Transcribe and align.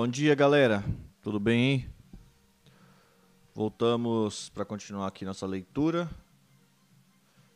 Bom 0.00 0.06
dia, 0.06 0.32
galera. 0.32 0.84
Tudo 1.20 1.40
bem? 1.40 1.90
Voltamos 3.52 4.48
para 4.50 4.64
continuar 4.64 5.08
aqui 5.08 5.24
nossa 5.24 5.44
leitura. 5.44 6.08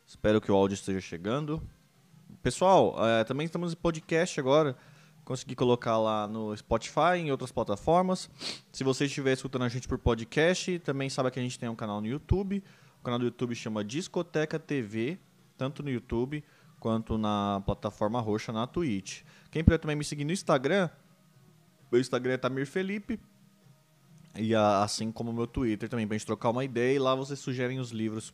Espero 0.05 0.41
que 0.41 0.51
o 0.51 0.53
áudio 0.53 0.75
esteja 0.75 0.99
chegando. 0.99 1.63
Pessoal, 2.41 2.95
é, 3.07 3.23
também 3.23 3.45
estamos 3.45 3.71
em 3.71 3.77
podcast 3.77 4.37
agora. 4.41 4.75
Consegui 5.23 5.55
colocar 5.55 5.97
lá 5.97 6.27
no 6.27 6.53
Spotify, 6.57 7.15
em 7.15 7.31
outras 7.31 7.49
plataformas. 7.49 8.29
Se 8.73 8.83
você 8.83 9.05
estiver 9.05 9.31
escutando 9.31 9.61
a 9.61 9.69
gente 9.69 9.87
por 9.87 9.97
podcast, 9.97 10.79
também 10.79 11.09
sabe 11.09 11.31
que 11.31 11.39
a 11.39 11.43
gente 11.43 11.57
tem 11.57 11.69
um 11.69 11.75
canal 11.77 12.01
no 12.01 12.07
YouTube. 12.07 12.61
O 12.99 13.03
canal 13.03 13.19
do 13.19 13.23
YouTube 13.23 13.55
chama 13.55 13.85
Discoteca 13.85 14.59
TV, 14.59 15.17
tanto 15.57 15.81
no 15.81 15.89
YouTube 15.89 16.43
quanto 16.77 17.17
na 17.17 17.63
plataforma 17.65 18.19
roxa 18.19 18.51
na 18.51 18.67
Twitch. 18.67 19.21
Quem 19.49 19.63
puder 19.63 19.77
também 19.77 19.95
me 19.95 20.03
seguir 20.03 20.25
no 20.25 20.33
Instagram, 20.33 20.89
meu 21.93 22.01
Instagram 22.01 22.33
é 22.33 22.37
Tamir 22.37 22.65
Felipe. 22.65 23.19
E 24.35 24.55
a, 24.55 24.83
assim 24.83 25.11
como 25.11 25.29
o 25.29 25.33
meu 25.33 25.45
Twitter 25.45 25.87
também, 25.87 26.07
pra 26.07 26.17
gente 26.17 26.25
trocar 26.25 26.49
uma 26.49 26.65
ideia. 26.65 26.95
E 26.95 26.99
lá 26.99 27.13
vocês 27.13 27.37
sugerem 27.37 27.79
os 27.79 27.91
livros 27.91 28.33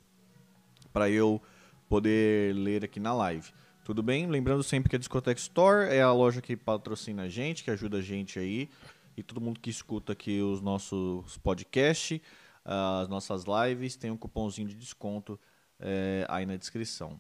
para 0.94 1.10
eu 1.10 1.42
poder 1.90 2.56
ler 2.56 2.86
aqui 2.86 3.02
na 3.02 3.14
live. 3.14 3.52
Tudo 3.84 4.02
bem? 4.02 4.28
Lembrando 4.28 4.64
sempre 4.64 4.90
que 4.90 4.96
a 4.96 5.00
Discoteca 5.00 5.38
Store 5.40 5.94
é 5.94 6.02
a 6.02 6.12
loja 6.14 6.42
que 6.42 6.56
patrocina 6.56 7.24
a 7.24 7.30
gente, 7.30 7.64
que 7.64 7.70
ajuda 7.70 7.98
a 7.98 8.02
gente 8.02 8.40
aí. 8.40 8.70
E 9.18 9.22
todo 9.22 9.42
mundo 9.42 9.60
que 9.60 9.70
escuta 9.70 10.14
aqui 10.14 10.42
os 10.42 10.62
nossos 10.62 11.38
podcasts, 11.40 12.22
as 12.64 13.10
nossas 13.10 13.44
lives, 13.44 13.98
tem 13.98 14.10
um 14.10 14.16
cupomzinho 14.16 14.70
de 14.70 14.76
desconto 14.76 15.38
é, 15.78 16.26
aí 16.30 16.46
na 16.46 16.56
descrição. 16.56 17.20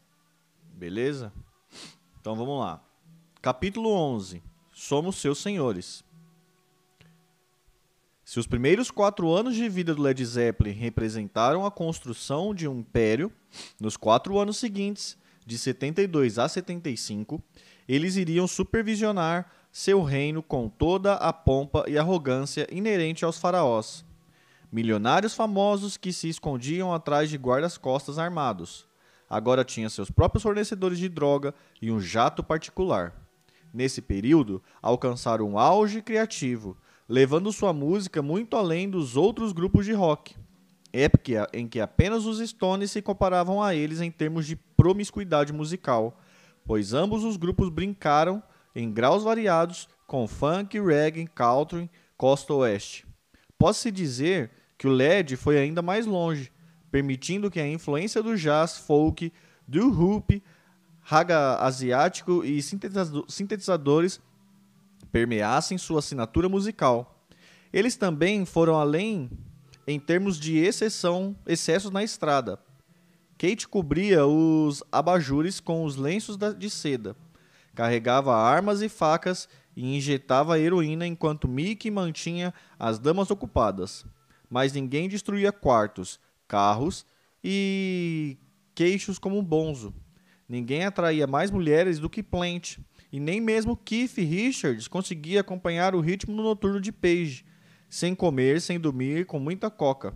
Beleza? 0.73 1.33
Então 2.21 2.33
vamos 2.33 2.57
lá. 2.61 2.81
Capítulo 3.41 3.91
11. 3.91 4.41
Somos 4.71 5.17
seus 5.17 5.39
senhores. 5.39 6.07
Se 8.29 8.39
os 8.39 8.45
primeiros 8.45 8.91
quatro 8.91 9.31
anos 9.31 9.55
de 9.55 9.67
vida 9.67 9.95
do 9.95 10.03
Led 10.03 10.23
Zeppelin 10.23 10.73
representaram 10.73 11.65
a 11.65 11.71
construção 11.71 12.53
de 12.53 12.67
um 12.67 12.77
império, 12.77 13.31
nos 13.81 13.97
quatro 13.97 14.37
anos 14.37 14.57
seguintes, 14.57 15.17
de 15.47 15.57
72 15.57 16.37
a 16.37 16.47
75, 16.47 17.41
eles 17.87 18.17
iriam 18.17 18.47
supervisionar 18.47 19.51
seu 19.71 20.03
reino 20.03 20.43
com 20.43 20.69
toda 20.69 21.15
a 21.15 21.33
pompa 21.33 21.85
e 21.87 21.97
arrogância 21.97 22.67
inerente 22.71 23.25
aos 23.25 23.39
faraós. 23.39 24.05
Milionários 24.71 25.33
famosos 25.33 25.97
que 25.97 26.13
se 26.13 26.29
escondiam 26.29 26.93
atrás 26.93 27.31
de 27.31 27.35
guardas-costas 27.35 28.19
armados. 28.19 28.85
Agora 29.27 29.65
tinha 29.65 29.89
seus 29.89 30.11
próprios 30.11 30.43
fornecedores 30.43 30.99
de 30.99 31.09
droga 31.09 31.51
e 31.81 31.91
um 31.91 31.99
jato 31.99 32.43
particular. 32.43 33.11
Nesse 33.73 34.03
período, 34.03 34.61
alcançaram 34.83 35.49
um 35.49 35.57
auge 35.57 35.99
criativo, 35.99 36.77
levando 37.09 37.51
sua 37.51 37.73
música 37.73 38.21
muito 38.21 38.55
além 38.55 38.87
dos 38.87 39.17
outros 39.17 39.51
grupos 39.51 39.83
de 39.83 39.93
rock. 39.93 40.35
Época 40.93 41.49
em 41.51 41.67
que 41.67 41.79
apenas 41.79 42.27
os 42.27 42.37
Stones 42.47 42.91
se 42.91 43.01
comparavam 43.01 43.63
a 43.63 43.73
eles 43.73 43.99
em 43.99 44.11
termos 44.11 44.45
de 44.45 44.55
promiscuidade 44.55 45.51
musical, 45.51 46.21
pois 46.63 46.93
ambos 46.93 47.23
os 47.23 47.35
grupos 47.35 47.69
brincaram 47.69 48.43
em 48.75 48.91
graus 48.91 49.23
variados 49.23 49.89
com 50.05 50.27
funk, 50.27 50.79
reggae, 50.79 51.27
country, 51.27 51.89
costa 52.15 52.53
oeste. 52.53 53.07
Pode-se 53.57 53.89
dizer 53.89 54.51
que 54.77 54.87
o 54.87 54.91
LED 54.91 55.35
foi 55.35 55.57
ainda 55.57 55.81
mais 55.81 56.05
longe, 56.05 56.51
permitindo 56.91 57.49
que 57.49 57.59
a 57.59 57.67
influência 57.67 58.21
do 58.21 58.37
jazz, 58.37 58.77
folk, 58.77 59.33
do 59.67 59.89
hoop, 59.89 60.41
raga 61.01 61.55
asiático 61.57 62.43
e 62.43 62.61
sintetizadores 62.61 64.21
permeassem 65.11 65.77
sua 65.77 65.99
assinatura 65.99 66.47
musical. 66.47 67.25
Eles 67.71 67.95
também 67.95 68.45
foram 68.45 68.75
além 68.75 69.29
em 69.87 69.99
termos 69.99 70.39
de 70.39 70.57
exceção, 70.57 71.35
excessos 71.45 71.91
na 71.91 72.03
estrada. 72.03 72.59
Kate 73.37 73.67
cobria 73.67 74.25
os 74.25 74.83
abajures 74.91 75.59
com 75.59 75.83
os 75.83 75.95
lenços 75.95 76.37
de 76.57 76.69
seda, 76.69 77.15
carregava 77.73 78.35
armas 78.35 78.81
e 78.81 78.89
facas 78.89 79.47
e 79.75 79.95
injetava 79.95 80.59
heroína 80.59 81.07
enquanto 81.07 81.47
Mickey 81.47 81.89
mantinha 81.89 82.53
as 82.77 82.99
damas 82.99 83.31
ocupadas. 83.31 84.05
Mas 84.49 84.73
ninguém 84.73 85.07
destruía 85.07 85.51
quartos, 85.51 86.19
carros 86.47 87.05
e 87.43 88.37
queixos 88.75 89.17
como 89.17 89.37
um 89.37 89.43
bonzo. 89.43 89.93
Ninguém 90.47 90.83
atraía 90.83 91.27
mais 91.27 91.49
mulheres 91.51 91.99
do 91.99 92.09
que 92.09 92.23
Plant, 92.23 92.77
e 93.11 93.19
nem 93.19 93.41
mesmo 93.41 93.75
Keith 93.75 94.17
Richards 94.17 94.87
conseguia 94.87 95.41
acompanhar 95.41 95.95
o 95.95 95.99
ritmo 95.99 96.35
noturno 96.35 96.79
de 96.79 96.91
Page, 96.91 97.45
sem 97.89 98.13
comer, 98.13 98.61
sem 98.61 98.79
dormir, 98.79 99.25
com 99.25 99.39
muita 99.39 99.69
coca. 99.69 100.13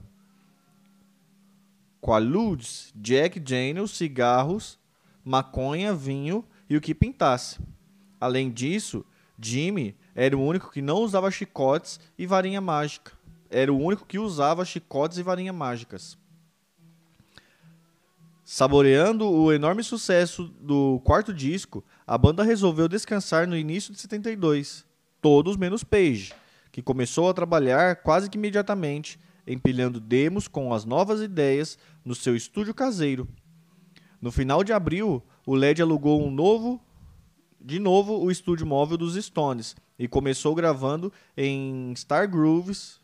Qualudes, 1.99 2.91
Jack 2.95 3.39
Daniels, 3.39 3.91
cigarros, 3.91 4.77
maconha, 5.23 5.93
vinho 5.93 6.45
e 6.69 6.75
o 6.75 6.81
que 6.81 6.93
pintasse. 6.93 7.59
Além 8.19 8.51
disso, 8.51 9.05
Jimmy 9.39 9.95
era 10.13 10.37
o 10.37 10.43
único 10.43 10.69
que 10.69 10.81
não 10.81 10.97
usava 10.97 11.31
chicotes 11.31 11.99
e 12.17 12.27
varinha 12.27 12.61
mágica. 12.61 13.13
Era 13.49 13.71
o 13.71 13.79
único 13.79 14.05
que 14.05 14.19
usava 14.19 14.65
chicotes 14.65 15.17
e 15.17 15.23
varinha 15.23 15.53
mágicas. 15.53 16.17
Saboreando 18.45 19.29
o 19.29 19.53
enorme 19.53 19.83
sucesso 19.83 20.53
do 20.59 20.99
quarto 21.05 21.33
disco, 21.33 21.81
a 22.05 22.17
banda 22.17 22.43
resolveu 22.43 22.89
descansar 22.89 23.47
no 23.47 23.55
início 23.55 23.93
de 23.93 24.01
72, 24.01 24.85
todos 25.21 25.55
menos 25.55 25.81
Page, 25.81 26.33
que 26.69 26.81
começou 26.81 27.29
a 27.29 27.33
trabalhar 27.33 27.95
quase 27.97 28.29
que 28.29 28.37
imediatamente, 28.37 29.17
empilhando 29.47 29.97
demos 29.97 30.49
com 30.49 30.73
as 30.73 30.83
novas 30.83 31.21
ideias 31.21 31.77
no 32.03 32.13
seu 32.13 32.35
estúdio 32.35 32.73
caseiro. 32.73 33.29
No 34.21 34.29
final 34.29 34.61
de 34.61 34.73
abril, 34.73 35.23
o 35.45 35.55
LED 35.55 35.81
alugou 35.81 36.21
um 36.21 36.29
novo, 36.29 36.81
de 37.61 37.79
novo 37.79 38.21
o 38.21 38.29
estúdio 38.29 38.67
móvel 38.67 38.97
dos 38.97 39.15
Stones 39.15 39.73
e 39.97 40.05
começou 40.05 40.53
gravando 40.53 41.13
em 41.37 41.93
Star 41.95 42.29
Grooves, 42.29 42.99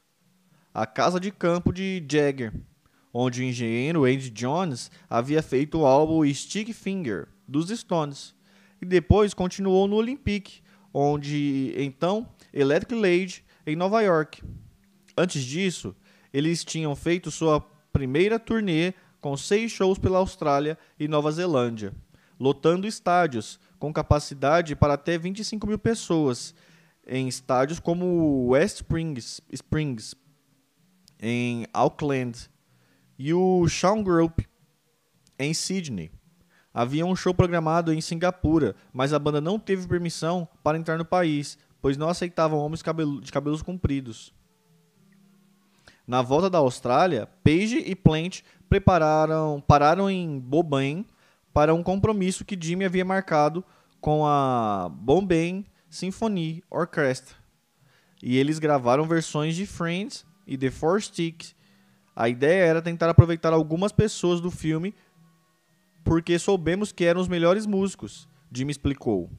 a 0.74 0.86
casa 0.86 1.18
de 1.18 1.32
campo 1.32 1.72
de 1.72 2.06
Jagger, 2.10 2.54
onde 3.14 3.42
o 3.42 3.44
engenheiro 3.44 4.06
Andy 4.06 4.30
Jones 4.30 4.92
havia 5.10 5.42
feito 5.42 5.80
o 5.80 5.86
álbum 5.86 6.26
Stick 6.34 6.74
Finger 6.74 7.28
dos 7.48 7.70
Stones 7.70 8.36
e 8.82 8.86
depois 8.86 9.34
continuou 9.34 9.88
no 9.88 9.96
Olympic, 9.96 10.62
onde 10.94 11.74
então 11.78 12.28
Electric 12.54 12.96
Lady 12.96 13.44
em 13.66 13.76
Nova 13.76 14.02
York. 14.02 14.42
Antes 15.18 15.44
disso, 15.44 15.96
eles 16.32 16.64
tinham 16.64 16.96
feito 16.96 17.32
sua 17.32 17.60
primeira 17.92 18.40
turnê 18.40 18.94
com 19.20 19.36
seis 19.36 19.72
shows 19.72 19.98
pela 19.98 20.20
Austrália 20.20 20.78
e 20.98 21.08
Nova 21.08 21.32
Zelândia, 21.32 21.94
lotando 22.40 22.88
estádios 22.88 23.60
com 23.78 23.92
capacidade 23.92 24.76
para 24.76 24.94
até 24.94 25.18
25 25.18 25.68
mil 25.68 25.80
pessoas, 25.80 26.54
em 27.06 27.28
estádios 27.28 27.80
como 27.80 28.48
West 28.50 28.78
Springs, 28.78 29.42
Springs 29.52 30.16
em 31.20 31.66
Auckland, 31.74 32.50
e 33.20 33.34
o 33.34 33.68
Shawn 33.68 34.02
Group, 34.02 34.40
em 35.38 35.54
Sydney. 35.54 36.10
Havia 36.74 37.06
um 37.06 37.16
show 37.16 37.34
programado 37.34 37.94
em 37.94 38.00
Singapura, 38.00 38.76
mas 38.94 39.12
a 39.12 39.20
banda 39.20 39.42
não 39.42 39.60
teve 39.60 39.86
permissão 39.86 40.48
para 40.64 40.78
entrar 40.78 40.98
no 40.98 41.04
país, 41.04 41.58
pois 41.82 41.98
não 41.98 42.08
aceitavam 42.08 42.60
homens 42.60 42.82
de 43.22 43.32
cabelos 43.32 43.62
compridos. 43.62 44.34
Na 46.08 46.22
volta 46.22 46.50
da 46.50 46.60
Austrália, 46.60 47.28
Page 47.44 47.84
e 47.86 47.94
Plant 47.96 48.42
prepararam, 48.70 49.62
pararam 49.68 50.10
em 50.10 50.40
Bombay 50.40 51.06
para 51.54 51.74
um 51.74 51.84
compromisso 51.84 52.46
que 52.46 52.58
Jimmy 52.60 52.86
havia 52.86 53.04
marcado 53.04 53.64
com 54.00 54.26
a 54.26 54.90
Bombay 54.92 55.66
Symphony 55.90 56.64
Orchestra. 56.70 57.36
E 58.24 58.38
eles 58.38 58.60
gravaram 58.60 59.06
versões 59.06 59.56
de 59.56 59.66
Friends 59.66 60.26
e 60.48 60.58
The 60.58 60.72
Four 60.72 61.02
Sticks. 61.02 61.56
A 62.20 62.28
ideia 62.28 62.66
era 62.66 62.82
tentar 62.82 63.10
aproveitar 63.10 63.54
algumas 63.54 63.94
pessoas 63.94 64.42
do 64.42 64.52
filme 64.52 64.94
porque 66.04 66.38
soubemos 66.38 66.92
que 66.92 67.06
eram 67.06 67.22
os 67.22 67.30
melhores 67.30 67.66
músicos, 67.66 68.28
Jimmy 68.52 68.72
explicou. 68.72 69.32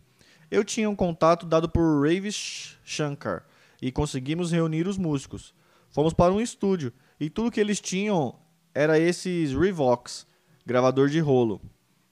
Eu 0.50 0.64
tinha 0.64 0.88
um 0.88 0.96
contato 0.96 1.44
dado 1.44 1.68
por 1.68 2.02
Ravi 2.02 2.32
Shankar 2.32 3.44
e 3.82 3.92
conseguimos 3.92 4.50
reunir 4.50 4.88
os 4.88 4.96
músicos. 4.96 5.54
Fomos 5.90 6.14
para 6.14 6.32
um 6.32 6.40
estúdio 6.40 6.90
e 7.20 7.28
tudo 7.28 7.50
que 7.50 7.60
eles 7.60 7.82
tinham 7.82 8.38
era 8.74 8.98
esses 8.98 9.52
Revox, 9.52 10.26
gravador 10.64 11.10
de 11.10 11.20
rolo. 11.20 11.60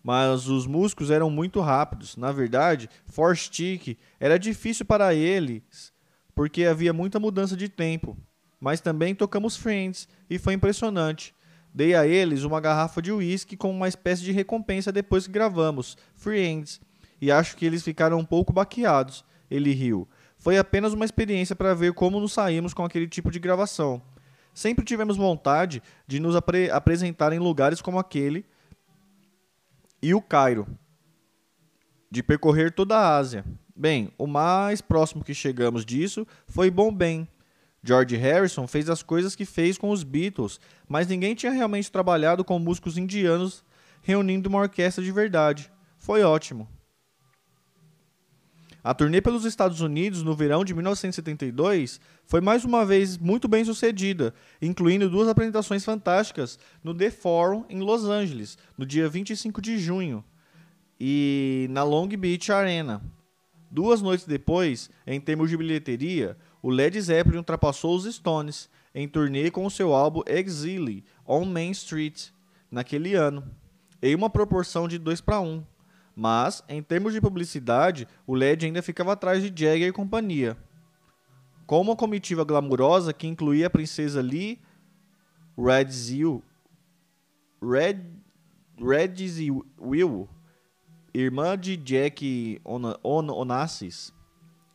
Mas 0.03 0.49
os 0.49 0.67
músicos 0.67 1.11
eram 1.11 1.31
muito 1.31 1.63
rápidos. 1.63 2.15
Na 2.15 2.31
verdade, 2.31 2.91
Four 3.07 3.35
Stick 3.35 3.97
era 4.21 4.39
difícil 4.39 4.85
para 4.85 5.15
eles 5.15 5.95
porque 6.35 6.67
havia 6.67 6.93
muita 6.93 7.19
mudança 7.19 7.57
de 7.57 7.71
tempo. 7.71 8.19
Mas 8.61 8.81
também 8.81 9.15
tocamos 9.15 9.57
Friends 9.57 10.09
e 10.29 10.39
foi 10.39 10.55
impressionante. 10.55 11.35
Dei 11.73 11.95
a 11.95 12.07
eles 12.07 12.43
uma 12.43 12.61
garrafa 12.61 13.01
de 13.01 13.13
uísque 13.13 13.57
como 13.57 13.75
uma 13.75 13.89
espécie 13.89 14.23
de 14.23 14.33
recompensa 14.33 14.91
depois 14.91 15.27
que 15.27 15.33
gravamos 15.33 15.97
Friends 16.15 16.81
e 17.21 17.31
acho 17.31 17.57
que 17.57 17.67
eles 17.67 17.83
ficaram 17.83 18.19
um 18.19 18.25
pouco 18.25 18.53
baqueados. 18.53 19.25
Ele 19.51 19.73
riu. 19.73 20.09
foi 20.39 20.57
apenas 20.57 20.93
uma 20.93 21.05
experiência 21.05 21.57
para 21.57 21.75
ver 21.75 21.93
como 21.93 22.21
nos 22.21 22.33
saímos 22.33 22.73
com 22.73 22.85
aquele 22.85 23.09
tipo 23.09 23.31
de 23.31 23.41
gravação. 23.41 24.01
Sempre 24.55 24.85
tivemos 24.85 25.17
vontade 25.17 25.83
de 26.07 26.21
nos 26.21 26.37
apre 26.37 26.71
apresentar 26.71 27.33
em 27.33 27.39
lugares 27.39 27.81
como 27.81 27.99
aquele 27.99 28.45
e 30.01 30.15
o 30.15 30.23
Cairo, 30.23 30.67
de 32.11 32.23
percorrer 32.23 32.73
toda 32.73 32.97
a 32.97 33.17
Ásia. 33.17 33.45
Bem, 33.75 34.13
o 34.17 34.27
mais 34.27 34.81
próximo 34.81 35.25
que 35.25 35.35
chegamos 35.35 35.85
disso 35.85 36.27
foi 36.47 36.71
Bombay. 36.71 37.27
George 37.83 38.17
Harrison 38.17 38.67
fez 38.67 38.89
as 38.91 39.03
coisas 39.03 39.37
que 39.37 39.45
fez 39.45 39.79
com 39.79 39.91
os 39.91 40.03
Beatles, 40.03 40.61
mas 40.89 41.07
ninguém 41.07 41.35
tinha 41.35 41.53
realmente 41.53 41.91
trabalhado 41.91 42.45
com 42.45 42.59
músicos 42.59 42.99
indianos 42.99 43.65
reunindo 44.03 44.49
uma 44.49 44.61
orquestra 44.61 45.03
de 45.03 45.13
verdade. 45.13 45.71
Foi 45.99 46.23
ótimo. 46.23 46.69
A 48.83 48.95
turnê 48.95 49.21
pelos 49.21 49.45
Estados 49.45 49.81
Unidos 49.81 50.23
no 50.23 50.35
verão 50.35 50.65
de 50.65 50.73
1972 50.73 52.01
foi 52.25 52.41
mais 52.41 52.65
uma 52.65 52.87
vez 52.87 53.19
muito 53.19 53.49
bem 53.49 53.65
sucedida, 53.65 54.33
incluindo 54.63 55.11
duas 55.11 55.29
apresentações 55.29 55.85
fantásticas 55.85 56.59
no 56.83 56.95
The 56.95 57.11
Forum 57.11 57.65
em 57.69 57.81
Los 57.81 58.05
Angeles, 58.05 58.57
no 58.79 58.87
dia 58.87 59.09
25 59.09 59.61
de 59.61 59.79
junho, 59.79 60.25
e 60.99 61.67
na 61.71 61.83
Long 61.83 62.09
Beach 62.09 62.51
Arena. 62.51 63.03
Duas 63.71 64.01
noites 64.01 64.27
depois, 64.27 64.89
em 65.07 65.21
termos 65.21 65.51
de 65.51 65.57
bilheteria, 65.57 66.37
o 66.63 66.71
Led 66.71 67.01
Zeppelin 67.01 67.39
ultrapassou 67.39 67.95
os 67.97 68.05
Stones 68.13 68.69
em 68.95 69.07
turnê 69.07 69.51
com 69.51 69.65
o 69.65 69.71
seu 69.71 69.93
álbum 69.93 70.23
Exile 70.27 71.05
on 71.27 71.45
Main 71.45 71.71
Street 71.71 72.29
naquele 72.71 73.15
ano, 73.15 73.45
em 74.03 74.15
uma 74.15 74.29
proporção 74.29 74.89
de 74.89 74.99
2 74.99 75.21
para 75.21 75.41
1. 75.41 75.65
Mas, 76.15 76.65
em 76.69 76.83
termos 76.83 77.13
de 77.13 77.21
publicidade, 77.21 78.09
o 78.27 78.35
LED 78.35 78.67
ainda 78.67 78.83
ficava 78.83 79.13
atrás 79.13 79.41
de 79.41 79.49
Jagger 79.49 79.89
e 79.89 79.93
companhia. 79.93 80.57
Com 81.65 81.81
uma 81.81 81.95
comitiva 81.95 82.45
glamurosa 82.45 83.13
que 83.13 83.27
incluía 83.27 83.69
a 83.69 83.71
princesa 83.71 84.21
Lee 84.21 84.61
Radzil, 85.57 86.43
Red, 87.63 88.01
Will, 89.81 90.29
irmã 91.13 91.59
de 91.59 91.77
Jack 91.77 92.61
Onassis, 92.65 94.13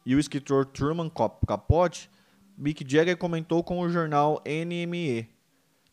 e 0.06 0.16
o 0.16 0.20
escritor 0.20 0.66
Truman 0.66 1.10
Capote, 1.48 2.10
Mick 2.58 2.84
Jagger 2.88 3.18
comentou 3.18 3.64
com 3.64 3.80
o 3.80 3.90
jornal 3.90 4.42
NME 4.46 5.34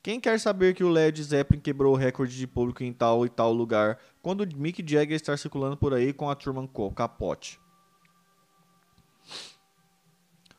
quem 0.02 0.18
quer 0.18 0.40
saber 0.40 0.74
que 0.74 0.82
o 0.82 0.88
Led 0.88 1.22
Zeppelin 1.22 1.60
quebrou 1.60 1.92
o 1.92 1.96
recorde 1.96 2.34
de 2.34 2.46
público 2.46 2.82
em 2.82 2.90
tal 2.90 3.26
e 3.26 3.28
tal 3.28 3.52
lugar 3.52 3.98
quando 4.22 4.46
Mick 4.56 4.82
Jagger 4.86 5.14
está 5.14 5.36
circulando 5.36 5.76
por 5.76 5.92
aí 5.92 6.10
com 6.14 6.30
a 6.30 6.34
Truman 6.34 6.66
Capote? 6.96 7.60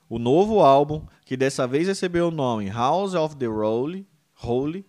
O 0.08 0.20
novo 0.20 0.60
álbum, 0.60 1.08
que 1.26 1.36
dessa 1.36 1.66
vez 1.66 1.88
recebeu 1.88 2.28
o 2.28 2.32
nome 2.32 2.70
House 2.70 3.16
of 3.16 3.36
the 3.38 3.48
Holy, 3.48 4.08
Holy 4.44 4.86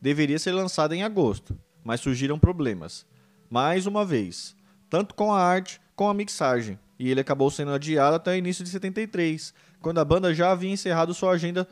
deveria 0.00 0.38
ser 0.38 0.52
lançado 0.52 0.92
em 0.92 1.02
agosto, 1.02 1.58
mas 1.82 2.00
surgiram 2.00 2.38
problemas. 2.38 3.04
Mais 3.50 3.86
uma 3.86 4.04
vez, 4.04 4.54
tanto 4.88 5.16
com 5.16 5.32
a 5.32 5.42
arte 5.42 5.80
como 5.96 6.10
a 6.10 6.14
mixagem, 6.14 6.78
e 6.98 7.10
ele 7.10 7.20
acabou 7.20 7.50
sendo 7.50 7.72
adiado 7.72 8.14
até 8.14 8.32
o 8.32 8.36
início 8.36 8.62
de 8.62 8.70
73, 8.70 9.52
quando 9.80 9.98
a 9.98 10.04
banda 10.04 10.32
já 10.34 10.52
havia 10.52 10.70
encerrado 10.70 11.14
sua 11.14 11.32
agenda 11.32 11.66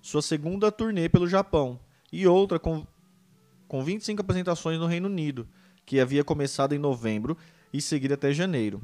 sua 0.00 0.22
segunda 0.22 0.72
turnê 0.72 1.08
pelo 1.08 1.28
Japão 1.28 1.78
e 2.10 2.26
outra 2.26 2.58
com, 2.58 2.86
com 3.66 3.84
25 3.84 4.22
apresentações 4.22 4.78
no 4.78 4.86
Reino 4.86 5.08
Unido, 5.08 5.46
que 5.84 6.00
havia 6.00 6.24
começado 6.24 6.74
em 6.74 6.78
novembro 6.78 7.36
e 7.72 7.80
seguido 7.80 8.14
até 8.14 8.32
janeiro. 8.32 8.80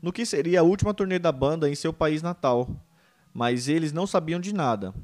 No 0.00 0.12
que 0.12 0.26
seria 0.26 0.60
a 0.60 0.64
última 0.64 0.94
turnê 0.94 1.18
da 1.18 1.32
banda 1.32 1.68
em 1.68 1.74
seu 1.74 1.92
país 1.92 2.22
natal, 2.22 2.68
mas 3.32 3.68
eles 3.68 3.92
não 3.92 4.06
sabiam 4.06 4.38
de 4.38 4.52
nada. 4.52 4.94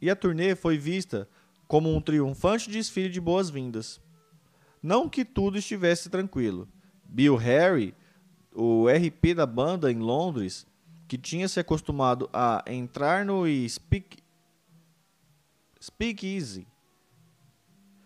E 0.00 0.10
a 0.10 0.16
turnê 0.16 0.54
foi 0.54 0.76
vista 0.76 1.28
como 1.66 1.94
um 1.94 2.00
triunfante 2.00 2.70
desfile 2.70 3.08
de 3.08 3.20
boas-vindas. 3.20 4.00
Não 4.82 5.08
que 5.08 5.24
tudo 5.24 5.58
estivesse 5.58 6.08
tranquilo. 6.08 6.68
Bill 7.08 7.36
Harry, 7.36 7.94
o 8.54 8.86
RP 8.86 9.34
da 9.34 9.46
banda 9.46 9.90
em 9.90 9.98
Londres, 9.98 10.66
que 11.08 11.16
tinha 11.16 11.48
se 11.48 11.58
acostumado 11.58 12.28
a 12.32 12.62
entrar 12.66 13.24
no 13.24 13.44
Speak 13.66 14.18
Speak 15.80 16.26
Easy 16.26 16.66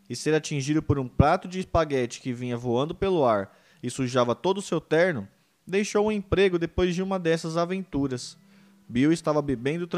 e 0.09 0.15
ser 0.15 0.35
atingido 0.35 0.83
por 0.83 0.99
um 0.99 1.09
prato 1.09 1.49
de 1.49 1.59
espaguete 1.59 2.21
que 2.21 2.33
vinha 2.33 2.57
voando 2.57 2.95
pelo 2.95 3.25
ar 3.25 3.57
e 3.83 3.91
sujava 3.91 4.35
todo 4.35 4.59
o 4.59 4.63
seu 4.63 4.81
terno, 4.81 5.27
deixou 5.67 6.07
o 6.07 6.13
emprego 6.13 6.59
depois 6.59 6.95
de 6.95 7.03
uma 7.03 7.19
dessas 7.19 7.57
aventuras. 7.57 8.39
Bill 8.89 9.11
estava 9.11 9.43
bebendo 9.43 9.89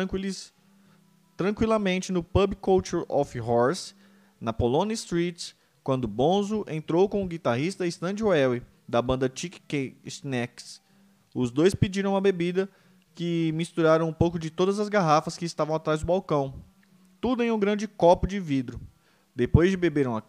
tranquilamente 1.37 2.13
no 2.13 2.23
Pub 2.23 2.55
Culture 2.55 3.05
of 3.09 3.41
Horse, 3.41 3.95
na 4.41 4.53
Polone 4.53 4.95
Street, 4.95 5.53
quando 5.83 6.07
Bonzo 6.07 6.65
entrou 6.69 7.09
com 7.09 7.23
o 7.23 7.27
guitarrista 7.27 7.87
Stan 7.87 8.17
Joel, 8.17 8.63
da 8.89 9.01
banda 9.03 9.31
Chick 9.33 9.97
Snacks. 10.05 10.81
Os 11.35 11.51
dois 11.51 11.75
pediram 11.75 12.13
uma 12.13 12.21
bebida 12.21 12.69
que 13.15 13.53
misturaram 13.53 14.09
um 14.09 14.13
pouco 14.13 14.39
de 14.39 14.51
todas 14.51 14.79
as 14.79 14.89
garrafas 14.89 15.37
que 15.37 15.45
estavam 15.45 15.75
atrás 15.75 16.01
do 16.01 16.07
balcão 16.07 16.63
tudo 17.25 17.43
em 17.43 17.51
um 17.51 17.59
grande 17.59 17.89
copo 17.89 18.27
de 18.27 18.39
vidro. 18.39 18.79
Depois 19.35 19.71
de, 19.71 19.79
beberam, 19.79 20.23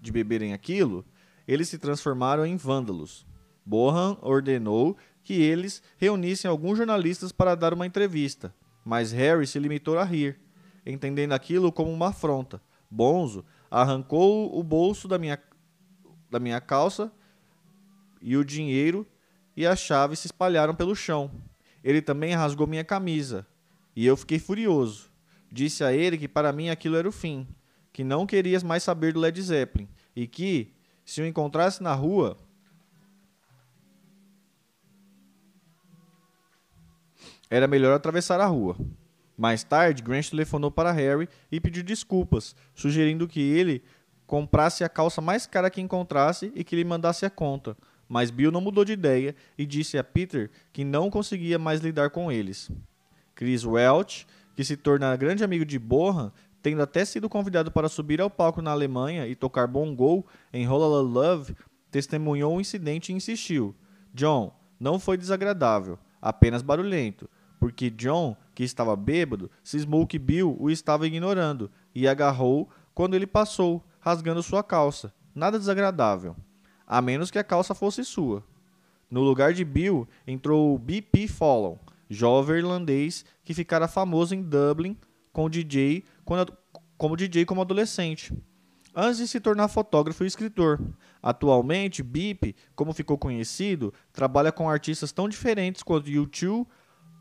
de 0.00 0.10
beberem 0.10 0.52
aquilo, 0.52 1.04
eles 1.46 1.68
se 1.68 1.78
transformaram 1.78 2.44
em 2.44 2.56
vândalos. 2.56 3.24
Bohan 3.64 4.18
ordenou 4.20 4.96
que 5.22 5.34
eles 5.34 5.80
reunissem 5.96 6.50
alguns 6.50 6.76
jornalistas 6.76 7.30
para 7.30 7.54
dar 7.54 7.72
uma 7.72 7.86
entrevista, 7.86 8.52
mas 8.84 9.12
Harry 9.12 9.46
se 9.46 9.60
limitou 9.60 9.96
a 9.96 10.02
rir, 10.02 10.40
entendendo 10.84 11.34
aquilo 11.34 11.70
como 11.70 11.92
uma 11.92 12.08
afronta. 12.08 12.60
Bonzo 12.90 13.44
arrancou 13.70 14.58
o 14.58 14.60
bolso 14.64 15.06
da 15.06 15.18
minha, 15.18 15.38
da 16.28 16.40
minha 16.40 16.60
calça 16.60 17.12
e 18.20 18.36
o 18.36 18.44
dinheiro 18.44 19.06
e 19.56 19.66
a 19.66 19.74
chave 19.74 20.16
se 20.16 20.26
espalharam 20.26 20.74
pelo 20.74 20.94
chão. 20.94 21.30
Ele 21.82 22.02
também 22.02 22.34
rasgou 22.34 22.66
minha 22.66 22.84
camisa 22.84 23.46
e 23.94 24.06
eu 24.06 24.16
fiquei 24.16 24.38
furioso. 24.38 25.10
Disse 25.50 25.82
a 25.82 25.92
ele 25.92 26.18
que 26.18 26.28
para 26.28 26.52
mim 26.52 26.68
aquilo 26.68 26.96
era 26.96 27.08
o 27.08 27.12
fim, 27.12 27.46
que 27.92 28.04
não 28.04 28.26
querias 28.26 28.62
mais 28.62 28.82
saber 28.82 29.12
do 29.12 29.20
Led 29.20 29.40
Zeppelin 29.40 29.88
e 30.14 30.26
que, 30.26 30.72
se 31.04 31.22
o 31.22 31.26
encontrasse 31.26 31.82
na 31.82 31.94
rua, 31.94 32.36
era 37.50 37.66
melhor 37.66 37.94
atravessar 37.94 38.40
a 38.40 38.46
rua. 38.46 38.76
Mais 39.36 39.62
tarde, 39.62 40.02
Grant 40.02 40.28
telefonou 40.30 40.70
para 40.70 40.92
Harry 40.92 41.28
e 41.50 41.60
pediu 41.60 41.82
desculpas, 41.82 42.54
sugerindo 42.74 43.28
que 43.28 43.40
ele 43.40 43.82
comprasse 44.26 44.84
a 44.84 44.88
calça 44.88 45.20
mais 45.20 45.46
cara 45.46 45.70
que 45.70 45.80
encontrasse 45.80 46.52
e 46.54 46.62
que 46.62 46.76
lhe 46.76 46.84
mandasse 46.84 47.24
a 47.24 47.30
conta. 47.30 47.76
Mas 48.08 48.30
Bill 48.30 48.50
não 48.50 48.60
mudou 48.60 48.84
de 48.84 48.92
ideia 48.92 49.34
e 49.56 49.66
disse 49.66 49.98
a 49.98 50.04
Peter 50.04 50.50
que 50.72 50.84
não 50.84 51.10
conseguia 51.10 51.58
mais 51.58 51.80
lidar 51.80 52.10
com 52.10 52.32
eles. 52.32 52.70
Chris 53.34 53.64
Welch 53.64 54.26
que 54.58 54.64
se 54.64 54.76
torna 54.76 55.14
grande 55.14 55.44
amigo 55.44 55.64
de 55.64 55.78
Bohan, 55.78 56.32
tendo 56.60 56.82
até 56.82 57.04
sido 57.04 57.28
convidado 57.28 57.70
para 57.70 57.88
subir 57.88 58.20
ao 58.20 58.28
palco 58.28 58.60
na 58.60 58.72
Alemanha 58.72 59.24
e 59.28 59.36
tocar 59.36 59.68
bongo 59.68 60.26
em 60.52 60.66
Rolla 60.66 61.00
Love, 61.00 61.54
testemunhou 61.92 62.56
o 62.56 62.60
incidente 62.60 63.12
e 63.12 63.14
insistiu. 63.14 63.72
John, 64.12 64.52
não 64.80 64.98
foi 64.98 65.16
desagradável, 65.16 65.96
apenas 66.20 66.60
barulhento, 66.60 67.30
porque 67.60 67.88
John, 67.88 68.36
que 68.52 68.64
estava 68.64 68.96
bêbado, 68.96 69.48
cismou 69.62 70.08
que 70.08 70.18
Bill 70.18 70.56
o 70.58 70.68
estava 70.68 71.06
ignorando 71.06 71.70
e 71.94 72.08
agarrou 72.08 72.68
quando 72.92 73.14
ele 73.14 73.28
passou, 73.28 73.84
rasgando 74.00 74.42
sua 74.42 74.64
calça. 74.64 75.14
Nada 75.32 75.56
desagradável, 75.56 76.34
a 76.88 77.02
menos 77.02 77.30
que 77.30 77.38
a 77.38 77.44
calça 77.44 77.74
fosse 77.74 78.02
sua. 78.02 78.42
No 79.10 79.20
lugar 79.20 79.52
de 79.52 79.62
Bill 79.62 80.08
entrou 80.26 80.78
B.P. 80.78 81.28
Fallon, 81.28 81.76
jovem 82.08 82.56
irlandês 82.56 83.26
que 83.44 83.52
ficara 83.52 83.86
famoso 83.86 84.34
em 84.34 84.42
Dublin 84.42 84.96
com 85.30 85.50
DJ 85.50 86.02
quando, 86.24 86.52
como 86.96 87.16
DJ 87.16 87.44
como 87.44 87.60
adolescente. 87.60 88.32
Antes 88.96 89.18
de 89.18 89.28
se 89.28 89.38
tornar 89.38 89.68
fotógrafo 89.68 90.24
e 90.24 90.26
escritor. 90.26 90.80
Atualmente, 91.22 92.02
Beep, 92.02 92.56
como 92.74 92.94
ficou 92.94 93.18
conhecido, 93.18 93.92
trabalha 94.12 94.50
com 94.50 94.68
artistas 94.68 95.12
tão 95.12 95.28
diferentes 95.28 95.82
quanto 95.82 96.10
U2, 96.10 96.66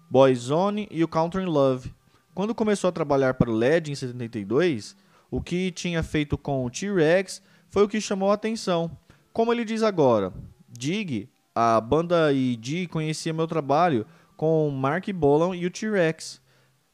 Boyzone 0.10 0.88
e 0.90 1.04
o 1.04 1.08
Country 1.08 1.46
Love. 1.46 1.94
Quando 2.34 2.56
começou 2.56 2.88
a 2.88 2.94
trabalhar 2.94 3.34
para 3.34 3.50
o 3.50 3.54
LED 3.54 3.92
em 3.92 3.96
72, 3.96 4.96
o 5.30 5.42
que 5.42 5.72
tinha 5.72 6.02
feito 6.02 6.38
com 6.38 6.66
o 6.66 6.70
T-Rex 6.70 7.42
foi 7.68 7.84
o 7.84 7.88
que 7.88 8.00
chamou 8.00 8.32
a 8.32 8.36
atenção. 8.36 8.90
Como 9.38 9.54
ele 9.54 9.64
diz 9.64 9.84
agora, 9.84 10.34
Dig, 10.68 11.30
a 11.54 11.80
banda 11.80 12.34
e 12.34 12.56
Dig 12.56 12.88
conhecia 12.88 13.32
meu 13.32 13.46
trabalho 13.46 14.04
com 14.36 14.68
Mark 14.72 15.08
Bolan 15.12 15.56
e 15.56 15.64
o 15.64 15.70
T-Rex, 15.70 16.42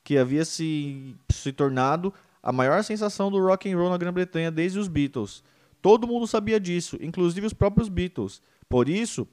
que 0.03 0.17
havia 0.17 0.43
se, 0.43 1.15
se 1.29 1.53
tornado 1.53 2.13
a 2.43 2.51
maior 2.51 2.83
sensação 2.83 3.31
do 3.31 3.39
rock 3.39 3.71
and 3.71 3.77
roll 3.77 3.89
na 3.89 3.97
Grã-Bretanha 3.97 4.51
desde 4.51 4.77
os 4.77 4.89
Beatles. 4.89 5.41
Todo 5.81 6.05
mundo 6.05 6.27
sabia 6.27 6.59
disso, 6.59 6.97
inclusive 7.00 7.47
os 7.47 7.53
próprios 7.53 7.88
Beatles. 7.88 8.41
Por 8.67 8.89
isso, 8.89 9.25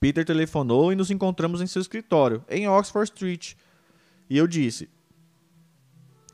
Peter 0.00 0.24
telefonou 0.24 0.92
e 0.92 0.96
nos 0.96 1.12
encontramos 1.12 1.60
em 1.60 1.66
seu 1.68 1.80
escritório, 1.80 2.44
em 2.50 2.66
Oxford 2.66 3.08
Street. 3.08 3.54
E 4.28 4.36
eu 4.36 4.48
disse: 4.48 4.88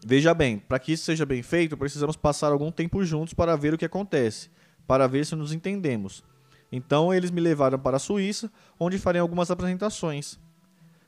Veja 0.02 0.32
bem, 0.32 0.58
para 0.58 0.78
que 0.78 0.92
isso 0.92 1.04
seja 1.04 1.26
bem 1.26 1.42
feito, 1.42 1.76
precisamos 1.76 2.16
passar 2.16 2.50
algum 2.50 2.72
tempo 2.72 3.04
juntos 3.04 3.34
para 3.34 3.54
ver 3.56 3.74
o 3.74 3.78
que 3.78 3.84
acontece, 3.84 4.48
para 4.86 5.06
ver 5.06 5.24
se 5.24 5.34
nos 5.34 5.52
entendemos. 5.52 6.24
Então 6.70 7.12
eles 7.12 7.30
me 7.30 7.40
levaram 7.40 7.78
para 7.78 7.98
a 7.98 8.00
Suíça, 8.00 8.50
onde 8.80 8.98
farei 8.98 9.20
algumas 9.20 9.50
apresentações. 9.50 10.40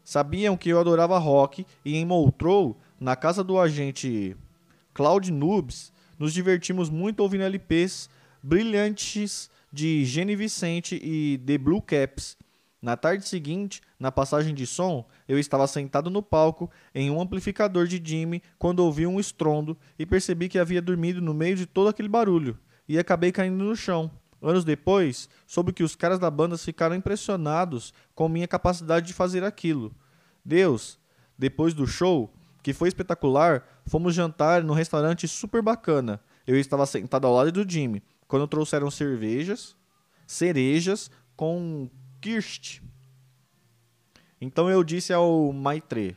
Sabiam 0.04 0.56
que 0.56 0.68
eu 0.68 0.78
adorava 0.78 1.18
rock 1.18 1.66
e 1.82 1.96
em 1.96 2.04
Montreux, 2.04 2.76
na 3.00 3.16
casa 3.16 3.42
do 3.42 3.58
agente 3.58 4.36
Claude 4.92 5.32
Nubes, 5.32 5.90
nos 6.18 6.34
divertimos 6.34 6.90
muito 6.90 7.20
ouvindo 7.20 7.44
LPs 7.44 8.10
brilhantes 8.42 9.50
de 9.72 10.04
Gene 10.04 10.36
Vicente 10.36 11.00
e 11.02 11.38
The 11.38 11.56
Blue 11.56 11.80
Caps. 11.80 12.36
Na 12.82 12.98
tarde 12.98 13.26
seguinte, 13.26 13.80
na 13.98 14.12
passagem 14.12 14.54
de 14.54 14.66
som, 14.66 15.06
eu 15.26 15.38
estava 15.38 15.66
sentado 15.66 16.10
no 16.10 16.22
palco 16.22 16.70
em 16.94 17.10
um 17.10 17.18
amplificador 17.18 17.86
de 17.86 18.00
Jimmy 18.04 18.42
quando 18.58 18.80
ouvi 18.80 19.06
um 19.06 19.18
estrondo 19.18 19.74
e 19.98 20.04
percebi 20.04 20.50
que 20.50 20.58
havia 20.58 20.82
dormido 20.82 21.22
no 21.22 21.32
meio 21.32 21.56
de 21.56 21.64
todo 21.64 21.88
aquele 21.88 22.10
barulho 22.10 22.58
e 22.88 22.98
acabei 22.98 23.32
caindo 23.32 23.62
no 23.62 23.76
chão. 23.76 24.10
Anos 24.42 24.64
depois, 24.64 25.28
soube 25.46 25.72
que 25.72 25.82
os 25.82 25.96
caras 25.96 26.18
da 26.18 26.30
banda 26.30 26.58
ficaram 26.58 26.94
impressionados 26.94 27.94
com 28.14 28.28
minha 28.28 28.46
capacidade 28.46 29.06
de 29.06 29.14
fazer 29.14 29.42
aquilo. 29.42 29.94
Deus, 30.44 30.98
depois 31.38 31.72
do 31.72 31.86
show, 31.86 32.30
que 32.62 32.74
foi 32.74 32.88
espetacular, 32.88 33.66
fomos 33.86 34.14
jantar 34.14 34.62
num 34.62 34.74
restaurante 34.74 35.26
super 35.26 35.62
bacana. 35.62 36.20
Eu 36.46 36.58
estava 36.58 36.84
sentado 36.84 37.26
ao 37.26 37.34
lado 37.34 37.50
do 37.52 37.70
Jimmy, 37.70 38.02
quando 38.28 38.46
trouxeram 38.46 38.90
cervejas, 38.90 39.74
cerejas 40.26 41.10
com 41.36 41.88
Kirst. 42.20 42.80
Então 44.40 44.68
eu 44.68 44.84
disse 44.84 45.12
ao 45.12 45.52
Maitre: 45.52 46.16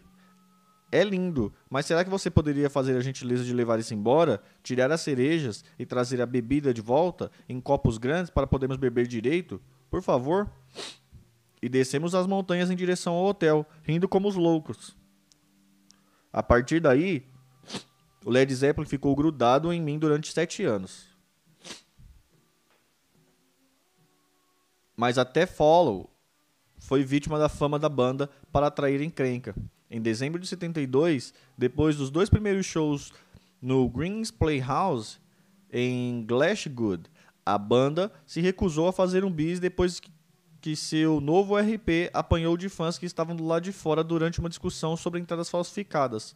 É 0.92 1.04
lindo, 1.04 1.54
mas 1.70 1.86
será 1.86 2.04
que 2.04 2.10
você 2.10 2.30
poderia 2.30 2.70
fazer 2.70 2.96
a 2.96 3.02
gentileza 3.02 3.44
de 3.44 3.54
levar 3.54 3.78
isso 3.78 3.94
embora, 3.94 4.42
tirar 4.64 4.92
as 4.92 5.02
cerejas 5.02 5.64
e 5.78 5.86
trazer 5.86 6.22
a 6.22 6.26
bebida 6.26 6.74
de 6.74 6.82
volta 6.82 7.30
em 7.50 7.60
copos 7.60 7.98
grandes 7.98 8.30
para 8.30 8.48
podermos 8.48 8.78
beber 8.78 9.06
direito? 9.06 9.62
Por 9.90 10.02
favor? 10.02 10.50
E 11.62 11.68
descemos 11.68 12.16
as 12.16 12.26
montanhas 12.26 12.72
em 12.72 12.76
direção 12.76 13.14
ao 13.16 13.26
hotel, 13.26 13.66
rindo 13.84 14.08
como 14.08 14.28
os 14.30 14.36
loucos. 14.36 14.96
A 16.32 16.42
partir 16.42 16.80
daí, 16.80 17.26
o 18.24 18.30
Led 18.30 18.54
Zeppelin 18.54 18.88
ficou 18.88 19.16
grudado 19.16 19.74
em 19.74 19.82
mim 19.82 20.00
durante 20.00 20.32
sete 20.32 20.64
anos. 20.64 21.18
mas 24.98 25.20
até 25.20 25.46
Follow 25.46 26.10
foi 26.80 27.04
vítima 27.04 27.38
da 27.38 27.48
fama 27.48 27.78
da 27.78 27.88
banda 27.88 28.28
para 28.52 28.66
atrair 28.66 29.00
encrenca. 29.02 29.56
Em 29.90 30.02
dezembro 30.02 30.40
de 30.40 30.48
72, 30.48 31.34
depois 31.58 31.96
dos 31.96 32.10
dois 32.10 32.30
primeiros 32.30 32.66
shows 32.66 33.14
no 33.62 33.88
Greens 33.90 34.30
Playhouse 34.30 35.20
em 35.72 36.26
Glashgood, 36.26 37.10
a 37.46 37.58
banda 37.58 38.12
se 38.26 38.42
recusou 38.42 38.88
a 38.88 38.94
fazer 38.94 39.24
um 39.24 39.32
bis 39.32 39.60
depois 39.60 40.02
que 40.60 40.76
seu 40.76 41.22
novo 41.22 41.56
RP 41.56 42.10
apanhou 42.14 42.58
de 42.58 42.68
fãs 42.68 42.98
que 42.98 43.06
estavam 43.06 43.36
do 43.36 43.46
lado 43.46 43.64
de 43.64 43.72
fora 43.72 44.04
durante 44.04 44.40
uma 44.40 44.50
discussão 44.50 44.98
sobre 44.98 45.20
entradas 45.20 45.50
falsificadas. 45.50 46.36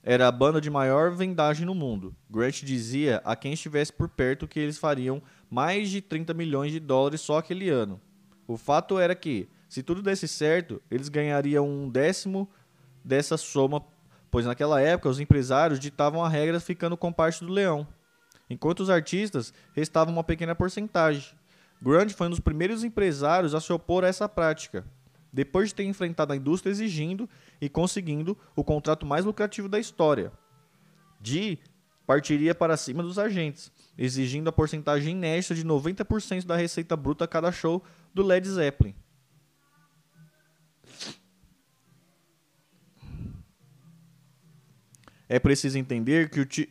Era 0.00 0.28
a 0.28 0.32
banda 0.32 0.60
de 0.60 0.70
maior 0.70 1.10
vendagem 1.12 1.66
no 1.66 1.74
mundo. 1.74 2.14
Grant 2.30 2.62
dizia 2.62 3.20
a 3.24 3.34
quem 3.34 3.52
estivesse 3.52 3.92
por 3.92 4.08
perto 4.08 4.46
que 4.46 4.60
eles 4.60 4.78
fariam 4.78 5.22
mais 5.50 5.90
de 5.90 6.00
30 6.00 6.34
milhões 6.34 6.72
de 6.72 6.78
dólares 6.78 7.20
só 7.20 7.38
aquele 7.38 7.68
ano. 7.68 8.00
O 8.46 8.56
fato 8.56 8.98
era 8.98 9.14
que, 9.14 9.48
se 9.72 9.82
tudo 9.82 10.02
desse 10.02 10.28
certo, 10.28 10.82
eles 10.90 11.08
ganhariam 11.08 11.66
um 11.66 11.88
décimo 11.88 12.46
dessa 13.02 13.38
soma, 13.38 13.82
pois 14.30 14.44
naquela 14.44 14.78
época 14.82 15.08
os 15.08 15.18
empresários 15.18 15.80
ditavam 15.80 16.22
a 16.22 16.28
regra 16.28 16.60
ficando 16.60 16.94
com 16.94 17.10
parte 17.10 17.42
do 17.42 17.50
leão, 17.50 17.88
enquanto 18.50 18.80
os 18.80 18.90
artistas 18.90 19.50
restavam 19.72 20.12
uma 20.12 20.22
pequena 20.22 20.54
porcentagem. 20.54 21.34
Grant 21.80 22.10
foi 22.10 22.26
um 22.26 22.30
dos 22.30 22.38
primeiros 22.38 22.84
empresários 22.84 23.54
a 23.54 23.62
se 23.62 23.72
opor 23.72 24.04
a 24.04 24.08
essa 24.08 24.28
prática 24.28 24.84
depois 25.32 25.70
de 25.70 25.76
ter 25.76 25.84
enfrentado 25.84 26.34
a 26.34 26.36
indústria 26.36 26.70
exigindo 26.70 27.26
e 27.58 27.66
conseguindo 27.66 28.36
o 28.54 28.62
contrato 28.62 29.06
mais 29.06 29.24
lucrativo 29.24 29.70
da 29.70 29.78
história. 29.78 30.30
Dee 31.18 31.58
partiria 32.06 32.54
para 32.54 32.76
cima 32.76 33.02
dos 33.02 33.18
agentes, 33.18 33.72
exigindo 33.96 34.48
a 34.48 34.52
porcentagem 34.52 35.16
inédita 35.16 35.54
de 35.54 35.64
90% 35.64 36.44
da 36.44 36.56
receita 36.56 36.94
bruta 36.94 37.24
a 37.24 37.28
cada 37.28 37.50
show 37.50 37.82
do 38.12 38.22
Led 38.22 38.46
Zeppelin. 38.46 38.94
É 45.32 45.38
preciso 45.38 45.78
entender 45.78 46.28
que, 46.28 46.40
o 46.40 46.44
ti 46.44 46.68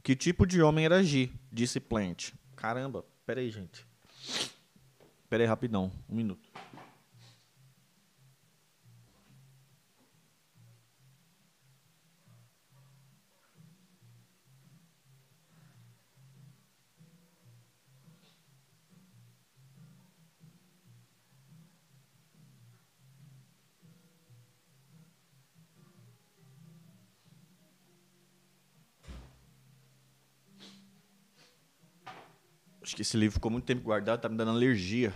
que 0.00 0.14
tipo 0.14 0.46
de 0.46 0.62
homem 0.62 0.84
era 0.84 1.02
G, 1.02 1.30
disse 1.50 1.80
Plant. 1.80 2.30
Caramba, 2.54 3.04
peraí, 3.26 3.50
gente. 3.50 3.84
Peraí, 5.28 5.48
rapidão, 5.48 5.90
um 6.08 6.14
minuto. 6.14 6.48
Acho 32.84 32.94
que 32.94 33.00
esse 33.00 33.16
livro 33.16 33.32
ficou 33.32 33.50
muito 33.50 33.64
tempo 33.64 33.80
guardado, 33.80 34.16
está 34.16 34.28
me 34.28 34.36
dando 34.36 34.50
alergia. 34.50 35.10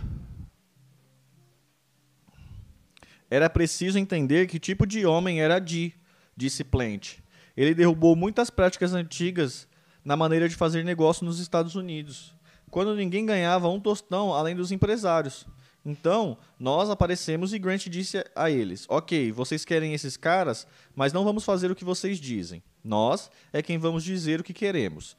Era 3.29 3.47
preciso 3.47 3.99
entender 3.99 4.47
que 4.47 4.57
tipo 4.57 4.87
de 4.87 5.05
homem 5.05 5.39
era 5.39 5.59
Di, 5.59 5.93
disse 6.35 6.63
Plant. 6.63 7.19
Ele 7.55 7.75
derrubou 7.75 8.15
muitas 8.15 8.49
práticas 8.49 8.91
antigas 8.95 9.67
na 10.03 10.17
maneira 10.17 10.49
de 10.49 10.55
fazer 10.55 10.83
negócio 10.83 11.23
nos 11.23 11.39
Estados 11.39 11.75
Unidos, 11.75 12.33
quando 12.71 12.95
ninguém 12.95 13.23
ganhava 13.23 13.69
um 13.69 13.79
tostão 13.79 14.33
além 14.33 14.55
dos 14.55 14.71
empresários. 14.71 15.45
Então, 15.85 16.39
nós 16.57 16.89
aparecemos 16.89 17.53
e 17.53 17.59
Grant 17.59 17.85
disse 17.87 18.25
a 18.35 18.49
eles: 18.49 18.87
Ok, 18.89 19.31
vocês 19.31 19.63
querem 19.63 19.93
esses 19.93 20.17
caras, 20.17 20.65
mas 20.95 21.13
não 21.13 21.23
vamos 21.23 21.45
fazer 21.45 21.69
o 21.69 21.75
que 21.75 21.85
vocês 21.85 22.17
dizem. 22.17 22.63
Nós 22.83 23.29
é 23.53 23.61
quem 23.61 23.77
vamos 23.77 24.03
dizer 24.03 24.39
o 24.39 24.43
que 24.43 24.53
queremos. 24.53 25.15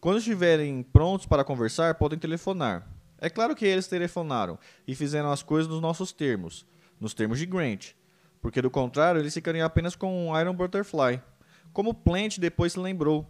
Quando 0.00 0.16
estiverem 0.16 0.82
prontos 0.82 1.26
para 1.26 1.44
conversar, 1.44 1.94
podem 1.96 2.18
telefonar. 2.18 2.88
É 3.18 3.28
claro 3.28 3.54
que 3.54 3.66
eles 3.66 3.86
telefonaram 3.86 4.58
e 4.88 4.94
fizeram 4.94 5.30
as 5.30 5.42
coisas 5.42 5.70
nos 5.70 5.82
nossos 5.82 6.10
termos, 6.10 6.66
nos 6.98 7.12
termos 7.12 7.38
de 7.38 7.44
Grant, 7.44 7.88
porque 8.40 8.62
do 8.62 8.70
contrário 8.70 9.20
eles 9.20 9.34
ficariam 9.34 9.66
apenas 9.66 9.94
com 9.94 10.28
um 10.28 10.40
Iron 10.40 10.54
Butterfly. 10.54 11.22
Como 11.74 11.92
Plant 11.92 12.38
depois 12.38 12.72
se 12.72 12.80
lembrou, 12.80 13.28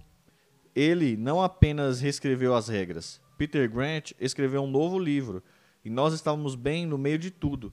ele 0.73 1.17
não 1.17 1.43
apenas 1.43 2.00
reescreveu 2.00 2.55
as 2.55 2.69
regras, 2.69 3.21
Peter 3.37 3.69
Grant 3.69 4.12
escreveu 4.21 4.62
um 4.62 4.71
novo 4.71 4.97
livro 4.97 5.43
e 5.85 5.91
nós 5.91 6.15
estávamos 6.15 6.55
bem 6.55 6.87
no 6.87 6.97
meio 6.97 7.19
de 7.19 7.33
tudo. 7.33 7.73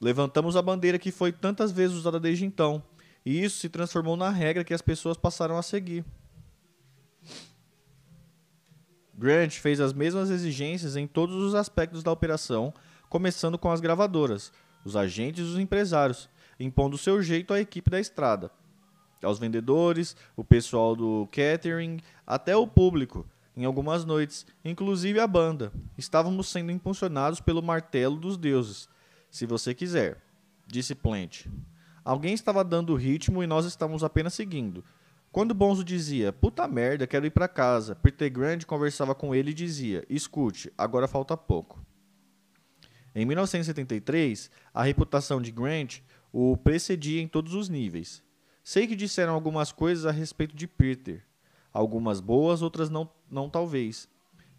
Levantamos 0.00 0.56
a 0.56 0.62
bandeira 0.62 0.98
que 0.98 1.12
foi 1.12 1.30
tantas 1.30 1.72
vezes 1.72 1.94
usada 1.94 2.18
desde 2.18 2.46
então, 2.46 2.82
e 3.22 3.44
isso 3.44 3.58
se 3.58 3.68
transformou 3.68 4.16
na 4.16 4.30
regra 4.30 4.64
que 4.64 4.72
as 4.72 4.80
pessoas 4.80 5.18
passaram 5.18 5.58
a 5.58 5.62
seguir. 5.62 6.06
Grant 9.14 9.52
fez 9.52 9.80
as 9.80 9.92
mesmas 9.92 10.30
exigências 10.30 10.96
em 10.96 11.06
todos 11.06 11.36
os 11.36 11.54
aspectos 11.54 12.02
da 12.02 12.10
operação, 12.10 12.72
começando 13.08 13.58
com 13.58 13.70
as 13.70 13.80
gravadoras, 13.80 14.52
os 14.84 14.96
agentes 14.96 15.46
e 15.46 15.50
os 15.50 15.58
empresários, 15.58 16.28
impondo 16.58 16.96
seu 16.96 17.22
jeito 17.22 17.52
à 17.52 17.60
equipe 17.60 17.90
da 17.90 18.00
estrada, 18.00 18.50
aos 19.22 19.38
vendedores, 19.38 20.16
o 20.36 20.42
pessoal 20.42 20.96
do 20.96 21.28
catering, 21.30 22.00
até 22.26 22.56
o 22.56 22.66
público. 22.66 23.26
Em 23.54 23.66
algumas 23.66 24.04
noites, 24.04 24.46
inclusive 24.64 25.20
a 25.20 25.26
banda, 25.26 25.70
estávamos 25.98 26.48
sendo 26.48 26.72
impulsionados 26.72 27.38
pelo 27.38 27.62
martelo 27.62 28.16
dos 28.16 28.38
deuses. 28.38 28.88
Se 29.30 29.44
você 29.44 29.74
quiser, 29.74 30.22
disse 30.66 30.94
Plant. 30.94 31.46
Alguém 32.04 32.32
estava 32.32 32.64
dando 32.64 32.94
o 32.94 32.96
ritmo 32.96 33.42
e 33.42 33.46
nós 33.46 33.66
estávamos 33.66 34.02
apenas 34.02 34.34
seguindo. 34.34 34.82
Quando 35.32 35.54
Bonzo 35.54 35.82
dizia, 35.82 36.30
puta 36.30 36.68
merda, 36.68 37.06
quero 37.06 37.24
ir 37.24 37.30
para 37.30 37.48
casa, 37.48 37.96
Peter 37.96 38.30
Grant 38.30 38.66
conversava 38.66 39.14
com 39.14 39.34
ele 39.34 39.52
e 39.52 39.54
dizia, 39.54 40.04
escute, 40.06 40.70
agora 40.76 41.08
falta 41.08 41.34
pouco. 41.38 41.82
Em 43.14 43.24
1973, 43.24 44.50
a 44.74 44.82
reputação 44.82 45.40
de 45.40 45.50
Grant 45.50 46.00
o 46.30 46.54
precedia 46.58 47.22
em 47.22 47.26
todos 47.26 47.54
os 47.54 47.70
níveis. 47.70 48.22
Sei 48.62 48.86
que 48.86 48.94
disseram 48.94 49.32
algumas 49.32 49.72
coisas 49.72 50.04
a 50.04 50.10
respeito 50.10 50.54
de 50.54 50.68
Peter. 50.68 51.24
Algumas 51.72 52.20
boas, 52.20 52.60
outras 52.60 52.90
não, 52.90 53.10
não 53.30 53.48
talvez, 53.48 54.06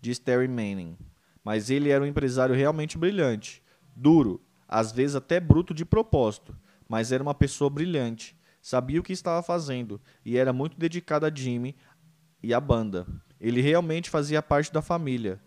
diz 0.01 0.17
Terry 0.17 0.47
Manning. 0.47 0.97
mas 1.43 1.69
ele 1.69 1.89
era 1.89 2.03
um 2.03 2.07
empresário 2.07 2.55
realmente 2.55 2.97
brilhante, 2.97 3.61
duro, 3.95 4.41
às 4.67 4.91
vezes 4.91 5.15
até 5.15 5.39
bruto 5.39 5.71
de 5.71 5.85
propósito, 5.85 6.57
mas 6.89 7.11
era 7.11 7.21
uma 7.21 7.35
pessoa 7.35 7.69
brilhante, 7.69 8.35
sabia 8.63 9.01
o 9.01 9.03
que 9.03 9.11
estava 9.11 9.43
fazendo 9.43 9.99
e 10.25 10.37
era 10.37 10.53
muito 10.53 10.79
dedicado 10.79 11.25
a 11.25 11.35
Jimmy 11.35 11.75
e 12.41 12.53
à 12.53 12.61
banda. 12.61 13.05
Ele 13.39 13.59
realmente 13.59 14.09
fazia 14.09 14.41
parte 14.41 14.71
da 14.71 14.81
família, 14.81 15.39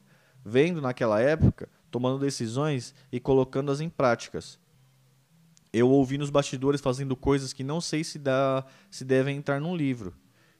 vendo 0.44 0.82
naquela 0.82 1.18
época, 1.18 1.66
tomando 1.90 2.18
decisões 2.20 2.94
e 3.10 3.18
colocando-as 3.18 3.80
em 3.80 3.88
práticas. 3.88 4.60
Eu 5.72 5.88
ouvi 5.88 6.18
nos 6.18 6.28
bastidores 6.28 6.80
fazendo 6.80 7.16
coisas 7.16 7.54
que 7.54 7.64
não 7.64 7.80
sei 7.80 8.04
se, 8.04 8.18
dá, 8.18 8.64
se 8.90 9.02
devem 9.02 9.38
entrar 9.38 9.60
num 9.62 9.74
livro. 9.74 10.14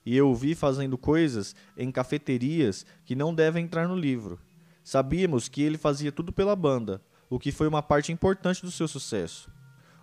E 0.05 0.17
eu 0.17 0.29
ouvi 0.29 0.55
fazendo 0.55 0.97
coisas 0.97 1.55
em 1.77 1.93
cafeterias 1.93 2.87
que 3.05 3.15
não 3.15 3.35
devem 3.35 3.65
entrar 3.65 3.87
no 3.87 3.97
livro. 3.97 4.41
Sabíamos 4.83 5.49
que 5.49 5.61
ele 5.61 5.77
fazia 5.77 6.11
tudo 6.11 6.33
pela 6.33 6.57
banda, 6.57 7.03
o 7.29 7.39
que 7.39 7.53
foi 7.53 7.69
uma 7.69 7.83
parte 7.83 8.13
importante 8.13 8.63
do 8.63 8.71
seu 8.71 8.89
sucesso. 8.89 9.51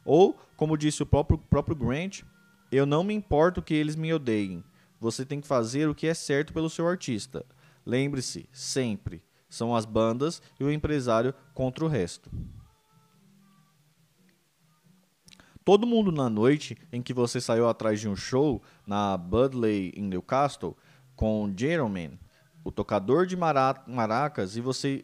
Ou, 0.05 0.37
como 0.55 0.77
disse 0.77 1.01
o 1.01 1.05
próprio, 1.05 1.37
próprio 1.37 1.75
Grant, 1.75 2.23
eu 2.77 2.85
não 2.85 3.03
me 3.03 3.13
importo 3.13 3.61
que 3.61 3.73
eles 3.73 3.95
me 3.95 4.13
odeiem. 4.13 4.63
Você 4.99 5.25
tem 5.25 5.41
que 5.41 5.47
fazer 5.47 5.87
o 5.89 5.95
que 5.95 6.07
é 6.07 6.13
certo 6.13 6.53
pelo 6.53 6.69
seu 6.69 6.87
artista. 6.87 7.45
Lembre-se, 7.85 8.47
sempre, 8.51 9.21
são 9.49 9.75
as 9.75 9.85
bandas 9.85 10.41
e 10.59 10.63
o 10.63 10.71
empresário 10.71 11.33
contra 11.53 11.83
o 11.83 11.87
resto. 11.87 12.31
Todo 15.65 15.87
mundo 15.87 16.11
na 16.11 16.29
noite 16.29 16.77
em 16.91 17.01
que 17.01 17.13
você 17.13 17.39
saiu 17.39 17.67
atrás 17.67 17.99
de 17.99 18.09
um 18.09 18.15
show 18.15 18.61
na 18.85 19.15
Budley 19.17 19.93
em 19.95 20.03
Newcastle 20.03 20.77
com 21.15 21.53
Jerome 21.55 22.19
o 22.63 22.71
tocador 22.71 23.25
de 23.25 23.35
maracas, 23.35 24.55
e, 24.55 24.61
você, 24.61 25.03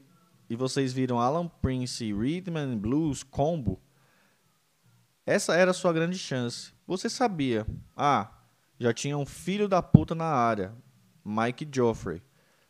e 0.49 0.55
vocês 0.55 0.93
viram 0.93 1.19
Alan 1.19 1.47
Prince 1.61 2.13
Rhythm 2.13 2.55
and 2.55 2.77
Blues 2.77 3.21
Combo, 3.21 3.81
essa 5.25 5.55
era 5.55 5.71
a 5.71 5.73
sua 5.73 5.93
grande 5.93 6.17
chance. 6.17 6.73
Você 6.89 7.08
sabia. 7.08 7.67
Ah, 7.96 8.31
já 8.79 8.91
tinha 8.91 9.15
um 9.15 9.24
filho 9.24 9.67
da 9.67 9.79
puta 9.79 10.15
na 10.15 10.25
área, 10.25 10.74
Mike 11.24 11.69
Joffrey. 11.72 12.19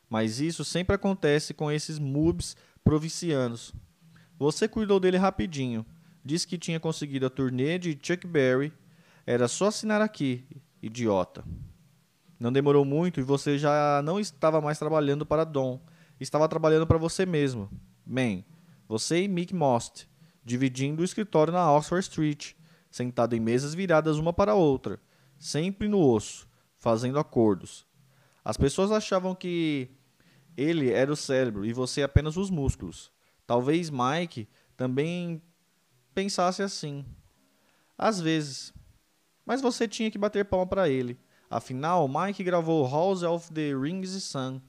Mas 0.10 0.42
isso 0.42 0.66
sempre 0.66 0.94
acontece 0.94 1.54
com 1.54 1.72
esses 1.72 1.98
moobs 1.98 2.58
provincianos. 2.84 3.74
Você 4.38 4.68
cuidou 4.68 5.00
dele 5.00 5.16
rapidinho. 5.16 5.86
Disse 6.22 6.46
que 6.46 6.58
tinha 6.58 6.82
conseguido 6.82 7.28
a 7.28 7.30
turnê 7.30 7.80
de 7.80 7.98
Chuck 8.04 8.28
Berry. 8.28 8.74
Era 9.26 9.48
só 9.48 9.68
assinar 9.68 10.02
aqui, 10.02 10.46
idiota. 10.82 11.46
Não 12.38 12.52
demorou 12.52 12.84
muito 12.84 13.22
e 13.22 13.24
você 13.24 13.58
já 13.58 14.02
não 14.04 14.20
estava 14.20 14.60
mais 14.60 14.78
trabalhando 14.78 15.26
para 15.26 15.46
Dom. 15.46 15.80
Estava 16.20 16.50
trabalhando 16.50 16.86
para 16.86 16.98
você 16.98 17.26
mesmo. 17.26 17.70
Bem, 18.06 18.44
você 18.86 19.24
e 19.24 19.30
Mick 19.30 19.56
Most, 19.56 20.10
dividindo 20.44 21.04
o 21.04 21.06
escritório 21.06 21.54
na 21.54 21.72
Oxford 21.72 22.06
Street, 22.06 22.59
sentado 22.90 23.36
em 23.36 23.40
mesas 23.40 23.74
viradas 23.74 24.18
uma 24.18 24.34
para 24.34 24.54
a 24.54 24.56
outra, 24.56 25.00
sempre 25.38 25.88
no 25.88 26.00
osso, 26.00 26.48
fazendo 26.78 27.20
acordos. 27.20 27.86
As 28.44 28.58
pessoas 28.58 28.92
achavam 28.92 29.36
que 29.36 29.90
ele 30.58 30.92
era 30.92 31.12
o 31.12 31.16
cérebro 31.16 31.66
e 31.66 31.74
você 31.74 32.04
apenas 32.04 32.38
os 32.38 32.50
músculos. 32.50 33.12
Talvez 33.46 33.90
Mike 33.90 34.48
também 34.76 35.42
pensasse 36.14 36.62
assim. 36.62 37.06
Às 37.98 38.20
vezes. 38.20 38.74
Mas 39.46 39.62
você 39.62 39.88
tinha 39.88 40.12
que 40.12 40.18
bater 40.18 40.46
palma 40.46 40.68
para 40.68 40.90
ele 40.90 41.20
Afinal, 41.50 42.08
Mike 42.08 42.44
gravou 42.44 42.88
House 42.88 43.24
of 43.24 43.52
the 43.52 43.74
Rings 43.74 44.12
e 44.12 44.22
Sun 44.22 44.62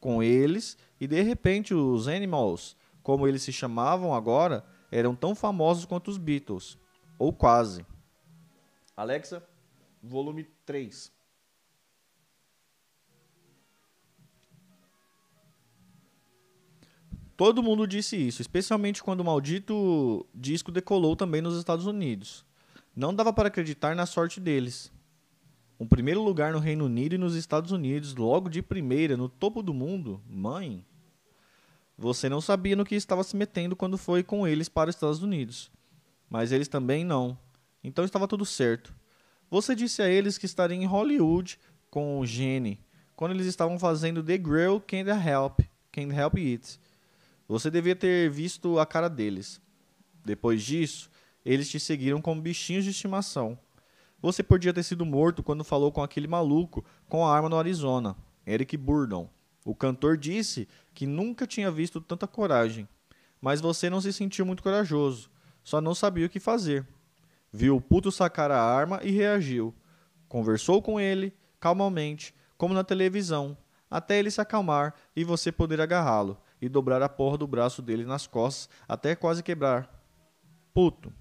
com 0.00 0.20
eles 0.20 0.76
e 1.00 1.06
de 1.06 1.22
repente 1.22 1.72
os 1.72 2.08
Animals, 2.08 2.76
como 3.04 3.28
eles 3.28 3.42
se 3.42 3.52
chamavam 3.52 4.12
agora, 4.12 4.64
eram 4.90 5.14
tão 5.14 5.34
famosos 5.34 5.84
quanto 5.84 6.10
os 6.10 6.18
Beatles, 6.18 6.76
ou 7.18 7.32
quase. 7.32 7.84
Alexa, 8.96 9.46
volume 10.02 10.44
3. 10.64 11.12
Todo 17.36 17.62
mundo 17.62 17.86
disse 17.86 18.16
isso, 18.16 18.40
especialmente 18.40 19.02
quando 19.02 19.20
o 19.20 19.24
maldito 19.24 20.24
disco 20.32 20.70
decolou 20.70 21.16
também 21.16 21.42
nos 21.42 21.58
Estados 21.58 21.86
Unidos. 21.86 22.46
Não 22.94 23.12
dava 23.12 23.32
para 23.32 23.48
acreditar 23.48 23.96
na 23.96 24.06
sorte 24.06 24.38
deles 24.38 24.92
um 25.78 25.86
primeiro 25.86 26.22
lugar 26.22 26.52
no 26.52 26.60
Reino 26.60 26.84
Unido 26.84 27.14
e 27.14 27.18
nos 27.18 27.34
Estados 27.34 27.72
Unidos, 27.72 28.14
logo 28.14 28.48
de 28.48 28.62
primeira, 28.62 29.16
no 29.16 29.28
topo 29.28 29.62
do 29.62 29.74
mundo, 29.74 30.22
mãe. 30.28 30.84
Você 31.98 32.28
não 32.28 32.40
sabia 32.40 32.76
no 32.76 32.84
que 32.84 32.94
estava 32.94 33.24
se 33.24 33.36
metendo 33.36 33.74
quando 33.76 33.98
foi 33.98 34.22
com 34.22 34.46
eles 34.46 34.68
para 34.68 34.90
os 34.90 34.96
Estados 34.96 35.22
Unidos. 35.22 35.70
Mas 36.28 36.52
eles 36.52 36.68
também 36.68 37.04
não. 37.04 37.38
Então 37.82 38.04
estava 38.04 38.26
tudo 38.26 38.44
certo. 38.44 38.94
Você 39.50 39.74
disse 39.74 40.02
a 40.02 40.08
eles 40.08 40.38
que 40.38 40.46
estaria 40.46 40.76
em 40.76 40.86
Hollywood 40.86 41.58
com 41.90 42.24
Jenny, 42.26 42.80
quando 43.14 43.32
eles 43.32 43.46
estavam 43.46 43.78
fazendo 43.78 44.22
The 44.22 44.36
Girl 44.36 44.78
Can't 44.78 45.10
Help, 45.10 45.60
Can't 45.92 46.14
Help 46.14 46.34
It. 46.36 46.80
Você 47.46 47.70
devia 47.70 47.94
ter 47.94 48.30
visto 48.30 48.78
a 48.78 48.86
cara 48.86 49.08
deles. 49.08 49.60
Depois 50.24 50.62
disso, 50.62 51.10
eles 51.44 51.68
te 51.68 51.78
seguiram 51.78 52.20
como 52.20 52.40
bichinhos 52.40 52.84
de 52.84 52.90
estimação. 52.90 53.58
Você 54.20 54.42
podia 54.42 54.72
ter 54.72 54.82
sido 54.82 55.04
morto 55.04 55.42
quando 55.42 55.62
falou 55.62 55.92
com 55.92 56.02
aquele 56.02 56.26
maluco 56.26 56.82
com 57.08 57.26
a 57.26 57.32
arma 57.32 57.48
no 57.48 57.58
Arizona, 57.58 58.16
Eric 58.46 58.76
Burdon. 58.76 59.28
O 59.64 59.74
cantor 59.74 60.16
disse 60.16 60.66
que 60.94 61.06
nunca 61.06 61.46
tinha 61.46 61.70
visto 61.70 62.00
tanta 62.00 62.26
coragem, 62.26 62.88
mas 63.40 63.60
você 63.60 63.90
não 63.90 64.00
se 64.00 64.12
sentiu 64.12 64.46
muito 64.46 64.62
corajoso, 64.62 65.30
só 65.64 65.80
não 65.80 65.94
sabia 65.94 66.26
o 66.26 66.28
que 66.28 66.38
fazer. 66.38 66.86
Viu 67.50 67.76
o 67.76 67.80
puto 67.80 68.12
sacar 68.12 68.50
a 68.50 68.62
arma 68.62 69.00
e 69.02 69.10
reagiu. 69.10 69.74
Conversou 70.28 70.82
com 70.82 71.00
ele, 71.00 71.32
calmamente, 71.58 72.34
como 72.56 72.74
na 72.74 72.84
televisão, 72.84 73.56
até 73.90 74.18
ele 74.18 74.30
se 74.30 74.40
acalmar 74.40 74.94
e 75.16 75.24
você 75.24 75.50
poder 75.50 75.80
agarrá-lo 75.80 76.36
e 76.60 76.68
dobrar 76.68 77.02
a 77.02 77.08
porra 77.08 77.38
do 77.38 77.46
braço 77.46 77.80
dele 77.80 78.04
nas 78.04 78.26
costas 78.26 78.68
até 78.88 79.16
quase 79.16 79.42
quebrar. 79.42 79.88
Puto. 80.72 81.12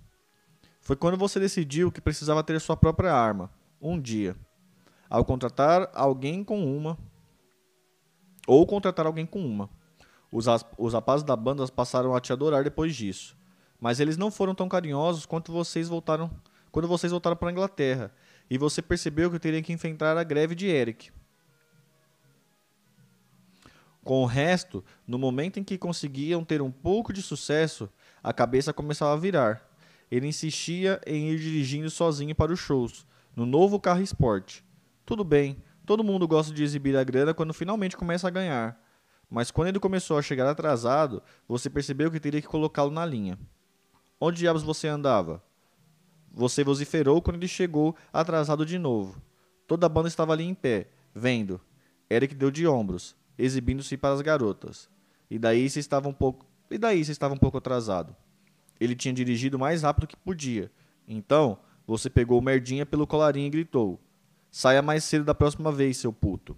Foi 0.81 0.95
quando 0.95 1.17
você 1.17 1.39
decidiu 1.39 1.91
que 1.91 2.01
precisava 2.01 2.43
ter 2.43 2.59
sua 2.59 2.75
própria 2.75 3.13
arma, 3.13 3.49
um 3.81 3.99
dia. 3.99 4.35
Ao 5.09 5.23
contratar 5.23 5.89
alguém 5.93 6.43
com 6.43 6.65
uma. 6.65 6.97
Ou 8.47 8.65
contratar 8.65 9.05
alguém 9.05 9.25
com 9.25 9.45
uma. 9.45 9.69
Os, 10.31 10.47
os 10.77 10.93
rapazes 10.93 11.23
da 11.23 11.35
banda 11.35 11.65
passaram 11.67 12.15
a 12.15 12.19
te 12.19 12.33
adorar 12.33 12.63
depois 12.63 12.95
disso. 12.95 13.37
Mas 13.83 13.99
eles 13.99 14.15
não 14.15 14.31
foram 14.31 14.55
tão 14.55 14.69
carinhosos 14.69 15.25
quanto 15.25 15.51
vocês 15.51 15.89
voltaram 15.89 16.31
quando 16.71 16.87
vocês 16.87 17.11
voltaram 17.11 17.35
para 17.35 17.49
a 17.49 17.51
Inglaterra. 17.51 18.09
E 18.49 18.57
você 18.57 18.81
percebeu 18.81 19.29
que 19.29 19.37
teria 19.37 19.61
que 19.61 19.73
enfrentar 19.73 20.17
a 20.17 20.23
greve 20.23 20.55
de 20.55 20.67
Eric. 20.67 21.11
Com 24.01 24.23
o 24.23 24.25
resto, 24.25 24.81
no 25.05 25.17
momento 25.17 25.59
em 25.59 25.63
que 25.65 25.77
conseguiam 25.77 26.45
ter 26.45 26.61
um 26.61 26.71
pouco 26.71 27.11
de 27.11 27.21
sucesso, 27.21 27.89
a 28.23 28.31
cabeça 28.31 28.71
começava 28.71 29.11
a 29.11 29.17
virar 29.17 29.73
ele 30.15 30.27
insistia 30.27 31.01
em 31.07 31.31
ir 31.31 31.39
dirigindo 31.39 31.89
sozinho 31.89 32.35
para 32.35 32.53
os 32.53 32.59
shows, 32.59 33.03
no 33.35 33.47
novo 33.47 33.79
carro 33.79 33.99
esporte. 33.99 34.63
Tudo 35.03 35.23
bem, 35.23 35.57
todo 35.87 36.03
mundo 36.03 36.27
gosta 36.27 36.53
de 36.53 36.63
exibir 36.63 36.95
a 36.95 37.03
grana 37.03 37.33
quando 37.33 37.51
finalmente 37.51 37.97
começa 37.97 38.27
a 38.27 38.31
ganhar. 38.31 38.79
Mas 39.27 39.49
quando 39.49 39.69
ele 39.69 39.79
começou 39.79 40.15
a 40.15 40.21
chegar 40.21 40.47
atrasado, 40.47 41.23
você 41.47 41.67
percebeu 41.67 42.11
que 42.11 42.19
teria 42.19 42.39
que 42.39 42.47
colocá-lo 42.47 42.91
na 42.91 43.03
linha. 43.03 43.39
Onde 44.25 44.37
diabos 44.37 44.63
você 44.63 44.87
andava? 44.87 45.43
Você 46.31 46.63
vociferou 46.63 47.21
quando 47.21 47.35
ele 47.35 47.47
chegou 47.49 47.93
atrasado 48.13 48.65
de 48.65 48.79
novo. 48.79 49.21
Toda 49.67 49.85
a 49.85 49.89
banda 49.89 50.07
estava 50.07 50.31
ali 50.31 50.45
em 50.45 50.53
pé, 50.53 50.87
vendo. 51.13 51.59
Eric 52.09 52.33
deu 52.33 52.49
de 52.49 52.65
ombros, 52.65 53.17
exibindo-se 53.37 53.97
para 53.97 54.15
as 54.15 54.21
garotas. 54.21 54.89
E 55.29 55.37
daí 55.37 55.69
você 55.69 55.81
estava 55.81 56.07
um 56.07 56.13
pouco, 56.13 56.45
e 56.71 56.77
daí 56.77 57.03
você 57.03 57.11
estava 57.11 57.33
um 57.33 57.37
pouco 57.37 57.57
atrasado. 57.57 58.15
Ele 58.79 58.95
tinha 58.95 59.13
dirigido 59.13 59.59
mais 59.59 59.83
rápido 59.83 60.07
que 60.07 60.15
podia. 60.15 60.71
Então, 61.05 61.59
você 61.85 62.09
pegou 62.09 62.39
o 62.39 62.41
merdinha 62.41 62.85
pelo 62.85 63.05
colarinho 63.05 63.47
e 63.47 63.49
gritou: 63.49 63.99
Saia 64.49 64.81
mais 64.81 65.03
cedo 65.03 65.25
da 65.25 65.35
próxima 65.35 65.69
vez, 65.69 65.97
seu 65.97 66.13
puto. 66.13 66.55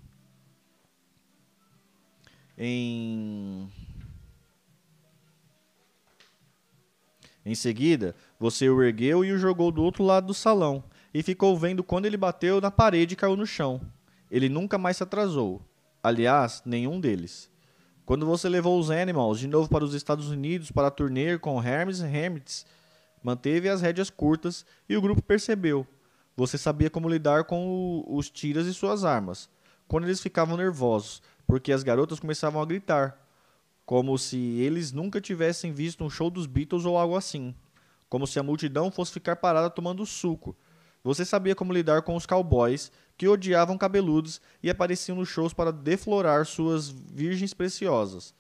Em. 2.56 3.68
Em 7.46 7.54
seguida, 7.54 8.16
você 8.40 8.68
o 8.70 8.82
ergueu 8.82 9.24
e 9.24 9.32
o 9.32 9.38
jogou 9.38 9.72
do 9.72 9.84
outro 9.84 10.04
lado 10.04 10.28
do 10.28 10.34
salão, 10.34 10.84
e 11.14 11.22
ficou 11.22 11.56
vendo 11.56 11.84
quando 11.84 12.06
ele 12.08 12.18
bateu 12.18 12.60
na 12.60 12.72
parede 12.72 13.14
e 13.14 13.16
caiu 13.16 13.38
no 13.38 13.46
chão. 13.46 13.80
Ele 14.32 14.50
nunca 14.50 14.78
mais 14.78 14.98
se 14.98 15.04
atrasou. 15.04 15.62
Aliás, 16.02 16.64
nenhum 16.66 17.00
deles. 17.00 17.50
Quando 18.06 18.26
você 18.26 18.50
levou 18.50 18.80
os 18.80 18.92
Animals 18.92 19.40
de 19.40 19.48
novo 19.48 19.70
para 19.70 19.84
os 19.84 19.94
Estados 19.94 20.30
Unidos 20.30 20.72
para 20.72 20.92
turnê 20.92 21.38
com 21.38 21.62
Hermes 21.62 22.02
Hermits, 22.02 22.66
manteve 23.24 23.70
as 23.70 23.82
rédeas 23.82 24.10
curtas 24.10 24.66
e 24.90 24.98
o 24.98 25.02
grupo 25.02 25.22
percebeu. 25.22 25.88
Você 26.36 26.58
sabia 26.58 26.90
como 26.90 27.10
lidar 27.10 27.46
com 27.46 27.68
o, 27.68 28.18
os 28.18 28.30
tiras 28.30 28.68
e 28.68 28.74
suas 28.74 29.04
armas. 29.04 29.50
Quando 29.88 30.04
eles 30.04 30.20
ficavam 30.20 30.58
nervosos, 30.58 31.22
porque 31.48 31.72
as 31.72 31.82
garotas 31.82 32.20
começavam 32.20 32.62
a 32.62 32.66
gritar. 32.66 33.25
Como 33.86 34.18
se 34.18 34.38
eles 34.38 34.92
nunca 34.92 35.22
tivessem 35.22 35.72
visto 35.72 36.04
um 36.04 36.10
show 36.10 36.30
dos 36.30 36.48
Beatles 36.48 36.86
ou 36.86 36.98
algo 36.98 37.16
assim, 37.16 37.54
como 38.10 38.26
se 38.26 38.40
a 38.40 38.44
multidão 38.44 38.90
fosse 38.90 39.12
ficar 39.12 39.36
parada 39.36 39.70
tomando 39.70 40.06
suco. 40.06 40.56
Você 41.04 41.24
sabia 41.24 41.54
como 41.54 41.72
lidar 41.72 42.02
com 42.02 42.16
os 42.16 42.26
cowboys, 42.26 42.92
que 43.16 43.28
odiavam 43.28 43.78
cabeludos 43.78 44.42
e 44.64 44.70
apareciam 44.70 45.18
nos 45.18 45.30
shows 45.30 45.54
para 45.54 45.72
deflorar 45.72 46.46
suas 46.46 46.90
virgens 46.90 47.54
preciosas. 47.54 48.34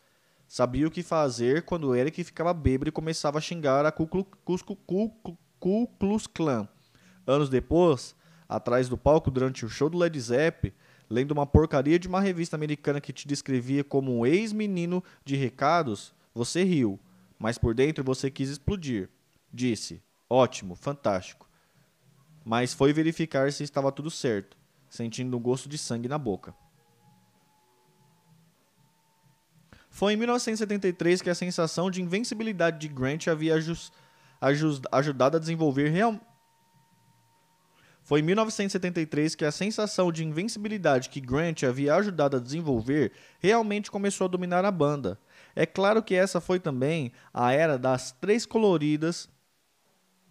Sabia 0.47 0.87
o 0.87 0.91
que 0.91 1.03
fazer 1.03 1.63
quando 1.63 1.95
Eric 1.95 2.23
ficava 2.23 2.53
bêbado 2.53 2.89
e 2.89 2.91
começava 2.91 3.37
a 3.37 3.41
xingar 3.41 3.85
a 3.85 3.91
Ku 3.91 4.07
Klux, 5.99 6.27
Klan. 6.27 6.67
Anos 7.25 7.49
depois, 7.49 8.15
atrás 8.49 8.89
do 8.89 8.97
palco 8.97 9.31
durante 9.31 9.65
o 9.65 9.69
show 9.69 9.89
do 9.89 9.97
Led 9.97 10.19
Zeppelin, 10.19 10.73
lendo 11.09 11.31
uma 11.31 11.45
porcaria 11.45 11.99
de 11.99 12.07
uma 12.07 12.21
revista 12.21 12.55
americana 12.55 13.01
que 13.01 13.13
te 13.13 13.27
descrevia 13.27 13.83
como 13.83 14.17
um 14.17 14.25
ex-menino 14.25 15.03
de 15.23 15.35
recados, 15.35 16.13
você 16.33 16.63
riu, 16.63 16.99
mas 17.39 17.57
por 17.57 17.73
dentro 17.73 18.03
você 18.03 18.29
quis 18.29 18.49
explodir. 18.49 19.09
Disse: 19.53 20.01
Ótimo, 20.29 20.75
fantástico. 20.75 21.47
Mas 22.43 22.73
foi 22.73 22.93
verificar 22.93 23.51
se 23.51 23.63
estava 23.63 23.91
tudo 23.91 24.11
certo, 24.11 24.57
sentindo 24.89 25.35
um 25.35 25.39
gosto 25.39 25.67
de 25.67 25.77
sangue 25.77 26.07
na 26.07 26.17
boca. 26.17 26.53
Foi 29.89 30.13
em 30.13 30.17
1973 30.17 31.21
que 31.21 31.29
a 31.29 31.35
sensação 31.35 31.89
de 31.89 32.01
invencibilidade 32.01 32.77
de 32.79 32.87
Grant 32.89 33.27
havia 33.27 33.55
ajudado 34.91 35.37
a 35.37 35.39
desenvolver 35.39 35.89
real... 35.89 36.19
Foi 38.05 38.19
em 38.19 38.23
1973 38.23 39.33
que 39.33 39.43
a 39.43 39.51
sensação 39.51 40.11
de 40.11 40.23
invencibilidade 40.23 41.09
que 41.09 41.19
Grant 41.19 41.63
havia 41.63 41.95
ajudado 41.95 42.37
a 42.37 42.39
desenvolver 42.39 43.11
realmente 43.39 43.89
começou 43.89 44.25
a 44.25 44.27
dominar 44.27 44.63
a 44.63 44.69
banda. 44.69 45.19
É 45.55 45.65
claro 45.65 46.03
que 46.03 46.13
essa 46.13 46.39
foi 46.39 46.59
também 46.59 47.11
a 47.33 47.51
era 47.51 47.79
das 47.79 48.11
três 48.11 48.45
coloridas, 48.45 49.27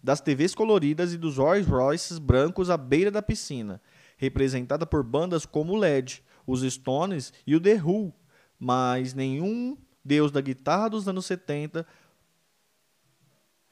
das 0.01 0.21
TVs 0.21 0.55
coloridas 0.55 1.11
e 1.11 1.17
dos 1.17 1.35
Rolls 1.35 1.69
Royces 1.69 2.17
brancos 2.17 2.69
à 2.69 2.77
beira 2.77 3.11
da 3.11 3.21
piscina, 3.21 3.81
representada 4.15 4.85
por 4.85 5.03
bandas 5.03 5.45
como 5.45 5.73
o 5.73 5.77
LED, 5.77 6.23
os 6.47 6.61
Stones 6.61 7.33
e 7.45 7.57
o 7.57 7.59
The 7.59 7.83
Who, 7.83 8.13
mas 8.57 9.13
nenhum 9.13 9.77
deus 10.01 10.31
da 10.31 10.39
guitarra 10.39 10.91
dos 10.91 11.09
anos 11.09 11.25
70 11.25 11.85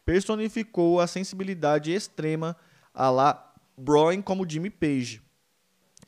personificou 0.03 0.99
a 0.99 1.07
sensibilidade 1.07 1.93
extrema 1.93 2.57
a 2.93 3.09
la 3.09 3.52
Brian 3.77 4.21
como 4.21 4.47
Jimmy 4.49 4.69
Page. 4.69 5.21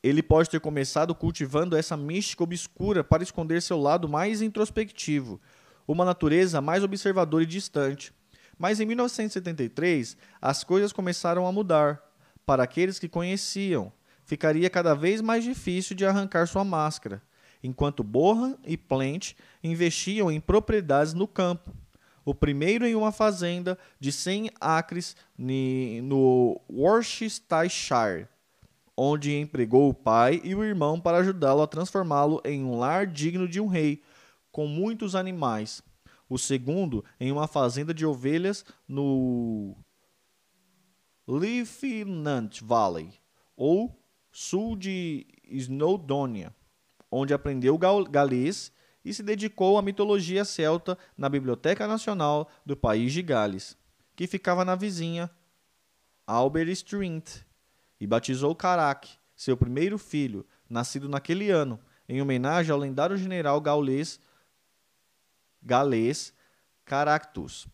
Ele 0.02 0.22
pode 0.22 0.50
ter 0.50 0.60
começado 0.60 1.14
cultivando 1.14 1.76
essa 1.76 1.96
mística 1.96 2.44
obscura 2.44 3.02
para 3.02 3.22
esconder 3.22 3.60
seu 3.62 3.78
lado 3.78 4.08
mais 4.08 4.42
introspectivo, 4.42 5.40
uma 5.86 6.04
natureza 6.04 6.60
mais 6.60 6.84
observadora 6.84 7.42
e 7.42 7.46
distante. 7.46 8.12
Mas 8.58 8.80
em 8.80 8.86
1973, 8.86 10.16
as 10.40 10.64
coisas 10.64 10.92
começaram 10.92 11.46
a 11.46 11.52
mudar. 11.52 12.02
Para 12.44 12.62
aqueles 12.62 12.98
que 12.98 13.08
conheciam, 13.08 13.92
ficaria 14.24 14.70
cada 14.70 14.94
vez 14.94 15.20
mais 15.20 15.42
difícil 15.42 15.96
de 15.96 16.06
arrancar 16.06 16.46
sua 16.46 16.64
máscara 16.64 17.20
enquanto 17.62 18.02
Bohan 18.02 18.56
e 18.64 18.76
Plant 18.76 19.32
investiam 19.62 20.30
em 20.30 20.40
propriedades 20.40 21.14
no 21.14 21.26
campo. 21.26 21.74
O 22.26 22.34
primeiro 22.34 22.84
em 22.84 22.96
uma 22.96 23.12
fazenda 23.12 23.78
de 24.00 24.10
100 24.10 24.50
acres 24.60 25.14
no 25.38 26.60
Worcestershire, 26.68 28.26
onde 28.96 29.36
empregou 29.36 29.88
o 29.88 29.94
pai 29.94 30.40
e 30.42 30.52
o 30.52 30.64
irmão 30.64 31.00
para 31.00 31.18
ajudá-lo 31.18 31.62
a 31.62 31.68
transformá-lo 31.68 32.42
em 32.44 32.64
um 32.64 32.76
lar 32.76 33.06
digno 33.06 33.46
de 33.48 33.60
um 33.60 33.68
rei, 33.68 34.02
com 34.50 34.66
muitos 34.66 35.14
animais. 35.14 35.80
O 36.28 36.36
segundo 36.36 37.04
em 37.20 37.30
uma 37.30 37.46
fazenda 37.46 37.94
de 37.94 38.04
ovelhas 38.04 38.64
no 38.88 39.76
Lieutenant 41.28 42.60
Valley, 42.60 43.14
ou 43.56 43.96
sul 44.32 44.74
de 44.74 45.24
Snowdonia 45.44 46.52
onde 47.10 47.32
aprendeu 47.32 47.78
galês 47.78 48.72
e 49.06 49.14
se 49.14 49.22
dedicou 49.22 49.78
à 49.78 49.82
mitologia 49.82 50.44
celta 50.44 50.98
na 51.16 51.28
Biblioteca 51.28 51.86
Nacional 51.86 52.50
do 52.66 52.76
País 52.76 53.12
de 53.12 53.22
Gales, 53.22 53.78
que 54.16 54.26
ficava 54.26 54.64
na 54.64 54.74
vizinha 54.74 55.30
Albert 56.26 56.68
Street, 56.70 57.42
e 58.00 58.06
batizou 58.06 58.52
Carac, 58.52 59.08
seu 59.36 59.56
primeiro 59.56 59.96
filho, 59.96 60.44
nascido 60.68 61.08
naquele 61.08 61.52
ano, 61.52 61.78
em 62.08 62.20
homenagem 62.20 62.72
ao 62.72 62.78
lendário 62.78 63.16
general 63.16 63.60
gaulês 63.60 64.18
galês 65.62 66.34
Caractus. 66.84 67.68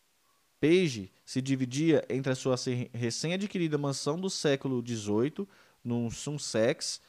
Page 0.61 1.11
se 1.25 1.41
dividia 1.41 2.05
entre 2.11 2.33
a 2.33 2.37
sua 2.37 2.57
recém-adquirida 2.93 3.79
mansão 3.79 4.21
do 4.21 4.29
século 4.29 4.85
XVIII, 4.87 5.49
num 5.83 6.11
Sussex, 6.11 7.01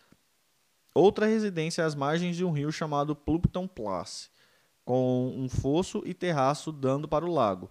outra 0.93 1.25
residência 1.25 1.85
às 1.85 1.95
margens 1.95 2.35
de 2.35 2.45
um 2.45 2.51
rio 2.51 2.71
chamado 2.71 3.15
Plumpton 3.15 3.67
Place, 3.67 4.29
com 4.85 5.33
um 5.35 5.49
fosso 5.49 6.01
e 6.05 6.13
terraço 6.13 6.71
dando 6.71 7.07
para 7.07 7.25
o 7.25 7.31
lago, 7.33 7.69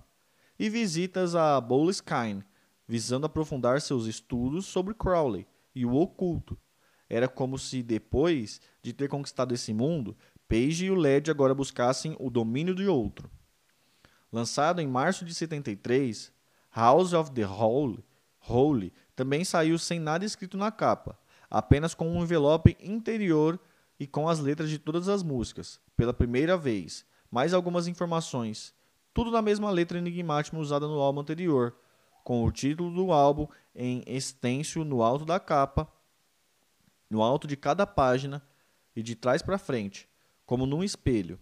e 0.59 0.69
visitas 0.69 1.35
a 1.35 1.61
Boleskine, 1.61 2.45
visando 2.87 3.27
aprofundar 3.27 3.81
seus 3.81 4.07
estudos 4.07 4.67
sobre 4.67 4.95
Crowley 4.95 5.47
e 5.75 5.87
o 5.87 5.95
oculto. 5.95 6.59
Era 7.09 7.29
como 7.29 7.59
se, 7.59 7.83
depois 7.83 8.61
de 8.83 8.93
ter 8.93 9.09
conquistado 9.09 9.55
esse 9.55 9.73
mundo, 9.73 10.17
Page 10.49 10.87
e 10.87 10.91
o 10.91 10.95
Led 10.95 11.31
agora 11.31 11.55
buscassem 11.55 12.17
o 12.19 12.29
domínio 12.29 12.75
de 12.75 12.87
outro. 12.87 13.31
Lançado 14.31 14.81
em 14.81 14.87
março 14.87 15.25
de 15.25 15.35
73, 15.35 16.33
House 16.75 17.13
of 17.13 17.31
the 17.33 17.47
Holy, 17.47 18.05
Holy 18.47 18.93
também 19.15 19.45
saiu 19.45 19.79
sem 19.79 20.01
nada 20.01 20.25
escrito 20.25 20.57
na 20.57 20.71
capa, 20.71 21.19
apenas 21.53 21.93
com 21.93 22.11
um 22.11 22.23
envelope 22.23 22.79
interior 22.81 23.61
e 24.01 24.07
com 24.07 24.27
as 24.27 24.39
letras 24.39 24.71
de 24.71 24.79
todas 24.79 25.07
as 25.07 25.23
músicas, 25.23 25.79
pela 25.95 26.15
primeira 26.15 26.57
vez. 26.57 27.05
Mais 27.31 27.53
algumas 27.53 27.87
informações, 27.87 28.75
tudo 29.13 29.31
na 29.31 29.43
mesma 29.43 29.71
letra 29.71 29.99
enigmática 29.99 30.57
usada 30.57 30.89
no 30.89 30.99
álbum 30.99 31.21
anterior, 31.21 31.77
com 32.25 32.43
o 32.43 32.51
título 32.51 32.91
do 32.95 33.13
álbum 33.13 33.47
em 33.75 34.03
extenso 34.07 34.83
no 34.83 35.03
alto 35.03 35.27
da 35.27 35.39
capa, 35.39 35.87
no 37.11 37.23
alto 37.23 37.47
de 37.47 37.55
cada 37.55 37.87
página 37.87 38.43
e 38.97 39.03
de 39.03 39.15
trás 39.15 39.43
para 39.43 39.59
frente, 39.59 40.09
como 40.47 40.65
num 40.65 40.83
espelho. 40.83 41.39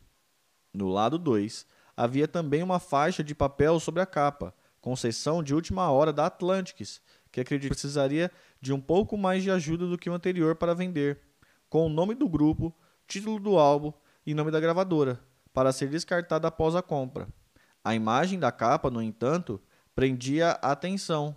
No 0.75 0.89
lado 0.89 1.19
2, 1.19 1.65
havia 1.97 2.27
também 2.27 2.65
uma 2.65 2.81
faixa 2.81 3.23
de 3.23 3.33
papel 3.33 3.79
sobre 3.79 4.03
a 4.03 4.07
capa, 4.07 4.53
concessão 4.81 5.41
de 5.41 5.55
última 5.55 5.89
hora 5.89 6.13
da 6.13 6.27
Atlantics, 6.27 7.01
que 7.31 7.41
acredito 7.41 7.71
precisaria 7.71 8.31
de 8.61 8.73
um 8.73 8.81
pouco 8.81 9.17
mais 9.17 9.43
de 9.43 9.51
ajuda 9.51 9.87
do 9.87 9.97
que 9.97 10.11
o 10.11 10.15
anterior 10.15 10.55
para 10.57 10.75
vender, 10.75 11.19
com 11.69 11.87
o 11.87 11.89
nome 11.89 12.15
do 12.15 12.29
grupo, 12.29 12.75
título 13.07 13.39
do 13.41 13.59
álbum 13.59 13.93
e 14.27 14.35
nome 14.35 14.51
da 14.51 14.61
gravadora, 14.61 15.21
para 15.53 15.73
ser 15.73 15.89
descartada 15.89 16.49
após 16.49 16.75
a 16.75 16.83
compra. 16.83 17.29
A 17.83 17.95
imagem 17.95 18.39
da 18.39 18.53
capa, 18.53 18.91
no 18.91 19.01
entanto, 19.01 19.61
prendia 19.95 20.51
a 20.63 20.73
atenção. 20.73 21.35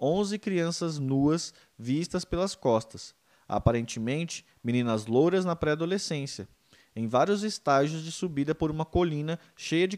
Onze 0.00 0.38
crianças 0.38 0.98
nuas 0.98 1.54
vistas 1.78 2.24
pelas 2.24 2.54
costas, 2.54 3.14
aparentemente 3.48 4.44
meninas 4.62 5.06
louras 5.06 5.44
na 5.44 5.54
pré-adolescência, 5.54 6.48
em 6.96 7.06
vários 7.06 7.42
estágios 7.42 8.02
de 8.02 8.10
subida 8.10 8.54
por 8.54 8.70
uma 8.70 8.84
colina 8.84 9.38
cheia 9.56 9.86
de 9.86 9.96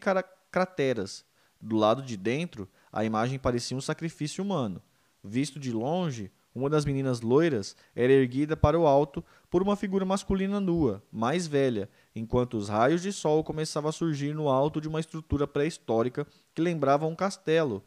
crateras. 0.51 1.25
Do 1.61 1.77
lado 1.77 2.03
de 2.03 2.17
dentro, 2.17 2.69
a 2.93 3.05
imagem 3.05 3.39
parecia 3.39 3.77
um 3.77 3.81
sacrifício 3.81 4.45
humano. 4.45 4.83
Visto 5.25 5.59
de 5.59 5.73
longe, 5.73 6.31
uma 6.57 6.71
das 6.71 6.87
meninas 6.87 7.21
loiras 7.21 7.77
era 7.95 8.11
erguida 8.11 8.57
para 8.57 8.81
o 8.81 8.87
alto 8.87 9.23
por 9.51 9.63
uma 9.63 9.77
figura 9.77 10.07
masculina 10.07 10.59
nua, 10.59 11.03
mais 11.13 11.47
velha, 11.47 11.87
enquanto 12.15 12.57
os 12.57 12.71
raios 12.71 13.03
de 13.03 13.13
sol 13.13 13.45
começavam 13.45 13.91
a 13.91 13.93
surgir 13.93 14.35
no 14.35 14.49
alto 14.49 14.81
de 14.81 14.89
uma 14.89 14.99
estrutura 14.99 15.47
pré-histórica 15.47 16.27
que 16.55 16.63
lembrava 16.63 17.07
um 17.07 17.15
castelo. 17.15 17.85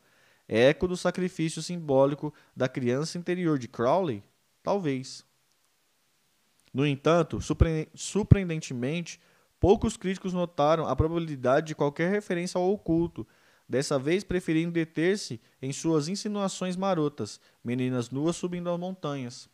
Eco 0.47 0.88
do 0.88 0.95
sacrifício 0.95 1.63
simbólico 1.63 2.32
da 2.55 2.69
criança 2.69 3.17
interior 3.17 3.58
de 3.58 3.67
Crowley? 3.67 4.23
Talvez. 4.62 5.25
No 6.71 6.86
entanto, 6.86 7.39
surpreendentemente, 7.95 9.19
poucos 9.60 9.97
críticos 9.97 10.32
notaram 10.32 10.86
a 10.88 10.95
probabilidade 10.95 11.67
de 11.67 11.75
qualquer 11.75 12.12
referência 12.12 12.60
ao 12.60 12.71
oculto 12.71 13.25
dessa 13.69 13.99
vez 13.99 14.23
preferindo 14.23 14.71
deter-se 14.71 15.39
em 15.62 15.71
suas 15.71 16.08
insinuações 16.08 16.75
marotas, 16.75 17.39
meninas 17.63 18.10
nuas 18.10 18.36
subindo 18.36 18.69
as 18.69 18.79
montanhas. 18.79 19.47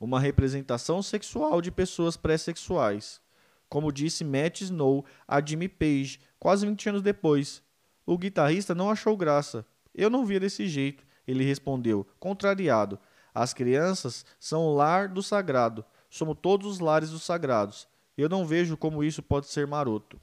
Uma 0.00 0.18
representação 0.18 1.00
sexual 1.00 1.62
de 1.62 1.70
pessoas 1.70 2.16
pré-sexuais. 2.16 3.20
Como 3.68 3.92
disse 3.92 4.24
Matt 4.24 4.62
Snow 4.62 5.04
a 5.26 5.44
Jimmy 5.44 5.68
Page, 5.68 6.20
quase 6.38 6.66
20 6.66 6.88
anos 6.88 7.02
depois. 7.02 7.62
O 8.04 8.18
guitarrista 8.18 8.74
não 8.74 8.90
achou 8.90 9.16
graça. 9.16 9.64
Eu 9.94 10.10
não 10.10 10.24
via 10.26 10.40
desse 10.40 10.66
jeito, 10.66 11.04
ele 11.26 11.44
respondeu, 11.44 12.06
contrariado. 12.18 12.98
As 13.34 13.52
crianças 13.52 14.24
são 14.40 14.62
o 14.62 14.74
lar 14.74 15.08
do 15.08 15.22
sagrado. 15.22 15.84
Somos 16.10 16.36
todos 16.40 16.66
os 16.66 16.80
lares 16.80 17.10
dos 17.10 17.22
sagrados. 17.22 17.86
Eu 18.16 18.28
não 18.28 18.46
vejo 18.46 18.76
como 18.76 19.04
isso 19.04 19.22
pode 19.22 19.46
ser 19.46 19.66
maroto. 19.66 20.20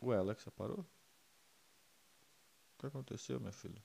Ué, 0.00 0.16
Alexa 0.16 0.50
parou? 0.50 0.80
O 0.80 2.78
que 2.78 2.86
aconteceu, 2.86 3.40
minha 3.40 3.52
filha? 3.52 3.82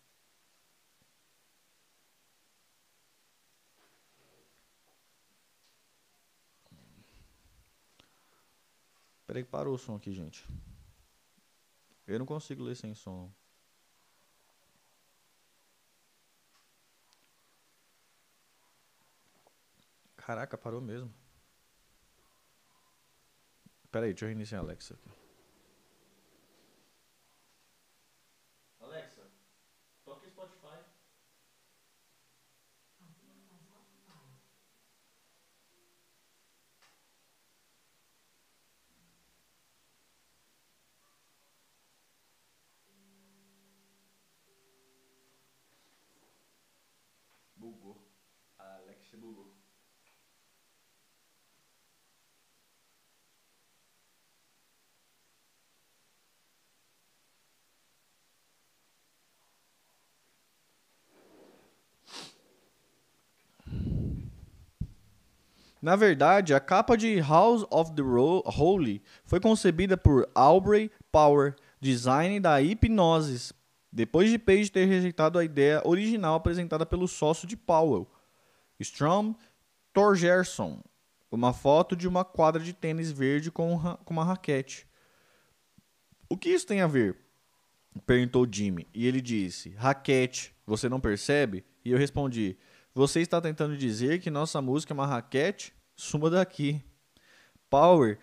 Peraí 9.26 9.44
que 9.44 9.50
parou 9.50 9.74
o 9.74 9.78
som 9.80 9.96
aqui, 9.96 10.14
gente. 10.14 10.46
Eu 12.06 12.20
não 12.20 12.26
consigo 12.26 12.64
ler 12.64 12.76
sem 12.76 12.94
som. 12.94 13.32
Caraca, 20.16 20.58
parou 20.58 20.80
mesmo. 20.80 21.12
Peraí, 23.92 24.12
deixa 24.12 24.26
eu 24.26 24.30
reiniciar 24.30 24.62
a 24.62 24.64
Alexa 24.64 24.94
aqui. 24.94 25.23
Alexa 49.14 49.18
bugou. 49.18 49.54
Na 65.82 65.98
verdade, 65.98 66.54
a 66.54 66.62
capa 66.62 66.96
de 66.96 67.20
House 67.20 67.66
of 67.70 67.94
the 67.94 68.02
Holy 68.02 69.04
foi 69.26 69.40
concebida 69.42 69.98
por 69.98 70.30
Aubrey 70.34 70.90
Power, 71.12 71.56
design 71.82 72.40
da 72.40 72.62
Hipgnosis, 72.62 73.52
depois 73.92 74.32
de 74.32 74.40
Page 74.40 74.72
ter 74.72 74.86
rejeitado 74.86 75.38
a 75.38 75.44
ideia 75.44 75.82
original 75.86 76.36
apresentada 76.36 76.86
pelo 76.86 77.06
sócio 77.06 77.46
de 77.46 77.58
Powell, 77.58 78.08
Strom 78.80 79.36
Torgerson, 79.94 80.84
uma 81.32 81.54
foto 81.54 81.96
de 81.96 82.08
uma 82.08 82.24
quadra 82.24 82.62
de 82.62 82.74
tênis 82.74 83.12
verde 83.12 83.52
com, 83.52 83.80
uma 84.10 84.24
raquete. 84.24 84.88
O 86.30 86.38
que 86.38 86.50
isso 86.50 86.66
tem 86.66 86.82
a 86.82 86.88
ver? 86.88 87.18
Perguntou 88.06 88.48
Jimmy, 88.52 88.88
e 88.94 89.06
ele 89.06 89.22
disse: 89.22 89.70
Raquete, 89.72 90.56
você 90.66 90.90
não 90.90 91.00
percebe? 91.00 91.64
E 91.86 91.92
eu 91.92 91.98
respondi: 91.98 92.58
você 92.94 93.22
está 93.22 93.42
tentando 93.42 93.78
dizer 93.78 94.20
que 94.20 94.30
nossa 94.30 94.62
música 94.62 94.94
é 94.94 94.96
uma 94.96 95.08
raquete? 95.08 95.74
Suma 95.96 96.30
daqui. 96.30 96.84
Power, 97.70 98.20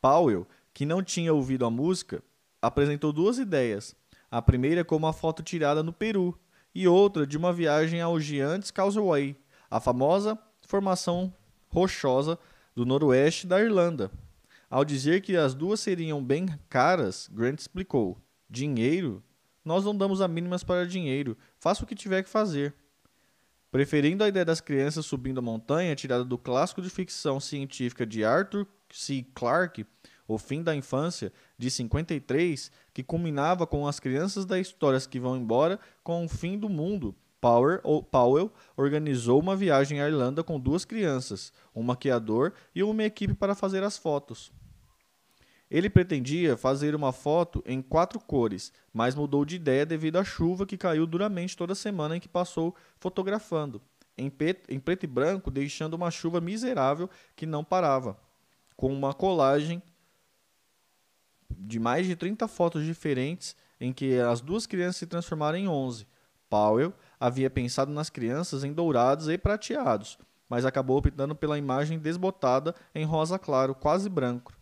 Powell, 0.00 0.46
que 0.74 0.84
não 0.84 1.02
tinha 1.02 1.32
ouvido 1.32 1.64
a 1.64 1.70
música, 1.70 2.22
apresentou 2.60 3.12
duas 3.12 3.38
ideias. 3.38 3.94
A 4.30 4.40
primeira 4.40 4.84
como 4.84 5.06
uma 5.06 5.12
foto 5.12 5.42
tirada 5.42 5.82
no 5.82 5.92
Peru 5.92 6.38
e 6.74 6.86
outra 6.86 7.26
de 7.26 7.36
uma 7.36 7.52
viagem 7.52 8.00
ao 8.00 8.20
Giants 8.20 8.70
Causeway, 8.70 9.36
a 9.70 9.78
famosa 9.78 10.38
formação 10.66 11.32
rochosa 11.68 12.38
do 12.74 12.84
noroeste 12.84 13.46
da 13.46 13.60
Irlanda. 13.60 14.10
Ao 14.68 14.84
dizer 14.84 15.20
que 15.20 15.36
as 15.36 15.54
duas 15.54 15.80
seriam 15.80 16.22
bem 16.22 16.46
caras, 16.68 17.28
Grant 17.32 17.60
explicou: 17.60 18.18
Dinheiro? 18.48 19.22
Nós 19.64 19.84
não 19.84 19.96
damos 19.96 20.20
a 20.20 20.28
mínimas 20.28 20.64
para 20.64 20.86
dinheiro. 20.86 21.36
Faça 21.58 21.84
o 21.84 21.86
que 21.86 21.94
tiver 21.94 22.22
que 22.22 22.30
fazer. 22.30 22.74
Preferindo 23.70 24.24
a 24.24 24.28
ideia 24.28 24.44
das 24.44 24.60
crianças 24.60 25.06
subindo 25.06 25.38
a 25.38 25.42
montanha, 25.42 25.94
tirada 25.94 26.24
do 26.24 26.38
clássico 26.38 26.82
de 26.82 26.90
ficção 26.90 27.38
científica 27.38 28.04
de 28.06 28.24
Arthur 28.24 28.66
C. 28.90 29.24
Clarke, 29.34 29.86
O 30.26 30.38
Fim 30.38 30.62
da 30.62 30.74
Infância, 30.74 31.32
de 31.56 31.70
53, 31.70 32.72
que 32.92 33.02
culminava 33.02 33.66
com 33.66 33.86
as 33.86 34.00
crianças 34.00 34.44
da 34.44 34.58
história 34.58 34.98
que 35.00 35.20
vão 35.20 35.36
embora 35.36 35.78
com 36.02 36.24
o 36.24 36.28
fim 36.28 36.58
do 36.58 36.68
mundo, 36.68 37.14
Power, 37.40 37.80
Powell 38.10 38.52
organizou 38.76 39.40
uma 39.40 39.56
viagem 39.56 40.00
à 40.00 40.08
Irlanda 40.08 40.44
com 40.44 40.60
duas 40.60 40.84
crianças, 40.84 41.52
um 41.74 41.82
maquiador 41.82 42.52
e 42.74 42.82
uma 42.82 43.04
equipe 43.04 43.34
para 43.34 43.54
fazer 43.54 43.82
as 43.82 43.96
fotos. 43.96 44.52
Ele 45.70 45.88
pretendia 45.88 46.56
fazer 46.56 46.94
uma 46.94 47.12
foto 47.12 47.62
em 47.64 47.80
quatro 47.80 48.18
cores, 48.18 48.72
mas 48.92 49.14
mudou 49.14 49.44
de 49.44 49.54
ideia 49.54 49.86
devido 49.86 50.16
à 50.16 50.24
chuva 50.24 50.66
que 50.66 50.76
caiu 50.76 51.06
duramente 51.06 51.56
toda 51.56 51.72
a 51.72 51.76
semana 51.76 52.16
em 52.16 52.20
que 52.20 52.28
passou 52.28 52.74
fotografando, 52.98 53.80
em, 54.18 54.30
em 54.68 54.80
preto 54.80 55.04
e 55.04 55.06
branco, 55.06 55.50
deixando 55.50 55.94
uma 55.94 56.10
chuva 56.10 56.40
miserável 56.40 57.08
que 57.36 57.46
não 57.46 57.64
parava, 57.64 58.18
com 58.76 58.92
uma 58.92 59.14
colagem 59.14 59.80
de 61.48 61.78
mais 61.78 62.06
de 62.06 62.16
30 62.16 62.48
fotos 62.48 62.84
diferentes 62.84 63.54
em 63.80 63.92
que 63.92 64.18
as 64.18 64.40
duas 64.40 64.66
crianças 64.66 64.96
se 64.96 65.06
transformaram 65.06 65.56
em 65.56 65.68
11. 65.68 66.06
Powell 66.48 66.92
havia 67.20 67.50
pensado 67.50 67.92
nas 67.92 68.08
crianças 68.08 68.64
em 68.64 68.72
dourados 68.72 69.28
e 69.28 69.36
prateados, 69.36 70.18
mas 70.48 70.64
acabou 70.64 70.96
optando 70.96 71.36
pela 71.36 71.58
imagem 71.58 71.98
desbotada 71.98 72.74
em 72.94 73.04
rosa 73.04 73.38
claro, 73.38 73.74
quase 73.74 74.08
branco. 74.08 74.52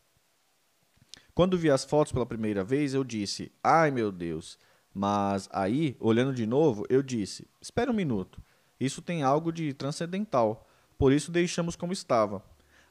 Quando 1.33 1.57
vi 1.57 1.71
as 1.71 1.85
fotos 1.85 2.13
pela 2.13 2.27
primeira 2.27 2.65
vez, 2.65 2.95
eu 2.95 3.05
disse: 3.05 3.53
"Ai, 3.63 3.93
meu 3.93 4.11
Deus". 4.11 4.59
Mas 4.93 5.49
aí, 5.53 5.97
olhando 6.01 6.35
de 6.35 6.45
novo, 6.45 6.85
eu 6.89 7.01
disse: 7.01 7.47
"Espera 7.61 7.93
um 7.93 7.95
minuto. 7.95 8.43
Isso 8.81 9.01
tem 9.01 9.23
algo 9.23 9.53
de 9.53 9.73
transcendental. 9.73 10.67
Por 10.99 11.13
isso 11.13 11.31
deixamos 11.31 11.77
como 11.77 11.93
estava". 11.93 12.43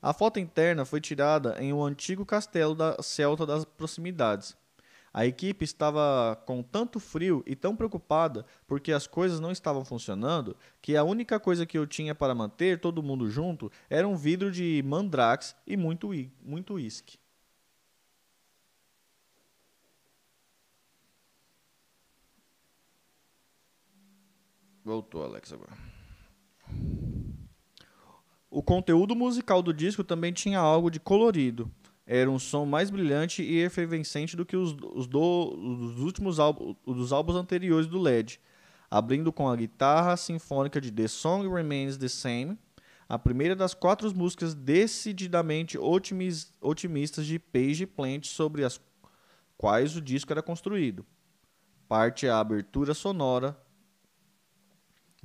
A 0.01 0.13
foto 0.13 0.39
interna 0.39 0.86
foi 0.86 1.01
tirada 1.01 1.58
em 1.60 1.73
um 1.73 1.84
antigo 1.84 2.25
castelo 2.25 2.73
da 2.73 2.95
celta 3.01 3.45
das 3.45 3.65
proximidades. 3.65 4.56
A 5.17 5.25
equipe 5.25 5.65
estava 5.65 6.36
com 6.45 6.62
tanto 6.62 6.99
frio 6.99 7.43
e 7.47 7.56
tão 7.56 7.75
preocupada 7.75 8.45
porque 8.67 8.91
as 8.91 9.08
coisas 9.08 9.39
não 9.39 9.51
estavam 9.51 9.84
funcionando 9.84 10.56
que 10.80 10.95
a 10.95 11.03
única 11.03 11.39
coisa 11.39 11.65
que 11.65 11.75
eu 11.75 11.88
tinha 11.88 12.13
para 12.13 12.36
manter 12.36 12.80
todo 12.80 13.01
mundo 13.01 13.27
junto 13.27 13.71
era 13.89 14.08
um 14.08 14.15
vidro 14.15 14.51
de 14.51 14.84
mandrax 14.86 15.56
e 15.65 15.75
muito 15.75 16.12
muito 16.39 16.75
uísque. 16.75 17.17
Voltou, 24.86 25.23
Alex, 25.23 25.51
agora. 25.51 25.75
O 28.51 28.62
conteúdo 28.62 29.15
musical 29.15 29.63
do 29.63 29.73
disco 29.73 30.03
também 30.03 30.32
tinha 30.32 30.60
algo 30.60 30.91
de 30.91 30.99
colorido. 30.99 31.71
Era 32.07 32.31
um 32.31 32.39
som 32.39 32.65
mais 32.65 32.89
brilhante 32.89 33.43
e 33.43 33.59
efervescente 33.59 34.35
do 34.35 34.45
que 34.45 34.55
os, 34.55 34.75
os, 34.93 35.07
do, 35.07 35.19
os 35.19 35.99
últimos 35.99 36.37
dos 36.85 37.11
álbuns 37.11 37.35
anteriores 37.35 37.85
do 37.85 37.99
LED, 37.99 38.39
abrindo 38.89 39.31
com 39.33 39.49
a 39.49 39.55
guitarra 39.55 40.15
sinfônica 40.15 40.79
de 40.79 40.89
The 40.89 41.09
Song 41.09 41.47
Remains 41.53 41.97
the 41.97 42.07
Same, 42.07 42.57
a 43.09 43.19
primeira 43.19 43.55
das 43.55 43.73
quatro 43.73 44.13
músicas 44.15 44.55
decididamente 44.55 45.77
otimistas 45.77 47.25
de 47.25 47.37
Page 47.37 47.85
Plant 47.85 48.25
sobre 48.25 48.63
as 48.63 48.79
quais 49.57 49.95
o 49.95 50.01
disco 50.01 50.31
era 50.31 50.41
construído. 50.41 51.05
Parte 51.89 52.27
a 52.27 52.39
abertura 52.39 52.93
sonora 52.93 53.57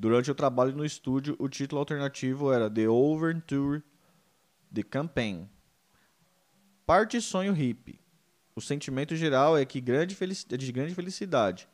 Durante 0.02 0.30
o 0.30 0.34
trabalho 0.34 0.74
no 0.74 0.84
estúdio, 0.84 1.36
o 1.38 1.48
título 1.48 1.78
alternativo 1.78 2.52
era 2.52 2.68
The 2.68 2.88
Overture 2.88 3.82
The 4.74 4.82
Campaign. 4.82 5.48
Parte 6.84 7.20
sonho 7.20 7.52
hippie. 7.52 8.00
O 8.56 8.60
sentimento 8.60 9.14
geral 9.14 9.56
é 9.56 9.64
que 9.64 9.80
grande 9.80 10.16
é 10.50 10.56
de 10.56 10.72
grande 10.72 10.94
felicidade, 10.96 11.68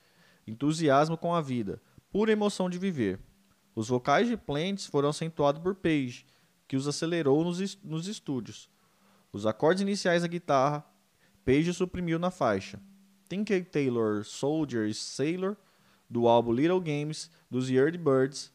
entusiasmo 0.47 1.17
com 1.17 1.35
a 1.35 1.41
vida, 1.41 1.81
pura 2.11 2.31
emoção 2.31 2.69
de 2.69 2.79
viver. 2.79 3.19
Os 3.75 3.89
vocais 3.89 4.29
de 4.29 4.37
Plants 4.37 4.85
foram 4.85 5.09
acentuados 5.09 5.63
por 5.63 5.75
Page, 5.75 6.27
que 6.69 6.77
os 6.77 6.87
acelerou 6.87 7.43
nos, 7.43 7.79
nos 7.83 8.07
estúdios. 8.07 8.69
Os 9.33 9.47
acordes 9.47 9.81
iniciais 9.81 10.23
da 10.23 10.29
guitarra, 10.29 10.85
Page 11.43 11.73
suprimiu 11.73 12.19
na 12.19 12.31
faixa. 12.31 12.79
Tinker 13.31 13.65
Taylor, 13.65 14.25
Soldier 14.25 14.89
e 14.89 14.95
Sailor 14.95 15.57
do 16.09 16.29
álbum 16.29 16.53
Little 16.53 16.81
Games 16.81 17.31
dos 17.51 17.71
Yardbirds, 17.71 18.53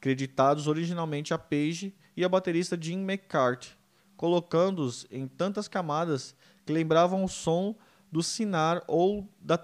creditados 0.00 0.68
originalmente 0.68 1.34
a 1.34 1.38
Page 1.38 1.92
e 2.16 2.24
a 2.24 2.28
baterista 2.28 2.78
Jim 2.80 3.00
McCarthy, 3.00 3.79
colocando-os 4.20 5.06
em 5.10 5.26
tantas 5.26 5.66
camadas 5.66 6.36
que 6.66 6.74
lembravam 6.74 7.24
o 7.24 7.28
som 7.28 7.74
do 8.12 8.22
sinar 8.22 8.84
ou 8.86 9.26
da 9.40 9.56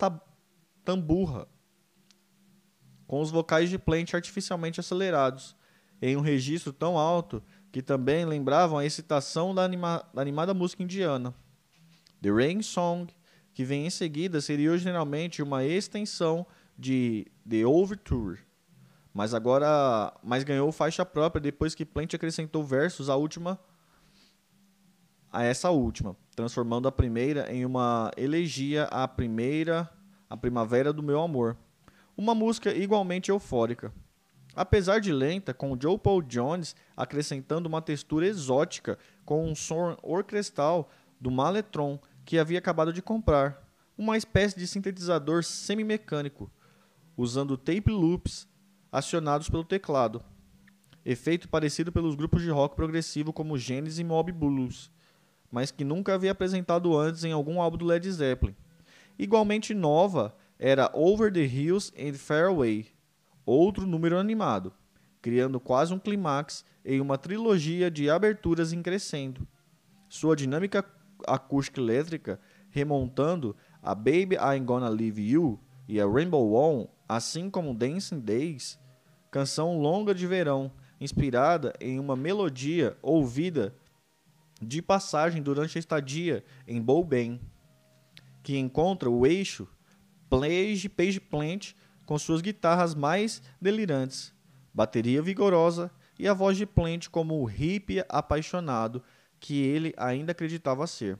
tamburra, 0.82 1.46
com 3.06 3.20
os 3.20 3.30
vocais 3.30 3.68
de 3.68 3.78
plant 3.78 4.14
artificialmente 4.14 4.80
acelerados, 4.80 5.54
em 6.00 6.16
um 6.16 6.22
registro 6.22 6.72
tão 6.72 6.96
alto 6.96 7.42
que 7.70 7.82
também 7.82 8.24
lembravam 8.24 8.78
a 8.78 8.86
excitação 8.86 9.54
da, 9.54 9.62
anima 9.62 10.02
da 10.14 10.22
animada 10.22 10.54
música 10.54 10.82
indiana. 10.82 11.34
The 12.22 12.30
Rain 12.30 12.62
Song 12.62 13.12
que 13.52 13.62
vem 13.62 13.84
em 13.84 13.90
seguida 13.90 14.40
seria 14.40 14.70
originalmente 14.70 15.42
uma 15.42 15.66
extensão 15.66 16.46
de 16.78 17.26
The 17.46 17.66
Overture, 17.66 18.38
mas 19.12 19.34
agora 19.34 20.18
mas 20.22 20.44
ganhou 20.44 20.72
faixa 20.72 21.04
própria 21.04 21.42
depois 21.42 21.74
que 21.74 21.84
Plant 21.84 22.14
acrescentou 22.14 22.64
versos 22.64 23.10
à 23.10 23.16
última 23.16 23.60
a 25.36 25.44
essa 25.44 25.68
última, 25.68 26.16
transformando 26.34 26.88
a 26.88 26.92
primeira 26.92 27.52
em 27.54 27.66
uma 27.66 28.10
elegia 28.16 28.84
à 28.84 29.06
primeira, 29.06 29.86
a 30.30 30.34
primavera 30.34 30.94
do 30.94 31.02
meu 31.02 31.20
amor. 31.20 31.58
Uma 32.16 32.34
música 32.34 32.72
igualmente 32.72 33.30
eufórica. 33.30 33.92
Apesar 34.54 34.98
de 34.98 35.12
lenta, 35.12 35.52
com 35.52 35.76
Joe 35.78 35.98
Paul 35.98 36.22
Jones 36.22 36.74
acrescentando 36.96 37.68
uma 37.68 37.82
textura 37.82 38.26
exótica 38.26 38.98
com 39.26 39.46
um 39.46 39.54
som 39.54 39.94
orquestral 40.02 40.88
do 41.20 41.30
Maletron 41.30 41.98
que 42.24 42.38
havia 42.38 42.58
acabado 42.58 42.90
de 42.90 43.02
comprar, 43.02 43.62
uma 43.98 44.16
espécie 44.16 44.58
de 44.58 44.66
sintetizador 44.66 45.44
semi-mecânico, 45.44 46.50
usando 47.14 47.58
tape 47.58 47.90
loops 47.90 48.48
acionados 48.90 49.50
pelo 49.50 49.64
teclado. 49.64 50.24
Efeito 51.04 51.46
parecido 51.46 51.92
pelos 51.92 52.14
grupos 52.14 52.40
de 52.40 52.48
rock 52.48 52.74
progressivo 52.74 53.34
como 53.34 53.58
Genesis 53.58 53.98
e 53.98 54.04
Mob 54.04 54.32
Blues, 54.32 54.90
mas 55.50 55.70
que 55.70 55.84
nunca 55.84 56.14
havia 56.14 56.32
apresentado 56.32 56.96
antes 56.96 57.24
em 57.24 57.32
algum 57.32 57.60
álbum 57.60 57.78
do 57.78 57.84
Led 57.84 58.10
Zeppelin. 58.10 58.54
Igualmente 59.18 59.74
nova 59.74 60.34
era 60.58 60.90
Over 60.92 61.32
the 61.32 61.44
Hills 61.44 61.92
and 61.98 62.14
Fairway, 62.14 62.86
outro 63.44 63.86
número 63.86 64.18
animado, 64.18 64.72
criando 65.22 65.60
quase 65.60 65.92
um 65.92 65.98
clímax 65.98 66.64
em 66.84 67.00
uma 67.00 67.18
trilogia 67.18 67.90
de 67.90 68.08
aberturas 68.10 68.72
em 68.72 68.82
crescendo. 68.82 69.46
Sua 70.08 70.36
dinâmica 70.36 70.84
acústica 71.26 71.80
elétrica, 71.80 72.40
remontando 72.70 73.56
a 73.82 73.94
Baby 73.94 74.36
I'm 74.36 74.64
Gonna 74.64 74.88
Leave 74.88 75.22
You 75.22 75.58
e 75.88 76.00
a 76.00 76.06
Rainbow 76.06 76.54
On, 76.54 76.86
assim 77.08 77.48
como 77.48 77.74
Dancing 77.74 78.20
Days, 78.20 78.78
canção 79.30 79.78
longa 79.80 80.14
de 80.14 80.26
verão, 80.26 80.72
inspirada 81.00 81.72
em 81.80 81.98
uma 81.98 82.16
melodia 82.16 82.96
ouvida 83.02 83.74
de 84.60 84.80
passagem 84.80 85.42
durante 85.42 85.76
a 85.76 85.80
estadia 85.80 86.44
em 86.66 86.80
Bowben, 86.80 87.40
que 88.42 88.56
encontra 88.56 89.10
o 89.10 89.26
eixo 89.26 89.68
Page, 90.28 90.88
Page 90.88 91.20
Plant 91.20 91.72
com 92.04 92.18
suas 92.18 92.40
guitarras 92.40 92.94
mais 92.94 93.42
delirantes, 93.60 94.32
bateria 94.72 95.20
vigorosa 95.20 95.90
e 96.18 96.26
a 96.26 96.34
voz 96.34 96.56
de 96.56 96.66
Plant 96.66 97.08
como 97.08 97.40
o 97.40 97.44
hippie 97.44 98.04
apaixonado 98.08 99.02
que 99.38 99.62
ele 99.62 99.92
ainda 99.96 100.32
acreditava 100.32 100.86
ser. 100.86 101.18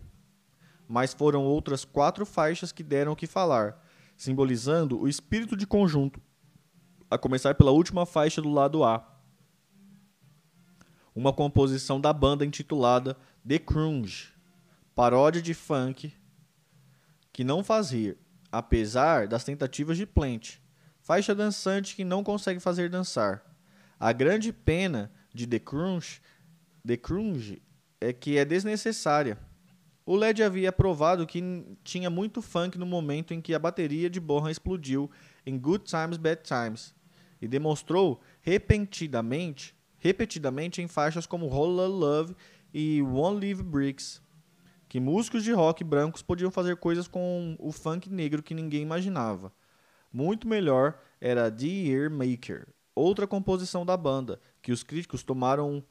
Mas 0.89 1.13
foram 1.13 1.45
outras 1.45 1.85
quatro 1.85 2.25
faixas 2.25 2.73
que 2.73 2.83
deram 2.83 3.13
o 3.13 3.17
que 3.17 3.27
falar, 3.27 3.85
simbolizando 4.17 5.01
o 5.01 5.09
espírito 5.09 5.57
de 5.57 5.67
conjunto, 5.67 6.21
a 7.11 7.19
começar 7.19 7.55
pela 7.55 7.71
última 7.71 8.07
faixa 8.07 8.41
do 8.41 8.53
lado 8.53 8.85
A. 8.85 9.16
Uma 11.17 11.33
composição 11.33 11.99
da 11.99 12.13
banda 12.13 12.45
intitulada 12.45 13.17
The 13.49 13.59
Crunge, 13.59 14.35
paródia 14.95 15.41
de 15.41 15.55
funk 15.55 16.13
que 17.33 17.43
não 17.43 17.65
faz 17.65 17.91
rir, 17.91 18.19
apesar 18.53 19.27
das 19.27 19.43
tentativas 19.43 19.97
de 19.97 20.05
Plant, 20.05 20.59
faixa 21.01 21.35
dançante 21.35 21.97
que 21.97 22.05
não 22.05 22.23
consegue 22.23 22.61
fazer 22.61 22.91
dançar. 22.91 23.43
A 23.99 24.13
grande 24.13 24.53
pena 24.53 25.11
de 25.33 25.47
The 25.47 25.59
Crunge, 25.59 26.21
The 26.87 26.99
é 27.99 28.13
que 28.13 28.37
é 28.37 28.45
desnecessária. 28.45 29.39
O 30.05 30.17
LED 30.17 30.43
havia 30.43 30.71
provado 30.71 31.27
que 31.27 31.43
tinha 31.83 32.11
muito 32.11 32.43
funk 32.43 32.79
no 32.79 32.87
momento 32.87 33.33
em 33.33 33.41
que 33.41 33.55
a 33.55 33.59
bateria 33.59 34.11
de 34.11 34.21
Bonham 34.21 34.51
explodiu 34.51 35.11
em 35.47 35.59
Good 35.59 35.85
Times 35.85 36.19
Bad 36.19 36.43
Times 36.43 36.95
e 37.41 37.47
demonstrou 37.47 38.21
repentinamente, 38.41 39.76
repetidamente 39.99 40.83
em 40.83 40.89
faixas 40.89 41.27
como 41.27 41.49
Roll 41.49 41.71
Love 41.71 42.37
e 42.73 43.03
One 43.03 43.41
Live 43.41 43.63
Bricks, 43.63 44.23
que 44.89 45.01
músicos 45.01 45.43
de 45.43 45.53
rock 45.53 45.83
brancos 45.83 46.23
podiam 46.23 46.51
fazer 46.51 46.77
coisas 46.77 47.09
com 47.09 47.57
o 47.59 47.73
funk 47.73 48.09
negro 48.09 48.43
que 48.43 48.55
ninguém 48.55 48.83
imaginava. 48.83 49.53
Muito 50.13 50.47
melhor 50.47 50.99
era 51.21 51.51
The 51.51 51.67
Year 51.67 52.11
Maker, 52.11 52.69
outra 52.95 53.27
composição 53.27 53.85
da 53.85 53.97
banda, 53.97 54.41
que 54.63 54.73
os 54.73 54.83
críticos 54.83 55.23
tomaram 55.23 55.85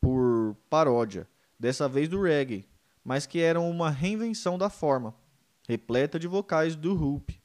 por 0.00 0.56
paródia, 0.68 1.28
dessa 1.58 1.88
vez 1.88 2.08
do 2.08 2.20
reggae, 2.20 2.68
mas 3.04 3.26
que 3.26 3.40
eram 3.40 3.70
uma 3.70 3.88
reinvenção 3.88 4.58
da 4.58 4.68
forma, 4.68 5.14
repleta 5.68 6.18
de 6.18 6.26
vocais 6.26 6.74
do 6.74 6.92
Hoop. 6.92 7.40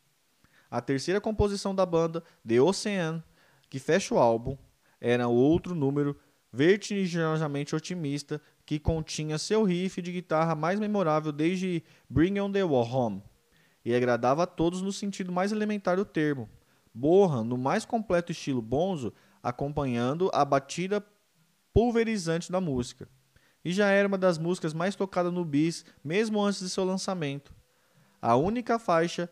A 0.69 0.81
terceira 0.81 1.21
composição 1.21 1.73
da 1.73 1.85
banda, 1.85 2.23
The 2.45 2.59
Ocean, 2.59 3.23
que 3.69 3.79
fecha 3.79 4.13
o 4.13 4.17
álbum, 4.17 4.57
era 4.99 5.27
outro 5.27 5.75
número 5.75 6.17
vertiginosamente 6.51 7.75
otimista 7.75 8.41
que 8.65 8.79
continha 8.79 9.37
seu 9.37 9.63
riff 9.63 10.01
de 10.01 10.11
guitarra 10.11 10.55
mais 10.55 10.79
memorável 10.79 11.31
desde 11.31 11.83
Bring 12.09 12.39
On 12.39 12.51
The 12.51 12.63
Home 12.63 13.23
e 13.87 13.95
agradava 13.95 14.43
a 14.43 14.47
todos 14.47 14.81
no 14.81 14.91
sentido 14.91 15.31
mais 15.31 15.53
elementar 15.53 15.95
do 15.95 16.03
termo. 16.03 16.49
Borra, 16.93 17.41
no 17.41 17.57
mais 17.57 17.85
completo 17.85 18.33
estilo 18.33 18.61
bonzo, 18.61 19.13
acompanhando 19.41 20.29
a 20.33 20.43
batida 20.43 21.01
pulverizante 21.73 22.51
da 22.51 22.59
música. 22.59 23.07
E 23.63 23.71
já 23.71 23.87
era 23.87 24.07
uma 24.07 24.17
das 24.17 24.37
músicas 24.37 24.73
mais 24.73 24.95
tocadas 24.95 25.31
no 25.31 25.45
bis, 25.45 25.85
mesmo 26.03 26.43
antes 26.43 26.59
de 26.59 26.69
seu 26.69 26.83
lançamento. 26.83 27.53
A 28.21 28.35
única 28.35 28.77
faixa, 28.77 29.29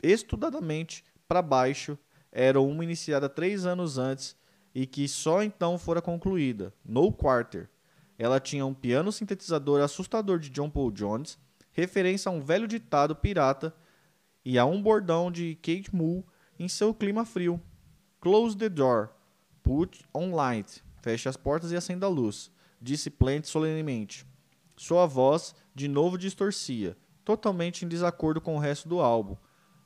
estudadamente 0.00 1.04
para 1.26 1.42
baixo, 1.42 1.98
era 2.30 2.60
uma 2.60 2.84
iniciada 2.84 3.28
três 3.28 3.66
anos 3.66 3.98
antes 3.98 4.36
e 4.74 4.86
que 4.86 5.06
só 5.06 5.42
então 5.42 5.78
fora 5.78 6.00
concluída, 6.00 6.72
No 6.84 7.12
Quarter. 7.12 7.68
Ela 8.18 8.40
tinha 8.40 8.64
um 8.64 8.74
piano 8.74 9.10
sintetizador 9.10 9.80
assustador 9.82 10.38
de 10.38 10.50
John 10.50 10.70
Paul 10.70 10.90
Jones 10.90 11.38
referência 11.72 12.28
a 12.28 12.32
um 12.32 12.40
velho 12.40 12.68
ditado 12.68 13.16
pirata 13.16 13.74
e 14.44 14.58
a 14.58 14.64
um 14.64 14.82
bordão 14.82 15.30
de 15.30 15.54
Kate 15.56 15.94
Moore 15.94 16.24
em 16.58 16.68
seu 16.68 16.94
clima 16.94 17.24
frio. 17.24 17.60
Close 18.20 18.56
the 18.56 18.68
door. 18.68 19.10
Put 19.62 20.04
on 20.14 20.34
light. 20.34 20.82
Feche 21.00 21.28
as 21.28 21.36
portas 21.36 21.72
e 21.72 21.76
acenda 21.76 22.06
a 22.06 22.08
luz, 22.08 22.50
disse 22.80 23.10
Plant 23.10 23.44
solenemente. 23.44 24.24
Sua 24.76 25.06
voz 25.06 25.54
de 25.74 25.88
novo 25.88 26.16
distorcia, 26.16 26.96
totalmente 27.24 27.84
em 27.84 27.88
desacordo 27.88 28.40
com 28.40 28.56
o 28.56 28.58
resto 28.60 28.88
do 28.88 29.00
álbum, 29.00 29.36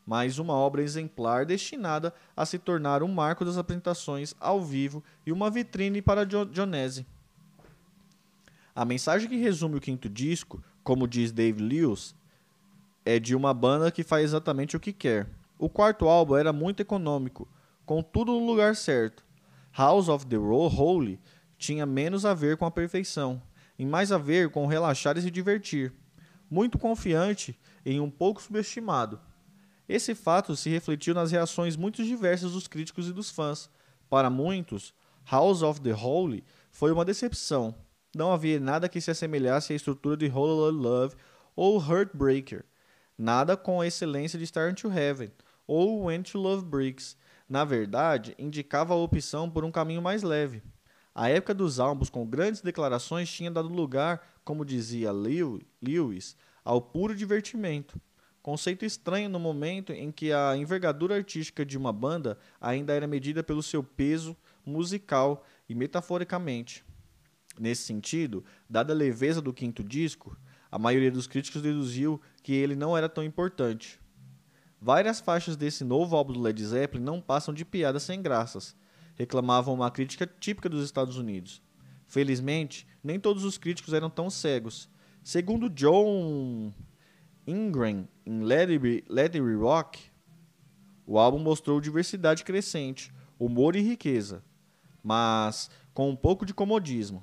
mas 0.07 0.39
uma 0.39 0.55
obra 0.55 0.83
exemplar 0.83 1.45
destinada 1.45 2.15
a 2.37 2.47
se 2.47 2.59
tornar 2.59 3.03
um 3.03 3.09
marco 3.09 3.45
das 3.45 3.59
apresentações 3.59 4.35
ao 4.39 4.63
vivo 4.63 5.03
e 5.27 5.33
uma 5.33 5.51
vitrine 5.51 6.01
para 6.01 6.25
Dionese. 6.25 7.05
A 8.75 8.85
mensagem 8.85 9.29
que 9.29 9.37
resume 9.37 9.77
o 9.77 9.81
quinto 9.81 10.09
disco 10.09 10.63
como 10.87 11.09
diz 11.09 11.33
Dave 11.33 11.61
Lewis, 11.61 12.15
é 13.05 13.19
de 13.19 13.35
uma 13.35 13.53
banda 13.53 13.91
que 13.91 14.05
faz 14.05 14.27
exatamente 14.27 14.77
o 14.77 14.81
que 14.81 14.93
quer. 14.93 15.29
O 15.59 15.69
quarto 15.69 16.07
álbum 16.07 16.37
era 16.37 16.53
muito 16.53 16.81
econômico, 16.81 17.49
com 17.85 18.01
tudo 18.05 18.31
no 18.31 18.47
lugar 18.47 18.77
certo. 18.77 19.25
House 19.77 20.09
of 20.09 20.25
the 20.27 20.37
Holy 20.37 21.19
tinha 21.59 21.85
menos 21.85 22.25
a 22.25 22.35
ver 22.35 22.57
com 22.57 22.65
a 22.65 22.71
perfeição, 22.71 23.43
e 23.77 23.85
mais 23.85 24.13
a 24.13 24.19
ver 24.19 24.51
com 24.51 24.65
relaxar 24.65 25.19
e 25.19 25.23
se 25.23 25.31
divertir. 25.31 25.93
Muito 26.49 26.79
confiante 26.79 27.59
e 27.85 27.99
um 27.99 28.09
pouco 28.09 28.41
subestimado. 28.41 29.19
Esse 29.89 30.15
fato 30.15 30.57
se 30.57 30.69
refletiu 30.69 31.15
nas 31.15 31.31
reações 31.31 31.77
muito 31.77 32.03
diversas 32.03 32.53
dos 32.53 32.67
críticos 32.67 33.09
e 33.09 33.13
dos 33.13 33.31
fãs. 33.31 33.71
Para 34.09 34.31
muitos, 34.31 34.93
House 35.31 35.63
of 35.63 35.81
the 35.81 35.95
Holy 35.95 36.45
foi 36.71 36.93
uma 36.93 37.05
decepção, 37.05 37.75
não 38.17 38.33
havia 38.33 38.59
nada 38.59 38.89
que 38.89 39.01
se 39.01 39.11
assemelhasse 39.11 39.73
à 39.73 39.77
estrutura 39.77 40.17
de 40.17 40.27
Hollow 40.27 40.71
Love 40.71 41.17
ou 41.55 41.79
Heartbreaker, 41.79 42.65
nada 43.19 43.57
com 43.57 43.81
a 43.81 43.87
excelência 43.87 44.39
de 44.39 44.47
Star 44.47 44.75
to 44.75 44.91
Heaven 44.91 45.31
ou 45.67 46.05
When 46.05 46.23
to 46.23 46.39
Love 46.39 46.65
Breaks. 46.65 47.17
Na 47.49 47.65
verdade, 47.65 48.35
indicava 48.39 48.95
a 48.95 48.97
opção 48.97 49.51
por 49.51 49.65
um 49.65 49.71
caminho 49.71 50.01
mais 50.01 50.23
leve. 50.23 50.63
A 51.15 51.29
época 51.29 51.55
dos 51.55 51.79
álbuns 51.79 52.11
com 52.11 52.27
grandes 52.27 52.61
declarações 52.61 53.31
tinha 53.31 53.51
dado 53.51 53.69
lugar, 53.69 54.27
como 54.45 54.65
dizia 54.65 55.13
Lewis, 55.13 56.37
ao 56.65 56.81
puro 56.81 57.15
divertimento. 57.15 58.01
Conceito 58.47 58.85
estranho 58.85 59.29
no 59.29 59.41
momento 59.41 59.93
em 59.93 60.13
que 60.13 60.33
a 60.33 60.57
envergadura 60.57 61.17
artística 61.17 61.67
de 61.67 61.77
uma 61.77 61.93
banda 61.93 62.39
ainda 62.61 62.93
era 62.93 63.05
medida 63.05 63.43
pelo 63.43 63.61
seu 63.61 63.83
peso 63.83 64.37
musical 64.65 65.45
e 65.69 65.75
metaforicamente. 65.75 66.85
Nesse 67.59 67.83
sentido, 67.83 68.45
dada 68.71 68.93
a 68.93 68.97
leveza 68.97 69.43
do 69.43 69.53
quinto 69.53 69.83
disco, 69.83 70.39
a 70.71 70.79
maioria 70.79 71.11
dos 71.11 71.27
críticos 71.27 71.61
deduziu 71.61 72.21
que 72.41 72.53
ele 72.53 72.77
não 72.77 72.97
era 72.97 73.09
tão 73.09 73.25
importante. 73.25 74.01
Várias 74.81 75.19
faixas 75.19 75.57
desse 75.57 75.83
novo 75.83 76.15
álbum 76.15 76.35
do 76.35 76.41
Led 76.41 76.65
Zeppelin 76.65 77.03
não 77.03 77.21
passam 77.21 77.53
de 77.53 77.65
piadas 77.65 78.05
sem 78.05 78.23
graças, 78.23 78.77
reclamavam 79.17 79.75
uma 79.75 79.91
crítica 79.91 80.25
típica 80.25 80.69
dos 80.69 80.85
Estados 80.85 81.17
Unidos. 81.17 81.61
Felizmente, 82.07 82.87
nem 83.03 83.19
todos 83.19 83.43
os 83.43 83.59
críticos 83.59 83.93
eram 83.93 84.09
tão 84.09 84.31
cegos. 84.31 84.89
Segundo 85.21 85.69
John 85.69 86.73
Ingram 87.47 88.09
em 88.25 88.43
Let 88.43 88.69
It, 88.71 88.79
Be- 88.79 89.05
Let 89.09 89.35
It 89.35 89.55
Rock, 89.55 90.01
o 91.07 91.19
álbum 91.19 91.39
mostrou 91.39 91.81
diversidade 91.81 92.45
crescente, 92.45 93.13
humor 93.39 93.77
e 93.77 93.81
riqueza, 93.81 94.43
mas 95.03 95.71
com 95.95 96.11
um 96.11 96.17
pouco 96.17 96.45
de 96.45 96.53
comodismo. 96.53 97.23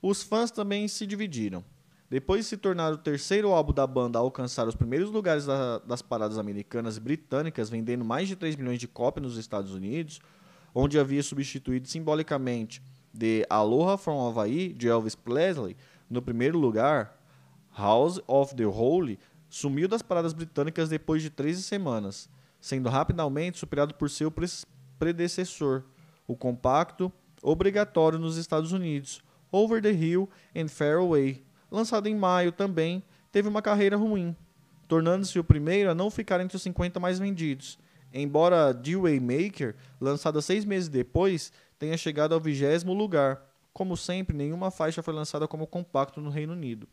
Os 0.00 0.22
fãs 0.22 0.50
também 0.50 0.86
se 0.86 1.06
dividiram. 1.06 1.64
Depois 2.08 2.40
de 2.44 2.46
se 2.46 2.56
tornar 2.56 2.92
o 2.92 2.96
terceiro 2.96 3.50
álbum 3.50 3.72
da 3.72 3.86
banda 3.86 4.18
a 4.18 4.22
alcançar 4.22 4.66
os 4.66 4.74
primeiros 4.74 5.10
lugares 5.10 5.44
da- 5.44 5.78
das 5.80 6.00
paradas 6.00 6.38
americanas 6.38 6.96
e 6.96 7.00
britânicas, 7.00 7.68
vendendo 7.68 8.04
mais 8.04 8.28
de 8.28 8.36
3 8.36 8.56
milhões 8.56 8.78
de 8.78 8.88
cópias 8.88 9.22
nos 9.24 9.36
Estados 9.36 9.74
Unidos, 9.74 10.20
onde 10.74 10.98
havia 10.98 11.22
substituído 11.22 11.86
simbolicamente 11.88 12.80
de 13.12 13.44
Aloha 13.50 13.98
from 13.98 14.18
Hawaii, 14.20 14.72
de 14.72 14.88
Elvis 14.88 15.14
Presley, 15.16 15.76
no 16.08 16.22
primeiro 16.22 16.58
lugar, 16.58 17.18
House 17.76 18.20
of 18.26 18.54
the 18.54 18.64
Holy 18.66 19.18
sumiu 19.48 19.88
das 19.88 20.02
paradas 20.02 20.32
britânicas 20.32 20.88
depois 20.88 21.22
de 21.22 21.30
13 21.30 21.62
semanas, 21.62 22.28
sendo 22.60 22.88
rapidamente 22.88 23.58
superado 23.58 23.94
por 23.94 24.10
seu 24.10 24.32
predecessor, 24.98 25.84
o 26.26 26.36
compacto 26.36 27.12
obrigatório 27.42 28.18
nos 28.18 28.36
Estados 28.36 28.72
Unidos, 28.72 29.22
Over 29.50 29.80
the 29.80 29.92
Hill 29.92 30.28
and 30.54 30.68
Far 30.68 30.96
Away, 30.96 31.44
lançado 31.70 32.08
em 32.08 32.14
maio 32.14 32.52
também, 32.52 33.02
teve 33.32 33.48
uma 33.48 33.62
carreira 33.62 33.96
ruim, 33.96 34.36
tornando-se 34.86 35.38
o 35.38 35.44
primeiro 35.44 35.90
a 35.90 35.94
não 35.94 36.10
ficar 36.10 36.40
entre 36.40 36.56
os 36.56 36.62
50 36.62 36.98
mais 37.00 37.18
vendidos, 37.18 37.78
embora 38.12 38.74
The 38.74 38.96
Waymaker, 38.96 39.76
lançada 40.00 40.42
seis 40.42 40.64
meses 40.64 40.88
depois, 40.88 41.52
tenha 41.78 41.96
chegado 41.96 42.34
ao 42.34 42.40
vigésimo 42.40 42.92
lugar. 42.92 43.46
Como 43.72 43.96
sempre, 43.96 44.36
nenhuma 44.36 44.70
faixa 44.70 45.02
foi 45.02 45.14
lançada 45.14 45.46
como 45.46 45.66
compacto 45.66 46.20
no 46.20 46.30
Reino 46.30 46.52
Unido. 46.52 46.88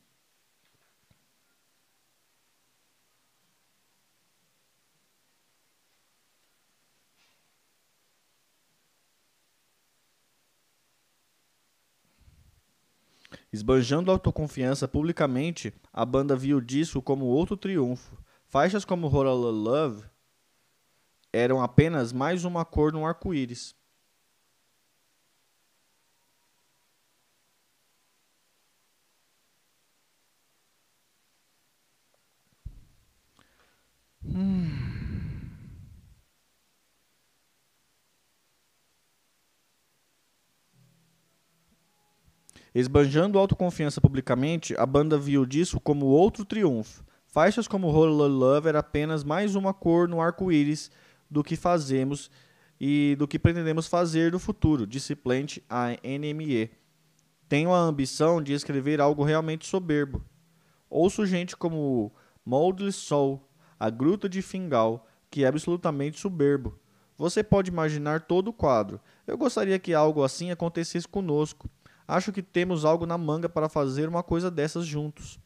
Esbanjando 13.56 14.12
autoconfiança 14.12 14.86
publicamente, 14.86 15.74
a 15.93 16.06
banda 16.06 16.36
viu 16.36 16.58
o 16.58 16.62
disco 16.62 17.01
como 17.01 17.24
outro 17.24 17.56
triunfo. 17.56 18.18
Faixas 18.49 18.84
como 18.84 19.08
Horror 19.08 19.49
Love 19.49 20.03
eram 21.32 21.62
apenas 21.62 22.12
mais 22.12 22.43
uma 22.43 22.66
cor 22.66 22.91
no 22.91 23.06
arco-íris. 23.06 23.74
Esbanjando 42.76 43.39
autoconfiança 43.39 44.01
publicamente, 44.01 44.76
a 44.78 44.86
banda 44.86 45.17
viu 45.17 45.43
o 45.43 45.47
disco 45.47 45.80
como 45.80 46.07
outro 46.07 46.43
triunfo. 46.43 47.05
Faixas 47.26 47.69
como 47.69 47.88
Horror 47.88 48.28
Love 48.28 48.67
era 48.67 48.80
apenas 48.80 49.23
mais 49.23 49.55
uma 49.55 49.73
cor 49.73 50.09
no 50.09 50.19
arco-íris 50.19 50.91
do 51.32 51.41
que 51.41 51.55
fazemos 51.55 52.30
e 52.78 53.15
do 53.17 53.30
que 53.30 53.39
pretendemos 53.39 53.88
fazer 53.88 54.34
no 54.34 54.39
futuro, 54.39 54.86
disse 54.86 55.15
Plant 55.15 55.59
a 55.69 55.91
NME. 56.03 56.69
Tenho 57.47 57.73
a 57.73 57.80
ambição 57.80 58.41
de 58.41 58.51
escrever 58.51 58.99
algo 58.99 59.23
realmente 59.23 59.65
soberbo. 59.65 60.21
Ouço 60.89 61.26
gente 61.26 61.55
como 61.55 62.11
Moldly 62.43 62.91
Soul, 62.91 63.41
A 63.80 63.89
Gruta 63.89 64.28
de 64.28 64.41
Fingal, 64.41 65.07
que 65.32 65.45
é 65.45 65.47
absolutamente 65.47 66.19
soberbo. 66.19 66.78
Você 67.17 67.41
pode 67.41 67.71
imaginar 67.71 68.23
todo 68.23 68.49
o 68.49 68.53
quadro. 68.53 68.99
Eu 69.26 69.38
gostaria 69.38 69.80
que 69.80 69.93
algo 69.93 70.26
assim 70.26 70.51
acontecesse 70.51 71.07
conosco. 71.07 71.69
Acho 72.08 72.32
que 72.32 72.41
temos 72.43 72.86
algo 72.86 73.06
na 73.06 73.18
manga 73.18 73.49
para 73.49 73.68
fazer 73.70 74.08
uma 74.08 74.22
coisa 74.24 74.51
dessas 74.51 74.86
juntos. 74.86 75.39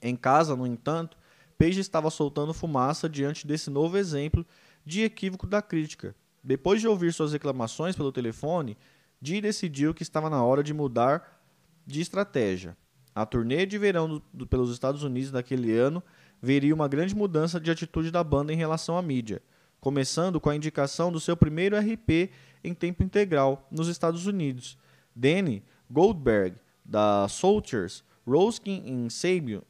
Em 0.00 0.16
casa, 0.16 0.54
no 0.56 0.66
entanto, 0.66 1.16
Page 1.58 1.78
estava 1.80 2.10
soltando 2.10 2.52
fumaça 2.52 3.08
diante 3.08 3.46
desse 3.46 3.70
novo 3.70 3.96
exemplo 3.96 4.44
de 4.84 5.02
equívoco 5.02 5.46
da 5.46 5.62
crítica. 5.62 6.14
Depois 6.42 6.80
de 6.80 6.88
ouvir 6.88 7.12
suas 7.12 7.32
reclamações 7.32 7.94
pelo 7.94 8.10
telefone, 8.10 8.76
Dee 9.20 9.40
decidiu 9.40 9.94
que 9.94 10.02
estava 10.02 10.28
na 10.28 10.42
hora 10.42 10.62
de 10.62 10.74
mudar 10.74 11.40
de 11.86 12.00
estratégia. 12.00 12.76
A 13.14 13.24
turnê 13.24 13.64
de 13.66 13.78
verão 13.78 14.08
do- 14.08 14.22
do- 14.32 14.46
pelos 14.46 14.72
Estados 14.72 15.04
Unidos 15.04 15.30
daquele 15.30 15.72
ano 15.76 16.02
veria 16.40 16.74
uma 16.74 16.88
grande 16.88 17.14
mudança 17.14 17.60
de 17.60 17.70
atitude 17.70 18.10
da 18.10 18.24
banda 18.24 18.52
em 18.52 18.56
relação 18.56 18.96
à 18.96 19.02
mídia, 19.02 19.40
começando 19.80 20.40
com 20.40 20.50
a 20.50 20.56
indicação 20.56 21.12
do 21.12 21.20
seu 21.20 21.36
primeiro 21.36 21.76
RP 21.76 22.30
em 22.64 22.74
tempo 22.74 23.04
integral 23.04 23.68
nos 23.70 23.86
Estados 23.86 24.26
Unidos. 24.26 24.76
Danny 25.14 25.62
Goldberg, 25.92 26.56
da 26.84 27.28
Soldiers, 27.28 28.02
Roskin 28.26 29.08
Sabion, 29.10 29.60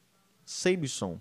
Sabison, 0.45 1.21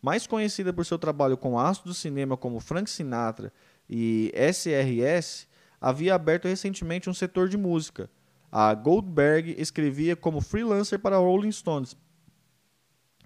mais 0.00 0.26
conhecida 0.26 0.72
por 0.72 0.84
seu 0.84 0.98
trabalho 0.98 1.36
com 1.36 1.58
astros 1.58 1.94
do 1.94 1.98
cinema 1.98 2.36
como 2.36 2.58
Frank 2.58 2.90
Sinatra 2.90 3.52
e 3.88 4.32
SRS, 4.34 5.46
havia 5.80 6.14
aberto 6.14 6.48
recentemente 6.48 7.08
um 7.08 7.14
setor 7.14 7.48
de 7.48 7.56
música. 7.56 8.10
A 8.50 8.74
Goldberg 8.74 9.54
escrevia 9.56 10.16
como 10.16 10.40
freelancer 10.40 10.98
para 10.98 11.16
Rolling 11.16 11.52
Stones, 11.52 11.96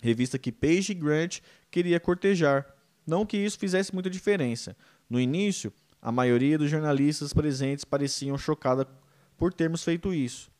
revista 0.02 0.38
que 0.38 0.52
Page 0.52 0.92
Grant 0.92 1.40
queria 1.70 1.98
cortejar. 1.98 2.66
Não 3.06 3.24
que 3.24 3.36
isso 3.36 3.58
fizesse 3.58 3.94
muita 3.94 4.10
diferença. 4.10 4.76
No 5.08 5.18
início, 5.18 5.72
a 6.02 6.12
maioria 6.12 6.58
dos 6.58 6.70
jornalistas 6.70 7.32
presentes 7.32 7.84
pareciam 7.84 8.36
chocada 8.36 8.86
por 9.36 9.52
termos 9.52 9.82
feito 9.82 10.12
isso, 10.12 10.50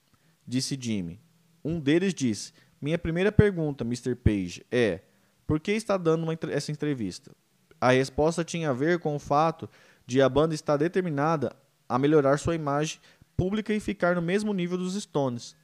disse 0.47 0.79
Jimmy. 0.81 1.21
Um 1.65 1.81
deles 1.81 2.15
disse: 2.15 2.53
Minha 2.81 2.99
primeira 2.99 3.33
pergunta, 3.33 3.85
Mr. 3.85 4.15
Page, 4.15 4.65
é: 4.71 5.01
por 5.47 5.61
que 5.61 5.73
está 5.73 5.97
dando 5.97 6.27
essa 6.51 6.73
entrevista? 6.73 7.33
A 7.81 7.91
resposta 7.93 8.45
tinha 8.45 8.71
a 8.71 8.73
ver 8.73 8.99
com 8.99 9.15
o 9.15 9.19
fato 9.19 9.69
de 10.07 10.23
a 10.23 10.29
banda 10.29 10.55
estar 10.55 10.77
determinada 10.77 11.55
a 11.89 11.99
melhorar 11.99 12.39
sua 12.39 12.55
imagem 12.55 13.01
pública 13.37 13.73
e 13.73 13.81
ficar 13.81 14.15
no 14.15 14.23
mesmo 14.23 14.53
nível 14.53 14.79
dos 14.79 14.95
Stones. 15.01 15.57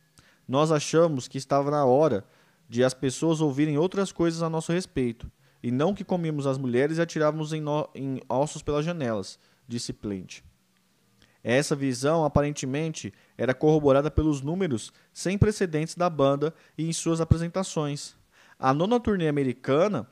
Nós 0.47 0.70
achamos 0.70 1.26
que 1.26 1.39
estava 1.39 1.70
na 1.70 1.85
hora 1.85 2.24
de 2.68 2.85
as 2.85 2.95
pessoas 2.95 3.41
ouvirem 3.41 3.78
outras 3.78 4.12
coisas 4.12 4.43
a 4.43 4.51
nosso 4.51 4.72
respeito, 4.72 5.30
e 5.62 5.70
não 5.70 5.95
que 5.95 6.05
comíamos 6.05 6.47
as 6.47 6.59
mulheres 6.59 6.99
e 6.99 7.01
atirávamos 7.01 7.53
em, 7.53 7.62
em 7.95 8.20
ossos 8.28 8.62
pelas 8.62 8.85
janelas, 8.85 9.39
disse 9.66 9.93
Plant. 9.93 10.43
Essa 11.45 11.74
visão 11.74 12.24
aparentemente 12.24 13.12
era 13.36 13.53
corroborada 13.53 14.11
pelos 14.11 14.40
números 14.40 14.93
sem 15.12 15.36
precedentes 15.36 15.97
da 15.97 16.09
banda 16.09 16.55
e 16.78 16.88
em 16.88 16.93
suas 16.93 17.20
apresentações. 17.20 18.14
A 18.59 18.72
nona 18.72 19.01
turnê 19.01 19.26
americana 19.26 20.07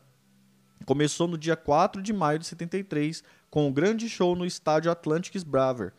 começou 0.84 1.28
no 1.28 1.38
dia 1.38 1.54
4 1.54 2.02
de 2.02 2.12
maio 2.12 2.38
de 2.38 2.46
73 2.46 3.22
com 3.48 3.68
um 3.68 3.72
grande 3.72 4.08
show 4.08 4.34
no 4.34 4.44
estádio 4.44 4.90
Atlantic 4.90 5.44
Braver, 5.44 5.92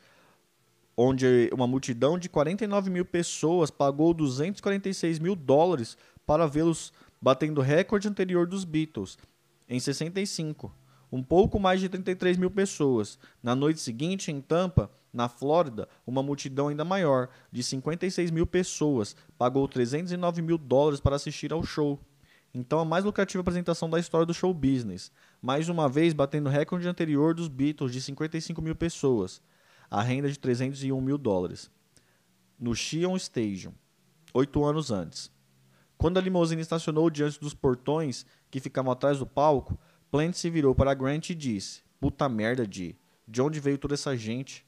onde 0.98 1.50
uma 1.54 1.66
multidão 1.66 2.20
de 2.20 2.28
49 2.28 2.90
mil 2.90 3.06
pessoas 3.06 3.72
pagou 3.72 4.14
246 4.14 5.20
mil 5.20 5.36
dólares 5.36 5.98
para 6.26 6.46
vê-los 6.46 6.92
batendo 7.22 7.60
o 7.60 7.64
recorde 7.64 8.08
anterior 8.08 8.46
dos 8.46 8.66
Beatles, 8.66 9.18
em 9.70 9.80
65. 9.80 10.74
Um 11.12 11.22
pouco 11.22 11.60
mais 11.60 11.80
de 11.80 11.88
33 11.88 12.38
mil 12.38 12.50
pessoas. 12.50 13.20
Na 13.44 13.54
noite 13.54 13.80
seguinte, 13.80 14.32
em 14.32 14.42
Tampa, 14.42 14.90
na 15.14 15.28
Flórida, 15.28 15.88
uma 16.06 16.24
multidão 16.24 16.70
ainda 16.70 16.86
maior, 16.86 17.30
de 17.52 17.62
56 17.64 18.32
mil 18.32 18.48
pessoas, 18.48 19.16
pagou 19.38 19.68
309 19.68 20.42
mil 20.42 20.58
dólares 20.58 21.00
para 21.00 21.16
assistir 21.16 21.52
ao 21.52 21.64
show. 21.64 22.00
Então, 22.54 22.80
a 22.80 22.86
mais 22.86 23.06
lucrativa 23.06 23.42
apresentação 23.42 23.90
da 23.90 24.00
história 24.00 24.26
do 24.26 24.34
show 24.34 24.54
business. 24.54 25.12
Mais 25.42 25.70
uma 25.70 25.88
vez, 25.88 26.14
batendo 26.14 26.48
o 26.48 26.52
recorde 26.52 26.88
anterior 26.88 27.34
dos 27.34 27.48
Beatles, 27.48 27.94
de 27.94 28.02
55 28.02 28.62
mil 28.62 28.76
pessoas. 28.76 29.42
A 29.90 30.02
renda 30.02 30.30
de 30.30 30.38
301 30.38 31.00
mil 31.00 31.18
dólares. 31.18 31.72
No 32.60 32.76
Xion 32.76 33.16
Stadium, 33.16 33.74
oito 34.34 34.64
anos 34.64 34.92
antes. 34.92 35.32
Quando 35.98 36.18
a 36.18 36.22
limusine 36.22 36.62
estacionou 36.62 37.10
diante 37.10 37.40
dos 37.40 37.54
portões 37.54 38.26
que 38.50 38.60
ficavam 38.60 38.92
atrás 38.92 39.20
do 39.20 39.26
palco, 39.26 39.78
Plant 40.10 40.34
se 40.34 40.50
virou 40.50 40.76
para 40.76 40.94
Grant 40.94 41.30
e 41.30 41.36
disse: 41.36 41.82
Puta 42.00 42.28
merda, 42.28 42.66
Dee, 42.66 42.98
de 43.28 43.42
onde 43.42 43.60
veio 43.60 43.78
toda 43.78 43.94
essa 43.94 44.16
gente? 44.18 44.66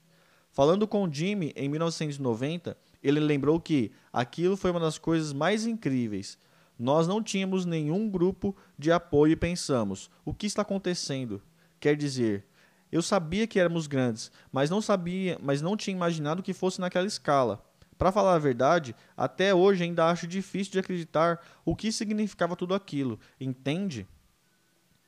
Falando 0.53 0.87
com 0.87 1.11
Jimmy 1.11 1.51
em 1.55 1.67
1990, 1.67 2.77
ele 3.01 3.19
lembrou 3.19 3.59
que 3.59 3.91
aquilo 4.13 4.55
foi 4.55 4.69
uma 4.69 4.79
das 4.79 4.99
coisas 4.99 5.33
mais 5.33 5.65
incríveis. 5.65 6.37
Nós 6.77 7.07
não 7.07 7.23
tínhamos 7.23 7.65
nenhum 7.65 8.07
grupo 8.07 8.55
de 8.77 8.91
apoio 8.91 9.33
e 9.33 9.35
pensamos: 9.35 10.11
o 10.23 10.31
que 10.31 10.45
está 10.45 10.61
acontecendo? 10.61 11.41
Quer 11.79 11.97
dizer, 11.97 12.45
eu 12.91 13.01
sabia 13.01 13.47
que 13.47 13.59
éramos 13.59 13.87
grandes, 13.87 14.31
mas 14.51 14.69
não 14.69 14.79
sabia, 14.79 15.39
mas 15.41 15.59
não 15.59 15.75
tinha 15.75 15.95
imaginado 15.95 16.43
que 16.43 16.53
fosse 16.53 16.79
naquela 16.79 17.07
escala. 17.07 17.65
Para 17.97 18.11
falar 18.11 18.35
a 18.35 18.39
verdade, 18.39 18.95
até 19.17 19.55
hoje 19.55 19.83
ainda 19.83 20.05
acho 20.05 20.27
difícil 20.27 20.73
de 20.73 20.79
acreditar 20.79 21.43
o 21.65 21.75
que 21.75 21.91
significava 21.91 22.55
tudo 22.55 22.75
aquilo, 22.75 23.19
entende? 23.39 24.07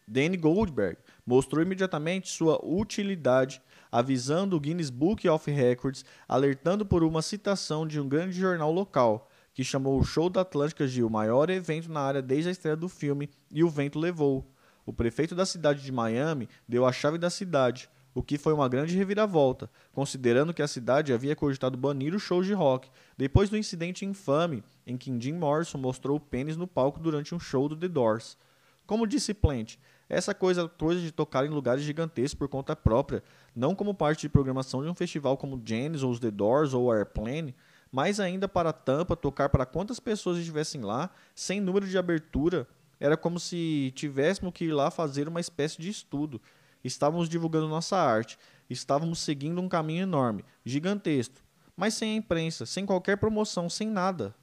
Danny 0.07 0.37
Goldberg 0.37 0.97
mostrou 1.25 1.61
imediatamente 1.61 2.29
sua 2.29 2.63
utilidade, 2.63 3.61
avisando 3.95 4.57
o 4.57 4.59
Guinness 4.59 4.89
Book 4.89 5.25
of 5.29 5.49
Records, 5.49 6.03
alertando 6.27 6.85
por 6.85 7.01
uma 7.01 7.21
citação 7.21 7.87
de 7.87 7.97
um 7.97 8.09
grande 8.09 8.37
jornal 8.37 8.69
local, 8.69 9.29
que 9.53 9.63
chamou 9.63 9.97
o 9.97 10.03
show 10.03 10.29
da 10.29 10.41
Atlântica 10.41 10.85
de 10.85 11.01
o 11.01 11.09
maior 11.09 11.49
evento 11.49 11.89
na 11.89 12.01
área 12.01 12.21
desde 12.21 12.49
a 12.49 12.51
estreia 12.51 12.75
do 12.75 12.89
filme, 12.89 13.29
e 13.49 13.63
o 13.63 13.69
vento 13.69 13.97
levou. 13.97 14.51
O 14.85 14.91
prefeito 14.91 15.33
da 15.33 15.45
cidade 15.45 15.81
de 15.81 15.93
Miami 15.93 16.49
deu 16.67 16.85
a 16.85 16.91
chave 16.91 17.17
da 17.17 17.29
cidade, 17.29 17.89
o 18.13 18.21
que 18.21 18.37
foi 18.37 18.51
uma 18.51 18.67
grande 18.67 18.97
reviravolta, 18.97 19.69
considerando 19.93 20.53
que 20.53 20.61
a 20.61 20.67
cidade 20.67 21.13
havia 21.13 21.33
cogitado 21.33 21.77
banir 21.77 22.13
o 22.13 22.19
show 22.19 22.43
de 22.43 22.51
rock, 22.51 22.89
depois 23.17 23.49
do 23.49 23.57
incidente 23.57 24.05
infame 24.05 24.61
em 24.85 24.97
que 24.97 25.17
Jim 25.21 25.35
Morrison 25.35 25.77
mostrou 25.77 26.17
o 26.17 26.19
pênis 26.19 26.57
no 26.57 26.67
palco 26.67 26.99
durante 26.99 27.33
um 27.33 27.39
show 27.39 27.69
do 27.69 27.77
The 27.77 27.87
Doors. 27.87 28.37
Como 28.85 29.07
disse 29.07 29.33
Plant, 29.33 29.77
essa 30.07 30.33
coisa, 30.33 30.67
coisa 30.67 31.01
de 31.01 31.11
tocar 31.11 31.45
em 31.45 31.49
lugares 31.49 31.83
gigantescos 31.83 32.35
por 32.35 32.47
conta 32.47 32.75
própria, 32.75 33.23
não 33.55 33.73
como 33.73 33.93
parte 33.93 34.21
de 34.21 34.29
programação 34.29 34.83
de 34.83 34.89
um 34.89 34.93
festival 34.93 35.35
como 35.37 35.61
Janis 35.63 36.03
ou 36.03 36.11
os 36.11 36.19
The 36.19 36.29
Doors 36.29 36.73
ou 36.73 36.91
Airplane, 36.91 37.55
mais 37.91 38.19
ainda 38.19 38.47
para 38.47 38.71
Tampa 38.71 39.15
tocar 39.15 39.49
para 39.49 39.65
quantas 39.65 39.99
pessoas 39.99 40.37
estivessem 40.37 40.81
lá, 40.81 41.09
sem 41.33 41.59
número 41.59 41.87
de 41.87 41.97
abertura, 41.97 42.67
era 42.99 43.17
como 43.17 43.39
se 43.39 43.91
tivéssemos 43.95 44.53
que 44.53 44.65
ir 44.65 44.73
lá 44.73 44.91
fazer 44.91 45.27
uma 45.27 45.39
espécie 45.39 45.81
de 45.81 45.89
estudo. 45.89 46.41
Estávamos 46.83 47.27
divulgando 47.27 47.67
nossa 47.67 47.97
arte, 47.97 48.37
estávamos 48.69 49.19
seguindo 49.19 49.59
um 49.59 49.67
caminho 49.67 50.03
enorme, 50.03 50.45
gigantesco, 50.63 51.41
mas 51.75 51.93
sem 51.93 52.13
a 52.13 52.15
imprensa, 52.15 52.65
sem 52.65 52.85
qualquer 52.85 53.17
promoção, 53.17 53.69
sem 53.69 53.87
nada. 53.87 54.35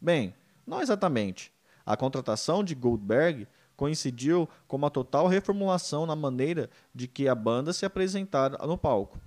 Bem, 0.00 0.34
não 0.66 0.82
exatamente. 0.82 1.52
A 1.86 1.96
contratação 1.96 2.62
de 2.62 2.74
Goldberg 2.74 3.46
coincidiu 3.78 4.48
com 4.66 4.76
uma 4.76 4.90
total 4.90 5.28
reformulação 5.28 6.04
na 6.04 6.16
maneira 6.16 6.68
de 6.92 7.06
que 7.06 7.28
a 7.28 7.34
banda 7.34 7.72
se 7.72 7.86
apresentara 7.86 8.58
no 8.66 8.76
palco. 8.76 9.20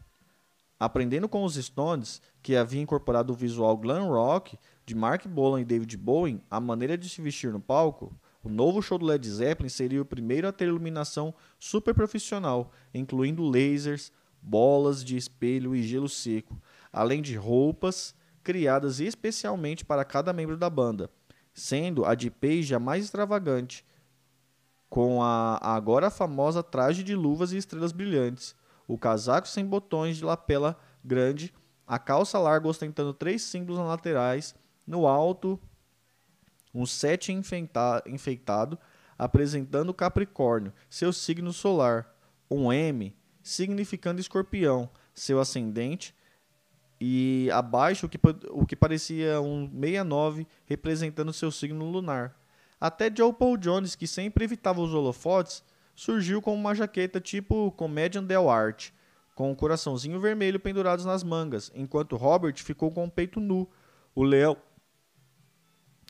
Aprendendo 0.77 1.29
com 1.29 1.45
os 1.45 1.55
Stones, 1.55 2.21
que 2.43 2.57
havia 2.57 2.81
incorporado 2.81 3.31
o 3.31 3.35
visual 3.35 3.77
glam 3.77 4.09
rock 4.09 4.59
de 4.85 4.93
Mark 4.93 5.25
Bolan 5.25 5.61
e 5.61 5.65
David 5.65 5.95
Bowie, 5.95 6.43
a 6.51 6.59
maneira 6.59 6.97
de 6.97 7.07
se 7.07 7.21
vestir 7.21 7.53
no 7.53 7.61
palco, 7.61 8.13
o 8.43 8.49
novo 8.49 8.81
show 8.81 8.97
do 8.97 9.05
Led 9.05 9.25
Zeppelin 9.25 9.69
seria 9.69 10.01
o 10.01 10.05
primeiro 10.05 10.45
a 10.45 10.51
ter 10.51 10.67
iluminação 10.67 11.33
super 11.57 11.93
profissional, 11.93 12.73
incluindo 12.93 13.47
lasers, 13.47 14.11
bolas 14.41 15.01
de 15.01 15.15
espelho 15.15 15.73
e 15.73 15.81
gelo 15.81 16.09
seco, 16.09 16.61
além 16.91 17.21
de 17.21 17.37
roupas 17.37 18.13
criadas 18.43 18.99
especialmente 18.99 19.85
para 19.85 20.03
cada 20.03 20.33
membro 20.33 20.57
da 20.57 20.69
banda, 20.69 21.09
sendo 21.53 22.03
a 22.03 22.15
de 22.15 22.29
Page 22.29 22.75
a 22.75 22.79
mais 22.79 23.05
extravagante, 23.05 23.85
com 24.91 25.23
a 25.23 25.57
agora 25.61 26.09
famosa 26.09 26.61
traje 26.61 27.01
de 27.01 27.15
luvas 27.15 27.53
e 27.53 27.57
estrelas 27.57 27.93
brilhantes, 27.93 28.53
o 28.85 28.97
casaco 28.97 29.47
sem 29.47 29.65
botões 29.65 30.17
de 30.17 30.25
lapela 30.25 30.77
grande, 31.01 31.53
a 31.87 31.97
calça 31.97 32.37
larga 32.37 32.67
ostentando 32.67 33.13
três 33.13 33.41
símbolos 33.41 33.79
nas 33.79 33.87
laterais, 33.87 34.53
no 34.85 35.07
alto 35.07 35.57
um 36.73 36.85
sete 36.85 37.31
enfeitado 37.31 38.77
apresentando 39.17 39.93
Capricórnio, 39.93 40.73
seu 40.89 41.13
signo 41.13 41.53
solar, 41.53 42.13
um 42.49 42.71
M 42.71 43.15
significando 43.41 44.19
Escorpião, 44.19 44.89
seu 45.13 45.39
ascendente, 45.39 46.13
e 46.99 47.49
abaixo 47.53 48.07
o 48.07 48.09
que, 48.09 48.19
o 48.49 48.65
que 48.65 48.75
parecia 48.75 49.39
um 49.39 49.69
69 49.69 50.45
representando 50.65 51.31
seu 51.31 51.49
signo 51.49 51.89
lunar. 51.89 52.40
Até 52.81 53.13
Joe 53.15 53.31
Paul 53.31 53.57
Jones, 53.57 53.93
que 53.93 54.07
sempre 54.07 54.43
evitava 54.43 54.81
os 54.81 54.91
holofotes, 54.91 55.63
surgiu 55.95 56.41
com 56.41 56.55
uma 56.55 56.73
jaqueta 56.73 57.21
tipo 57.21 57.71
Comedian 57.73 58.23
Del 58.23 58.49
Art, 58.49 58.89
com 59.35 59.51
um 59.51 59.55
coraçãozinho 59.55 60.19
vermelho 60.19 60.59
pendurados 60.59 61.05
nas 61.05 61.23
mangas, 61.23 61.71
enquanto 61.75 62.17
Robert 62.17 62.55
ficou 62.57 62.89
com 62.89 63.05
o 63.05 63.11
peito 63.11 63.39
nu. 63.39 63.69
O 64.15 64.23
leão, 64.23 64.57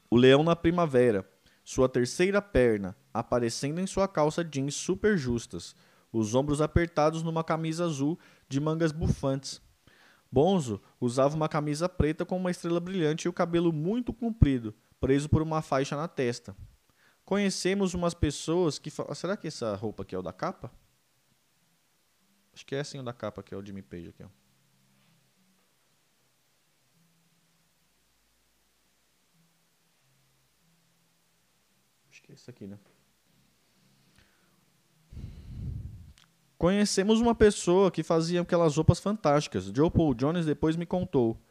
o 0.09 0.15
leão 0.15 0.43
na 0.43 0.55
primavera, 0.55 1.29
sua 1.61 1.89
terceira 1.89 2.41
perna 2.41 2.95
aparecendo 3.13 3.79
em 3.79 3.85
sua 3.85 4.07
calça 4.07 4.41
jeans 4.41 4.73
super 4.73 5.17
justas, 5.17 5.75
os 6.11 6.33
ombros 6.33 6.61
apertados 6.61 7.21
numa 7.21 7.43
camisa 7.43 7.83
azul 7.83 8.17
de 8.47 8.61
mangas 8.61 8.93
bufantes. 8.93 9.61
Bonzo 10.31 10.81
usava 11.01 11.35
uma 11.35 11.49
camisa 11.49 11.89
preta 11.89 12.25
com 12.25 12.37
uma 12.37 12.49
estrela 12.51 12.79
brilhante 12.79 13.25
e 13.25 13.29
o 13.29 13.33
cabelo 13.33 13.73
muito 13.73 14.13
comprido, 14.13 14.73
preso 15.01 15.27
por 15.27 15.41
uma 15.41 15.61
faixa 15.61 15.97
na 15.97 16.07
testa. 16.07 16.55
Conhecemos 17.25 17.93
umas 17.93 18.13
pessoas 18.13 18.79
que. 18.79 18.89
Será 19.15 19.35
que 19.35 19.47
essa 19.47 19.75
roupa 19.75 20.03
aqui 20.03 20.15
é 20.15 20.17
o 20.19 20.21
da 20.21 20.31
capa? 20.31 20.71
Acho 22.53 22.65
que 22.65 22.75
é 22.75 22.79
assim 22.79 22.99
o 22.99 23.03
da 23.03 23.11
capa, 23.11 23.41
que 23.41 23.53
é 23.53 23.57
o 23.57 23.65
Jimmy 23.65 23.81
Page 23.81 24.09
aqui, 24.09 24.23
ó. 24.23 24.27
Acho 32.09 32.21
que 32.21 32.31
é 32.31 32.35
isso 32.35 32.49
aqui, 32.49 32.67
né? 32.67 32.77
Conhecemos 36.57 37.19
uma 37.19 37.33
pessoa 37.33 37.89
que 37.89 38.03
fazia 38.03 38.41
aquelas 38.41 38.75
roupas 38.75 38.99
fantásticas. 38.99 39.65
Joe 39.73 39.89
Paul 39.89 40.13
Jones 40.13 40.45
depois 40.45 40.75
me 40.75 40.85
contou. 40.85 41.41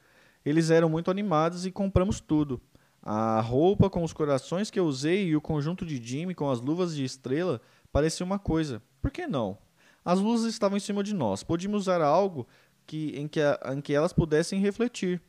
Eles 0.44 0.70
eram 0.70 0.88
muito 0.88 1.10
animados 1.10 1.66
e 1.66 1.72
compramos 1.72 2.20
tudo. 2.20 2.60
A 3.02 3.40
roupa 3.40 3.88
com 3.88 4.04
os 4.04 4.12
corações 4.12 4.70
que 4.70 4.78
eu 4.78 4.84
usei 4.84 5.28
e 5.28 5.36
o 5.36 5.40
conjunto 5.40 5.86
de 5.86 6.02
Jimmy 6.02 6.34
com 6.34 6.50
as 6.50 6.60
luvas 6.60 6.94
de 6.94 7.04
estrela 7.04 7.60
parecia 7.90 8.24
uma 8.24 8.38
coisa. 8.38 8.82
Por 9.00 9.10
que 9.10 9.26
não? 9.26 9.56
As 10.04 10.20
luzes 10.20 10.52
estavam 10.52 10.76
em 10.76 10.80
cima 10.80 11.02
de 11.02 11.14
nós. 11.14 11.42
Podíamos 11.42 11.82
usar 11.82 12.02
algo 12.02 12.46
que, 12.86 13.16
em, 13.16 13.26
que, 13.26 13.40
em 13.72 13.80
que 13.80 13.94
elas 13.94 14.12
pudessem 14.12 14.60
refletir. 14.60 15.22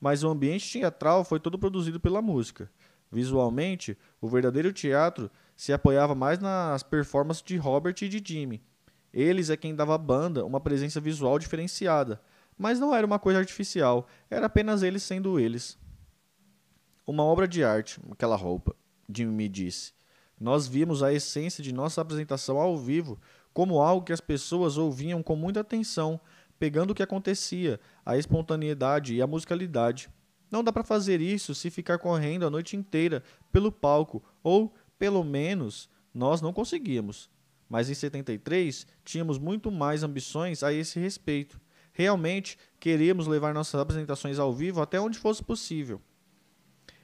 Mas 0.00 0.22
o 0.22 0.28
ambiente 0.28 0.70
teatral 0.70 1.24
foi 1.24 1.40
todo 1.40 1.58
produzido 1.58 1.98
pela 1.98 2.22
música. 2.22 2.70
Visualmente, 3.10 3.96
o 4.20 4.28
verdadeiro 4.28 4.72
teatro 4.72 5.30
se 5.56 5.72
apoiava 5.72 6.14
mais 6.14 6.38
nas 6.38 6.82
performances 6.82 7.42
de 7.42 7.56
Robert 7.56 7.94
e 8.02 8.08
de 8.08 8.22
Jimmy. 8.24 8.62
Eles 9.12 9.48
é 9.48 9.56
quem 9.56 9.74
dava 9.74 9.94
à 9.94 9.98
banda 9.98 10.44
uma 10.44 10.60
presença 10.60 11.00
visual 11.00 11.38
diferenciada, 11.38 12.20
mas 12.58 12.78
não 12.78 12.94
era 12.94 13.06
uma 13.06 13.18
coisa 13.18 13.38
artificial, 13.38 14.06
era 14.28 14.46
apenas 14.46 14.82
eles 14.82 15.02
sendo 15.02 15.40
eles. 15.40 15.78
Uma 17.06 17.22
obra 17.22 17.46
de 17.46 17.62
arte, 17.62 18.00
aquela 18.10 18.34
roupa, 18.34 18.74
Jimmy 19.08 19.30
me 19.30 19.48
disse. 19.48 19.92
Nós 20.40 20.66
vimos 20.66 21.04
a 21.04 21.12
essência 21.12 21.62
de 21.62 21.72
nossa 21.72 22.00
apresentação 22.00 22.58
ao 22.58 22.76
vivo 22.76 23.16
como 23.54 23.80
algo 23.80 24.04
que 24.04 24.12
as 24.12 24.20
pessoas 24.20 24.76
ouviam 24.76 25.22
com 25.22 25.36
muita 25.36 25.60
atenção, 25.60 26.20
pegando 26.58 26.90
o 26.90 26.94
que 26.96 27.04
acontecia, 27.04 27.78
a 28.04 28.18
espontaneidade 28.18 29.14
e 29.14 29.22
a 29.22 29.26
musicalidade. 29.26 30.10
Não 30.50 30.64
dá 30.64 30.72
para 30.72 30.82
fazer 30.82 31.20
isso 31.20 31.54
se 31.54 31.70
ficar 31.70 31.98
correndo 31.98 32.44
a 32.44 32.50
noite 32.50 32.76
inteira 32.76 33.22
pelo 33.52 33.70
palco, 33.70 34.20
ou, 34.42 34.74
pelo 34.98 35.22
menos, 35.22 35.88
nós 36.12 36.40
não 36.40 36.52
conseguíamos. 36.52 37.30
Mas 37.68 37.88
em 37.88 37.94
73 37.94 38.84
tínhamos 39.04 39.38
muito 39.38 39.70
mais 39.70 40.02
ambições 40.02 40.64
a 40.64 40.72
esse 40.72 40.98
respeito. 40.98 41.60
Realmente 41.92 42.58
queríamos 42.80 43.28
levar 43.28 43.54
nossas 43.54 43.80
apresentações 43.80 44.40
ao 44.40 44.52
vivo 44.52 44.82
até 44.82 45.00
onde 45.00 45.20
fosse 45.20 45.40
possível. 45.40 46.02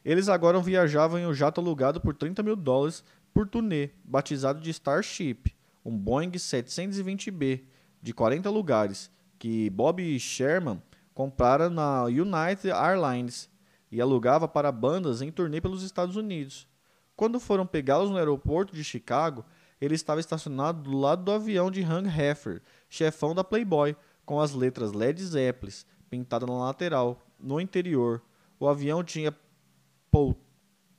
Eles 0.05 0.29
agora 0.29 0.61
viajavam 0.61 1.19
em 1.19 1.27
um 1.27 1.35
jato 1.35 1.61
alugado 1.61 2.01
por 2.01 2.15
30 2.15 2.43
mil 2.43 2.57
dólares 2.57 3.05
por 3.33 3.49
turnê, 3.49 3.91
batizado 4.05 4.61
de 4.61 4.71
Starship, 4.71 5.55
um 5.85 5.97
Boeing 5.97 6.31
720B 6.31 7.63
de 8.01 8.13
40 8.13 8.51
lugares, 8.51 9.11
que 9.39 9.71
Bob 9.71 10.19
Sherman 10.19 10.83
comprara 11.15 11.71
na 11.71 12.05
United 12.05 12.71
Airlines 12.71 13.49
e 13.91 14.01
alugava 14.01 14.49
para 14.49 14.73
bandas 14.73 15.23
em 15.23 15.31
turnê 15.31 15.61
pelos 15.61 15.83
Estados 15.83 16.17
Unidos. 16.17 16.67
Quando 17.15 17.39
foram 17.39 17.67
pegá-los 17.67 18.11
no 18.11 18.17
aeroporto 18.17 18.75
de 18.75 18.83
Chicago, 18.83 19.45
ele 19.81 19.95
estava 19.95 20.21
estacionado 20.21 20.83
do 20.83 20.99
lado 20.99 21.25
do 21.25 21.33
avião 21.33 21.71
de 21.71 21.83
Hung 21.83 22.09
Heffer, 22.09 22.63
chefão 22.89 23.35
da 23.35 23.45
Playboy, 23.45 23.97
com 24.25 24.41
as 24.41 24.53
letras 24.53 24.93
Led 24.93 25.23
Zeppelin 25.23 25.73
pintadas 26.09 26.49
na 26.49 26.55
lateral. 26.57 27.21
No 27.39 27.61
interior, 27.61 28.23
o 28.61 28.69
avião 28.69 29.03
tinha 29.03 29.33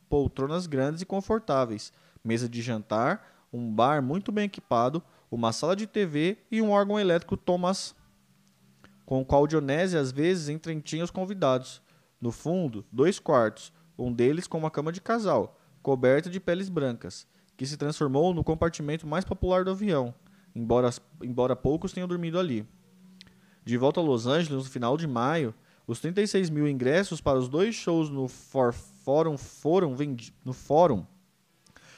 poltronas 0.10 0.68
grandes 0.68 1.02
e 1.02 1.06
confortáveis, 1.06 1.94
mesa 2.24 2.50
de 2.50 2.62
jantar, 2.62 3.48
um 3.52 3.72
bar 3.72 4.02
muito 4.02 4.32
bem 4.32 4.46
equipado, 4.46 5.04
uma 5.30 5.52
sala 5.54 5.76
de 5.76 5.88
TV 5.88 6.38
e 6.52 6.62
um 6.62 6.72
órgão 6.72 7.00
elétrico 7.00 7.38
Thomas, 7.38 7.96
com 9.06 9.22
o 9.22 9.26
qual 9.26 9.48
Dionésio 9.48 10.00
às 10.00 10.12
vezes 10.12 10.50
entretinha 10.50 11.04
os 11.04 11.12
convidados. 11.12 11.82
No 12.20 12.32
fundo, 12.32 12.86
dois 12.92 13.20
quartos, 13.20 13.72
um 13.98 14.12
deles 14.12 14.48
com 14.48 14.58
uma 14.58 14.72
cama 14.72 14.92
de 14.92 15.02
casal, 15.02 15.60
coberta 15.82 16.30
de 16.30 16.40
peles 16.40 16.70
brancas, 16.70 17.28
que 17.58 17.66
se 17.66 17.78
transformou 17.78 18.34
no 18.34 18.44
compartimento 18.44 19.06
mais 19.06 19.26
popular 19.26 19.64
do 19.64 19.72
avião, 19.72 20.14
embora, 20.56 20.90
embora 21.22 21.56
poucos 21.56 21.94
tenham 21.94 22.08
dormido 22.08 22.40
ali. 22.40 22.68
De 23.66 23.78
volta 23.78 24.00
a 24.00 24.04
Los 24.04 24.26
Angeles 24.26 24.66
no 24.66 24.70
final 24.70 24.98
de 24.98 25.08
maio, 25.08 25.54
os 25.86 26.00
36 26.00 26.50
mil 26.50 26.68
ingressos 26.68 27.20
para 27.20 27.38
os 27.38 27.50
dois 27.50 27.76
shows 27.76 28.10
no 28.10 28.28
For 28.28 28.74
Forum 28.74 29.38
foram, 29.38 29.96
no 30.46 30.54
fórum 30.54 31.06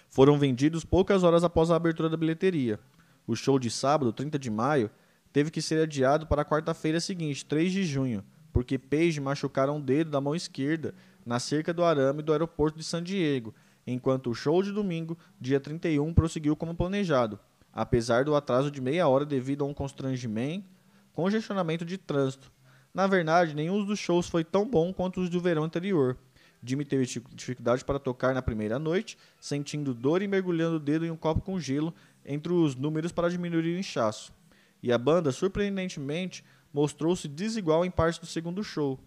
foram 0.10 0.40
vendidos 0.40 0.86
poucas 0.86 1.24
horas 1.24 1.44
após 1.44 1.70
a 1.70 1.76
abertura 1.76 2.10
da 2.10 2.18
bilheteria. 2.18 2.80
O 3.28 3.36
show 3.36 3.60
de 3.60 3.70
sábado, 3.70 4.14
30 4.14 4.40
de 4.40 4.50
maio, 4.50 4.90
teve 5.34 5.52
que 5.52 5.62
ser 5.62 5.84
adiado 5.84 6.26
para 6.26 6.42
a 6.42 6.46
quarta-feira 6.46 7.00
seguinte, 7.00 7.46
3 7.46 7.72
de 7.72 7.84
junho, 7.84 8.24
porque 8.54 8.80
Page 8.80 9.20
machucaram 9.20 9.78
o 9.78 9.82
dedo 9.82 10.10
da 10.10 10.22
mão 10.22 10.34
esquerda 10.34 10.96
na 11.26 11.40
cerca 11.40 11.74
do 11.74 11.84
arame 11.84 12.22
do 12.22 12.32
aeroporto 12.32 12.78
de 12.78 12.86
San 12.86 13.04
Diego, 13.04 13.54
enquanto 13.86 14.30
o 14.30 14.34
show 14.34 14.64
de 14.64 14.72
domingo, 14.72 15.18
dia 15.40 15.60
31, 15.60 16.14
prosseguiu 16.14 16.56
como 16.56 16.74
planejado, 16.74 17.38
apesar 17.74 18.24
do 18.24 18.36
atraso 18.36 18.72
de 18.72 18.80
meia 18.80 19.08
hora 19.08 19.26
devido 19.26 19.66
a 19.66 19.68
um 19.68 19.74
constrangimento, 19.74 20.66
congestionamento 21.12 21.84
de 21.84 21.98
trânsito. 21.98 22.55
Na 22.96 23.08
verdade, 23.08 23.54
nenhum 23.54 23.84
dos 23.84 24.00
shows 24.00 24.30
foi 24.30 24.46
tão 24.46 24.66
bom 24.66 24.94
quanto 24.94 25.20
os 25.20 25.30
do 25.30 25.42
verão 25.42 25.66
anterior. 25.66 26.18
Jimmy 26.64 26.86
teve 26.86 27.06
dificuldade 27.34 27.84
para 27.84 28.00
tocar 28.00 28.34
na 28.34 28.42
primeira 28.42 28.80
noite, 28.80 29.18
sentindo 29.38 29.94
dor 29.94 30.22
e 30.22 30.30
mergulhando 30.30 30.78
o 30.78 30.80
dedo 30.80 31.06
em 31.06 31.12
um 31.12 31.18
copo 31.18 31.42
com 31.42 31.60
gelo 31.60 31.94
entre 32.26 32.54
os 32.54 32.74
números 32.74 33.12
para 33.12 33.30
diminuir 33.30 33.76
o 33.76 33.78
inchaço. 33.78 34.34
E 34.82 34.94
a 34.94 34.98
banda, 34.98 35.34
surpreendentemente, 35.34 36.42
mostrou-se 36.74 37.28
desigual 37.28 37.84
em 37.84 37.92
parte 37.92 38.18
do 38.18 38.26
segundo 38.26 38.64
show. 38.64 38.98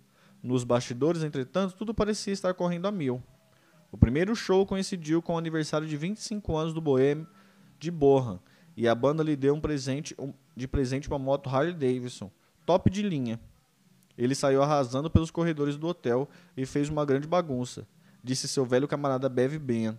Nos 0.43 0.65
bastidores, 0.65 1.23
entretanto, 1.23 1.75
tudo 1.75 1.95
parecia 1.95 2.35
estar 2.35 2.53
correndo 2.53 2.87
a 2.87 2.93
mil. 2.93 3.23
O 3.91 3.97
primeiro 3.97 4.37
show 4.37 4.67
coincidiu 4.67 5.23
com 5.23 5.35
o 5.35 5.39
aniversário 5.39 5.89
de 5.89 5.97
25 5.97 6.55
anos 6.55 6.75
do 6.75 6.81
Bohème 6.83 7.27
de 7.79 7.91
Bohan, 7.91 8.39
e 8.77 8.87
a 8.87 8.95
banda 8.95 9.23
lhe 9.23 9.35
deu 9.35 9.55
um 9.55 9.61
presente 9.63 10.15
um, 10.19 10.35
de 10.55 10.69
presente 10.69 11.09
uma 11.09 11.19
moto 11.19 11.49
Harley 11.49 11.73
Davidson, 11.73 12.31
top 12.67 12.91
de 12.91 13.01
linha. 13.01 13.41
Ele 14.19 14.35
saiu 14.35 14.61
arrasando 14.61 15.09
pelos 15.09 15.31
corredores 15.31 15.77
do 15.77 15.87
hotel 15.87 16.29
e 16.57 16.67
fez 16.67 16.89
uma 16.89 17.07
grande 17.07 17.29
bagunça, 17.29 17.87
disse 18.23 18.49
seu 18.49 18.67
velho 18.67 18.89
camarada 18.89 19.29
Bev 19.29 19.57
Ben. 19.59 19.97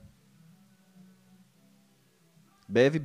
Bev 2.67 2.99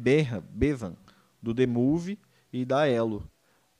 Bevan, 0.50 0.96
do 1.40 1.54
The 1.54 1.66
Movie 1.66 2.18
e 2.52 2.64
da 2.64 2.88
Elo. 2.88 3.30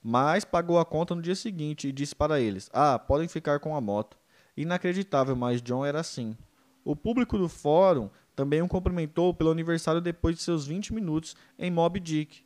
Mas 0.00 0.44
pagou 0.44 0.78
a 0.78 0.84
conta 0.84 1.14
no 1.14 1.20
dia 1.20 1.34
seguinte 1.34 1.88
e 1.88 1.92
disse 1.92 2.14
para 2.14 2.40
eles: 2.40 2.70
Ah, 2.72 2.98
podem 2.98 3.26
ficar 3.26 3.58
com 3.58 3.74
a 3.74 3.80
moto. 3.80 4.16
Inacreditável, 4.56 5.34
mas 5.34 5.60
John 5.60 5.84
era 5.84 5.98
assim. 5.98 6.36
O 6.84 6.94
público 6.94 7.36
do 7.36 7.48
fórum 7.48 8.08
também 8.36 8.62
o 8.62 8.68
cumprimentou 8.68 9.34
pelo 9.34 9.50
aniversário 9.50 10.00
depois 10.00 10.36
de 10.36 10.42
seus 10.42 10.66
20 10.66 10.94
minutos 10.94 11.34
em 11.58 11.70
Mob 11.70 11.98
Dick. 11.98 12.44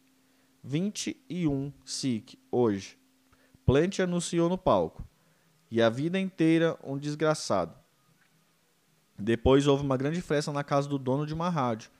21 0.62 1.72
SIC, 1.84 2.38
hoje. 2.50 2.98
Plant 3.68 4.00
anunciou 4.00 4.48
no 4.48 4.56
palco. 4.56 5.06
E 5.70 5.82
a 5.82 5.90
vida 5.90 6.18
inteira 6.18 6.78
um 6.82 6.96
desgraçado. 6.96 7.74
Depois 9.18 9.66
houve 9.66 9.84
uma 9.84 9.98
grande 9.98 10.22
festa 10.22 10.50
na 10.50 10.64
casa 10.64 10.88
do 10.88 10.98
dono 10.98 11.26
de 11.26 11.34
uma 11.34 11.50
rádio, 11.50 11.90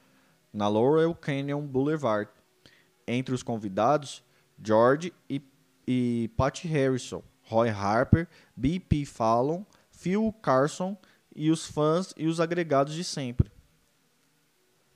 na 0.50 0.66
Laurel 0.66 1.14
Canyon 1.14 1.66
Boulevard. 1.66 2.30
Entre 3.06 3.34
os 3.34 3.42
convidados, 3.42 4.24
George 4.64 5.12
e, 5.28 5.42
e 5.86 6.30
Patty 6.38 6.66
Harrison, 6.66 7.22
Roy 7.42 7.68
Harper, 7.68 8.26
B.P. 8.56 9.04
Fallon, 9.04 9.62
Phil 9.90 10.34
Carson 10.40 10.96
e 11.36 11.50
os 11.50 11.66
fãs 11.66 12.14
e 12.16 12.26
os 12.26 12.40
agregados 12.40 12.94
de 12.94 13.04
sempre. 13.04 13.52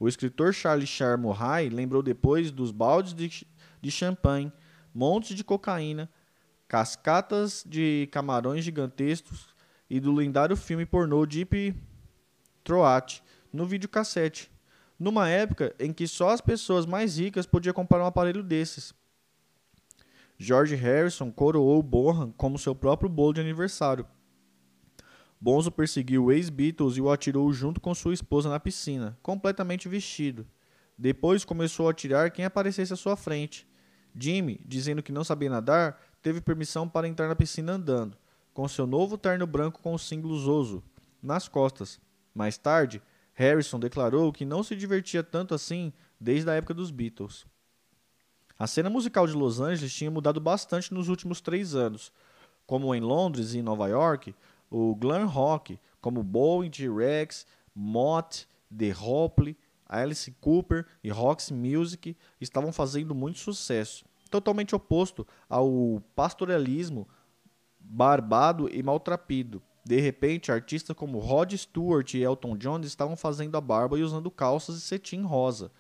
O 0.01 0.09
escritor 0.09 0.55
Charles 0.55 0.89
Char 0.89 1.19
Murray 1.19 1.69
lembrou 1.69 2.03
depois 2.03 2.51
dos 2.51 2.71
baldes 2.71 3.13
de, 3.13 3.47
de 3.79 3.91
champanhe, 3.91 4.51
montes 4.95 5.37
de 5.37 5.45
cocaína, 5.45 6.09
cascatas 6.73 7.63
de 7.69 8.09
camarões 8.11 8.65
gigantescos 8.65 9.55
e 9.91 10.01
do 10.01 10.11
lendário 10.11 10.57
filme 10.57 10.87
pornô 10.87 11.27
Deep 11.27 11.75
Throat 12.65 13.23
no 13.53 13.67
videocassete, 13.67 14.51
numa 14.99 15.29
época 15.29 15.75
em 15.79 15.93
que 15.93 16.09
só 16.09 16.31
as 16.31 16.41
pessoas 16.41 16.87
mais 16.87 17.19
ricas 17.19 17.45
podiam 17.45 17.75
comprar 17.75 18.03
um 18.03 18.07
aparelho 18.07 18.43
desses. 18.43 18.95
George 20.39 20.75
Harrison 20.75 21.31
coroou 21.31 21.83
Bonham 21.83 22.33
como 22.39 22.59
seu 22.59 22.75
próprio 22.75 23.11
bolo 23.11 23.35
de 23.35 23.43
aniversário. 23.43 24.07
Bonzo 25.39 25.71
perseguiu 25.71 26.25
o 26.25 26.33
ex-Beatles 26.33 26.97
e 26.97 27.03
o 27.03 27.11
atirou 27.11 27.53
junto 27.53 27.83
com 27.83 27.95
sua 27.95 28.15
esposa 28.15 28.49
na 28.49 28.59
piscina, 28.59 29.19
completamente 29.23 29.91
vestido. 29.91 30.47
Depois 30.97 31.45
começou 31.45 31.87
a 31.87 31.91
atirar 31.91 32.31
quem 32.31 32.47
aparecesse 32.47 32.95
à 32.95 32.97
sua 32.97 33.15
frente. 33.15 33.69
Jimmy, 34.19 34.59
dizendo 34.65 35.03
que 35.03 35.13
não 35.13 35.25
sabia 35.25 35.51
nadar, 35.51 35.99
teve 36.23 36.41
permissão 36.41 36.89
para 36.89 37.09
entrar 37.09 37.29
na 37.29 37.37
piscina 37.37 37.73
andando, 37.73 38.17
com 38.55 38.69
seu 38.69 38.87
novo 38.87 39.19
terno 39.19 39.47
branco 39.47 39.81
com 39.83 39.93
o 39.93 39.99
símbolo 39.99 40.39
Zozo 40.39 40.83
nas 41.23 41.49
costas. 41.49 42.01
Mais 42.35 42.57
tarde, 42.57 43.03
Harrison 43.35 43.79
declarou 43.79 44.33
que 44.33 44.45
não 44.45 44.63
se 44.63 44.77
divertia 44.77 45.23
tanto 45.23 45.55
assim 45.55 45.93
desde 46.21 46.49
a 46.49 46.55
época 46.55 46.75
dos 46.75 46.91
Beatles. 46.91 47.45
A 48.59 48.67
cena 48.67 48.89
musical 48.89 49.27
de 49.27 49.33
Los 49.33 49.61
Angeles 49.61 49.93
tinha 49.93 50.11
mudado 50.11 50.41
bastante 50.41 50.95
nos 50.95 51.09
últimos 51.09 51.41
três 51.41 51.75
anos. 51.75 52.13
Como 52.67 52.95
em 52.95 53.01
Londres 53.01 53.55
e 53.55 53.63
Nova 53.63 53.89
York, 53.89 54.35
o 54.71 54.95
glam 54.95 55.27
rock, 55.27 55.79
como 56.01 56.23
Bowie, 56.23 56.71
T-Rex, 56.71 57.47
Mott, 57.75 58.47
The 58.77 58.95
Hopley, 58.99 59.57
Alice 59.87 60.31
Cooper 60.41 60.87
e 61.03 61.11
Roxy 61.11 61.53
Music 61.53 62.17
estavam 62.41 62.73
fazendo 62.73 63.15
muito 63.15 63.39
sucesso, 63.39 64.05
totalmente 64.33 64.75
oposto 64.75 65.27
ao 65.49 66.03
pastoralismo 66.17 67.07
barbado 67.79 68.69
e 68.73 68.83
maltrapido. 68.83 69.63
De 69.85 70.01
repente, 70.01 70.51
artistas 70.51 70.97
como 70.97 71.19
Rod 71.19 71.53
Stewart 71.53 72.15
e 72.15 72.23
Elton 72.23 72.57
John 72.57 72.81
estavam 72.81 73.17
fazendo 73.17 73.57
a 73.57 73.61
barba 73.61 73.99
e 73.99 74.03
usando 74.03 74.31
calças 74.31 74.77
e 74.77 74.81
cetim 74.81 75.23
rosa, 75.23 75.71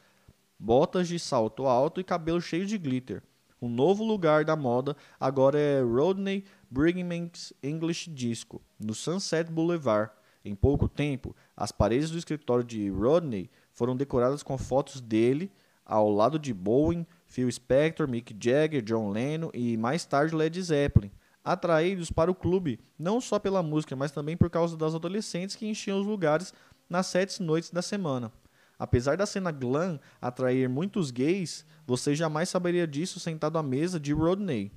botas 0.59 1.09
de 1.09 1.19
salto 1.19 1.67
alto 1.67 2.01
e 2.01 2.05
cabelo 2.05 2.41
cheio 2.41 2.67
de 2.67 2.77
glitter. 2.77 3.23
Um 3.61 3.69
novo 3.69 4.05
lugar 4.05 4.45
da 4.45 4.57
moda 4.57 4.97
agora 5.21 5.59
é 5.59 5.81
Rodney 5.81 6.45
Brigham's 6.69 7.53
English 7.63 8.11
Disco, 8.11 8.61
no 8.79 8.93
Sunset 8.93 9.51
Boulevard. 9.51 10.11
Em 10.45 10.57
pouco 10.57 10.89
tempo, 10.89 11.35
as 11.57 11.71
paredes 11.71 12.11
do 12.11 12.19
escritório 12.19 12.65
de 12.65 12.91
Rodney 12.91 13.49
foram 13.73 13.97
decoradas 13.97 14.43
com 14.43 14.59
fotos 14.59 15.01
dele 15.01 15.51
ao 15.87 16.11
lado 16.11 16.39
de 16.39 16.53
Bowen, 16.53 17.07
Phil 17.33 17.51
Spector, 17.51 18.07
Mick 18.07 18.37
Jagger, 18.39 18.83
John 18.83 19.11
Lennon 19.11 19.51
e 19.55 19.75
mais 19.79 20.05
tarde 20.05 20.37
Led 20.37 20.63
Zeppelin, 20.63 21.11
atraídos 21.43 22.11
para 22.11 22.31
o 22.31 22.35
clube 22.35 22.79
não 22.99 23.23
só 23.23 23.39
pela 23.39 23.63
música, 23.63 23.97
mas 23.97 24.13
também 24.13 24.37
por 24.37 24.51
causa 24.51 24.77
das 24.77 24.95
adolescentes 24.95 25.57
que 25.57 25.67
enchiam 25.67 25.99
os 25.99 26.07
lugares 26.07 26.53
nas 26.91 27.07
sete 27.07 27.43
noites 27.43 27.71
da 27.71 27.81
semana. 27.81 28.31
Apesar 28.79 29.17
da 29.17 29.25
cena 29.25 29.51
glam 29.51 29.99
atrair 30.21 30.69
muitos 30.69 31.11
gays, 31.11 31.65
você 31.87 32.15
jamais 32.15 32.51
saberia 32.51 32.87
disso 32.87 33.19
sentado 33.19 33.57
à 33.57 33.63
mesa 33.63 33.99
de 33.99 34.13
Rodney. 34.13 34.71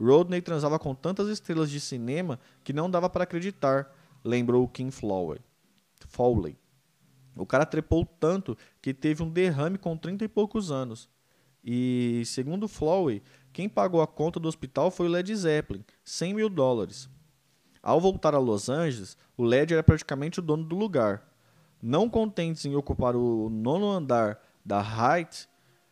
Rodney 0.00 0.42
transava 0.42 0.80
com 0.80 0.96
tantas 0.96 1.28
estrelas 1.28 1.70
de 1.70 1.78
cinema 1.78 2.40
que 2.64 2.72
não 2.72 2.90
dava 2.90 3.08
para 3.08 3.22
acreditar, 3.22 3.94
lembrou 4.24 4.66
Kim 4.66 4.90
Flowey. 4.90 5.38
Fowley. 6.08 6.58
O 7.36 7.46
cara 7.46 7.64
trepou 7.64 8.04
tanto 8.04 8.58
que 8.82 8.92
teve 8.92 9.22
um 9.22 9.30
derrame 9.30 9.78
com 9.78 9.96
30 9.96 10.24
e 10.24 10.28
poucos 10.28 10.72
anos. 10.72 11.08
E, 11.64 12.22
segundo 12.24 12.68
Flowey, 12.68 13.22
quem 13.52 13.68
pagou 13.68 14.00
a 14.00 14.06
conta 14.06 14.40
do 14.40 14.48
hospital 14.48 14.90
foi 14.90 15.06
o 15.06 15.10
Led 15.10 15.34
Zeppelin, 15.34 15.84
100 16.04 16.34
mil 16.34 16.48
dólares. 16.48 17.08
Ao 17.82 18.00
voltar 18.00 18.34
a 18.34 18.38
Los 18.38 18.68
Angeles, 18.68 19.16
o 19.36 19.44
Led 19.44 19.72
era 19.72 19.82
praticamente 19.82 20.38
o 20.38 20.42
dono 20.42 20.64
do 20.64 20.76
lugar. 20.76 21.26
Não 21.82 22.08
contentes 22.08 22.64
em 22.64 22.74
ocupar 22.74 23.16
o 23.16 23.48
nono 23.48 23.90
andar 23.90 24.40
da 24.64 24.80
Height, 24.80 25.48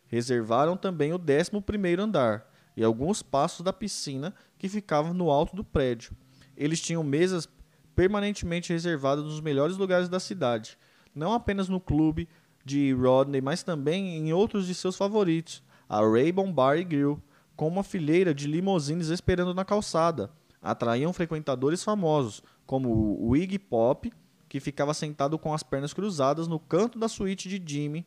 reservaram 0.07 0.77
também 0.77 1.13
o 1.13 1.17
décimo 1.17 1.61
primeiro 1.61 2.03
andar 2.03 2.47
e 2.75 2.83
alguns 2.83 3.21
passos 3.21 3.61
da 3.61 3.73
piscina 3.73 4.33
que 4.57 4.69
ficavam 4.69 5.13
no 5.13 5.29
alto 5.29 5.55
do 5.55 5.63
prédio. 5.63 6.15
Eles 6.55 6.79
tinham 6.81 7.03
mesas 7.03 7.47
permanentemente 7.95 8.71
reservadas 8.71 9.25
nos 9.25 9.41
melhores 9.41 9.77
lugares 9.77 10.07
da 10.07 10.19
cidade, 10.19 10.77
não 11.13 11.33
apenas 11.33 11.67
no 11.67 11.79
clube 11.79 12.29
de 12.69 12.93
Rodney, 12.93 13.41
mas 13.41 13.63
também 13.63 14.15
em 14.17 14.31
outros 14.31 14.67
de 14.67 14.75
seus 14.75 14.95
favoritos, 14.95 15.63
a 15.87 16.01
Raybon 16.01 16.53
Bar 16.53 16.77
e 16.77 16.83
Grill, 16.83 17.19
com 17.55 17.67
uma 17.67 17.83
fileira 17.83 18.31
de 18.31 18.47
limousines 18.47 19.07
esperando 19.07 19.55
na 19.55 19.65
calçada. 19.65 20.31
Atraíam 20.61 21.11
frequentadores 21.11 21.83
famosos, 21.83 22.43
como 22.67 23.17
o 23.19 23.35
Iggy 23.35 23.57
Pop 23.57 24.11
que 24.47 24.59
ficava 24.59 24.93
sentado 24.93 25.37
com 25.37 25.53
as 25.53 25.63
pernas 25.63 25.93
cruzadas 25.93 26.47
no 26.47 26.59
canto 26.59 26.97
da 26.97 27.07
suíte 27.07 27.47
de 27.47 27.61
Jimmy, 27.63 28.05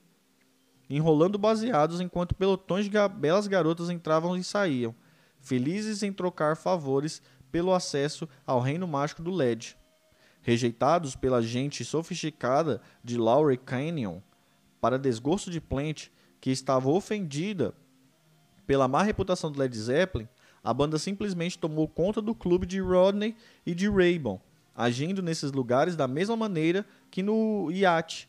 enrolando 0.91 1.39
baseados 1.39 2.01
enquanto 2.01 2.35
pelotões 2.35 2.87
de 2.87 3.09
belas 3.17 3.47
garotas 3.47 3.91
entravam 3.91 4.37
e 4.37 4.43
saíam, 4.43 4.95
felizes 5.41 6.03
em 6.03 6.13
trocar 6.13 6.57
favores 6.57 7.23
pelo 7.51 7.73
acesso 7.73 8.29
ao 8.45 8.61
reino 8.61 8.89
mágico 8.89 9.23
do 9.23 9.31
LED. 9.31 9.77
Rejeitados 10.41 11.15
pela 11.15 11.41
gente 11.41 11.85
sofisticada 11.85 12.81
de 13.05 13.17
Lowry 13.17 13.57
Canyon, 13.57 14.21
para 14.83 14.99
desgosto 14.99 15.49
de 15.49 15.61
Plant, 15.61 16.09
que 16.41 16.51
estava 16.51 16.91
ofendida 16.91 17.73
pela 18.67 18.89
má 18.89 19.01
reputação 19.05 19.51
do 19.53 19.61
Led 19.61 19.79
Zeppelin, 19.79 20.29
a 20.63 20.75
banda 20.75 20.99
simplesmente 20.99 21.57
tomou 21.57 21.87
conta 21.87 22.21
do 22.21 22.35
clube 22.35 22.67
de 22.67 22.81
Rodney 22.81 23.37
e 23.65 23.77
de 23.77 23.89
Raybon, 23.89 24.41
agindo 24.75 25.23
nesses 25.23 25.53
lugares 25.53 25.95
da 25.95 26.09
mesma 26.09 26.37
maneira 26.37 26.85
que 27.13 27.23
no 27.23 27.71
iate. 27.71 28.29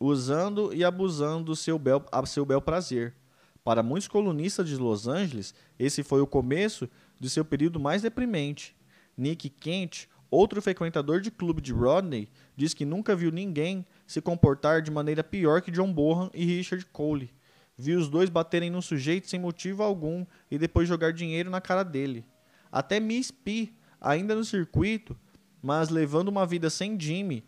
usando 0.00 0.74
e 0.74 0.84
abusando 0.84 1.44
do 1.44 1.56
seu 1.56 1.78
bel, 1.78 2.04
a 2.10 2.26
seu 2.26 2.44
bel 2.44 2.60
prazer. 2.60 3.14
Para 3.62 3.82
muitos 3.82 4.08
colunistas 4.08 4.68
de 4.68 4.76
Los 4.76 5.06
Angeles, 5.06 5.54
esse 5.78 6.02
foi 6.02 6.20
o 6.20 6.26
começo 6.26 6.88
de 7.20 7.30
seu 7.30 7.44
período 7.44 7.78
mais 7.78 8.02
deprimente. 8.02 8.76
Nick 9.16 9.48
Kent, 9.50 10.08
outro 10.30 10.60
frequentador 10.60 11.20
de 11.20 11.30
clube 11.30 11.60
de 11.60 11.72
Rodney, 11.72 12.28
diz 12.56 12.74
que 12.74 12.84
nunca 12.84 13.16
viu 13.16 13.30
ninguém 13.30 13.86
se 14.06 14.20
comportar 14.20 14.82
de 14.82 14.90
maneira 14.90 15.24
pior 15.24 15.62
que 15.62 15.70
John 15.70 15.92
Bohan 15.92 16.30
e 16.34 16.44
Richard 16.44 16.84
Cole. 16.86 17.32
Viu 17.76 17.98
os 17.98 18.08
dois 18.08 18.28
baterem 18.28 18.70
num 18.70 18.82
sujeito 18.82 19.28
sem 19.28 19.38
motivo 19.38 19.82
algum 19.82 20.26
e 20.50 20.58
depois 20.58 20.88
jogar 20.88 21.12
dinheiro 21.12 21.48
na 21.48 21.60
cara 21.60 21.82
dele. 21.82 22.24
Até 22.70 22.98
Miss 22.98 23.30
P, 23.30 23.72
ainda 24.00 24.34
no 24.34 24.44
circuito, 24.44 25.16
mas 25.62 25.88
levando 25.88 26.28
uma 26.28 26.44
vida 26.44 26.68
sem 26.68 26.98
Jimmy, 26.98 27.44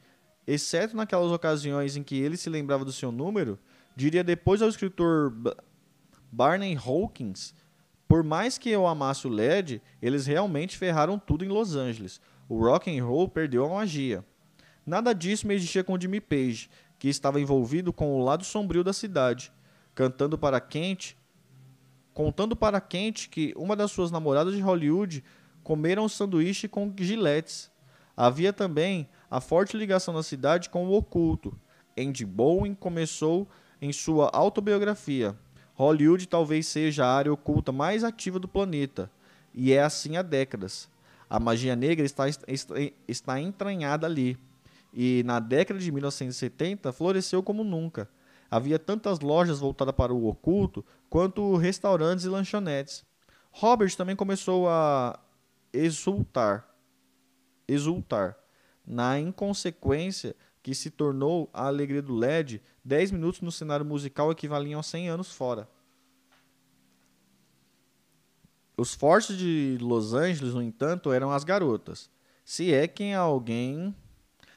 exceto 0.47 0.97
naquelas 0.97 1.33
ocasiões 1.33 1.97
em 1.97 2.03
que 2.03 2.19
ele 2.19 2.37
se 2.37 2.49
lembrava 2.49 2.85
do 2.85 2.93
seu 2.93 3.13
número, 3.13 3.59
diria 3.95 4.25
depois 4.25 4.63
ao 4.63 4.69
escritor 4.69 5.35
Barney 6.31 6.77
Hawkins, 6.77 7.55
por 8.11 8.25
mais 8.25 8.59
que 8.59 8.69
eu 8.69 8.87
amasse 8.87 9.27
o 9.27 9.31
LED, 9.31 9.81
eles 10.03 10.27
realmente 10.27 10.77
ferraram 10.77 11.17
tudo 11.19 11.45
em 11.45 11.49
Los 11.49 11.77
Angeles. 11.77 12.21
O 12.51 12.59
rock 12.59 12.91
and 12.91 13.05
roll 13.05 13.29
perdeu 13.29 13.65
a 13.65 13.69
magia. 13.69 14.25
Nada 14.85 15.13
disso 15.13 15.47
mexia 15.47 15.85
com 15.85 15.97
Jimmy 15.97 16.21
Page, 16.21 16.69
que 16.99 17.07
estava 17.07 17.41
envolvido 17.41 17.93
com 17.93 18.13
o 18.13 18.25
lado 18.25 18.43
sombrio 18.43 18.83
da 18.83 18.93
cidade, 18.93 19.53
cantando 19.95 20.37
para 20.37 20.61
Kent, 20.61 21.15
contando 22.13 22.57
para 22.57 22.81
Kent 22.81 23.29
que 23.29 23.55
uma 23.57 23.77
das 23.77 23.93
suas 23.93 24.11
namoradas 24.11 24.53
de 24.57 24.61
Hollywood 24.61 25.23
comeram 25.63 26.07
um 26.07 26.09
sanduíche 26.09 26.67
com 26.67 26.93
giletes. 26.99 27.71
Havia 28.17 28.53
também 28.53 29.09
a 29.31 29.41
forte 29.41 29.77
ligação 29.77 30.13
da 30.13 30.23
cidade 30.25 30.71
com 30.71 30.89
o 30.89 30.97
oculto. 30.97 31.57
Andy 31.97 32.27
Bowen 32.27 32.75
começou 32.75 33.47
em 33.81 33.93
sua 33.93 34.29
autobiografia. 34.33 35.39
Hollywood 35.75 36.27
talvez 36.27 36.67
seja 36.67 37.07
a 37.07 37.15
área 37.15 37.33
oculta 37.33 37.71
mais 37.71 38.03
ativa 38.03 38.41
do 38.41 38.49
planeta, 38.49 39.09
e 39.55 39.73
é 39.73 39.81
assim 39.81 40.17
há 40.17 40.23
décadas. 40.23 40.91
A 41.31 41.39
magia 41.39 41.77
negra 41.77 42.05
está, 42.05 42.25
está 43.07 43.41
entranhada 43.41 44.05
ali, 44.05 44.37
e 44.93 45.23
na 45.25 45.39
década 45.39 45.79
de 45.79 45.93
1970 45.93 46.93
floresceu 46.93 47.41
como 47.41 47.63
nunca. 47.63 48.11
Havia 48.51 48.81
tantas 48.81 49.21
lojas 49.21 49.61
voltadas 49.61 49.95
para 49.95 50.13
o 50.13 50.27
oculto 50.27 50.85
quanto 51.09 51.57
restaurantes 51.57 52.25
e 52.25 52.29
lanchonetes. 52.29 53.05
Robert 53.53 53.95
também 53.97 54.17
começou 54.17 54.69
a 54.69 55.21
exultar, 55.73 56.69
exultar 57.69 58.37
na 58.85 59.21
inconsequência 59.21 60.35
que 60.61 60.75
se 60.75 60.91
tornou 60.91 61.49
a 61.53 61.67
alegria 61.69 62.03
do 62.03 62.15
LED, 62.15 62.61
10 62.85 63.13
minutos 63.13 63.41
no 63.41 63.53
cenário 63.53 63.87
musical 63.87 64.33
equivaliam 64.33 64.81
a 64.81 64.83
100 64.83 65.09
anos 65.09 65.33
fora. 65.33 65.69
Os 68.81 68.95
fortes 68.95 69.37
de 69.37 69.77
Los 69.79 70.15
Angeles, 70.15 70.55
no 70.55 70.63
entanto, 70.63 71.13
eram 71.13 71.31
as 71.31 71.45
garotas. 71.45 72.09
Se 72.43 72.73
é 72.73 72.89
que 72.89 73.13
alguém 73.13 73.95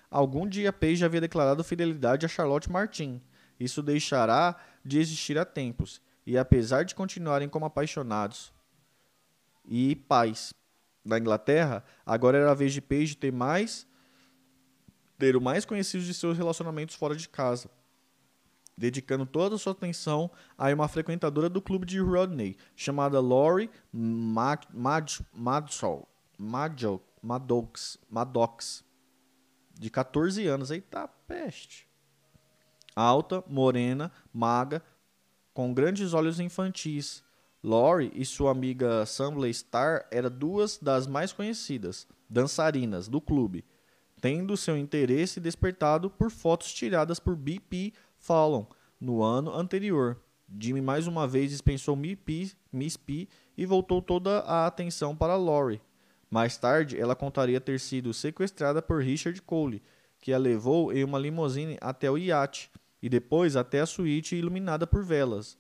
algum 0.10 0.48
dia 0.48 0.72
Page 0.72 1.04
havia 1.04 1.20
declarado 1.20 1.62
fidelidade 1.62 2.26
a 2.26 2.30
Charlotte 2.30 2.72
Martin. 2.72 3.22
Isso 3.60 3.84
deixará 3.84 4.56
de 4.86 4.98
existir 4.98 5.38
há 5.38 5.44
tempos, 5.44 6.02
e 6.26 6.38
apesar 6.38 6.86
de 6.86 6.96
continuarem 6.96 7.50
como 7.50 7.66
apaixonados 7.66 8.54
e 9.66 9.94
pais 9.94 10.54
da 11.04 11.20
Inglaterra, 11.20 11.84
agora 12.06 12.38
era 12.38 12.52
a 12.52 12.56
vez 12.56 12.72
de 12.72 12.80
Page 12.80 13.18
ter 13.18 13.34
mais 13.34 13.86
ter 15.18 15.36
o 15.36 15.42
mais 15.42 15.66
conhecido 15.66 16.06
de 16.06 16.14
seus 16.14 16.38
relacionamentos 16.38 16.96
fora 16.96 17.14
de 17.14 17.28
casa, 17.28 17.70
dedicando 18.78 19.26
toda 19.26 19.56
a 19.56 19.58
sua 19.58 19.74
atenção 19.74 20.30
a 20.58 20.70
uma 20.70 20.88
frequentadora 20.88 21.50
do 21.50 21.62
clube 21.62 21.86
de 21.86 22.00
Rodney, 22.00 22.56
chamada 22.76 23.20
Lori 23.20 23.70
Maddox, 23.92 25.24
Maddox, 28.10 28.84
de 29.74 29.90
14 29.90 30.48
anos. 30.48 30.72
Eita 30.72 31.08
peste! 31.28 31.88
Alta, 32.96 33.44
morena, 33.48 34.12
maga, 34.32 34.84
com 35.54 35.74
grandes 35.74 36.14
olhos 36.14 36.40
infantis. 36.40 37.24
Lori 37.64 38.12
e 38.14 38.26
sua 38.26 38.52
amiga 38.52 39.06
Sambley 39.06 39.54
Star 39.54 40.06
eram 40.12 40.30
duas 40.30 40.78
das 40.78 41.08
mais 41.08 41.32
conhecidas 41.32 42.06
dançarinas 42.30 43.08
do 43.08 43.22
clube 43.22 43.64
tendo 44.24 44.56
seu 44.56 44.78
interesse 44.78 45.42
despertado 45.42 46.10
por 46.10 46.32
fotos 46.32 46.74
tiradas 46.74 47.20
por 47.20 47.36
B.P. 47.36 47.92
Fallon 48.24 48.66
no 49.02 49.22
ano 49.22 49.54
anterior. 49.54 50.18
Jimmy 50.58 50.80
mais 50.80 51.08
uma 51.08 51.28
vez 51.28 51.52
dispensou 51.52 51.94
Miss 51.94 52.96
P 52.96 53.28
e 53.58 53.66
voltou 53.66 54.02
toda 54.02 54.40
a 54.40 54.66
atenção 54.66 55.14
para 55.14 55.36
Lori. 55.36 55.82
Mais 56.32 56.56
tarde, 56.58 56.98
ela 56.98 57.18
contaria 57.18 57.60
ter 57.60 57.82
sido 57.82 58.14
sequestrada 58.14 58.82
por 58.82 59.04
Richard 59.04 59.42
Cole, 59.42 59.84
que 60.20 60.32
a 60.32 60.38
levou 60.38 60.94
em 60.94 61.04
uma 61.04 61.20
limusine 61.20 61.78
até 61.82 62.10
o 62.10 62.18
iate 62.18 62.72
e 63.02 63.10
depois 63.10 63.58
até 63.58 63.82
a 63.82 63.86
suíte 63.86 64.38
iluminada 64.38 64.88
por 64.88 65.04
velas. 65.04 65.58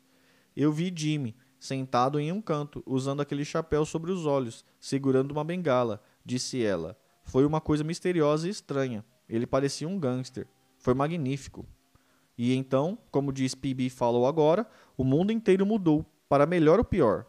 Eu 0.56 0.72
vi 0.72 0.92
Jimmy, 0.96 1.36
sentado 1.60 2.18
em 2.18 2.32
um 2.32 2.42
canto, 2.42 2.82
usando 2.86 3.22
aquele 3.22 3.44
chapéu 3.44 3.86
sobre 3.86 4.10
os 4.10 4.26
olhos, 4.26 4.64
segurando 4.80 5.34
uma 5.34 5.44
bengala, 5.44 6.02
disse 6.24 6.64
ela. 6.64 6.98
Foi 7.26 7.46
uma 7.46 7.60
coisa 7.60 7.84
misteriosa 7.84 8.48
e 8.48 8.52
estranha. 8.52 9.04
Ele 9.28 9.46
parecia 9.46 9.88
um 9.88 10.00
gangster. 10.00 10.48
Foi 10.78 10.94
magnífico. 10.94 11.68
E 12.38 12.56
então, 12.56 12.98
como 13.12 13.32
diz 13.32 13.54
PB 13.54 13.90
falou 13.90 14.26
agora, 14.26 14.68
o 14.98 15.04
mundo 15.04 15.32
inteiro 15.32 15.66
mudou, 15.66 16.06
para 16.28 16.46
melhor 16.46 16.80
ou 16.80 16.86
pior. 16.86 17.26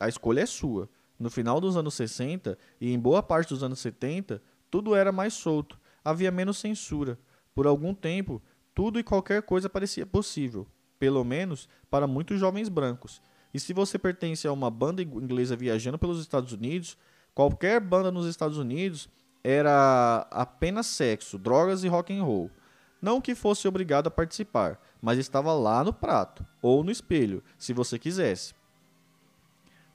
A 0.00 0.08
escolha 0.08 0.40
é 0.40 0.46
sua. 0.46 0.88
No 1.18 1.28
final 1.28 1.60
dos 1.60 1.76
anos 1.76 1.94
60 1.94 2.56
e 2.80 2.92
em 2.92 2.98
boa 2.98 3.22
parte 3.22 3.48
dos 3.50 3.62
anos 3.62 3.80
70, 3.80 4.40
tudo 4.70 4.94
era 4.94 5.10
mais 5.10 5.34
solto, 5.34 5.78
havia 6.04 6.30
menos 6.30 6.58
censura. 6.58 7.18
Por 7.54 7.66
algum 7.66 7.92
tempo, 7.92 8.40
tudo 8.74 8.98
e 8.98 9.02
qualquer 9.02 9.42
coisa 9.42 9.68
parecia 9.68 10.06
possível, 10.06 10.66
pelo 10.98 11.24
menos 11.24 11.68
para 11.90 12.06
muitos 12.06 12.38
jovens 12.38 12.68
brancos. 12.68 13.20
E 13.52 13.58
se 13.58 13.72
você 13.72 13.98
pertence 13.98 14.46
a 14.46 14.52
uma 14.52 14.70
banda 14.70 15.02
inglesa 15.02 15.56
viajando 15.56 15.98
pelos 15.98 16.20
Estados 16.20 16.52
Unidos, 16.52 16.96
qualquer 17.34 17.80
banda 17.80 18.12
nos 18.12 18.26
Estados 18.26 18.58
Unidos 18.58 19.08
era 19.42 20.28
apenas 20.30 20.86
sexo, 20.86 21.38
drogas 21.38 21.82
e 21.82 21.88
rock 21.88 22.16
and 22.16 22.22
roll. 22.22 22.50
Não 23.00 23.20
que 23.20 23.34
fosse 23.34 23.68
obrigado 23.68 24.08
a 24.08 24.10
participar, 24.10 24.80
mas 25.00 25.18
estava 25.18 25.52
lá 25.52 25.84
no 25.84 25.92
prato 25.92 26.44
ou 26.60 26.82
no 26.82 26.90
espelho, 26.90 27.42
se 27.56 27.72
você 27.72 27.98
quisesse. 27.98 28.54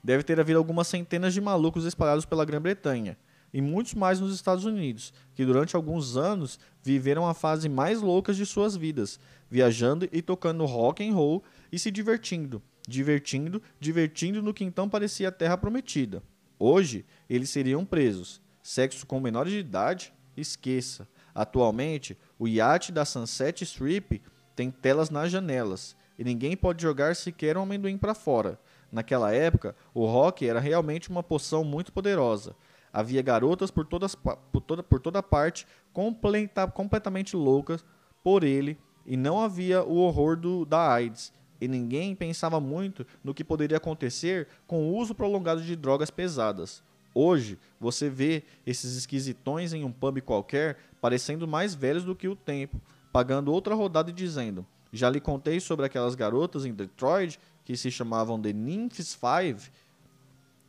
Deve 0.02 0.22
ter 0.22 0.38
havido 0.40 0.58
algumas 0.58 0.88
centenas 0.88 1.32
de 1.34 1.40
malucos 1.40 1.84
espalhados 1.84 2.24
pela 2.24 2.44
Grã-Bretanha 2.44 3.16
e 3.52 3.60
muitos 3.60 3.94
mais 3.94 4.20
nos 4.20 4.34
Estados 4.34 4.64
Unidos, 4.64 5.12
que 5.34 5.44
durante 5.44 5.76
alguns 5.76 6.16
anos 6.16 6.58
viveram 6.82 7.26
a 7.26 7.34
fase 7.34 7.68
mais 7.68 8.02
louca 8.02 8.32
de 8.32 8.44
suas 8.44 8.76
vidas, 8.76 9.20
viajando 9.50 10.08
e 10.10 10.20
tocando 10.20 10.64
rock 10.64 11.06
and 11.06 11.14
roll 11.14 11.42
e 11.70 11.78
se 11.78 11.90
divertindo, 11.90 12.62
divertindo, 12.88 13.62
divertindo 13.78 14.42
no 14.42 14.52
que 14.52 14.64
então 14.64 14.88
parecia 14.88 15.28
a 15.28 15.32
terra 15.32 15.56
prometida. 15.56 16.22
Hoje, 16.58 17.04
eles 17.28 17.50
seriam 17.50 17.84
presos, 17.84 18.42
Sexo 18.64 19.04
com 19.04 19.20
menores 19.20 19.52
de 19.52 19.58
idade? 19.58 20.10
Esqueça. 20.34 21.06
Atualmente, 21.34 22.16
o 22.44 22.48
iate 22.48 22.92
da 22.92 23.06
Sunset 23.06 23.64
Strip 23.64 24.20
tem 24.54 24.70
telas 24.70 25.08
nas 25.08 25.30
janelas 25.30 25.96
e 26.18 26.22
ninguém 26.22 26.54
pode 26.54 26.82
jogar 26.82 27.16
sequer 27.16 27.56
um 27.56 27.62
amendoim 27.62 27.96
para 27.96 28.14
fora. 28.14 28.60
Naquela 28.92 29.32
época, 29.32 29.74
o 29.94 30.04
rock 30.04 30.46
era 30.46 30.60
realmente 30.60 31.08
uma 31.08 31.22
poção 31.22 31.64
muito 31.64 31.90
poderosa. 31.90 32.54
Havia 32.92 33.22
garotas 33.22 33.70
por, 33.70 33.86
todas, 33.86 34.14
por, 34.14 34.60
toda, 34.60 34.82
por 34.82 35.00
toda 35.00 35.22
parte 35.22 35.66
completa, 35.90 36.66
completamente 36.66 37.34
loucas 37.34 37.82
por 38.22 38.44
ele 38.44 38.78
e 39.06 39.16
não 39.16 39.40
havia 39.40 39.82
o 39.82 39.96
horror 39.96 40.36
do, 40.36 40.66
da 40.66 40.92
AIDS. 40.92 41.32
E 41.58 41.66
ninguém 41.66 42.14
pensava 42.14 42.60
muito 42.60 43.06
no 43.24 43.32
que 43.32 43.42
poderia 43.42 43.78
acontecer 43.78 44.48
com 44.66 44.82
o 44.82 44.96
uso 44.98 45.14
prolongado 45.14 45.62
de 45.62 45.74
drogas 45.74 46.10
pesadas. 46.10 46.82
Hoje, 47.14 47.56
você 47.78 48.10
vê 48.10 48.42
esses 48.66 48.96
esquisitões 48.96 49.72
em 49.72 49.84
um 49.84 49.92
pub 49.92 50.20
qualquer 50.20 50.78
parecendo 51.00 51.46
mais 51.46 51.72
velhos 51.72 52.02
do 52.02 52.16
que 52.16 52.26
o 52.26 52.34
tempo, 52.34 52.80
pagando 53.12 53.52
outra 53.52 53.74
rodada 53.74 54.10
e 54.10 54.12
dizendo: 54.12 54.66
Já 54.92 55.08
lhe 55.08 55.20
contei 55.20 55.60
sobre 55.60 55.86
aquelas 55.86 56.16
garotas 56.16 56.64
em 56.64 56.74
Detroit 56.74 57.38
que 57.64 57.76
se 57.76 57.90
chamavam 57.90 58.40
The 58.40 58.52
Nymphs 58.52 59.14
Five? 59.14 59.70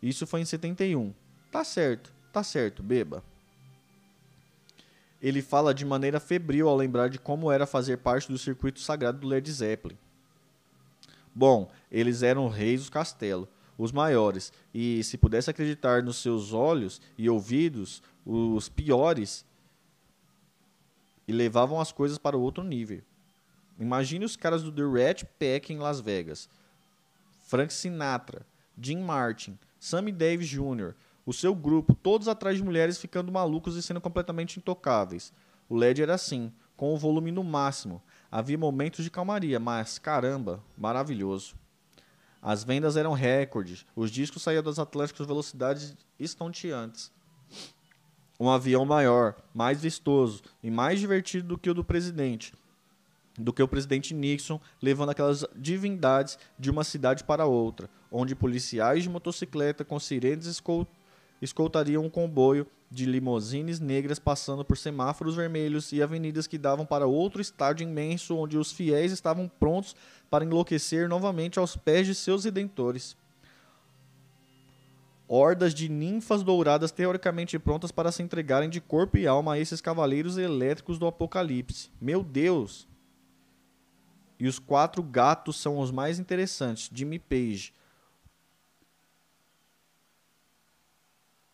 Isso 0.04 0.28
foi 0.28 0.42
em 0.42 0.46
71. 0.46 1.12
Tá 1.52 1.64
certo, 1.64 2.14
tá 2.32 2.44
certo, 2.44 2.84
beba. 2.84 3.24
Ele 5.20 5.42
fala 5.42 5.74
de 5.74 5.84
maneira 5.84 6.20
febril 6.20 6.70
ao 6.70 6.76
lembrar 6.76 7.10
de 7.10 7.18
como 7.18 7.52
era 7.52 7.66
fazer 7.66 7.98
parte 7.98 8.32
do 8.32 8.38
circuito 8.38 8.80
sagrado 8.80 9.18
do 9.20 9.28
Led 9.28 9.52
Zeppelin. 9.52 9.98
Bom, 11.34 11.72
eles 11.92 12.22
eram 12.22 12.48
reis 12.48 12.86
do 12.86 12.92
castelo 12.92 13.48
os 13.78 13.92
maiores. 13.92 14.52
E 14.74 15.04
se 15.04 15.18
pudesse 15.18 15.50
acreditar 15.50 16.04
nos 16.04 16.18
seus 16.18 16.54
olhos 16.54 17.02
e 17.18 17.30
ouvidos, 17.30 18.02
os 18.26 18.70
piores, 18.70 19.46
e 21.28 21.34
levavam 21.34 21.80
as 21.80 21.92
coisas 21.92 22.18
para 22.18 22.38
outro 22.38 22.64
nível. 22.64 23.02
Imagine 23.80 24.26
os 24.26 24.36
caras 24.36 24.64
do 24.64 24.72
The 24.72 24.84
Rat 24.84 25.24
Pack 25.40 25.74
em 25.74 25.78
Las 25.78 26.00
Vegas. 26.00 26.48
Frank 27.48 27.74
Sinatra, 27.74 28.46
Jim 28.80 29.02
Martin, 29.02 29.58
Sammy 29.80 30.12
Davis 30.12 30.48
Jr., 30.48 30.94
o 31.26 31.34
seu 31.34 31.56
grupo, 31.56 31.96
todos 31.96 32.28
atrás 32.28 32.58
de 32.58 32.64
mulheres 32.64 33.00
ficando 33.00 33.32
malucos 33.32 33.76
e 33.76 33.82
sendo 33.82 34.00
completamente 34.00 34.58
intocáveis. 34.58 35.34
O 35.68 35.76
LED 35.76 36.04
era 36.04 36.14
assim, 36.14 36.52
com 36.78 36.94
o 36.94 36.98
volume 36.98 37.32
no 37.32 37.44
máximo. 37.44 38.02
Havia 38.32 38.58
momentos 38.58 39.04
de 39.04 39.10
calmaria, 39.10 39.60
mas 39.60 39.98
caramba, 39.98 40.64
maravilhoso. 40.78 41.56
As 42.48 42.64
vendas 42.64 42.96
eram 42.96 43.14
recordes, 43.14 43.88
os 43.96 44.12
discos 44.12 44.44
saíam 44.44 44.62
das 44.62 44.78
Atlânticas 44.78 45.26
velocidades 45.26 45.98
estonteantes. 46.20 47.12
Um 48.40 48.52
avião 48.52 48.86
maior, 48.86 49.36
mais 49.52 49.82
vistoso 49.82 50.44
e 50.62 50.70
mais 50.70 51.00
divertido 51.00 51.48
do 51.48 51.58
que 51.58 51.72
o 51.72 51.74
do 51.74 51.84
presidente, 51.84 52.54
do 53.36 53.52
que 53.52 53.64
o 53.64 53.68
presidente 53.68 54.14
Nixon 54.14 54.62
levando 54.80 55.10
aquelas 55.10 55.44
divindades 55.56 56.38
de 56.60 56.70
uma 56.70 56.84
cidade 56.84 57.24
para 57.24 57.48
outra, 57.48 57.90
onde 58.12 58.36
policiais 58.36 59.02
de 59.02 59.10
motocicleta 59.10 59.84
com 59.84 60.00
sirenes 60.00 60.46
escoltariam 61.42 62.04
um 62.04 62.10
comboio 62.10 62.68
de 62.90 63.06
limousines 63.06 63.80
negras 63.80 64.20
passando 64.20 64.64
por 64.64 64.78
semáforos 64.78 65.36
vermelhos 65.36 65.92
e 65.92 66.02
avenidas 66.02 66.48
que 66.48 66.58
davam 66.58 66.86
para 66.86 67.08
outro 67.08 67.42
estádio 67.42 67.84
imenso 67.84 68.38
onde 68.38 68.58
os 68.58 68.72
fiéis 68.72 69.12
estavam 69.12 69.48
prontos 69.48 69.96
para 70.30 70.46
enlouquecer 70.46 71.10
novamente 71.10 71.60
aos 71.60 71.76
pés 71.76 72.08
de 72.08 72.16
seus 72.16 72.46
redentores. 72.46 73.18
Hordas 75.28 75.74
de 75.74 75.90
ninfas 75.90 76.44
douradas 76.44 76.92
teoricamente 76.92 77.58
prontas 77.58 77.92
para 77.92 78.12
se 78.12 78.22
entregarem 78.22 78.70
de 78.70 78.80
corpo 78.80 79.18
e 79.18 79.26
alma 79.26 79.54
a 79.54 79.60
esses 79.60 79.82
cavaleiros 79.82 80.38
elétricos 80.38 81.00
do 81.00 81.08
apocalipse. 81.08 81.90
Meu 82.00 82.24
Deus! 82.24 82.88
E 84.40 84.48
os 84.48 84.60
quatro 84.60 85.02
gatos 85.02 85.60
são 85.60 85.80
os 85.80 85.90
mais 85.90 86.20
interessantes. 86.20 86.92
Jimmy 86.94 87.18
Page, 87.18 87.74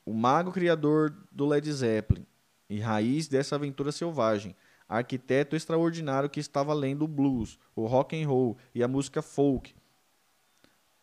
o 0.05 0.13
mago 0.13 0.51
criador 0.51 1.15
do 1.31 1.45
Led 1.45 1.71
Zeppelin 1.71 2.25
e 2.69 2.79
raiz 2.79 3.27
dessa 3.27 3.55
aventura 3.55 3.91
selvagem, 3.91 4.55
arquiteto 4.87 5.55
extraordinário 5.55 6.29
que 6.29 6.39
estava 6.39 6.73
lendo 6.73 7.03
o 7.03 7.07
blues, 7.07 7.59
o 7.75 7.85
rock 7.85 8.21
and 8.21 8.27
roll 8.27 8.57
e 8.73 8.83
a 8.83 8.87
música 8.87 9.21
folk 9.21 9.73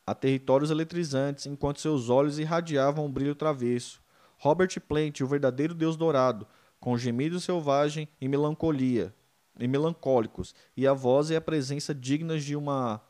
a 0.09 0.15
territórios 0.15 0.71
eletrizantes, 0.71 1.45
enquanto 1.45 1.83
seus 1.83 2.09
olhos 2.09 2.39
irradiavam 2.39 3.05
um 3.05 3.13
brilho 3.13 3.35
travesso. 3.35 4.01
Robert 4.39 4.81
Plant, 4.81 5.21
o 5.21 5.27
verdadeiro 5.27 5.75
deus 5.75 5.99
dourado, 5.99 6.47
com 6.81 6.97
gemido 6.97 7.39
selvagem 7.39 8.09
e 8.19 8.27
melancolia, 8.27 9.15
e 9.59 9.69
melancólicos, 9.69 10.55
e 10.75 10.87
a 10.87 10.95
voz 10.95 11.29
e 11.29 11.37
a 11.37 11.43
presença 11.43 11.95
dignas 11.95 12.43
de 12.43 12.57
uma 12.57 13.03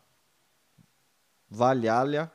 valhalha 1.48 2.32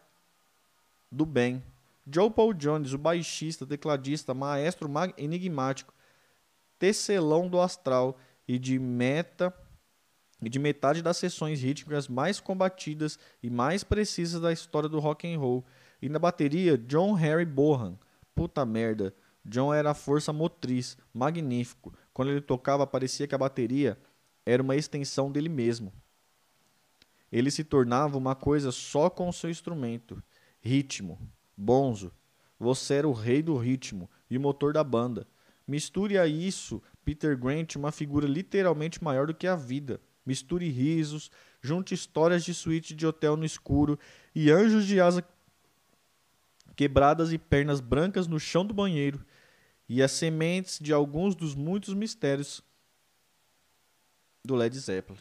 do 1.11 1.25
bem. 1.25 1.61
Joe 2.05 2.29
Paul 2.29 2.53
Jones, 2.53 2.93
o 2.93 2.97
baixista, 2.97 3.65
tecladista, 3.65 4.33
maestro 4.33 4.89
enigmático, 5.17 5.93
tecelão 6.77 7.47
do 7.47 7.59
astral 7.61 8.17
e 8.47 8.59
de 8.59 8.77
meta 8.77 9.53
e 10.41 10.49
de 10.49 10.59
metade 10.59 11.01
das 11.01 11.17
sessões 11.17 11.61
rítmicas 11.61 12.07
mais 12.07 12.39
combatidas 12.39 13.17
e 13.41 13.49
mais 13.49 13.83
precisas 13.83 14.41
da 14.41 14.51
história 14.51 14.89
do 14.89 14.99
rock 14.99 15.31
and 15.31 15.39
roll. 15.39 15.65
E 16.01 16.09
na 16.09 16.19
bateria, 16.19 16.77
John 16.77 17.13
Harry 17.13 17.45
Bohan. 17.45 17.97
Puta 18.35 18.65
merda, 18.65 19.15
John 19.45 19.73
era 19.73 19.91
a 19.91 19.93
força 19.93 20.33
motriz, 20.33 20.97
magnífico. 21.13 21.93
Quando 22.13 22.31
ele 22.31 22.41
tocava, 22.41 22.85
parecia 22.85 23.27
que 23.27 23.35
a 23.35 23.37
bateria 23.37 23.97
era 24.45 24.61
uma 24.61 24.75
extensão 24.75 25.31
dele 25.31 25.49
mesmo. 25.49 25.93
Ele 27.31 27.49
se 27.49 27.63
tornava 27.63 28.17
uma 28.17 28.35
coisa 28.35 28.71
só 28.71 29.09
com 29.09 29.31
seu 29.31 29.49
instrumento. 29.49 30.21
Ritmo. 30.59 31.19
Bonzo. 31.55 32.11
Você 32.59 32.95
era 32.95 33.07
o 33.07 33.13
rei 33.13 33.41
do 33.41 33.57
ritmo 33.57 34.09
e 34.29 34.37
o 34.37 34.41
motor 34.41 34.73
da 34.73 34.83
banda. 34.83 35.27
Misture 35.67 36.17
a 36.17 36.27
isso, 36.27 36.81
Peter 37.03 37.37
Grant, 37.37 37.75
uma 37.75 37.91
figura 37.91 38.27
literalmente 38.27 39.03
maior 39.03 39.27
do 39.27 39.33
que 39.33 39.47
a 39.47 39.55
vida. 39.55 39.99
Misture 40.25 40.69
risos, 40.69 41.29
junte 41.61 41.93
histórias 41.93 42.43
de 42.43 42.53
suíte 42.53 42.95
de 42.95 43.05
hotel 43.05 43.35
no 43.35 43.45
escuro 43.45 43.99
e 44.33 44.49
anjos 44.49 44.85
de 44.85 44.99
asa 44.99 45.23
quebradas 46.75 47.31
e 47.31 47.37
pernas 47.37 47.79
brancas 47.79 48.27
no 48.27 48.39
chão 48.39 48.65
do 48.65 48.73
banheiro 48.73 49.23
e 49.87 50.01
as 50.01 50.11
sementes 50.11 50.79
de 50.79 50.91
alguns 50.91 51.35
dos 51.35 51.53
muitos 51.53 51.93
mistérios 51.93 52.63
do 54.43 54.55
Led 54.55 54.77
Zeppelin. 54.77 55.19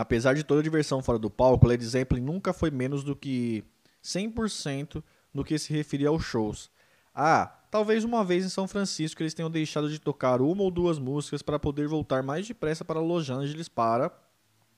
Apesar 0.00 0.34
de 0.34 0.42
toda 0.42 0.60
a 0.60 0.64
diversão 0.64 1.02
fora 1.02 1.18
do 1.18 1.28
palco, 1.28 1.66
Led 1.66 1.84
Zeppelin 1.84 2.22
nunca 2.22 2.54
foi 2.54 2.70
menos 2.70 3.04
do 3.04 3.14
que 3.14 3.62
100% 4.02 5.04
no 5.34 5.44
que 5.44 5.58
se 5.58 5.74
referia 5.74 6.08
aos 6.08 6.24
shows. 6.24 6.70
Ah, 7.14 7.44
talvez 7.70 8.02
uma 8.02 8.24
vez 8.24 8.42
em 8.42 8.48
São 8.48 8.66
Francisco 8.66 9.22
eles 9.22 9.34
tenham 9.34 9.50
deixado 9.50 9.90
de 9.90 9.98
tocar 9.98 10.40
uma 10.40 10.62
ou 10.62 10.70
duas 10.70 10.98
músicas 10.98 11.42
para 11.42 11.58
poder 11.58 11.86
voltar 11.86 12.22
mais 12.22 12.48
depressa 12.48 12.82
para 12.82 12.98
Los 12.98 13.28
Angeles 13.28 13.68
para 13.68 14.10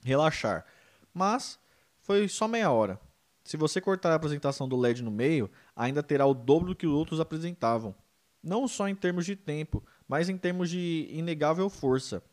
relaxar. 0.05 0.67
Mas 1.15 1.57
foi 2.01 2.27
só 2.27 2.49
meia 2.49 2.73
hora. 2.73 2.99
Se 3.45 3.57
você 3.57 3.81
cortar 3.81 4.11
a 4.11 4.17
apresentação 4.17 4.69
do 4.69 4.77
LED 4.77 5.05
no 5.05 5.11
meio, 5.13 5.49
ainda 5.77 6.03
terá 6.03 6.27
o 6.27 6.35
dobro 6.35 6.71
do 6.71 6.75
que 6.75 6.87
os 6.89 6.93
outros 6.93 7.21
apresentavam. 7.21 7.95
Não 8.43 8.67
só 8.67 8.89
em 8.89 8.95
termos 8.97 9.25
de 9.25 9.37
tempo, 9.37 9.85
mas 10.09 10.29
em 10.29 10.37
termos 10.37 10.69
de 10.69 11.07
inegável 11.13 11.71
força. 11.71 12.25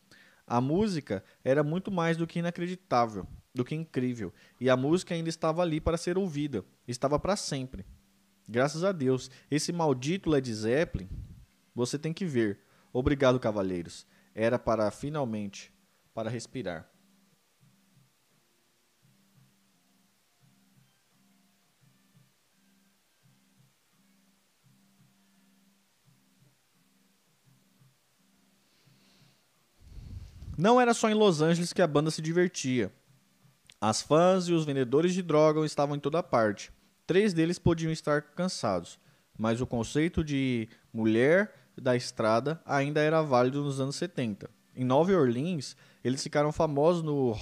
A 0.49 0.59
música 0.59 1.23
era 1.43 1.63
muito 1.63 1.91
mais 1.91 2.17
do 2.17 2.25
que 2.25 2.39
inacreditável, 2.39 3.27
do 3.53 3.63
que 3.63 3.75
incrível, 3.75 4.33
e 4.59 4.67
a 4.67 4.75
música 4.75 5.13
ainda 5.13 5.29
estava 5.29 5.61
ali 5.61 5.79
para 5.79 5.95
ser 5.95 6.17
ouvida, 6.17 6.65
estava 6.87 7.19
para 7.19 7.35
sempre. 7.35 7.85
Graças 8.47 8.83
a 8.83 8.91
Deus. 8.91 9.29
Esse 9.51 9.71
maldito 9.71 10.27
Led 10.27 10.51
Zeppelin, 10.51 11.07
você 11.75 11.99
tem 11.99 12.11
que 12.11 12.25
ver. 12.25 12.61
Obrigado, 12.91 13.39
cavaleiros. 13.39 14.07
Era 14.33 14.57
para 14.57 14.89
finalmente 14.89 15.71
para 16.15 16.31
respirar. 16.31 16.89
Não 30.59 30.81
era 30.81 30.93
só 30.93 31.09
em 31.09 31.13
Los 31.13 31.41
Angeles 31.41 31.71
que 31.71 31.81
a 31.81 31.87
banda 31.87 32.11
se 32.11 32.21
divertia. 32.21 32.91
As 33.79 34.01
fãs 34.01 34.49
e 34.49 34.53
os 34.53 34.65
vendedores 34.65 35.13
de 35.13 35.21
droga 35.21 35.65
estavam 35.65 35.95
em 35.95 36.01
toda 36.01 36.21
parte. 36.21 36.69
Três 37.07 37.33
deles 37.33 37.57
podiam 37.57 37.93
estar 37.93 38.21
cansados, 38.21 38.99
mas 39.37 39.61
o 39.61 39.65
conceito 39.65 40.21
de 40.21 40.67
mulher 40.91 41.55
da 41.77 41.95
estrada 41.95 42.61
ainda 42.65 42.99
era 42.99 43.21
válido 43.21 43.63
nos 43.63 43.79
anos 43.79 43.95
70. 43.95 44.49
Em 44.75 44.83
Nova 44.83 45.13
Orleans, 45.13 45.77
eles 46.03 46.21
ficaram 46.21 46.51
famosos 46.51 47.03
no 47.03 47.37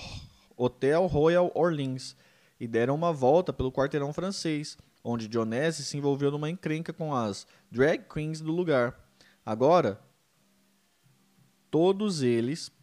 Hotel 0.56 1.08
Royal 1.08 1.52
Orleans 1.56 2.16
e 2.60 2.68
deram 2.68 2.94
uma 2.94 3.12
volta 3.12 3.52
pelo 3.52 3.72
quarteirão 3.72 4.14
francês, 4.14 4.78
onde 5.04 5.28
Dionese 5.28 5.84
se 5.84 5.98
envolveu 5.98 6.30
numa 6.30 6.52
encrenca 6.52 6.94
com 6.94 7.16
as 7.16 7.48
drag 7.72 8.04
queens 8.14 8.42
do 8.42 8.52
lugar. 8.52 8.96
Agora, 9.44 10.00
todos 11.72 12.22
eles 12.22 12.77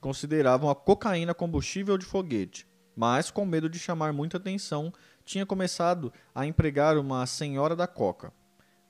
consideravam 0.00 0.70
a 0.70 0.74
cocaína 0.74 1.34
combustível 1.34 1.98
de 1.98 2.04
foguete, 2.04 2.66
mas 2.96 3.30
com 3.30 3.44
medo 3.44 3.68
de 3.68 3.78
chamar 3.78 4.12
muita 4.12 4.36
atenção 4.36 4.92
tinha 5.24 5.44
começado 5.44 6.12
a 6.34 6.46
empregar 6.46 6.96
uma 6.96 7.26
senhora 7.26 7.76
da 7.76 7.86
coca, 7.86 8.32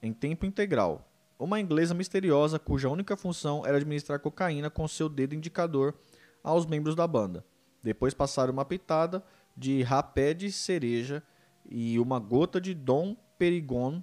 em 0.02 0.12
tempo 0.12 0.46
integral, 0.46 1.08
uma 1.38 1.60
inglesa 1.60 1.94
misteriosa 1.94 2.58
cuja 2.58 2.88
única 2.88 3.16
função 3.16 3.64
era 3.64 3.76
administrar 3.76 4.18
cocaína 4.18 4.68
com 4.68 4.88
seu 4.88 5.08
dedo 5.08 5.34
indicador 5.34 5.94
aos 6.42 6.66
membros 6.66 6.96
da 6.96 7.06
banda. 7.06 7.44
Depois 7.82 8.12
passaram 8.12 8.52
uma 8.52 8.64
pitada 8.64 9.22
de 9.56 9.82
rapé 9.82 10.34
de 10.34 10.50
cereja 10.50 11.22
e 11.64 11.98
uma 11.98 12.18
gota 12.18 12.60
de 12.60 12.74
Dom 12.74 13.16
Perigon 13.38 14.02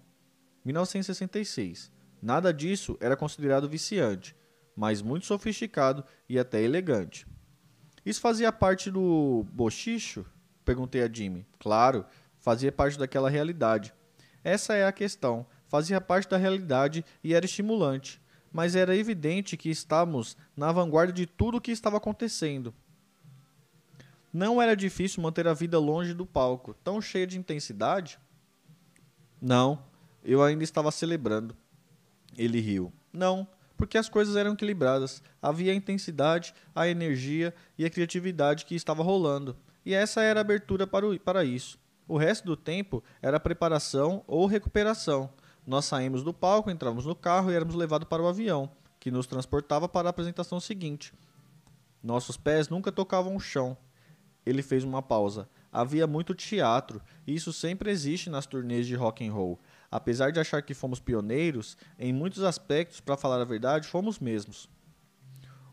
1966. 0.64 1.92
Nada 2.22 2.54
disso 2.54 2.98
era 3.02 3.18
considerado 3.18 3.68
viciante, 3.68 4.36
mas 4.76 5.02
muito 5.02 5.26
sofisticado 5.26 6.04
e 6.28 6.38
até 6.38 6.62
elegante. 6.62 7.26
Isso 8.06 8.22
fazia 8.22 8.52
parte 8.52 8.92
do 8.92 9.46
bochicho? 9.52 10.26
Perguntei 10.64 11.02
a 11.02 11.12
Jimmy. 11.12 11.46
Claro, 11.60 12.06
fazia 12.38 12.72
parte 12.72 13.00
daquela 13.00 13.30
realidade. 13.30 13.94
Essa 14.44 14.76
é 14.76 14.86
a 14.86 14.92
questão. 14.92 15.46
Fazia 15.68 16.00
parte 16.00 16.30
da 16.30 16.38
realidade 16.38 17.04
e 17.24 17.34
era 17.34 17.46
estimulante. 17.46 18.22
Mas 18.52 18.76
era 18.76 18.96
evidente 18.96 19.58
que 19.58 19.70
estávamos 19.70 20.38
na 20.56 20.72
vanguarda 20.72 21.12
de 21.12 21.26
tudo 21.26 21.58
o 21.58 21.62
que 21.62 21.72
estava 21.72 21.98
acontecendo. 21.98 22.74
Não 24.32 24.62
era 24.62 24.76
difícil 24.76 25.24
manter 25.24 25.48
a 25.48 25.54
vida 25.54 25.80
longe 25.80 26.14
do 26.14 26.26
palco, 26.26 26.76
tão 26.84 27.02
cheia 27.02 27.26
de 27.26 27.40
intensidade? 27.40 28.20
Não. 29.42 29.82
Eu 30.24 30.44
ainda 30.44 30.64
estava 30.64 30.92
celebrando. 30.92 31.56
Ele 32.38 32.60
riu. 32.60 32.92
Não, 33.14 33.48
porque 33.78 33.98
as 33.98 34.10
coisas 34.10 34.36
eram 34.36 34.54
equilibradas. 34.54 35.22
Havia 35.42 35.72
a 35.72 35.76
intensidade, 35.76 36.54
a 36.74 36.88
energia 36.88 37.54
e 37.78 37.86
a 37.86 37.90
criatividade 37.90 38.66
que 38.66 38.76
estava 38.76 39.04
rolando. 39.04 39.56
E 39.86 39.94
essa 39.94 40.22
era 40.22 40.40
a 40.40 40.42
abertura 40.42 40.88
para, 40.88 41.08
o, 41.08 41.20
para 41.20 41.44
isso. 41.44 41.80
O 42.08 42.18
resto 42.18 42.46
do 42.46 42.56
tempo 42.56 43.04
era 43.22 43.40
preparação 43.40 44.24
ou 44.28 44.46
recuperação. 44.46 45.30
Nós 45.66 45.86
saímos 45.86 46.24
do 46.24 46.34
palco, 46.34 46.70
entramos 46.70 47.06
no 47.06 47.16
carro 47.16 47.52
e 47.52 47.56
éramos 47.56 47.74
levados 47.76 48.08
para 48.08 48.22
o 48.22 48.28
avião, 48.28 48.70
que 49.00 49.10
nos 49.10 49.26
transportava 49.26 49.90
para 49.90 50.10
a 50.10 50.12
apresentação 50.12 50.60
seguinte. 50.60 51.14
Nossos 52.04 52.38
pés 52.38 52.70
nunca 52.70 52.92
tocavam 52.92 53.36
o 53.36 53.40
chão. 53.40 53.76
Ele 54.46 54.62
fez 54.62 54.84
uma 54.84 55.02
pausa. 55.02 55.50
Havia 55.72 56.06
muito 56.06 56.36
teatro, 56.36 57.02
e 57.26 57.34
isso 57.34 57.52
sempre 57.52 57.90
existe 57.90 58.30
nas 58.30 58.46
turnês 58.46 58.86
de 58.86 58.96
rock 58.96 59.28
and 59.28 59.34
roll. 59.34 59.60
Apesar 59.96 60.30
de 60.30 60.42
achar 60.42 60.62
que 60.62 60.74
fomos 60.74 61.00
pioneiros, 61.00 61.78
em 61.98 62.12
muitos 62.12 62.44
aspectos, 62.44 63.00
para 63.00 63.16
falar 63.16 63.40
a 63.40 63.46
verdade, 63.46 63.88
fomos 63.88 64.20
mesmos. 64.20 64.70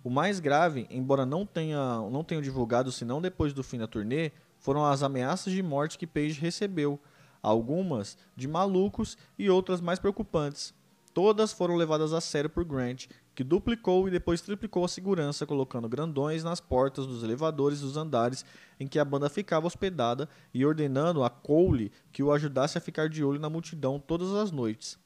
O 0.04 0.08
mais 0.08 0.38
grave, 0.38 0.86
embora 0.88 1.26
não 1.26 1.44
tenha 1.44 1.96
não 2.08 2.22
tenham 2.22 2.40
divulgado 2.40 2.92
senão 2.92 3.20
depois 3.20 3.52
do 3.52 3.64
fim 3.64 3.78
da 3.78 3.88
turnê, 3.88 4.30
foram 4.60 4.86
as 4.86 5.02
ameaças 5.02 5.52
de 5.52 5.60
morte 5.60 5.98
que 5.98 6.06
Page 6.06 6.40
recebeu, 6.40 7.00
algumas 7.42 8.16
de 8.36 8.46
malucos 8.46 9.18
e 9.36 9.50
outras 9.50 9.80
mais 9.80 9.98
preocupantes. 9.98 10.72
Todas 11.12 11.52
foram 11.52 11.74
levadas 11.74 12.12
a 12.12 12.20
sério 12.20 12.48
por 12.48 12.64
Grant, 12.64 13.06
que 13.34 13.42
duplicou 13.42 14.06
e 14.06 14.10
depois 14.10 14.40
triplicou 14.40 14.84
a 14.84 14.88
segurança, 14.88 15.46
colocando 15.46 15.88
grandões 15.88 16.44
nas 16.44 16.60
portas 16.60 17.06
dos 17.06 17.22
elevadores 17.22 17.80
dos 17.80 17.96
andares 17.96 18.44
em 18.78 18.86
que 18.86 18.98
a 18.98 19.04
banda 19.04 19.28
ficava 19.28 19.66
hospedada 19.66 20.28
e 20.52 20.64
ordenando 20.64 21.24
a 21.24 21.30
Cole 21.30 21.90
que 22.12 22.22
o 22.22 22.32
ajudasse 22.32 22.76
a 22.76 22.80
ficar 22.80 23.08
de 23.08 23.24
olho 23.24 23.40
na 23.40 23.48
multidão 23.48 23.98
todas 23.98 24.32
as 24.34 24.50
noites. 24.50 24.98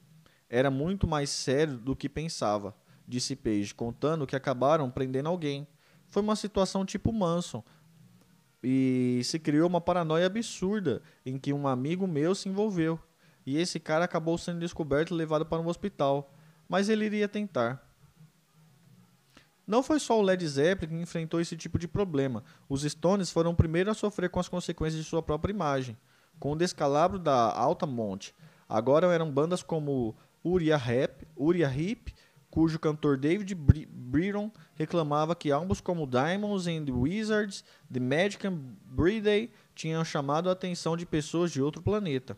Era 0.49 0.71
muito 0.71 1.07
mais 1.07 1.31
sério 1.31 1.77
do 1.77 1.95
que 1.95 2.09
pensava, 2.09 2.75
disse 3.07 3.37
Page, 3.37 3.75
contando 3.75 4.27
que 4.27 4.37
acabaram 4.37 4.91
prendendo 4.91 5.29
alguém. 5.29 5.67
Foi 6.09 6.23
uma 6.23 6.37
situação 6.37 6.85
tipo 6.85 7.13
Manson, 7.13 7.65
e 8.69 9.21
se 9.23 9.39
criou 9.39 9.69
uma 9.69 9.81
paranoia 9.81 10.27
absurda 10.27 11.01
em 11.25 11.39
que 11.39 11.53
um 11.53 11.69
amigo 11.69 12.05
meu 12.05 12.35
se 12.35 12.49
envolveu. 12.49 12.99
E 13.47 13.59
esse 13.59 13.79
cara 13.79 14.05
acabou 14.05 14.37
sendo 14.37 14.59
descoberto 14.59 15.15
e 15.15 15.17
levado 15.17 15.47
para 15.47 15.63
um 15.63 15.69
hospital. 15.69 16.35
Mas 16.69 16.89
ele 16.89 17.05
iria 17.05 17.29
tentar. 17.29 17.86
Não 19.67 19.83
foi 19.83 19.99
só 19.99 20.19
o 20.19 20.23
Led 20.23 20.47
Zeppelin 20.47 20.97
que 20.97 21.03
enfrentou 21.03 21.41
esse 21.41 21.57
tipo 21.57 21.79
de 21.79 21.89
problema. 21.89 22.45
Os 22.69 22.83
Stones 22.83 23.31
foram 23.31 23.51
o 23.51 23.57
primeiro 23.57 23.91
a 23.91 23.95
sofrer 23.95 24.31
com 24.31 24.39
as 24.39 24.49
consequências 24.49 25.03
de 25.03 25.09
sua 25.09 25.23
própria 25.23 25.53
imagem. 25.53 25.97
Com 26.39 26.53
o 26.53 26.57
descalabro 26.57 27.19
da 27.19 27.53
Alta 27.53 27.87
Monte, 27.87 28.35
agora 28.69 29.13
eram 29.13 29.31
bandas 29.31 29.63
como 29.63 30.15
Uriah 30.45 30.79
Heep, 30.79 31.27
Uriah 31.37 31.75
Heep 31.75 32.15
cujo 32.57 32.79
cantor 32.79 33.19
David 33.19 33.55
Britton 33.55 34.51
reclamava 34.77 35.37
que 35.37 35.53
álbuns 35.53 35.79
como 35.79 36.07
Diamonds 36.07 36.67
and 36.67 36.87
the 36.87 36.93
Wizards, 36.93 37.63
The 37.93 38.01
Magic 38.01 38.47
and 38.47 38.59
Breeday 38.87 39.51
tinham 39.75 40.03
chamado 40.03 40.49
a 40.49 40.53
atenção 40.53 40.97
de 40.97 41.05
pessoas 41.05 41.53
de 41.53 41.61
outro 41.61 41.83
planeta. 41.83 42.35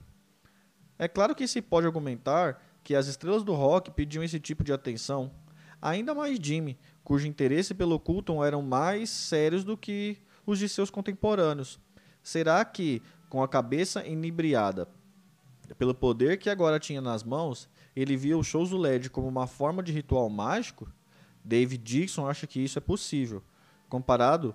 É 0.98 1.06
claro 1.06 1.36
que 1.36 1.46
se 1.46 1.62
pode 1.62 1.86
argumentar 1.86 2.60
que 2.82 2.96
as 2.96 3.06
estrelas 3.06 3.44
do 3.44 3.54
rock 3.54 3.92
pediam 3.92 4.24
esse 4.24 4.40
tipo 4.40 4.64
de 4.64 4.72
atenção, 4.72 5.30
ainda 5.80 6.14
mais 6.14 6.38
Jimmy, 6.40 6.78
cujo 7.04 7.26
interesse 7.26 7.74
pelo 7.74 7.98
culto 7.98 8.42
eram 8.42 8.62
mais 8.62 9.10
sérios 9.10 9.64
do 9.64 9.76
que 9.76 10.18
os 10.46 10.58
de 10.58 10.68
seus 10.68 10.90
contemporâneos. 10.90 11.78
Será 12.22 12.64
que, 12.64 13.02
com 13.28 13.42
a 13.42 13.48
cabeça 13.48 14.06
inebriada 14.06 14.88
pelo 15.76 15.94
poder 15.94 16.38
que 16.38 16.48
agora 16.48 16.78
tinha 16.78 17.00
nas 17.00 17.22
mãos, 17.22 17.68
ele 17.94 18.16
via 18.16 18.38
os 18.38 18.46
shows 18.46 18.70
do 18.70 18.78
LED 18.78 19.10
como 19.10 19.28
uma 19.28 19.46
forma 19.46 19.82
de 19.82 19.92
ritual 19.92 20.28
mágico, 20.28 20.90
David 21.44 21.82
Dixon 21.82 22.26
acha 22.26 22.46
que 22.46 22.60
isso 22.60 22.78
é 22.78 22.80
possível, 22.80 23.42
comparado, 23.88 24.54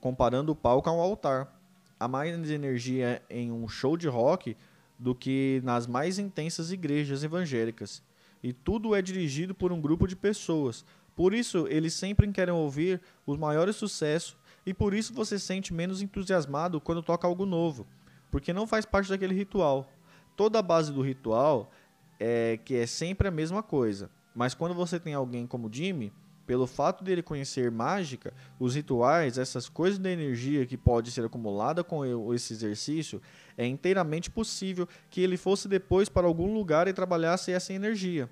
comparando 0.00 0.52
o 0.52 0.56
palco 0.56 0.88
ao 0.88 1.00
altar. 1.00 1.56
Há 1.98 2.08
mais 2.08 2.50
energia 2.50 3.22
em 3.28 3.52
um 3.52 3.68
show 3.68 3.96
de 3.96 4.08
rock 4.08 4.56
do 4.98 5.14
que 5.14 5.60
nas 5.64 5.86
mais 5.86 6.18
intensas 6.18 6.72
igrejas 6.72 7.22
evangélicas. 7.22 8.02
E 8.42 8.52
tudo 8.52 8.94
é 8.94 9.02
dirigido 9.02 9.54
por 9.54 9.72
um 9.72 9.80
grupo 9.80 10.06
de 10.06 10.16
pessoas. 10.16 10.84
Por 11.14 11.34
isso, 11.34 11.66
eles 11.68 11.92
sempre 11.94 12.30
querem 12.32 12.54
ouvir 12.54 13.00
os 13.26 13.36
maiores 13.36 13.76
sucessos 13.76 14.36
e 14.64 14.72
por 14.72 14.94
isso 14.94 15.12
você 15.12 15.38
se 15.38 15.46
sente 15.46 15.74
menos 15.74 16.00
entusiasmado 16.00 16.80
quando 16.80 17.02
toca 17.02 17.26
algo 17.26 17.44
novo, 17.44 17.86
porque 18.30 18.52
não 18.52 18.66
faz 18.66 18.86
parte 18.86 19.10
daquele 19.10 19.34
ritual. 19.34 19.90
Toda 20.36 20.58
a 20.58 20.62
base 20.62 20.92
do 20.92 21.02
ritual 21.02 21.70
é 22.18 22.58
que 22.64 22.76
é 22.76 22.86
sempre 22.86 23.28
a 23.28 23.30
mesma 23.30 23.62
coisa. 23.62 24.10
Mas 24.34 24.54
quando 24.54 24.74
você 24.74 24.98
tem 24.98 25.12
alguém 25.12 25.46
como 25.46 25.72
Jimmy, 25.72 26.12
pelo 26.50 26.66
fato 26.66 27.04
dele 27.04 27.22
conhecer 27.22 27.70
mágica, 27.70 28.34
os 28.58 28.74
rituais, 28.74 29.38
essas 29.38 29.68
coisas 29.68 30.00
da 30.00 30.10
energia 30.10 30.66
que 30.66 30.76
pode 30.76 31.12
ser 31.12 31.24
acumulada 31.24 31.84
com 31.84 32.34
esse 32.34 32.52
exercício, 32.52 33.22
é 33.56 33.64
inteiramente 33.64 34.28
possível 34.28 34.88
que 35.08 35.20
ele 35.20 35.36
fosse 35.36 35.68
depois 35.68 36.08
para 36.08 36.26
algum 36.26 36.52
lugar 36.52 36.88
e 36.88 36.92
trabalhasse 36.92 37.52
essa 37.52 37.72
energia. 37.72 38.28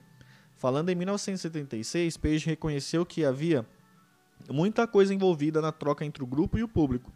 Falando 0.56 0.88
em 0.88 0.96
1976, 0.96 2.16
Page 2.16 2.46
reconheceu 2.46 3.06
que 3.06 3.24
havia 3.24 3.64
muita 4.50 4.84
coisa 4.84 5.14
envolvida 5.14 5.60
na 5.60 5.70
troca 5.70 6.04
entre 6.04 6.20
o 6.20 6.26
grupo 6.26 6.58
e 6.58 6.64
o 6.64 6.68
público 6.68 7.12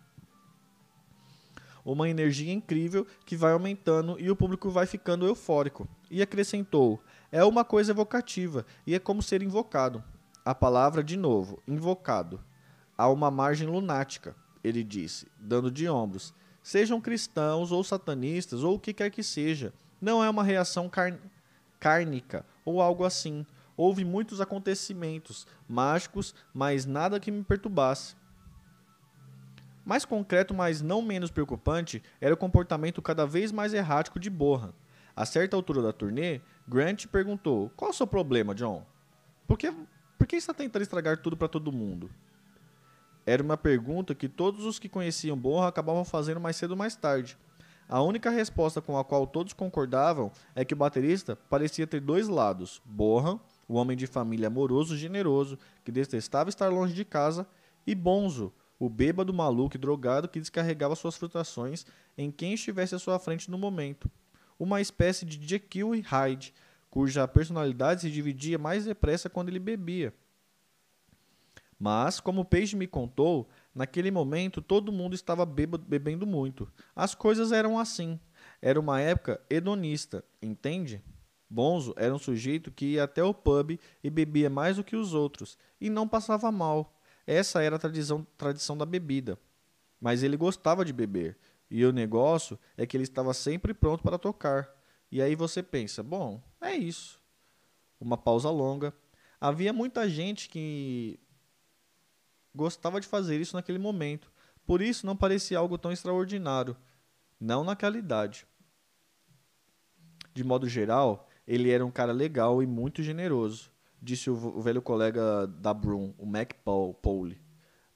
uma 1.84 2.08
energia 2.08 2.52
incrível 2.52 3.04
que 3.26 3.36
vai 3.36 3.50
aumentando 3.50 4.16
e 4.20 4.30
o 4.30 4.36
público 4.36 4.70
vai 4.70 4.86
ficando 4.86 5.26
eufórico. 5.26 5.88
E 6.08 6.22
acrescentou: 6.22 7.02
é 7.32 7.42
uma 7.44 7.64
coisa 7.64 7.90
evocativa 7.90 8.64
e 8.86 8.94
é 8.94 9.00
como 9.00 9.20
ser 9.20 9.42
invocado. 9.42 10.00
A 10.44 10.54
palavra, 10.54 11.04
de 11.04 11.16
novo, 11.16 11.62
invocado. 11.68 12.40
Há 12.98 13.08
uma 13.08 13.30
margem 13.30 13.68
lunática, 13.68 14.34
ele 14.64 14.82
disse, 14.82 15.28
dando 15.38 15.70
de 15.70 15.88
ombros. 15.88 16.34
Sejam 16.62 17.00
cristãos 17.00 17.70
ou 17.70 17.84
satanistas 17.84 18.64
ou 18.64 18.74
o 18.74 18.78
que 18.78 18.92
quer 18.92 19.10
que 19.10 19.22
seja. 19.22 19.72
Não 20.00 20.22
é 20.22 20.28
uma 20.28 20.42
reação 20.42 20.88
car 20.88 21.16
cárnica 21.78 22.44
ou 22.64 22.82
algo 22.82 23.04
assim. 23.04 23.46
Houve 23.76 24.04
muitos 24.04 24.40
acontecimentos 24.40 25.46
mágicos, 25.68 26.34
mas 26.52 26.86
nada 26.86 27.20
que 27.20 27.30
me 27.30 27.44
perturbasse. 27.44 28.16
Mais 29.84 30.04
concreto, 30.04 30.52
mas 30.52 30.82
não 30.82 31.02
menos 31.02 31.30
preocupante, 31.30 32.02
era 32.20 32.34
o 32.34 32.36
comportamento 32.36 33.00
cada 33.00 33.26
vez 33.26 33.52
mais 33.52 33.72
errático 33.74 34.18
de 34.18 34.30
Bohan. 34.30 34.72
A 35.14 35.24
certa 35.24 35.54
altura 35.54 35.82
da 35.82 35.92
turnê, 35.92 36.40
Grant 36.66 37.06
perguntou: 37.06 37.70
Qual 37.76 37.90
é 37.90 37.94
o 37.94 37.96
seu 37.96 38.06
problema, 38.06 38.54
John? 38.54 38.84
Por 39.46 39.58
que, 39.58 39.72
por 40.22 40.26
que 40.28 40.36
está 40.36 40.54
tentando 40.54 40.82
estragar 40.82 41.16
tudo 41.16 41.36
para 41.36 41.48
todo 41.48 41.72
mundo? 41.72 42.08
Era 43.26 43.42
uma 43.42 43.56
pergunta 43.56 44.14
que 44.14 44.28
todos 44.28 44.64
os 44.64 44.78
que 44.78 44.88
conheciam 44.88 45.36
Bohan 45.36 45.66
acabavam 45.66 46.04
fazendo 46.04 46.38
mais 46.38 46.54
cedo 46.54 46.70
ou 46.70 46.76
mais 46.76 46.94
tarde. 46.94 47.36
A 47.88 48.00
única 48.00 48.30
resposta 48.30 48.80
com 48.80 48.96
a 48.96 49.04
qual 49.04 49.26
todos 49.26 49.52
concordavam 49.52 50.30
é 50.54 50.64
que 50.64 50.74
o 50.74 50.76
baterista 50.76 51.34
parecia 51.50 51.88
ter 51.88 52.00
dois 52.00 52.28
lados: 52.28 52.80
Bohan, 52.84 53.40
o 53.66 53.74
homem 53.74 53.96
de 53.96 54.06
família 54.06 54.46
amoroso 54.46 54.94
e 54.94 54.98
generoso 54.98 55.58
que 55.84 55.90
detestava 55.90 56.48
estar 56.48 56.68
longe 56.68 56.94
de 56.94 57.04
casa, 57.04 57.44
e 57.84 57.92
Bonzo, 57.92 58.52
o 58.78 58.88
bêbado 58.88 59.34
maluco 59.34 59.76
e 59.76 59.78
drogado 59.78 60.28
que 60.28 60.38
descarregava 60.38 60.94
suas 60.94 61.16
frustrações 61.16 61.84
em 62.16 62.30
quem 62.30 62.54
estivesse 62.54 62.94
à 62.94 62.98
sua 63.00 63.18
frente 63.18 63.50
no 63.50 63.58
momento. 63.58 64.08
Uma 64.56 64.80
espécie 64.80 65.26
de 65.26 65.44
Jekyll 65.44 65.96
e 65.96 66.00
Hyde, 66.00 66.54
cuja 66.92 67.26
personalidade 67.26 68.02
se 68.02 68.10
dividia 68.10 68.58
mais 68.58 68.84
depressa 68.84 69.30
quando 69.30 69.48
ele 69.48 69.58
bebia. 69.58 70.12
Mas, 71.78 72.20
como 72.20 72.44
Page 72.44 72.76
me 72.76 72.86
contou, 72.86 73.48
naquele 73.74 74.10
momento 74.10 74.60
todo 74.60 74.92
mundo 74.92 75.14
estava 75.14 75.46
bêbado, 75.46 75.86
bebendo 75.88 76.26
muito. 76.26 76.70
As 76.94 77.14
coisas 77.14 77.50
eram 77.50 77.78
assim. 77.78 78.20
Era 78.60 78.78
uma 78.78 79.00
época 79.00 79.40
hedonista, 79.48 80.22
entende? 80.42 81.02
Bonzo 81.48 81.94
era 81.96 82.14
um 82.14 82.18
sujeito 82.18 82.70
que 82.70 82.84
ia 82.84 83.04
até 83.04 83.24
o 83.24 83.32
pub 83.32 83.80
e 84.04 84.10
bebia 84.10 84.50
mais 84.50 84.76
do 84.76 84.84
que 84.84 84.94
os 84.94 85.14
outros, 85.14 85.56
e 85.80 85.88
não 85.88 86.06
passava 86.06 86.52
mal. 86.52 86.94
Essa 87.26 87.62
era 87.62 87.76
a 87.76 87.78
tradição, 87.78 88.26
tradição 88.36 88.76
da 88.76 88.84
bebida. 88.84 89.38
Mas 89.98 90.22
ele 90.22 90.36
gostava 90.36 90.84
de 90.84 90.92
beber. 90.92 91.38
E 91.70 91.86
o 91.86 91.92
negócio 91.92 92.58
é 92.76 92.84
que 92.84 92.98
ele 92.98 93.04
estava 93.04 93.32
sempre 93.32 93.72
pronto 93.72 94.02
para 94.02 94.18
tocar. 94.18 94.81
E 95.12 95.22
aí 95.22 95.36
você 95.36 95.62
pensa: 95.62 96.02
bom, 96.02 96.42
é 96.60 96.74
isso. 96.74 97.20
Uma 98.00 98.18
pausa 98.18 98.50
longa. 98.50 98.92
Havia 99.40 99.72
muita 99.72 100.08
gente 100.08 100.48
que 100.48 101.20
gostava 102.54 103.00
de 103.00 103.06
fazer 103.06 103.40
isso 103.40 103.54
naquele 103.54 103.78
momento. 103.78 104.32
Por 104.66 104.82
isso 104.82 105.06
não 105.06 105.16
parecia 105.16 105.58
algo 105.58 105.78
tão 105.78 105.92
extraordinário. 105.92 106.76
Não 107.38 107.62
naquela 107.62 107.96
idade. 107.96 108.46
De 110.34 110.42
modo 110.42 110.68
geral, 110.68 111.28
ele 111.46 111.70
era 111.70 111.84
um 111.86 111.90
cara 111.90 112.12
legal 112.12 112.62
e 112.62 112.66
muito 112.66 113.02
generoso 113.02 113.72
disse 114.02 114.28
o, 114.28 114.60
velho 114.60 114.82
colega 114.82 115.46
da 115.46 115.72
Broom, 115.72 116.12
o 116.18 116.26
Mac 116.26 116.54
Paul, 116.64 116.98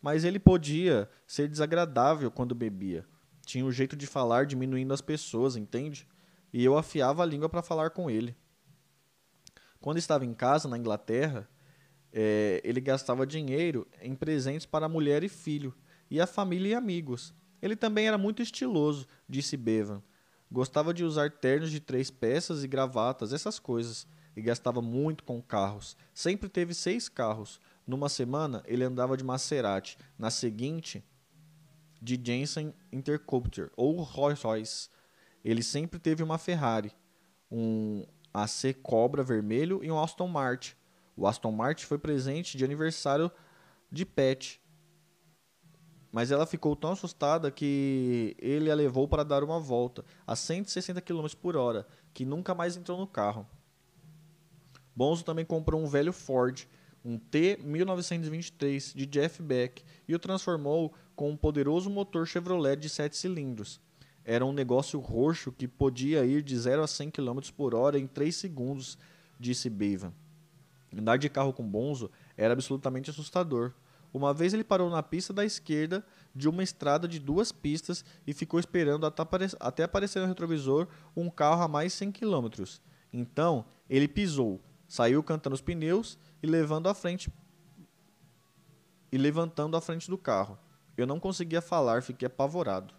Mas 0.00 0.22
ele 0.22 0.38
podia 0.38 1.10
ser 1.26 1.48
desagradável 1.48 2.30
quando 2.30 2.54
bebia. 2.54 3.04
Tinha 3.44 3.64
um 3.64 3.72
jeito 3.72 3.96
de 3.96 4.06
falar 4.06 4.46
diminuindo 4.46 4.94
as 4.94 5.00
pessoas, 5.00 5.56
entende? 5.56 6.06
E 6.56 6.64
eu 6.64 6.78
afiava 6.78 7.22
a 7.22 7.26
língua 7.26 7.50
para 7.50 7.60
falar 7.60 7.90
com 7.90 8.08
ele. 8.08 8.34
Quando 9.78 9.98
estava 9.98 10.24
em 10.24 10.32
casa, 10.32 10.66
na 10.66 10.78
Inglaterra, 10.78 11.46
é, 12.10 12.62
ele 12.64 12.80
gastava 12.80 13.26
dinheiro 13.26 13.86
em 14.00 14.14
presentes 14.14 14.64
para 14.64 14.88
mulher 14.88 15.22
e 15.22 15.28
filho, 15.28 15.74
e 16.10 16.18
a 16.18 16.26
família 16.26 16.70
e 16.70 16.74
amigos. 16.74 17.34
Ele 17.60 17.76
também 17.76 18.08
era 18.08 18.16
muito 18.16 18.40
estiloso, 18.40 19.06
disse 19.28 19.54
Bevan. 19.54 20.02
Gostava 20.50 20.94
de 20.94 21.04
usar 21.04 21.30
ternos 21.30 21.70
de 21.70 21.78
três 21.78 22.10
peças 22.10 22.64
e 22.64 22.68
gravatas, 22.68 23.34
essas 23.34 23.58
coisas, 23.58 24.06
e 24.34 24.40
gastava 24.40 24.80
muito 24.80 25.24
com 25.24 25.42
carros. 25.42 25.94
Sempre 26.14 26.48
teve 26.48 26.72
seis 26.72 27.06
carros. 27.06 27.60
Numa 27.86 28.08
semana, 28.08 28.62
ele 28.64 28.82
andava 28.82 29.14
de 29.14 29.22
Maserati. 29.22 29.98
Na 30.18 30.30
seguinte, 30.30 31.04
de 32.00 32.18
Jensen 32.18 32.72
Interceptor 32.90 33.70
ou 33.76 34.00
Rolls 34.00 34.42
Royce. 34.42 34.95
Ele 35.46 35.62
sempre 35.62 36.00
teve 36.00 36.24
uma 36.24 36.38
Ferrari, 36.38 36.90
um 37.48 38.04
AC 38.34 38.74
Cobra 38.82 39.22
vermelho 39.22 39.78
e 39.80 39.88
um 39.92 40.02
Aston 40.02 40.26
Martin. 40.26 40.74
O 41.16 41.24
Aston 41.24 41.52
Martin 41.52 41.86
foi 41.86 41.98
presente 41.98 42.58
de 42.58 42.64
aniversário 42.64 43.30
de 43.88 44.04
Pet. 44.04 44.60
Mas 46.10 46.32
ela 46.32 46.46
ficou 46.46 46.74
tão 46.74 46.90
assustada 46.90 47.48
que 47.48 48.34
ele 48.40 48.72
a 48.72 48.74
levou 48.74 49.06
para 49.06 49.22
dar 49.22 49.44
uma 49.44 49.60
volta 49.60 50.04
a 50.26 50.34
160 50.34 51.00
km 51.00 51.28
por 51.40 51.56
hora, 51.56 51.86
que 52.12 52.24
nunca 52.24 52.52
mais 52.52 52.76
entrou 52.76 52.98
no 52.98 53.06
carro. 53.06 53.46
Bonzo 54.96 55.24
também 55.24 55.44
comprou 55.44 55.80
um 55.80 55.86
velho 55.86 56.12
Ford, 56.12 56.66
um 57.04 57.20
T1923 57.20 58.96
de 58.96 59.06
Jeff 59.06 59.40
Beck, 59.40 59.84
e 60.08 60.14
o 60.16 60.18
transformou 60.18 60.92
com 61.14 61.30
um 61.30 61.36
poderoso 61.36 61.88
motor 61.88 62.26
Chevrolet 62.26 62.74
de 62.74 62.88
7 62.88 63.16
cilindros. 63.16 63.80
Era 64.28 64.44
um 64.44 64.52
negócio 64.52 64.98
roxo 64.98 65.52
que 65.52 65.68
podia 65.68 66.26
ir 66.26 66.42
de 66.42 66.58
0 66.58 66.82
a 66.82 66.86
100 66.88 67.12
km 67.12 67.38
por 67.56 67.76
hora 67.76 67.96
em 67.96 68.08
3 68.08 68.34
segundos, 68.34 68.98
disse 69.38 69.70
Bevan. 69.70 70.12
Andar 70.92 71.16
de 71.16 71.28
carro 71.28 71.52
com 71.52 71.62
Bonzo 71.62 72.10
era 72.36 72.52
absolutamente 72.52 73.08
assustador. 73.08 73.72
Uma 74.12 74.34
vez 74.34 74.52
ele 74.52 74.64
parou 74.64 74.90
na 74.90 75.00
pista 75.00 75.32
da 75.32 75.44
esquerda 75.44 76.04
de 76.34 76.48
uma 76.48 76.64
estrada 76.64 77.06
de 77.06 77.20
duas 77.20 77.52
pistas 77.52 78.04
e 78.26 78.32
ficou 78.32 78.58
esperando 78.58 79.06
até 79.06 79.84
aparecer 79.84 80.18
no 80.18 80.26
retrovisor 80.26 80.88
um 81.16 81.30
carro 81.30 81.62
a 81.62 81.68
mais 81.68 81.92
100 81.92 82.10
km. 82.10 82.48
Então, 83.12 83.64
ele 83.88 84.08
pisou, 84.08 84.60
saiu 84.88 85.22
cantando 85.22 85.54
os 85.54 85.60
pneus 85.60 86.18
e 86.42 86.48
levando 86.48 86.88
à 86.88 86.94
frente 86.94 87.30
e 89.12 89.16
levantando 89.16 89.76
a 89.76 89.80
frente 89.80 90.10
do 90.10 90.18
carro. 90.18 90.58
Eu 90.96 91.06
não 91.06 91.20
conseguia 91.20 91.60
falar, 91.60 92.02
fiquei 92.02 92.26
apavorado. 92.26 92.92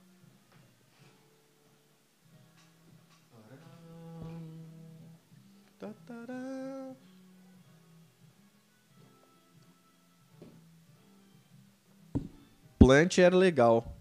Plant 12.88 13.18
era 13.18 13.36
legal, 13.36 13.98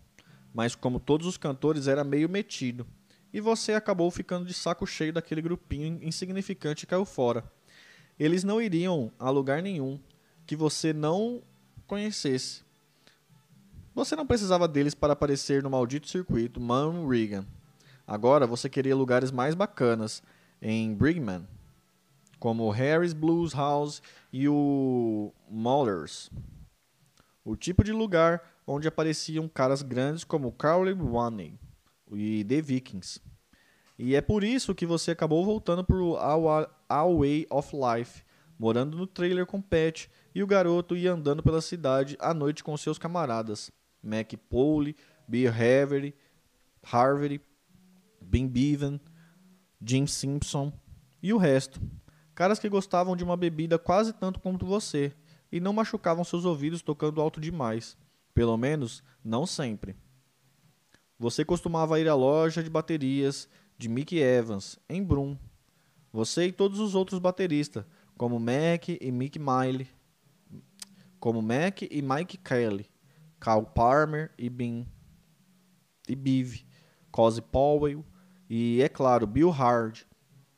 mas 0.54 0.76
como 0.76 1.00
todos 1.00 1.26
os 1.26 1.36
cantores 1.36 1.88
era 1.88 2.04
meio 2.04 2.28
metido. 2.28 2.86
E 3.32 3.40
você 3.40 3.72
acabou 3.72 4.08
ficando 4.12 4.46
de 4.46 4.54
saco 4.54 4.86
cheio 4.86 5.12
daquele 5.12 5.42
grupinho 5.42 5.98
insignificante 6.00 6.84
e 6.84 6.86
caiu 6.86 7.04
fora. 7.04 7.42
Eles 8.16 8.44
não 8.44 8.62
iriam 8.62 9.10
a 9.18 9.28
lugar 9.28 9.60
nenhum 9.60 9.98
que 10.46 10.54
você 10.54 10.92
não 10.92 11.42
conhecesse. 11.84 12.62
Você 13.92 14.14
não 14.14 14.24
precisava 14.24 14.68
deles 14.68 14.94
para 14.94 15.14
aparecer 15.14 15.64
no 15.64 15.70
maldito 15.70 16.08
circuito 16.08 16.60
Man 16.60 17.08
Regan. 17.08 17.44
Agora 18.06 18.46
você 18.46 18.68
queria 18.68 18.94
lugares 18.94 19.32
mais 19.32 19.56
bacanas 19.56 20.22
em 20.62 20.94
Brigman, 20.94 21.44
como 22.38 22.70
Harry's 22.70 23.12
Blues 23.12 23.52
House 23.52 24.00
e 24.32 24.48
o 24.48 25.32
Mullers. 25.50 26.30
O 27.44 27.56
tipo 27.56 27.82
de 27.82 27.90
lugar 27.90 28.55
onde 28.66 28.88
apareciam 28.88 29.48
caras 29.48 29.82
grandes 29.82 30.24
como 30.24 30.52
Carly 30.52 30.92
Roney 30.92 31.58
e 32.12 32.44
The 32.44 32.60
Vikings. 32.60 33.20
E 33.98 34.14
é 34.14 34.20
por 34.20 34.44
isso 34.44 34.74
que 34.74 34.84
você 34.84 35.12
acabou 35.12 35.44
voltando 35.44 35.84
para 35.84 35.96
o 35.96 37.18
Way 37.18 37.46
of 37.48 37.74
Life, 37.74 38.22
morando 38.58 38.96
no 38.96 39.06
trailer 39.06 39.46
com 39.46 39.62
Pat 39.62 40.08
e 40.34 40.42
o 40.42 40.46
garoto 40.46 40.96
ia 40.96 41.12
andando 41.12 41.42
pela 41.42 41.62
cidade 41.62 42.16
à 42.20 42.34
noite 42.34 42.62
com 42.62 42.76
seus 42.76 42.98
camaradas. 42.98 43.70
Mac 44.02 44.32
Pole, 44.50 44.94
Bill 45.26 45.50
Harvey, 45.50 46.14
Harvey, 46.82 47.40
Ben 48.20 48.46
Bevan, 48.46 49.00
Jim 49.80 50.06
Simpson 50.06 50.72
e 51.22 51.32
o 51.32 51.38
resto. 51.38 51.80
Caras 52.34 52.58
que 52.58 52.68
gostavam 52.68 53.16
de 53.16 53.24
uma 53.24 53.36
bebida 53.36 53.78
quase 53.78 54.12
tanto 54.12 54.40
quanto 54.40 54.66
você 54.66 55.12
e 55.50 55.58
não 55.58 55.72
machucavam 55.72 56.22
seus 56.22 56.44
ouvidos 56.44 56.82
tocando 56.82 57.20
alto 57.20 57.40
demais. 57.40 57.96
Pelo 58.36 58.54
menos, 58.58 59.02
não 59.24 59.46
sempre. 59.46 59.96
Você 61.18 61.42
costumava 61.42 61.98
ir 61.98 62.06
à 62.06 62.14
loja 62.14 62.62
de 62.62 62.68
baterias 62.68 63.48
de 63.78 63.88
Mick 63.88 64.14
Evans, 64.18 64.78
em 64.90 65.02
Brum. 65.02 65.38
Você 66.12 66.48
e 66.48 66.52
todos 66.52 66.78
os 66.78 66.94
outros 66.94 67.18
bateristas, 67.18 67.86
como 68.14 68.38
Mac 68.38 68.90
e 68.90 69.10
Mick 69.10 69.38
Miley, 69.38 69.88
como 71.18 71.40
Mac 71.40 71.80
e 71.80 72.02
Mike 72.02 72.36
Kelly, 72.36 72.90
Carl 73.40 73.64
Palmer 73.64 74.30
e 74.36 74.50
Bean, 74.50 74.84
e 76.06 76.14
Biv, 76.14 76.62
Cozy 77.10 77.40
Powell 77.40 78.04
e, 78.50 78.82
é 78.82 78.88
claro, 78.90 79.26
Bill 79.26 79.48
Hard. 79.48 80.00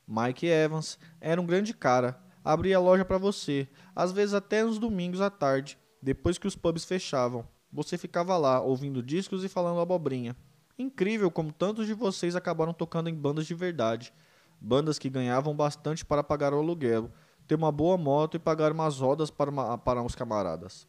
Mike 0.05 0.49
Evans 0.49 0.99
era 1.21 1.41
um 1.41 1.47
grande 1.47 1.73
cara, 1.73 2.21
abria 2.45 2.77
a 2.77 2.81
loja 2.81 3.05
para 3.05 3.19
você, 3.19 3.69
às 3.95 4.11
vezes 4.11 4.35
até 4.35 4.65
nos 4.65 4.81
domingos 4.81 5.21
à 5.21 5.31
tarde, 5.31 5.79
depois 6.03 6.39
que 6.39 6.49
os 6.49 6.57
pubs 6.57 6.85
fechavam. 6.85 7.47
Você 7.73 7.99
ficava 7.99 8.37
lá, 8.37 8.61
ouvindo 8.61 9.03
discos 9.03 9.45
e 9.45 9.49
falando 9.49 9.81
abobrinha. 9.81 10.37
Incrível 10.79 11.31
como 11.31 11.53
tantos 11.53 11.87
de 11.87 11.95
vocês 11.95 12.37
acabaram 12.37 12.73
tocando 12.73 13.09
em 13.09 13.15
bandas 13.15 13.47
de 13.47 13.55
verdade. 13.55 14.13
Bandas 14.61 14.99
que 14.99 15.11
ganhavam 15.11 15.55
bastante 15.55 16.05
para 16.05 16.23
pagar 16.23 16.55
o 16.55 16.59
aluguel, 16.59 17.11
ter 17.47 17.55
uma 17.55 17.71
boa 17.73 17.97
moto 17.97 18.37
e 18.37 18.39
pagar 18.39 18.73
umas 18.73 18.99
rodas 18.99 19.31
para, 19.31 19.51
uma, 19.51 19.77
para 19.77 20.03
uns 20.03 20.15
camaradas. 20.15 20.87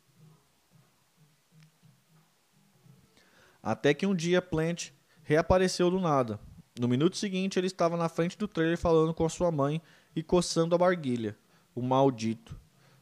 Até 3.61 3.93
que 3.93 4.05
um 4.05 4.15
dia 4.15 4.41
Plant 4.41 4.91
reapareceu 5.23 5.91
do 5.91 5.99
nada. 5.99 6.39
No 6.79 6.87
minuto 6.87 7.17
seguinte, 7.17 7.59
ele 7.59 7.67
estava 7.67 7.97
na 7.97 8.07
frente 8.07 8.37
do 8.37 8.47
trailer 8.47 8.77
falando 8.77 9.13
com 9.13 9.25
a 9.25 9.29
sua 9.29 9.51
mãe 9.51 9.81
e 10.15 10.23
coçando 10.23 10.73
a 10.73 10.77
barguilha. 10.77 11.37
O 11.75 11.81
maldito. 11.81 12.59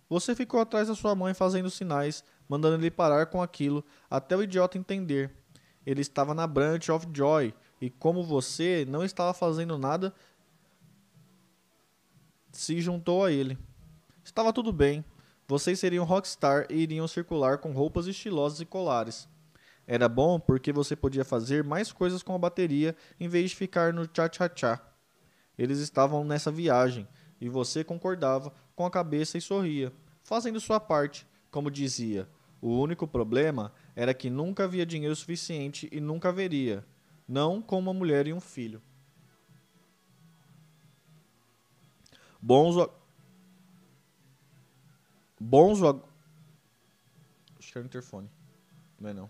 Você 0.09 0.34
ficou 0.35 0.59
atrás 0.59 0.88
da 0.88 0.95
sua 0.95 1.13
mãe 1.13 1.34
fazendo 1.34 1.69
sinais, 1.69 2.23
mandando 2.47 2.75
ele 2.75 2.91
parar 2.91 3.25
com 3.25 3.41
aquilo, 3.41 3.84
até 4.09 4.35
o 4.35 4.43
idiota 4.43 4.77
entender. 4.77 5.31
Ele 5.85 6.01
estava 6.01 6.34
na 6.34 6.47
Branch 6.47 6.89
of 6.89 7.07
Joy, 7.13 7.53
e 7.81 7.89
como 7.89 8.23
você 8.23 8.85
não 8.88 9.03
estava 9.03 9.34
fazendo 9.34 9.77
nada, 9.77 10.13
se 12.51 12.81
juntou 12.81 13.25
a 13.25 13.31
ele. 13.31 13.57
Estava 14.23 14.51
tudo 14.51 14.73
bem. 14.73 15.03
Vocês 15.47 15.79
seriam 15.79 16.03
rockstar 16.03 16.65
e 16.69 16.75
iriam 16.75 17.07
circular 17.07 17.59
com 17.59 17.71
roupas 17.71 18.07
estilosas 18.07 18.59
e 18.59 18.65
colares. 18.65 19.27
Era 19.85 20.09
bom 20.09 20.38
porque 20.38 20.73
você 20.73 20.95
podia 20.95 21.23
fazer 21.23 21.63
mais 21.63 21.93
coisas 21.93 22.21
com 22.21 22.35
a 22.35 22.38
bateria 22.38 22.93
em 23.17 23.29
vez 23.29 23.51
de 23.51 23.55
ficar 23.55 23.93
no 23.93 24.05
tchá-tchá-tchá. 24.05 24.81
Eles 25.57 25.79
estavam 25.79 26.25
nessa 26.25 26.51
viagem 26.51 27.07
e 27.39 27.47
você 27.47 27.84
concordava 27.84 28.51
com 28.77 28.85
a 28.85 28.91
cabeça 28.91 29.39
e 29.39 29.41
sorria, 29.41 29.91
fazendo 30.23 30.59
sua 30.59 30.79
parte, 30.79 31.25
como 31.49 31.71
dizia. 31.71 32.29
O 32.61 32.77
único 32.77 33.07
problema 33.07 33.73
era 33.95 34.13
que 34.13 34.29
nunca 34.29 34.65
havia 34.65 34.85
dinheiro 34.85 35.15
suficiente 35.15 35.89
e 35.91 35.99
nunca 35.99 36.29
haveria, 36.29 36.85
não 37.27 37.59
com 37.59 37.79
uma 37.79 37.91
mulher 37.91 38.27
e 38.27 38.33
um 38.33 38.39
filho. 38.39 38.79
Bonzo. 42.39 42.87
Bonzo. 45.39 46.03
Acho 47.57 47.71
que 47.71 47.77
era 47.79 47.83
o 47.83 47.87
interfone. 47.87 48.29
Não 48.99 49.09
é 49.09 49.13
não. 49.13 49.29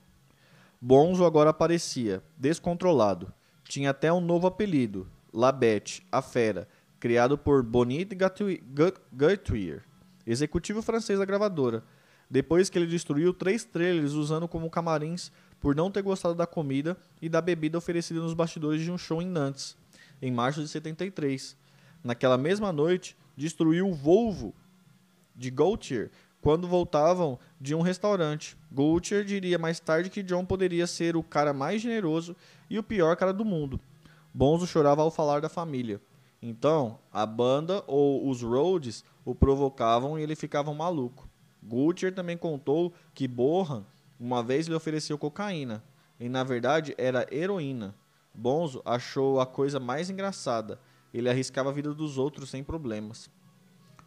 Bonzo 0.82 1.24
agora 1.24 1.52
aparecia, 1.52 2.22
descontrolado. 2.36 3.34
Tinha 3.64 3.92
até 3.92 4.12
um 4.12 4.20
novo 4.20 4.46
apelido, 4.46 5.10
Labette, 5.32 6.06
a 6.12 6.22
Fera, 6.22 6.68
criado 7.00 7.38
por 7.38 7.64
Bonit 7.64 8.16
Guthrie, 8.16 9.82
executivo 10.26 10.82
francês 10.82 11.20
da 11.20 11.26
gravadora, 11.26 11.84
depois 12.30 12.70
que 12.70 12.78
ele 12.78 12.88
destruiu 12.88 13.34
três 13.34 13.64
trailers 13.64 14.14
usando 14.14 14.48
como 14.48 14.70
camarins 14.70 15.32
por 15.60 15.76
não 15.76 15.90
ter 15.90 16.02
gostado 16.02 16.36
da 16.36 16.46
comida 16.46 16.98
e 17.22 17.30
da 17.30 17.42
bebida 17.42 17.78
oferecida 17.78 18.20
nos 18.20 18.34
bastidores 18.34 18.82
de 18.82 18.92
um 18.92 18.98
show 18.98 19.22
em 19.22 19.28
Nantes, 19.28 19.78
em 20.22 20.32
março 20.32 20.62
de 20.62 20.68
73. 20.68 21.56
Naquela 22.04 22.38
mesma 22.38 22.72
noite, 22.72 23.18
destruiu 23.36 23.88
o 23.88 23.94
Volvo 23.94 24.54
de 25.36 25.50
Gaultier 25.50 26.12
quando 26.42 26.68
voltavam 26.68 27.40
de 27.60 27.74
um 27.74 27.82
restaurante. 27.82 28.58
Gaultier 28.72 29.24
diria 29.24 29.58
mais 29.58 29.80
tarde 29.80 30.10
que 30.10 30.24
John 30.24 30.46
poderia 30.46 30.88
ser 30.88 31.16
o 31.16 31.24
cara 31.24 31.54
mais 31.54 31.82
generoso 31.82 32.36
e 32.70 32.78
o 32.78 32.84
pior 32.84 33.16
cara 33.16 33.34
do 33.34 33.46
mundo. 33.46 33.80
Bonzo 34.34 34.68
chorava 34.68 35.02
ao 35.02 35.12
falar 35.12 35.42
da 35.42 35.50
família. 35.50 36.00
Então, 36.50 36.98
a 37.12 37.26
banda 37.26 37.84
ou 37.88 38.30
os 38.30 38.42
Rhodes 38.42 39.04
o 39.26 39.36
provocavam 39.36 40.18
e 40.18 40.24
ele 40.24 40.34
ficava 40.34 40.74
maluco. 40.74 41.28
Gutcher 41.62 42.16
também 42.16 42.38
contou 42.38 42.94
que 43.14 43.28
Bohan 43.28 43.86
uma 44.18 44.42
vez 44.42 44.66
lhe 44.66 44.74
ofereceu 44.74 45.18
cocaína, 45.18 45.84
e 46.18 46.30
na 46.30 46.46
verdade 46.46 46.96
era 46.98 47.28
heroína. 47.30 47.94
Bonzo 48.34 48.82
achou 48.86 49.42
a 49.42 49.46
coisa 49.46 49.78
mais 49.78 50.10
engraçada. 50.10 50.80
Ele 51.14 51.30
arriscava 51.30 51.70
a 51.70 51.74
vida 51.74 51.94
dos 51.94 52.18
outros 52.18 52.50
sem 52.50 52.64
problemas. 52.64 53.30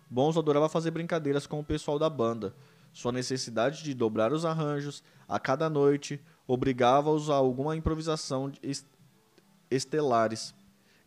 Bonzo 0.09 0.39
adorava 0.39 0.67
fazer 0.67 0.93
brincadeiras 0.93 1.47
com 1.47 1.61
o 1.61 1.65
pessoal 1.65 1.99
da 1.99 2.09
banda. 2.09 2.55
Sua 2.91 3.13
necessidade 3.13 3.85
de 3.85 3.93
dobrar 3.93 4.33
os 4.33 4.47
arranjos 4.47 5.03
a 5.29 5.39
cada 5.39 5.69
noite 5.69 6.19
obrigava-os 6.47 7.29
a 7.29 7.35
alguma 7.35 7.77
improvisação 7.77 8.51
est 8.63 8.87
estelares. 9.71 10.55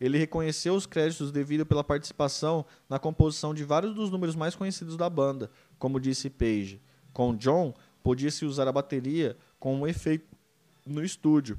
Ele 0.04 0.18
reconheceu 0.18 0.76
os 0.76 0.86
créditos 0.86 1.32
devido 1.32 1.66
pela 1.66 1.82
participação 1.82 2.66
na 2.90 3.00
composição 3.00 3.54
de 3.54 3.64
vários 3.64 3.96
dos 3.96 4.12
números 4.12 4.36
mais 4.36 4.54
conhecidos 4.54 4.98
da 4.98 5.10
banda, 5.10 5.50
como 5.80 5.98
disse 5.98 6.30
Page. 6.30 6.82
Com 7.14 7.34
John, 7.34 7.74
podia-se 8.04 8.44
usar 8.44 8.68
a 8.68 8.72
bateria 8.74 9.38
com 9.58 9.74
um 9.74 9.88
efeito 9.88 10.28
no 10.86 11.02
estúdio. 11.02 11.58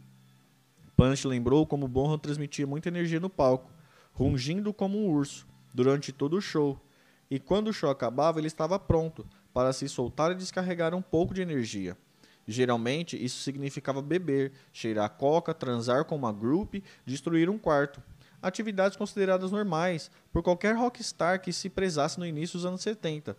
Punch 0.94 1.26
lembrou 1.26 1.66
como 1.66 1.88
Bonham 1.88 2.18
transmitia 2.18 2.66
muita 2.66 2.90
energia 2.90 3.18
no 3.18 3.30
palco, 3.30 3.70
rungindo 4.12 4.74
como 4.74 4.98
um 4.98 5.08
urso, 5.08 5.46
durante 5.72 6.12
todo 6.12 6.36
o 6.36 6.40
show. 6.42 6.78
E 7.30 7.38
quando 7.38 7.68
o 7.68 7.72
show 7.72 7.88
acabava, 7.88 8.40
ele 8.40 8.48
estava 8.48 8.78
pronto 8.78 9.26
para 9.54 9.72
se 9.72 9.88
soltar 9.88 10.32
e 10.32 10.34
descarregar 10.34 10.94
um 10.94 11.00
pouco 11.00 11.32
de 11.32 11.40
energia. 11.40 11.96
Geralmente, 12.46 13.16
isso 13.16 13.40
significava 13.40 14.02
beber, 14.02 14.52
cheirar 14.70 15.08
coca, 15.08 15.54
transar 15.54 16.04
com 16.04 16.14
uma 16.14 16.30
group, 16.30 16.74
destruir 17.06 17.48
um 17.48 17.56
quarto. 17.56 18.02
Atividades 18.44 18.94
consideradas 18.94 19.50
normais 19.50 20.10
por 20.30 20.42
qualquer 20.42 20.76
rockstar 20.76 21.40
que 21.40 21.50
se 21.50 21.70
prezasse 21.70 22.18
no 22.18 22.26
início 22.26 22.58
dos 22.58 22.66
anos 22.66 22.82
70. 22.82 23.34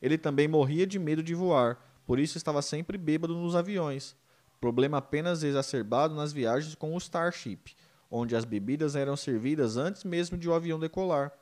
Ele 0.00 0.16
também 0.16 0.46
morria 0.46 0.86
de 0.86 0.96
medo 0.96 1.24
de 1.24 1.34
voar, 1.34 1.76
por 2.06 2.20
isso 2.20 2.38
estava 2.38 2.62
sempre 2.62 2.96
bêbado 2.96 3.34
nos 3.34 3.56
aviões. 3.56 4.14
Problema 4.60 4.98
apenas 4.98 5.42
exacerbado 5.42 6.14
nas 6.14 6.32
viagens 6.32 6.76
com 6.76 6.94
o 6.94 6.98
Starship, 6.98 7.74
onde 8.08 8.36
as 8.36 8.44
bebidas 8.44 8.94
eram 8.94 9.16
servidas 9.16 9.76
antes 9.76 10.04
mesmo 10.04 10.38
de 10.38 10.48
o 10.48 10.54
avião 10.54 10.78
decolar. 10.78 11.32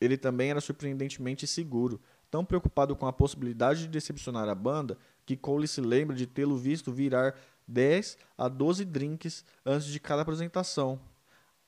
Ele 0.00 0.16
também 0.16 0.50
era 0.50 0.60
surpreendentemente 0.60 1.46
seguro, 1.46 2.00
tão 2.28 2.44
preocupado 2.44 2.96
com 2.96 3.06
a 3.06 3.12
possibilidade 3.12 3.82
de 3.82 3.88
decepcionar 3.88 4.48
a 4.48 4.54
banda 4.56 4.98
que 5.24 5.36
Cole 5.36 5.68
se 5.68 5.80
lembra 5.80 6.16
de 6.16 6.26
tê-lo 6.26 6.56
visto 6.56 6.90
virar 6.90 7.36
10 7.68 8.18
a 8.36 8.48
12 8.48 8.84
drinks 8.84 9.44
antes 9.64 9.86
de 9.86 10.00
cada 10.00 10.22
apresentação. 10.22 10.98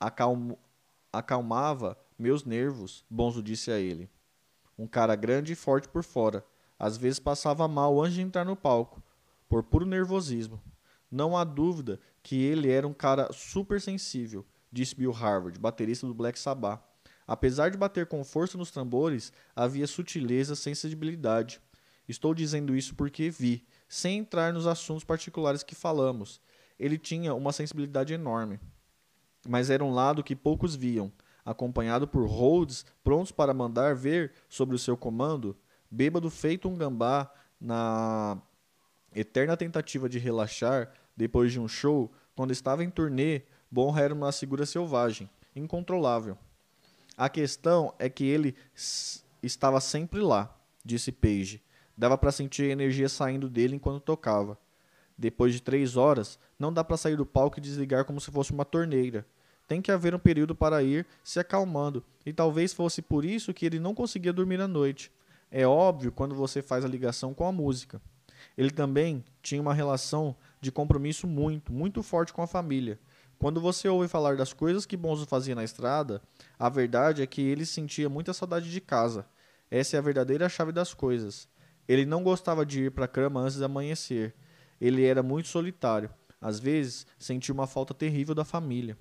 Acalmo, 0.05 0.59
acalmava 1.11 1.97
meus 2.19 2.45
nervos, 2.45 3.07
Bonzo 3.09 3.43
disse 3.43 3.71
a 3.71 3.79
ele. 3.79 4.11
Um 4.79 4.87
cara 4.87 5.17
grande 5.17 5.55
e 5.55 5.57
forte 5.57 5.89
por 5.89 6.05
fora. 6.05 6.45
Às 6.79 6.99
vezes 6.99 7.19
passava 7.19 7.67
mal 7.67 8.03
antes 8.03 8.15
de 8.15 8.21
entrar 8.21 8.45
no 8.45 8.55
palco, 8.55 9.03
por 9.49 9.63
puro 9.63 9.87
nervosismo. 9.87 10.63
Não 11.11 11.35
há 11.35 11.43
dúvida 11.43 11.99
que 12.23 12.43
ele 12.43 12.71
era 12.71 12.87
um 12.87 12.93
cara 12.93 13.33
super 13.33 13.81
sensível, 13.81 14.45
disse 14.71 14.95
Bill 14.95 15.11
Harvard, 15.11 15.59
baterista 15.59 16.07
do 16.07 16.13
Black 16.13 16.39
Sabbath. 16.39 16.83
Apesar 17.27 17.71
de 17.71 17.79
bater 17.79 18.05
com 18.05 18.23
força 18.23 18.59
nos 18.59 18.71
tambores, 18.71 19.33
havia 19.57 19.87
sutileza, 19.87 20.55
sensibilidade. 20.55 21.63
Estou 22.07 22.35
dizendo 22.35 22.77
isso 22.77 22.95
porque 22.95 23.31
vi, 23.31 23.67
sem 23.89 24.19
entrar 24.19 24.53
nos 24.53 24.67
assuntos 24.67 25.03
particulares 25.03 25.63
que 25.63 25.75
falamos. 25.75 26.43
Ele 26.79 26.99
tinha 26.99 27.33
uma 27.33 27.53
sensibilidade 27.53 28.13
enorme. 28.13 28.61
Mas 29.47 29.71
era 29.71 29.85
um 29.85 29.93
lado 29.93 30.23
que 30.23 30.35
poucos 30.37 30.75
viam. 30.75 31.13
Acompanhado 31.45 32.09
por 32.09 32.27
Rhodes, 32.27 32.87
prontos 33.03 33.31
para 33.31 33.53
mandar 33.53 33.95
ver 33.95 34.33
sobre 34.49 34.75
o 34.75 34.79
seu 34.79 34.97
comando, 34.97 35.57
bêbado 35.91 36.31
feito 36.31 36.69
um 36.69 36.75
gambá 36.75 37.31
na 37.61 38.39
eterna 39.15 39.57
tentativa 39.57 40.09
de 40.09 40.19
relaxar 40.19 40.93
depois 41.17 41.53
de 41.53 41.61
um 41.61 41.69
show, 41.69 42.11
quando 42.35 42.51
estava 42.51 42.83
em 42.83 42.91
turnê, 42.91 43.43
Bonham 43.71 43.99
era 43.99 44.15
uma 44.15 44.33
figura 44.33 44.67
selvagem, 44.67 45.29
incontrolável. 45.55 46.37
A 47.17 47.29
questão 47.29 47.95
é 47.99 48.09
que 48.09 48.25
ele 48.25 48.57
estava 49.43 49.81
sempre 49.81 50.21
lá, 50.21 50.57
disse 50.85 51.13
Page. 51.13 51.63
Dava 51.97 52.19
para 52.19 52.33
sentir 52.33 52.65
a 52.65 52.73
energia 52.73 53.09
saindo 53.09 53.49
dele 53.49 53.77
enquanto 53.77 54.03
tocava. 54.03 54.59
Depois 55.17 55.55
de 55.55 55.63
três 55.63 55.97
horas, 55.97 56.39
não 56.59 56.73
dá 56.73 56.83
para 56.83 56.97
sair 56.97 57.17
do 57.17 57.25
palco 57.25 57.59
e 57.59 57.63
desligar 57.63 58.05
como 58.05 58.21
se 58.21 58.33
fosse 58.33 58.53
uma 58.53 58.65
torneira. 58.65 59.25
Tem 59.67 59.81
que 59.81 59.91
haver 59.91 60.15
um 60.15 60.19
período 60.19 60.55
para 60.55 60.83
ir 60.83 61.07
se 61.23 61.41
acalmando, 61.41 62.05
e 62.25 62.33
talvez 62.33 62.73
fosse 62.73 63.01
por 63.01 63.25
isso 63.25 63.55
que 63.55 63.65
ele 63.65 63.79
não 63.79 63.95
conseguia 63.95 64.33
dormir 64.33 64.61
à 64.61 64.69
noite. 64.69 65.11
É 65.51 65.67
óbvio 65.67 66.13
quando 66.13 66.35
você 66.35 66.61
faz 66.61 66.85
a 66.85 66.89
ligação 66.89 67.33
com 67.33 67.47
a 67.47 67.53
música. 67.53 68.01
Ele 68.57 68.71
também 68.71 69.25
tinha 69.43 69.61
uma 69.61 69.73
relação 69.73 70.37
de 70.61 70.71
compromisso 70.71 71.27
muito, 71.27 71.73
muito 71.73 72.03
forte 72.03 72.33
com 72.33 72.43
a 72.43 72.47
família. 72.47 72.99
Quando 73.39 73.61
você 73.61 73.89
ouve 73.89 74.09
falar 74.09 74.37
das 74.37 74.53
coisas 74.53 74.87
que 74.87 74.97
Bonzo 74.97 75.27
fazia 75.27 75.55
na 75.55 75.65
estrada, 75.65 76.23
a 76.59 76.69
verdade 76.69 77.23
é 77.23 77.27
que 77.27 77.43
ele 77.43 77.67
sentia 77.67 78.09
muita 78.09 78.33
saudade 78.33 78.71
de 78.71 78.81
casa. 78.81 79.27
Essa 79.71 79.97
é 79.97 79.99
a 79.99 80.03
verdadeira 80.03 80.49
chave 80.49 80.73
das 80.73 80.95
coisas. 80.95 81.49
Ele 81.87 82.07
não 82.07 82.23
gostava 82.23 82.65
de 82.65 82.85
ir 82.85 82.91
para 82.91 83.05
a 83.05 83.09
cama 83.09 83.41
antes 83.41 83.57
de 83.57 83.65
amanhecer. 83.65 84.35
Ele 84.81 85.05
era 85.05 85.23
muito 85.23 85.49
solitário. 85.49 86.11
Às 86.41 86.59
vezes, 86.59 87.07
sentia 87.19 87.53
uma 87.53 87.67
falta 87.67 87.93
terrível 87.93 88.35
da 88.35 88.45
família. 88.45 88.97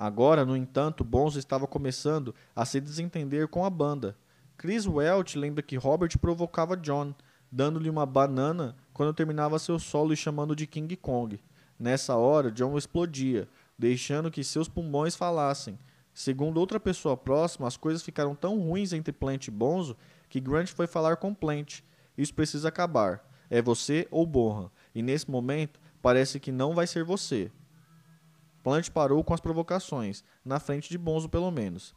Agora, 0.00 0.44
no 0.44 0.56
entanto, 0.56 1.02
Bonzo 1.02 1.40
estava 1.40 1.66
começando 1.66 2.32
a 2.54 2.64
se 2.64 2.80
desentender 2.80 3.48
com 3.48 3.64
a 3.64 3.70
banda. 3.70 4.16
Chris 4.56 4.86
Welch 4.86 5.36
lembra 5.36 5.60
que 5.60 5.74
Robert 5.74 6.16
provocava 6.20 6.76
John, 6.76 7.12
dando-lhe 7.50 7.90
uma 7.90 8.06
banana 8.06 8.76
quando 8.92 9.12
terminava 9.12 9.58
seu 9.58 9.76
solo 9.76 10.12
e 10.12 10.16
chamando 10.16 10.54
de 10.54 10.68
King 10.68 10.94
Kong. 10.94 11.40
Nessa 11.76 12.14
hora, 12.14 12.52
John 12.52 12.78
explodia, 12.78 13.48
deixando 13.76 14.30
que 14.30 14.44
seus 14.44 14.68
pulmões 14.68 15.16
falassem. 15.16 15.76
Segundo 16.14 16.58
outra 16.58 16.78
pessoa 16.78 17.16
próxima, 17.16 17.66
as 17.66 17.76
coisas 17.76 18.00
ficaram 18.00 18.36
tão 18.36 18.56
ruins 18.56 18.92
entre 18.92 19.12
Plant 19.12 19.48
e 19.48 19.50
Bonzo 19.50 19.96
que 20.28 20.38
Grant 20.38 20.68
foi 20.68 20.86
falar 20.86 21.16
com 21.16 21.34
Plant. 21.34 21.80
Isso 22.16 22.32
precisa 22.32 22.68
acabar. 22.68 23.28
É 23.50 23.60
você 23.60 24.06
ou 24.12 24.24
Bonham. 24.24 24.70
E 24.94 25.02
nesse 25.02 25.28
momento, 25.28 25.80
parece 26.00 26.38
que 26.38 26.52
não 26.52 26.72
vai 26.72 26.86
ser 26.86 27.02
você. 27.02 27.50
Plant 28.62 28.90
parou 28.90 29.22
com 29.24 29.34
as 29.34 29.40
provocações, 29.40 30.24
na 30.44 30.58
frente 30.60 30.88
de 30.88 30.98
Bonzo 30.98 31.28
pelo 31.28 31.50
menos. 31.50 31.94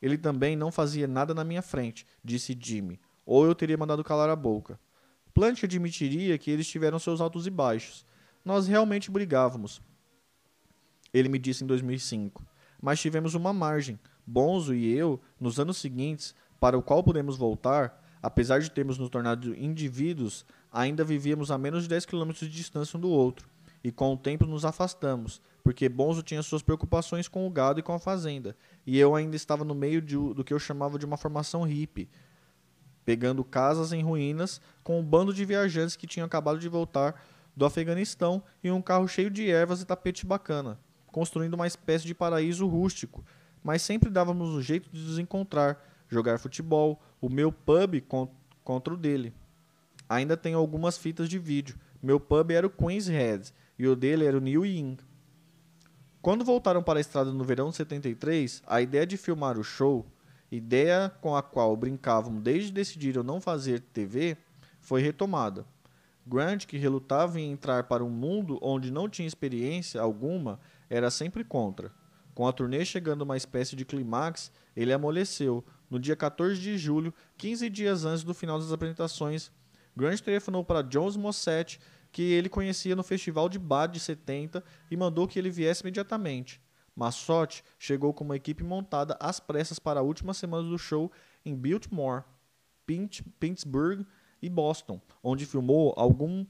Ele 0.00 0.18
também 0.18 0.56
não 0.56 0.70
fazia 0.70 1.06
nada 1.06 1.34
na 1.34 1.44
minha 1.44 1.62
frente, 1.62 2.06
disse 2.22 2.56
Jimmy, 2.58 3.00
ou 3.24 3.44
eu 3.44 3.54
teria 3.54 3.76
mandado 3.76 4.04
calar 4.04 4.28
a 4.28 4.36
boca. 4.36 4.78
Plant 5.32 5.64
admitiria 5.64 6.38
que 6.38 6.50
eles 6.50 6.68
tiveram 6.68 6.98
seus 6.98 7.20
altos 7.20 7.46
e 7.46 7.50
baixos, 7.50 8.06
nós 8.44 8.66
realmente 8.66 9.10
brigávamos. 9.10 9.80
Ele 11.12 11.28
me 11.28 11.38
disse 11.38 11.64
em 11.64 11.66
2005. 11.66 12.44
Mas 12.82 13.00
tivemos 13.00 13.34
uma 13.34 13.52
margem. 13.52 13.98
Bonzo 14.26 14.74
e 14.74 14.94
eu, 14.94 15.20
nos 15.40 15.58
anos 15.58 15.78
seguintes, 15.78 16.34
para 16.60 16.76
o 16.76 16.82
qual 16.82 17.02
podemos 17.02 17.36
voltar, 17.36 18.02
apesar 18.22 18.60
de 18.60 18.70
termos 18.70 18.98
nos 18.98 19.08
tornado 19.08 19.54
indivíduos, 19.54 20.44
ainda 20.70 21.04
vivíamos 21.04 21.50
a 21.50 21.56
menos 21.56 21.84
de 21.84 21.88
10 21.88 22.04
km 22.06 22.32
de 22.32 22.48
distância 22.48 22.96
um 22.96 23.00
do 23.00 23.08
outro. 23.08 23.48
E 23.84 23.92
com 23.92 24.14
o 24.14 24.16
tempo 24.16 24.46
nos 24.46 24.64
afastamos, 24.64 25.42
porque 25.62 25.90
Bonzo 25.90 26.22
tinha 26.22 26.42
suas 26.42 26.62
preocupações 26.62 27.28
com 27.28 27.46
o 27.46 27.50
gado 27.50 27.78
e 27.78 27.82
com 27.82 27.92
a 27.92 27.98
fazenda, 27.98 28.56
e 28.86 28.98
eu 28.98 29.14
ainda 29.14 29.36
estava 29.36 29.62
no 29.62 29.74
meio 29.74 30.00
de, 30.00 30.16
do 30.16 30.42
que 30.42 30.54
eu 30.54 30.58
chamava 30.58 30.98
de 30.98 31.04
uma 31.04 31.18
formação 31.18 31.64
hippie, 31.64 32.08
pegando 33.04 33.44
casas 33.44 33.92
em 33.92 34.02
ruínas 34.02 34.58
com 34.82 34.98
um 34.98 35.04
bando 35.04 35.34
de 35.34 35.44
viajantes 35.44 35.96
que 35.96 36.06
tinham 36.06 36.24
acabado 36.24 36.58
de 36.58 36.66
voltar 36.66 37.22
do 37.54 37.66
Afeganistão 37.66 38.42
em 38.62 38.70
um 38.70 38.80
carro 38.80 39.06
cheio 39.06 39.30
de 39.30 39.50
ervas 39.50 39.82
e 39.82 39.84
tapete 39.84 40.24
bacana, 40.24 40.80
construindo 41.08 41.52
uma 41.52 41.66
espécie 41.66 42.06
de 42.06 42.14
paraíso 42.14 42.66
rústico, 42.66 43.22
mas 43.62 43.82
sempre 43.82 44.08
dávamos 44.08 44.48
um 44.48 44.62
jeito 44.62 44.88
de 44.90 44.98
nos 45.02 45.18
encontrar, 45.18 45.78
jogar 46.08 46.38
futebol, 46.38 47.02
o 47.20 47.28
meu 47.28 47.52
pub 47.52 48.02
contra 48.64 48.94
o 48.94 48.96
dele. 48.96 49.34
Ainda 50.08 50.38
tenho 50.38 50.58
algumas 50.58 50.96
fitas 50.96 51.28
de 51.28 51.38
vídeo. 51.38 51.76
Meu 52.02 52.20
pub 52.20 52.50
era 52.50 52.66
o 52.66 52.70
Queen's 52.70 53.08
Head 53.08 53.52
e 53.78 53.86
o 53.86 53.96
dele 53.96 54.24
era 54.24 54.36
o 54.36 54.40
New 54.40 54.64
Ying. 54.64 54.96
Quando 56.22 56.44
voltaram 56.44 56.82
para 56.82 56.98
a 56.98 57.00
estrada 57.00 57.32
no 57.32 57.44
verão 57.44 57.70
de 57.70 57.76
73, 57.76 58.62
a 58.66 58.80
ideia 58.80 59.06
de 59.06 59.16
filmar 59.16 59.58
o 59.58 59.64
show, 59.64 60.06
ideia 60.50 61.12
com 61.20 61.36
a 61.36 61.42
qual 61.42 61.76
brincavam 61.76 62.40
desde 62.40 62.72
decidiram 62.72 63.22
não 63.22 63.40
fazer 63.40 63.80
TV, 63.80 64.36
foi 64.80 65.02
retomada. 65.02 65.66
Grant, 66.26 66.64
que 66.64 66.78
relutava 66.78 67.38
em 67.38 67.52
entrar 67.52 67.84
para 67.84 68.02
um 68.02 68.08
mundo 68.08 68.58
onde 68.62 68.90
não 68.90 69.08
tinha 69.08 69.28
experiência 69.28 70.00
alguma, 70.00 70.58
era 70.88 71.10
sempre 71.10 71.44
contra. 71.44 71.92
Com 72.34 72.48
a 72.48 72.52
turnê 72.52 72.84
chegando 72.84 73.22
a 73.22 73.24
uma 73.24 73.36
espécie 73.36 73.76
de 73.76 73.84
clímax, 73.84 74.50
ele 74.74 74.92
amoleceu. 74.92 75.64
No 75.90 76.00
dia 76.00 76.16
14 76.16 76.60
de 76.60 76.78
julho, 76.78 77.12
15 77.36 77.68
dias 77.68 78.04
antes 78.04 78.24
do 78.24 78.32
final 78.32 78.58
das 78.58 78.72
apresentações, 78.72 79.52
Grant 79.96 80.20
telefonou 80.20 80.64
para 80.64 80.82
Jones 80.82 81.16
Mossett, 81.16 81.78
que 82.14 82.22
ele 82.22 82.48
conhecia 82.48 82.94
no 82.94 83.02
Festival 83.02 83.48
de 83.48 83.58
Bad 83.58 83.92
de 83.92 83.98
70, 83.98 84.62
e 84.88 84.96
mandou 84.96 85.26
que 85.26 85.36
ele 85.36 85.50
viesse 85.50 85.82
imediatamente. 85.82 86.62
Massotti 86.94 87.64
chegou 87.76 88.14
com 88.14 88.22
uma 88.22 88.36
equipe 88.36 88.62
montada 88.62 89.16
às 89.18 89.40
pressas 89.40 89.80
para 89.80 89.98
a 89.98 90.02
última 90.04 90.32
semana 90.32 90.68
do 90.68 90.78
show 90.78 91.10
em 91.44 91.56
Biltmore, 91.56 92.22
Pittsburgh 93.40 94.06
e 94.40 94.48
Boston, 94.48 95.00
onde 95.24 95.44
filmou 95.44 95.92
algum, 95.96 96.46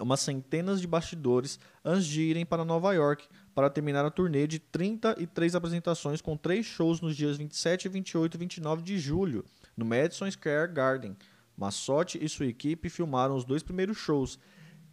umas 0.00 0.20
centenas 0.20 0.80
de 0.80 0.86
bastidores 0.86 1.60
antes 1.84 2.06
de 2.06 2.22
irem 2.22 2.46
para 2.46 2.64
Nova 2.64 2.94
York 2.94 3.28
para 3.54 3.68
terminar 3.68 4.06
a 4.06 4.10
turnê 4.10 4.46
de 4.46 4.58
33 4.58 5.54
apresentações 5.54 6.22
com 6.22 6.34
três 6.34 6.64
shows 6.64 7.02
nos 7.02 7.14
dias 7.14 7.36
27, 7.36 7.90
28 7.90 8.34
e 8.34 8.38
29 8.38 8.82
de 8.82 8.98
julho, 8.98 9.44
no 9.76 9.84
Madison 9.84 10.30
Square 10.30 10.72
Garden. 10.72 11.14
Massotti 11.54 12.24
e 12.24 12.26
sua 12.26 12.46
equipe 12.46 12.88
filmaram 12.88 13.36
os 13.36 13.44
dois 13.44 13.62
primeiros 13.62 13.98
shows. 13.98 14.38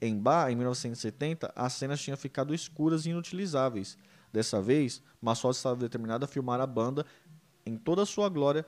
Em 0.02 0.18
Ba, 0.18 0.52
em 0.52 0.56
1970, 0.56 1.52
as 1.56 1.74
cenas 1.74 2.02
tinham 2.02 2.18
ficado 2.18 2.54
escuras 2.54 3.06
e 3.06 3.10
inutilizáveis. 3.10 3.98
Dessa 4.32 4.62
vez, 4.62 5.02
Massotti 5.22 5.58
estava 5.58 5.76
determinado 5.78 6.26
a 6.26 6.28
filmar 6.28 6.60
a 6.60 6.68
banda 6.68 7.06
em 7.66 7.78
toda 7.78 8.04
a 8.04 8.06
sua 8.06 8.28
glória 8.30 8.66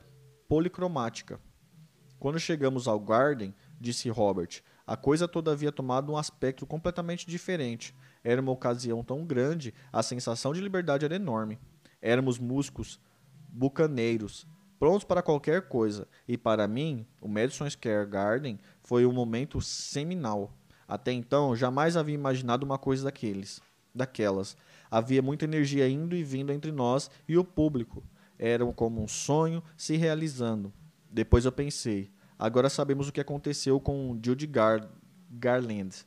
policromática. 0.47 1.39
Quando 2.19 2.39
chegamos 2.39 2.87
ao 2.87 2.99
Garden, 2.99 3.53
disse 3.79 4.09
Robert, 4.09 4.61
a 4.85 4.95
coisa 4.95 5.27
toda 5.27 5.51
havia 5.51 5.71
tomado 5.71 6.11
um 6.11 6.17
aspecto 6.17 6.65
completamente 6.65 7.27
diferente. 7.27 7.93
Era 8.23 8.41
uma 8.41 8.53
ocasião 8.53 9.03
tão 9.03 9.25
grande, 9.25 9.73
a 9.91 10.01
sensação 10.01 10.53
de 10.53 10.61
liberdade 10.61 11.05
era 11.05 11.15
enorme. 11.15 11.59
Éramos 12.01 12.39
músicos, 12.39 12.99
bucaneiros, 13.49 14.47
prontos 14.79 15.03
para 15.03 15.21
qualquer 15.21 15.67
coisa, 15.67 16.07
e 16.27 16.37
para 16.37 16.67
mim, 16.67 17.05
o 17.21 17.27
Madison 17.27 17.69
Square 17.69 18.07
Garden 18.07 18.59
foi 18.81 19.05
um 19.05 19.11
momento 19.11 19.59
seminal. 19.59 20.53
Até 20.87 21.11
então, 21.11 21.55
jamais 21.55 21.97
havia 21.97 22.15
imaginado 22.15 22.65
uma 22.65 22.77
coisa 22.77 23.03
daqueles, 23.03 23.61
daquelas. 23.93 24.55
Havia 24.89 25.21
muita 25.21 25.45
energia 25.45 25.87
indo 25.89 26.15
e 26.15 26.23
vindo 26.23 26.51
entre 26.51 26.71
nós 26.71 27.11
e 27.27 27.37
o 27.37 27.43
público. 27.43 28.03
Era 28.39 28.65
como 28.73 29.03
um 29.03 29.07
sonho 29.07 29.61
se 29.75 29.97
realizando. 29.97 30.71
Depois 31.11 31.43
eu 31.43 31.51
pensei, 31.51 32.11
agora 32.37 32.69
sabemos 32.69 33.09
o 33.09 33.11
que 33.11 33.19
aconteceu 33.19 33.79
com 33.79 34.17
Judy 34.23 34.47
Gar 34.47 34.87
Garland. 35.29 36.05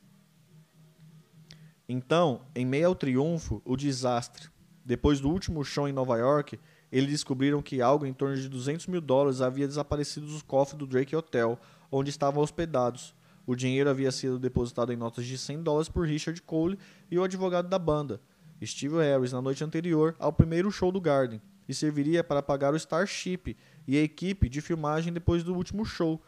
Então, 1.89 2.43
em 2.55 2.65
meio 2.65 2.87
ao 2.87 2.95
triunfo, 2.95 3.61
o 3.65 3.77
desastre. 3.77 4.49
Depois 4.85 5.21
do 5.21 5.29
último 5.29 5.65
show 5.65 5.89
em 5.89 5.93
Nova 5.93 6.17
York, 6.17 6.59
eles 6.91 7.11
descobriram 7.11 7.61
que 7.61 7.83
algo 7.83 8.07
em 8.07 8.13
torno 8.13 8.37
de 8.37 8.49
200 8.49 8.87
mil 8.87 9.01
dólares 9.01 9.41
havia 9.41 9.67
desaparecido 9.67 10.27
dos 10.27 10.43
cofres 10.43 10.79
do 10.79 10.87
Drake 10.87 11.15
Hotel, 11.15 11.59
onde 11.91 12.11
estavam 12.11 12.43
hospedados. 12.43 13.15
O 13.47 13.57
dinheiro 13.57 13.91
havia 13.91 14.13
sido 14.13 14.39
depositado 14.39 14.93
em 14.93 14.97
notas 14.97 15.27
de 15.27 15.37
100 15.37 15.63
dólares 15.63 15.89
por 15.89 16.07
Richard 16.07 16.41
Cole 16.43 16.79
e 17.11 17.19
o 17.19 17.25
advogado 17.25 17.69
da 17.69 17.79
banda, 17.79 18.21
Steve 18.63 18.97
Harris, 18.97 19.33
na 19.33 19.41
noite 19.41 19.65
anterior 19.65 20.15
ao 20.19 20.33
primeiro 20.33 20.71
show 20.71 20.93
do 20.93 21.01
Garden, 21.01 21.41
e 21.69 21.75
serviria 21.75 22.23
para 22.23 22.43
pagar 22.43 22.75
o 22.75 22.77
Starship 22.77 23.57
e 23.87 23.97
a 23.97 24.03
equipe 24.03 24.49
de 24.49 24.61
filmagem 24.61 25.13
depois 25.13 25.43
do 25.43 25.55
último 25.55 25.85
show. 25.85 26.21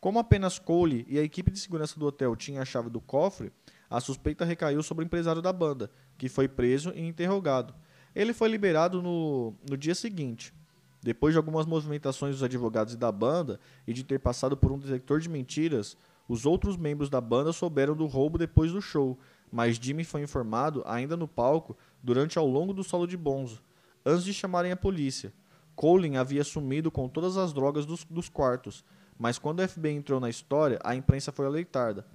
Como 0.00 0.18
apenas 0.18 0.58
Cole 0.58 1.04
e 1.08 1.18
a 1.18 1.22
equipe 1.22 1.50
de 1.50 1.58
segurança 1.58 1.98
do 1.98 2.06
hotel 2.06 2.36
tinham 2.36 2.62
a 2.62 2.64
chave 2.64 2.90
do 2.90 3.00
cofre, 3.00 3.52
a 3.90 4.00
suspeita 4.00 4.44
recaiu 4.44 4.82
sobre 4.82 5.04
o 5.04 5.06
empresário 5.06 5.42
da 5.42 5.52
banda, 5.52 5.90
que 6.16 6.28
foi 6.28 6.48
preso 6.48 6.92
e 6.94 7.00
interrogado. 7.00 7.74
Ele 8.14 8.32
foi 8.32 8.48
liberado 8.48 9.02
no, 9.02 9.54
no 9.68 9.76
dia 9.76 9.94
seguinte. 9.94 10.54
Depois 11.02 11.34
de 11.34 11.38
algumas 11.38 11.66
movimentações 11.66 12.34
dos 12.36 12.42
advogados 12.42 12.94
e 12.94 12.96
da 12.96 13.10
banda 13.12 13.60
e 13.86 13.92
de 13.92 14.04
ter 14.04 14.18
passado 14.20 14.56
por 14.56 14.72
um 14.72 14.78
detector 14.78 15.20
de 15.20 15.28
mentiras, 15.28 15.96
os 16.28 16.46
outros 16.46 16.76
membros 16.76 17.10
da 17.10 17.20
banda 17.20 17.52
souberam 17.52 17.94
do 17.94 18.06
roubo 18.06 18.38
depois 18.38 18.72
do 18.72 18.80
show, 18.80 19.18
mas 19.52 19.76
Jimmy 19.76 20.04
foi 20.04 20.22
informado 20.22 20.82
ainda 20.86 21.16
no 21.16 21.28
palco 21.28 21.76
durante 22.02 22.38
ao 22.38 22.46
longo 22.46 22.72
do 22.72 22.82
solo 22.82 23.06
de 23.06 23.16
Bonzo, 23.16 23.62
antes 24.04 24.24
de 24.24 24.32
chamarem 24.32 24.72
a 24.72 24.76
polícia. 24.76 25.32
Colin 25.74 26.16
havia 26.16 26.44
sumido 26.44 26.90
com 26.90 27.08
todas 27.08 27.36
as 27.36 27.52
drogas 27.52 27.84
dos, 27.84 28.04
dos 28.04 28.28
quartos, 28.28 28.84
mas 29.18 29.38
quando 29.38 29.60
o 29.60 29.68
FBI 29.68 29.90
entrou 29.90 30.18
na 30.18 30.30
história, 30.30 30.78
a 30.82 30.94
imprensa 30.94 31.30
foi 31.30 31.46
alertada, 31.46 32.06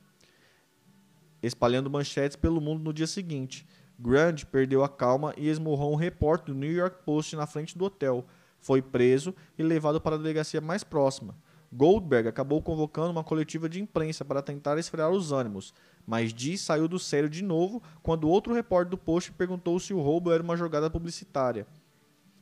espalhando 1.42 1.90
manchetes 1.90 2.36
pelo 2.36 2.60
mundo 2.60 2.84
no 2.84 2.94
dia 2.94 3.08
seguinte. 3.08 3.66
Grant 3.98 4.46
perdeu 4.46 4.84
a 4.84 4.90
calma 4.90 5.34
e 5.38 5.48
esmurrou 5.50 5.92
um 5.92 5.98
repórter 5.98 6.54
do 6.54 6.60
New 6.60 6.72
York 6.72 7.04
Post 7.06 7.36
na 7.36 7.46
frente 7.46 7.78
do 7.78 7.86
hotel. 7.86 8.26
Foi 8.58 8.82
preso 8.82 9.36
e 9.58 9.64
levado 9.64 10.00
para 10.00 10.16
a 10.16 10.18
delegacia 10.18 10.62
mais 10.62 10.84
próxima. 10.84 11.36
Goldberg 11.72 12.28
acabou 12.28 12.62
convocando 12.62 13.12
uma 13.12 13.24
coletiva 13.24 13.70
de 13.70 13.80
imprensa 13.80 14.26
para 14.26 14.42
tentar 14.42 14.78
esfriar 14.78 15.12
os 15.12 15.32
ânimos, 15.32 15.74
mas 16.06 16.34
Dee 16.34 16.58
saiu 16.58 16.88
do 16.88 16.98
sério 16.98 17.30
de 17.30 17.44
novo 17.44 17.82
quando 18.02 18.28
outro 18.28 18.54
repórter 18.54 18.90
do 18.90 18.98
Post 18.98 19.32
perguntou 19.34 19.80
se 19.80 19.94
o 19.94 20.02
roubo 20.02 20.32
era 20.32 20.42
uma 20.42 20.58
jogada 20.58 20.90
publicitária. 20.90 21.68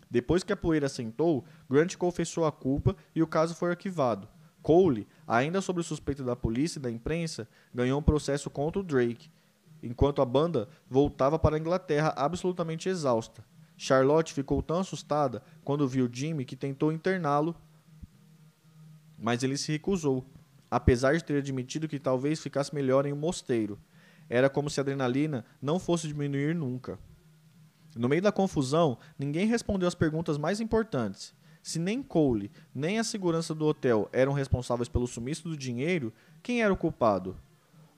Depois 0.10 0.44
que 0.44 0.54
a 0.54 0.58
poeira 0.58 0.86
assentou, 0.86 1.44
Grant 1.70 1.98
confessou 1.98 2.46
a 2.46 2.52
culpa 2.52 2.96
e 3.14 3.22
o 3.22 3.28
caso 3.28 3.54
foi 3.54 3.72
arquivado. 3.72 4.28
Cole, 4.62 5.08
ainda 5.28 5.62
sob 5.62 5.84
suspeita 5.84 6.24
da 6.24 6.36
polícia 6.36 6.80
e 6.80 6.82
da 6.82 6.90
imprensa, 6.90 7.48
ganhou 7.74 8.00
um 8.00 8.04
processo 8.04 8.50
contra 8.50 8.80
o 8.80 8.84
Drake, 8.84 9.30
enquanto 9.84 10.22
a 10.22 10.26
banda 10.26 10.70
voltava 10.90 11.38
para 11.38 11.58
a 11.58 11.60
Inglaterra 11.60 12.14
absolutamente 12.16 12.88
exausta. 12.88 13.46
Charlotte 13.78 14.34
ficou 14.34 14.62
tão 14.64 14.80
assustada 14.80 15.44
quando 15.64 15.88
viu 15.88 16.10
Jimmy 16.12 16.46
que 16.46 16.56
tentou 16.56 16.92
interná-lo, 16.92 17.56
mas 19.18 19.44
ele 19.44 19.58
se 19.58 19.72
recusou, 19.72 20.26
apesar 20.70 21.16
de 21.16 21.24
ter 21.24 21.38
admitido 21.38 21.88
que 21.88 22.00
talvez 22.00 22.40
ficasse 22.40 22.74
melhor 22.74 23.06
em 23.06 23.14
um 23.14 23.18
mosteiro. 23.18 23.80
Era 24.30 24.50
como 24.50 24.70
se 24.70 24.80
a 24.80 24.84
adrenalina 24.84 25.46
não 25.62 25.80
fosse 25.80 26.08
diminuir 26.08 26.54
nunca. 26.54 27.00
No 27.96 28.10
meio 28.10 28.22
da 28.22 28.32
confusão, 28.32 28.98
ninguém 29.18 29.48
respondeu 29.48 29.88
as 29.88 29.96
perguntas 29.96 30.38
mais 30.38 30.60
importantes. 30.60 31.34
Se 31.64 31.80
nem 31.80 32.04
Cole, 32.04 32.52
nem 32.74 33.00
a 33.00 33.04
segurança 33.04 33.54
do 33.54 33.66
hotel 33.66 34.08
eram 34.14 34.34
responsáveis 34.34 34.88
pelo 34.88 35.08
sumiço 35.08 35.50
do 35.50 35.58
dinheiro, 35.58 36.14
quem 36.44 36.62
era 36.62 36.74
o 36.74 36.78
culpado? 36.78 37.36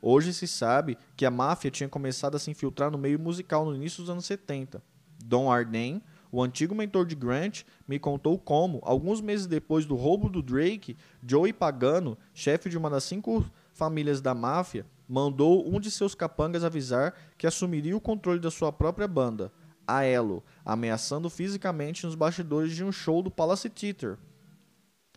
Hoje 0.01 0.33
se 0.33 0.47
sabe 0.47 0.97
que 1.17 1.25
a 1.25 1.31
máfia 1.31 1.69
tinha 1.69 1.89
começado 1.89 2.35
a 2.35 2.39
se 2.39 2.49
infiltrar 2.49 2.89
no 2.89 2.97
meio 2.97 3.19
musical 3.19 3.65
no 3.65 3.75
início 3.75 4.01
dos 4.01 4.09
anos 4.09 4.25
70. 4.25 4.81
Don 5.23 5.51
Arden, 5.51 6.01
o 6.31 6.43
antigo 6.43 6.75
mentor 6.75 7.05
de 7.05 7.15
Grant, 7.15 7.63
me 7.87 7.97
contou 7.97 8.37
como, 8.37 8.79
alguns 8.83 9.21
meses 9.21 9.47
depois 9.47 9.85
do 9.85 9.95
roubo 9.95 10.29
do 10.29 10.41
Drake, 10.41 10.97
Joey 11.25 11.53
Pagano, 11.53 12.17
chefe 12.33 12.69
de 12.69 12.77
uma 12.77 12.89
das 12.89 13.03
cinco 13.03 13.45
famílias 13.73 14.21
da 14.21 14.35
máfia, 14.35 14.85
mandou 15.07 15.67
um 15.67 15.79
de 15.79 15.89
seus 15.89 16.13
capangas 16.13 16.63
avisar 16.63 17.15
que 17.37 17.47
assumiria 17.47 17.97
o 17.97 18.01
controle 18.01 18.39
da 18.39 18.51
sua 18.51 18.71
própria 18.71 19.07
banda, 19.07 19.51
a 19.87 20.03
Elo, 20.03 20.43
ameaçando 20.63 21.29
fisicamente 21.29 22.05
nos 22.05 22.13
bastidores 22.13 22.75
de 22.75 22.83
um 22.83 22.91
show 22.91 23.23
do 23.23 23.31
Palace 23.31 23.69
Theatre, 23.69 24.17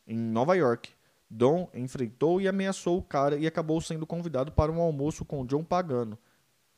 em 0.07 0.17
Nova 0.17 0.57
York. 0.57 0.91
Don 1.29 1.69
enfrentou 1.73 2.43
e 2.43 2.49
ameaçou 2.49 2.99
o 2.99 3.03
cara 3.03 3.37
e 3.37 3.47
acabou 3.47 3.81
sendo 3.81 4.07
convidado 4.07 4.53
para 4.53 4.71
um 4.71 4.81
almoço 4.81 5.25
com 5.25 5.47
John 5.47 5.65
Pagano, 5.65 6.19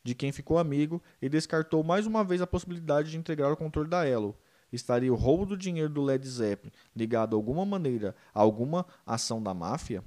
de 0.05 0.15
quem 0.15 0.31
ficou 0.31 0.59
amigo 0.59 1.03
e 1.21 1.29
descartou 1.29 1.83
mais 1.83 2.07
uma 2.07 2.23
vez 2.23 2.43
a 2.43 2.47
possibilidade 2.47 3.11
de 3.11 3.17
entregar 3.17 3.51
o 3.51 3.57
controle 3.57 3.89
da 3.89 4.07
Elo. 4.07 4.37
Estaria 4.71 5.13
o 5.13 5.17
roubo 5.17 5.47
do 5.47 5.57
dinheiro 5.57 5.89
do 5.89 6.03
Led 6.03 6.29
Zeppelin 6.29 6.73
ligado 6.95 7.31
de 7.31 7.37
alguma 7.37 7.65
maneira 7.65 8.15
a 8.35 8.41
alguma 8.41 8.85
ação 9.07 9.43
da 9.43 9.55
máfia? 9.55 10.05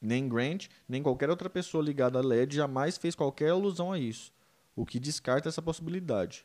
Nem 0.00 0.28
Grant, 0.28 0.66
nem 0.86 1.02
qualquer 1.02 1.30
outra 1.30 1.48
pessoa 1.48 1.82
ligada 1.82 2.18
a 2.18 2.22
LED 2.22 2.56
jamais 2.56 2.98
fez 2.98 3.14
qualquer 3.14 3.50
alusão 3.50 3.90
a 3.90 3.98
isso, 3.98 4.32
o 4.74 4.84
que 4.84 5.00
descarta 5.00 5.48
essa 5.48 5.62
possibilidade. 5.62 6.44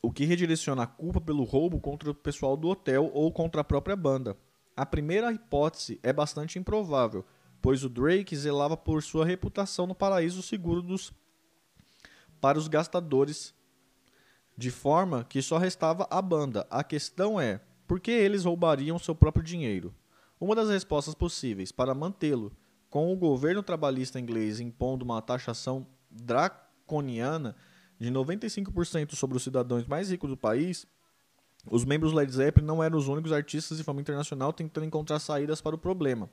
o 0.00 0.12
que 0.12 0.24
redireciona 0.24 0.84
a 0.84 0.86
culpa 0.86 1.20
pelo 1.20 1.44
roubo 1.44 1.78
contra 1.80 2.10
o 2.10 2.14
pessoal 2.14 2.56
do 2.56 2.68
hotel 2.68 3.10
ou 3.12 3.30
contra 3.32 3.60
a 3.60 3.64
própria 3.64 3.96
banda. 3.96 4.36
A 4.78 4.86
primeira 4.86 5.32
hipótese 5.32 5.98
é 6.04 6.12
bastante 6.12 6.56
improvável, 6.56 7.26
pois 7.60 7.82
o 7.82 7.88
Drake 7.88 8.36
zelava 8.36 8.76
por 8.76 9.02
sua 9.02 9.26
reputação 9.26 9.88
no 9.88 9.94
paraíso 9.94 10.40
seguro 10.40 10.80
dos 10.80 11.12
para 12.40 12.56
os 12.56 12.68
gastadores, 12.68 13.52
de 14.56 14.70
forma 14.70 15.24
que 15.24 15.42
só 15.42 15.58
restava 15.58 16.06
a 16.08 16.22
banda. 16.22 16.64
A 16.70 16.84
questão 16.84 17.40
é, 17.40 17.60
por 17.88 17.98
que 17.98 18.12
eles 18.12 18.44
roubariam 18.44 19.00
seu 19.00 19.16
próprio 19.16 19.42
dinheiro? 19.42 19.92
Uma 20.40 20.54
das 20.54 20.68
respostas 20.68 21.12
possíveis 21.12 21.72
para 21.72 21.92
mantê-lo, 21.92 22.52
com 22.88 23.12
o 23.12 23.16
governo 23.16 23.64
trabalhista 23.64 24.20
inglês 24.20 24.60
impondo 24.60 25.04
uma 25.04 25.20
taxação 25.20 25.88
draconiana 26.08 27.56
de 27.98 28.12
95% 28.12 29.16
sobre 29.16 29.38
os 29.38 29.42
cidadãos 29.42 29.88
mais 29.88 30.12
ricos 30.12 30.30
do 30.30 30.36
país, 30.36 30.86
os 31.66 31.84
membros 31.84 32.12
Led 32.12 32.30
Zeppelin 32.30 32.66
não 32.66 32.82
eram 32.82 32.98
os 32.98 33.08
únicos 33.08 33.32
artistas 33.32 33.78
de 33.78 33.84
fama 33.84 34.00
internacional 34.00 34.52
tentando 34.52 34.86
encontrar 34.86 35.18
saídas 35.18 35.60
para 35.60 35.74
o 35.74 35.78
problema, 35.78 36.30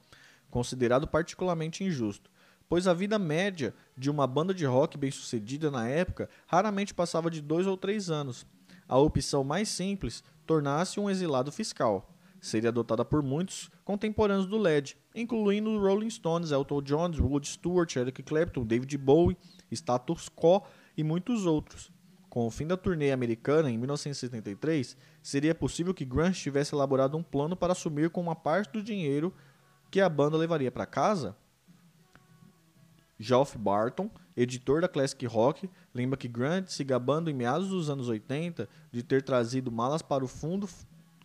considerado 0.49 1.07
particularmente 1.07 1.83
injusto, 1.83 2.29
pois 2.69 2.87
a 2.87 2.93
vida 2.93 3.19
média 3.19 3.73
de 3.97 4.09
uma 4.09 4.25
banda 4.27 4.53
de 4.53 4.65
rock 4.65 4.97
bem-sucedida 4.97 5.69
na 5.69 5.87
época 5.87 6.29
raramente 6.47 6.93
passava 6.93 7.29
de 7.29 7.41
dois 7.41 7.67
ou 7.67 7.75
três 7.75 8.09
anos. 8.09 8.45
A 8.87 8.97
opção 8.97 9.43
mais 9.43 9.69
simples 9.69 10.23
tornasse 10.45 10.99
um 10.99 11.09
exilado 11.09 11.51
fiscal. 11.51 12.11
seria 12.39 12.69
adotada 12.69 13.03
por 13.03 13.23
muitos 13.23 13.71
contemporâneos 13.83 14.45
do 14.45 14.57
LED, 14.57 14.95
incluindo 15.15 15.79
Rolling 15.79 16.11
Stones, 16.11 16.51
Elton 16.51 16.81
John, 16.83 17.11
Rod 17.11 17.43
Stewart, 17.43 17.95
Eric 17.95 18.21
Clapton, 18.21 18.63
David 18.63 18.95
Bowie, 18.99 19.35
Status 19.71 20.29
Quo 20.29 20.61
e 20.95 21.03
muitos 21.03 21.47
outros. 21.47 21.91
Com 22.35 22.47
o 22.47 22.51
fim 22.51 22.67
da 22.67 22.75
turnê 22.75 23.13
americana 23.13 23.71
em 23.71 23.77
1973, 23.77 24.97
seria 25.23 25.55
possível 25.55 25.93
que 25.93 26.03
Grant 26.03 26.35
tivesse 26.35 26.75
elaborado 26.75 27.15
um 27.15 27.23
plano 27.23 27.55
para 27.55 27.71
assumir 27.71 28.09
com 28.09 28.19
uma 28.19 28.35
parte 28.35 28.73
do 28.73 28.83
dinheiro 28.83 29.33
que 29.89 30.01
a 30.01 30.09
banda 30.09 30.35
levaria 30.35 30.69
para 30.69 30.85
casa? 30.85 31.33
Geoff 33.17 33.57
Barton, 33.57 34.11
editor 34.35 34.81
da 34.81 34.89
Classic 34.89 35.25
Rock, 35.25 35.69
lembra 35.93 36.17
que 36.17 36.27
Grant, 36.27 36.67
se 36.67 36.83
gabando 36.83 37.29
em 37.29 37.33
meados 37.33 37.69
dos 37.69 37.89
anos 37.89 38.09
80 38.09 38.67
de 38.91 39.01
ter 39.01 39.23
trazido 39.23 39.71
malas 39.71 40.01
para 40.01 40.25
o 40.25 40.27
fundo 40.27 40.67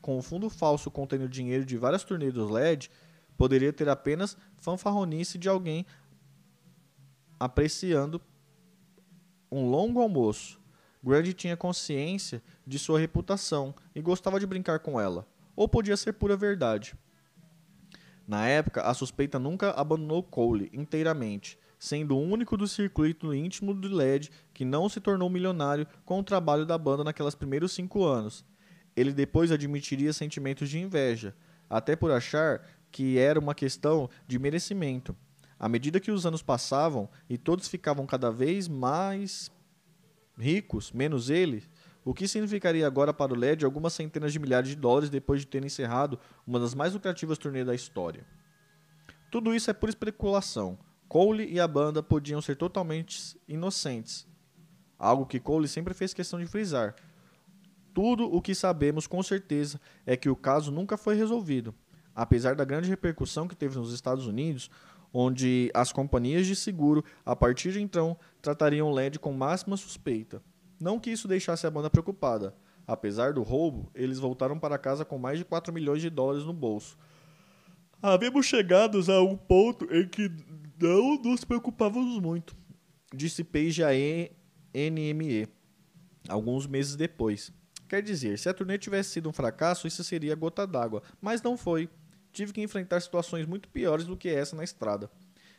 com 0.00 0.16
o 0.16 0.22
fundo 0.22 0.48
falso 0.48 0.92
contendo 0.92 1.28
dinheiro 1.28 1.64
de 1.64 1.76
várias 1.76 2.04
turnês 2.04 2.32
dos 2.32 2.48
LED, 2.48 2.88
poderia 3.36 3.72
ter 3.72 3.88
apenas 3.88 4.36
fanfarronice 4.58 5.38
de 5.38 5.48
alguém 5.48 5.84
apreciando 7.40 8.22
um 9.50 9.68
longo 9.68 10.00
almoço. 10.00 10.59
Grant 11.02 11.32
tinha 11.34 11.56
consciência 11.56 12.42
de 12.66 12.78
sua 12.78 12.98
reputação 12.98 13.74
e 13.94 14.00
gostava 14.02 14.38
de 14.38 14.46
brincar 14.46 14.80
com 14.80 15.00
ela, 15.00 15.26
ou 15.56 15.68
podia 15.68 15.96
ser 15.96 16.12
pura 16.12 16.36
verdade. 16.36 16.94
Na 18.26 18.46
época, 18.46 18.82
a 18.82 18.94
suspeita 18.94 19.38
nunca 19.38 19.70
abandonou 19.72 20.22
Cole 20.22 20.70
inteiramente, 20.72 21.58
sendo 21.78 22.16
o 22.16 22.20
único 22.20 22.56
do 22.56 22.68
circuito 22.68 23.34
íntimo 23.34 23.74
do 23.74 23.88
LED 23.88 24.30
que 24.52 24.64
não 24.64 24.88
se 24.88 25.00
tornou 25.00 25.30
milionário 25.30 25.86
com 26.04 26.20
o 26.20 26.22
trabalho 26.22 26.66
da 26.66 26.76
banda 26.76 27.02
naqueles 27.02 27.34
primeiros 27.34 27.72
cinco 27.72 28.04
anos. 28.04 28.44
Ele 28.94 29.12
depois 29.12 29.50
admitiria 29.50 30.12
sentimentos 30.12 30.68
de 30.68 30.78
inveja, 30.78 31.34
até 31.68 31.96
por 31.96 32.10
achar 32.12 32.62
que 32.92 33.18
era 33.18 33.40
uma 33.40 33.54
questão 33.54 34.10
de 34.28 34.38
merecimento. 34.38 35.16
À 35.58 35.68
medida 35.68 36.00
que 36.00 36.10
os 36.10 36.26
anos 36.26 36.42
passavam 36.42 37.08
e 37.28 37.38
todos 37.38 37.68
ficavam 37.68 38.06
cada 38.06 38.30
vez 38.30 38.68
mais 38.68 39.50
ricos, 40.40 40.90
menos 40.90 41.30
ele, 41.30 41.62
o 42.04 42.14
que 42.14 42.26
significaria 42.26 42.86
agora 42.86 43.12
para 43.12 43.32
o 43.32 43.36
LED 43.36 43.64
algumas 43.64 43.92
centenas 43.92 44.32
de 44.32 44.38
milhares 44.38 44.68
de 44.68 44.76
dólares 44.76 45.10
depois 45.10 45.40
de 45.40 45.46
ter 45.46 45.64
encerrado 45.64 46.18
uma 46.46 46.58
das 46.58 46.74
mais 46.74 46.94
lucrativas 46.94 47.38
turnês 47.38 47.66
da 47.66 47.74
história. 47.74 48.24
Tudo 49.30 49.54
isso 49.54 49.70
é 49.70 49.74
pura 49.74 49.90
especulação. 49.90 50.78
Cole 51.08 51.46
e 51.52 51.60
a 51.60 51.68
banda 51.68 52.02
podiam 52.02 52.40
ser 52.40 52.56
totalmente 52.56 53.36
inocentes, 53.48 54.26
algo 54.98 55.26
que 55.26 55.40
Cole 55.40 55.66
sempre 55.66 55.92
fez 55.92 56.14
questão 56.14 56.38
de 56.38 56.46
frisar. 56.46 56.94
Tudo 57.92 58.32
o 58.32 58.40
que 58.40 58.54
sabemos 58.54 59.06
com 59.08 59.20
certeza 59.22 59.80
é 60.06 60.16
que 60.16 60.28
o 60.28 60.36
caso 60.36 60.70
nunca 60.70 60.96
foi 60.96 61.16
resolvido, 61.16 61.74
apesar 62.14 62.54
da 62.54 62.64
grande 62.64 62.88
repercussão 62.88 63.48
que 63.48 63.56
teve 63.56 63.76
nos 63.76 63.92
Estados 63.92 64.26
Unidos, 64.26 64.70
onde 65.12 65.70
as 65.74 65.92
companhias 65.92 66.46
de 66.46 66.54
seguro, 66.54 67.04
a 67.24 67.34
partir 67.34 67.72
de 67.72 67.80
então, 67.80 68.16
tratariam 68.40 68.90
LED 68.92 69.18
com 69.18 69.32
máxima 69.32 69.76
suspeita. 69.76 70.42
Não 70.80 70.98
que 70.98 71.10
isso 71.10 71.28
deixasse 71.28 71.66
a 71.66 71.70
banda 71.70 71.90
preocupada. 71.90 72.54
Apesar 72.86 73.32
do 73.32 73.42
roubo, 73.42 73.90
eles 73.94 74.18
voltaram 74.18 74.58
para 74.58 74.78
casa 74.78 75.04
com 75.04 75.18
mais 75.18 75.38
de 75.38 75.44
4 75.44 75.72
milhões 75.72 76.00
de 76.00 76.10
dólares 76.10 76.44
no 76.44 76.52
bolso. 76.52 76.98
Havíamos 78.02 78.46
chegados 78.46 79.08
a 79.08 79.20
um 79.20 79.36
ponto 79.36 79.84
em 79.94 80.08
que 80.08 80.30
não 80.80 81.20
nos 81.20 81.44
preocupávamos 81.44 82.18
muito, 82.18 82.56
disse 83.14 83.44
Page 83.44 83.84
a 83.84 83.90
NME, 84.72 85.46
alguns 86.26 86.66
meses 86.66 86.96
depois. 86.96 87.52
Quer 87.86 88.02
dizer, 88.02 88.38
se 88.38 88.48
a 88.48 88.54
turnê 88.54 88.78
tivesse 88.78 89.10
sido 89.10 89.28
um 89.28 89.32
fracasso, 89.32 89.86
isso 89.86 90.02
seria 90.02 90.34
gota 90.34 90.66
d'água, 90.66 91.02
mas 91.20 91.42
não 91.42 91.58
foi. 91.58 91.90
Tive 92.32 92.52
que 92.52 92.62
enfrentar 92.62 93.00
situações 93.00 93.46
muito 93.46 93.68
piores 93.68 94.06
do 94.06 94.16
que 94.16 94.28
essa 94.28 94.54
na 94.54 94.64
estrada. 94.64 95.10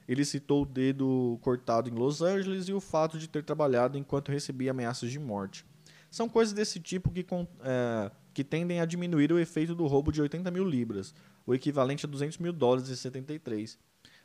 Ele 0.08 0.26
citou 0.26 0.64
o 0.64 0.66
dedo 0.66 1.38
cortado 1.42 1.90
em 1.90 1.94
Los 1.94 2.22
Angeles 2.22 2.68
e 2.68 2.74
o 2.74 2.82
fato 2.82 3.18
de 3.18 3.28
ter 3.28 3.44
trabalhado 3.44 3.98
enquanto 3.98 4.32
recebia 4.32 4.72
ameaças 4.72 5.12
de 5.12 5.20
morte. 5.20 5.66
São 6.10 6.28
coisas 6.28 6.54
desse 6.54 6.80
tipo 6.80 7.12
que, 7.12 7.26
é, 7.64 8.12
que 8.34 8.44
tendem 8.44 8.82
a 8.82 8.86
diminuir 8.86 9.32
o 9.32 9.40
efeito 9.40 9.74
do 9.74 9.88
roubo 9.88 10.12
de 10.12 10.22
80 10.22 10.52
mil 10.52 10.66
libras, 10.66 11.14
o 11.46 11.54
equivalente 11.54 12.06
a 12.06 12.10
200 12.10 12.38
mil 12.40 12.52
dólares 12.52 12.90
em 12.90 12.96
73 12.96 13.78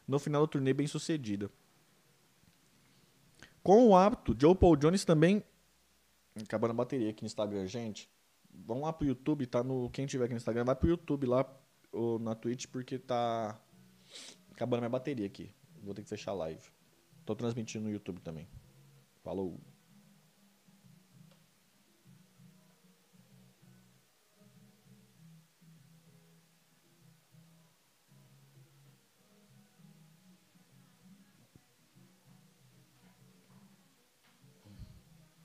no 0.06 0.18
final 0.18 0.42
da 0.42 0.48
turnê 0.48 0.72
bem 0.72 0.86
sucedida. 0.86 1.50
Com 3.62 3.88
o 3.88 3.96
hábito, 3.96 4.36
Joe 4.38 4.54
Paul 4.54 4.76
Jones 4.76 5.04
também. 5.04 5.42
Acabando 6.40 6.70
a 6.70 6.74
bateria 6.74 7.10
aqui 7.10 7.22
no 7.22 7.26
Instagram, 7.26 7.66
gente. 7.66 8.08
Vamos 8.54 8.84
lá 8.84 8.92
pro 8.92 9.06
YouTube, 9.06 9.46
tá 9.46 9.62
no. 9.62 9.90
Quem 9.90 10.06
tiver 10.06 10.24
aqui 10.24 10.34
no 10.34 10.38
Instagram, 10.38 10.64
vai 10.64 10.76
pro 10.76 10.88
YouTube 10.88 11.26
lá 11.26 11.44
ou 11.96 12.18
na 12.18 12.34
Twitch, 12.34 12.66
porque 12.66 12.98
tá. 12.98 13.58
Acabando 14.52 14.80
minha 14.82 14.90
bateria 14.90 15.26
aqui. 15.26 15.54
Vou 15.82 15.94
ter 15.94 16.02
que 16.02 16.08
fechar 16.08 16.32
a 16.32 16.34
live. 16.34 16.62
Tô 17.24 17.34
transmitindo 17.34 17.84
no 17.84 17.90
YouTube 17.90 18.20
também. 18.20 18.48
Falou. 19.22 19.60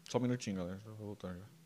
Só 0.09 0.17
um 0.17 0.21
minutinho, 0.21 0.57
galera. 0.57 0.79
Vou 0.85 1.07
voltar 1.07 1.33
já. 1.33 1.60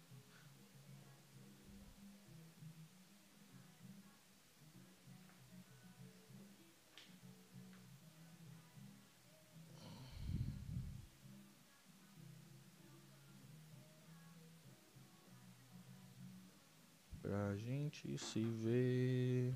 Gente 18.04 18.18
se 18.18 18.42
ver. 18.42 19.54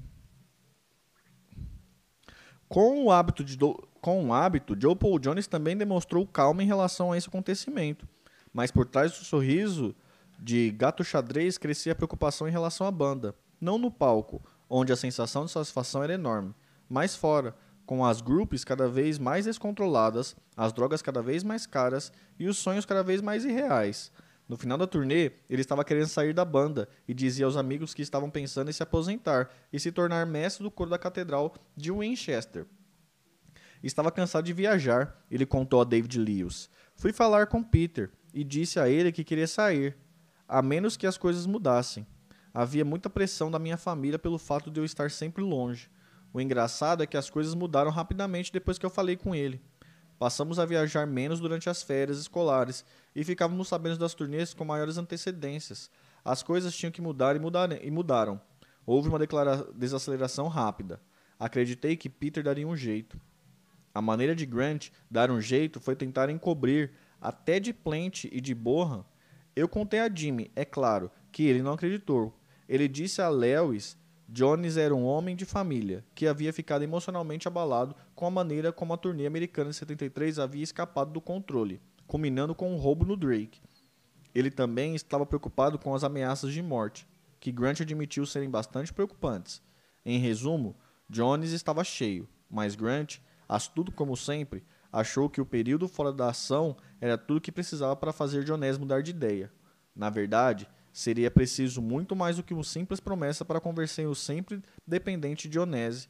Com 2.67 3.05
o 3.05 3.11
hábito 3.11 3.43
de 3.43 3.57
do... 3.57 3.87
com 3.99 4.27
o 4.27 4.33
hábito, 4.33 4.75
Joe 4.79 4.95
Paul 4.95 5.19
Jones 5.19 5.47
também 5.47 5.75
demonstrou 5.75 6.25
calma 6.27 6.63
em 6.63 6.67
relação 6.67 7.11
a 7.11 7.17
esse 7.17 7.27
acontecimento 7.27 8.07
mas 8.53 8.71
por 8.71 8.85
trás 8.85 9.11
do 9.11 9.25
sorriso 9.25 9.95
de 10.37 10.71
gato 10.71 11.03
xadrez 11.03 11.57
crescia 11.57 11.91
a 11.91 11.95
preocupação 11.95 12.47
em 12.47 12.51
relação 12.51 12.87
à 12.87 12.91
banda. 12.91 13.35
Não 13.59 13.77
no 13.77 13.91
palco, 13.91 14.41
onde 14.69 14.93
a 14.93 14.95
sensação 14.95 15.45
de 15.45 15.51
satisfação 15.51 16.03
era 16.03 16.13
enorme, 16.13 16.53
mas 16.87 17.15
fora, 17.15 17.55
com 17.85 18.05
as 18.05 18.21
groups 18.21 18.63
cada 18.63 18.87
vez 18.87 19.19
mais 19.19 19.45
descontroladas, 19.45 20.35
as 20.55 20.71
drogas 20.71 21.01
cada 21.01 21.21
vez 21.21 21.43
mais 21.43 21.65
caras 21.65 22.11
e 22.37 22.47
os 22.47 22.57
sonhos 22.57 22.85
cada 22.85 23.03
vez 23.03 23.21
mais 23.21 23.43
irreais. 23.43 24.11
No 24.49 24.57
final 24.57 24.79
da 24.79 24.87
turnê, 24.87 25.31
ele 25.47 25.61
estava 25.61 25.85
querendo 25.85 26.07
sair 26.07 26.33
da 26.33 26.43
banda 26.43 26.89
e 27.07 27.13
dizia 27.13 27.45
aos 27.45 27.55
amigos 27.55 27.93
que 27.93 28.01
estavam 28.01 28.31
pensando 28.31 28.67
em 28.67 28.73
se 28.73 28.81
aposentar 28.81 29.47
e 29.71 29.79
se 29.79 29.91
tornar 29.91 30.25
mestre 30.25 30.63
do 30.63 30.71
coro 30.71 30.89
da 30.89 30.97
catedral 30.97 31.53
de 31.77 31.91
Winchester. 31.91 32.65
Estava 33.83 34.11
cansado 34.11 34.45
de 34.45 34.51
viajar, 34.51 35.23
ele 35.29 35.45
contou 35.45 35.79
a 35.79 35.83
David 35.83 36.17
Lewis. 36.17 36.67
Fui 36.95 37.13
falar 37.13 37.45
com 37.45 37.63
Peter 37.63 38.09
e 38.33 38.43
disse 38.43 38.79
a 38.79 38.89
ele 38.89 39.11
que 39.11 39.23
queria 39.23 39.47
sair, 39.47 39.95
a 40.47 40.63
menos 40.63 40.97
que 40.97 41.05
as 41.05 41.15
coisas 41.15 41.45
mudassem. 41.45 42.07
Havia 42.51 42.83
muita 42.83 43.07
pressão 43.07 43.51
da 43.51 43.59
minha 43.59 43.77
família 43.77 44.17
pelo 44.17 44.39
fato 44.39 44.71
de 44.71 44.79
eu 44.79 44.83
estar 44.83 45.11
sempre 45.11 45.43
longe. 45.43 45.91
O 46.33 46.41
engraçado 46.41 47.03
é 47.03 47.07
que 47.07 47.15
as 47.15 47.29
coisas 47.29 47.53
mudaram 47.53 47.91
rapidamente 47.91 48.51
depois 48.51 48.79
que 48.79 48.85
eu 48.85 48.89
falei 48.89 49.15
com 49.15 49.35
ele. 49.35 49.61
Passamos 50.17 50.59
a 50.59 50.65
viajar 50.65 51.07
menos 51.07 51.39
durante 51.39 51.69
as 51.69 51.81
férias 51.81 52.19
escolares 52.19 52.83
e 53.15 53.23
ficávamos 53.23 53.67
sabendo 53.67 53.97
das 53.97 54.13
turnês 54.13 54.53
com 54.53 54.65
maiores 54.65 54.97
antecedências. 54.97 55.89
As 56.23 56.43
coisas 56.43 56.75
tinham 56.75 56.91
que 56.91 57.01
mudar 57.01 57.35
e, 57.35 57.39
mudar, 57.39 57.83
e 57.83 57.89
mudaram. 57.89 58.39
Houve 58.85 59.09
uma 59.09 59.19
desaceleração 59.75 60.47
rápida. 60.47 61.01
Acreditei 61.39 61.95
que 61.95 62.09
Peter 62.09 62.43
daria 62.43 62.67
um 62.67 62.75
jeito. 62.75 63.19
A 63.93 64.01
maneira 64.01 64.35
de 64.35 64.45
Grant 64.45 64.89
dar 65.09 65.31
um 65.31 65.41
jeito 65.41 65.79
foi 65.79 65.95
tentar 65.95 66.29
encobrir 66.29 66.91
até 67.21 67.59
de 67.59 67.73
Plant 67.73 68.25
e 68.25 68.39
de 68.39 68.55
Bohan, 68.55 69.03
eu 69.55 69.67
contei 69.67 69.99
a 69.99 70.09
Jimmy, 70.13 70.49
é 70.55 70.63
claro, 70.63 71.11
que 71.31 71.43
ele 71.43 71.61
não 71.61 71.73
acreditou. 71.73 72.33
Ele 72.67 72.87
disse 72.87 73.21
a 73.21 73.27
Lewis 73.27 73.97
Jones 74.25 74.77
era 74.77 74.95
um 74.95 75.03
homem 75.03 75.35
de 75.35 75.43
família, 75.43 76.05
que 76.13 76.27
havia 76.27 76.53
ficado 76.53 76.83
emocionalmente 76.83 77.47
abalado 77.47 77.95
com 78.13 78.25
a 78.25 78.31
maneira 78.31 78.71
como 78.71 78.93
a 78.93 78.97
turnê 78.97 79.25
americana 79.25 79.71
de 79.71 79.75
73 79.75 80.37
havia 80.39 80.63
escapado 80.63 81.11
do 81.11 81.19
controle, 81.19 81.81
culminando 82.09 82.53
com 82.53 82.73
um 82.73 82.75
roubo 82.75 83.05
no 83.05 83.15
Drake. 83.15 83.61
Ele 84.35 84.51
também 84.51 84.95
estava 84.95 85.25
preocupado 85.25 85.79
com 85.79 85.95
as 85.95 86.03
ameaças 86.03 86.51
de 86.51 86.61
morte, 86.61 87.07
que 87.39 87.51
Grant 87.51 87.79
admitiu 87.79 88.25
serem 88.25 88.49
bastante 88.49 88.91
preocupantes. 88.91 89.61
Em 90.05 90.19
resumo, 90.19 90.75
Jones 91.09 91.51
estava 91.51 91.83
cheio, 91.85 92.27
mas 92.49 92.75
Grant, 92.75 93.19
astuto 93.47 93.91
como 93.93 94.17
sempre, 94.17 94.65
achou 94.91 95.29
que 95.29 95.39
o 95.39 95.45
período 95.45 95.87
fora 95.87 96.11
da 96.11 96.29
ação 96.29 96.75
era 96.99 97.17
tudo 97.17 97.39
que 97.39 97.51
precisava 97.51 97.95
para 97.95 98.11
fazer 98.11 98.43
Jones 98.43 98.77
mudar 98.77 99.01
de 99.01 99.11
ideia. 99.11 99.49
Na 99.95 100.09
verdade, 100.09 100.67
Seria 100.91 101.29
preciso 101.29 101.81
muito 101.81 102.15
mais 102.15 102.37
do 102.37 102.43
que 102.43 102.53
uma 102.53 102.63
simples 102.63 102.99
promessa 102.99 103.45
para 103.45 103.61
convencer 103.61 104.07
o 104.07 104.15
sempre 104.15 104.61
dependente 104.85 105.47
Dionese 105.47 106.09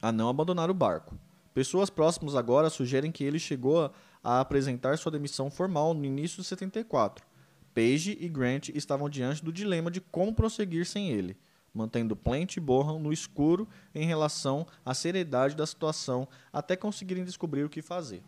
a 0.00 0.12
não 0.12 0.28
abandonar 0.28 0.70
o 0.70 0.74
barco. 0.74 1.18
Pessoas 1.54 1.88
próximas 1.88 2.34
agora 2.34 2.68
sugerem 2.68 3.12
que 3.12 3.22
ele 3.22 3.38
chegou 3.38 3.92
a 4.24 4.40
apresentar 4.40 4.98
sua 4.98 5.12
demissão 5.12 5.48
formal 5.48 5.94
no 5.94 6.04
início 6.04 6.42
de 6.42 6.48
74. 6.48 7.24
Page 7.72 8.18
e 8.20 8.28
Grant 8.28 8.70
estavam 8.70 9.08
diante 9.08 9.44
do 9.44 9.52
dilema 9.52 9.88
de 9.88 10.00
como 10.00 10.34
prosseguir 10.34 10.84
sem 10.84 11.10
ele, 11.10 11.36
mantendo 11.72 12.16
Plant 12.16 12.56
e 12.56 12.60
Bohan 12.60 12.98
no 12.98 13.12
escuro 13.12 13.68
em 13.94 14.04
relação 14.04 14.66
à 14.84 14.92
seriedade 14.94 15.54
da 15.54 15.64
situação 15.64 16.26
até 16.52 16.74
conseguirem 16.74 17.24
descobrir 17.24 17.62
o 17.62 17.68
que 17.68 17.80
fazer. 17.80 18.22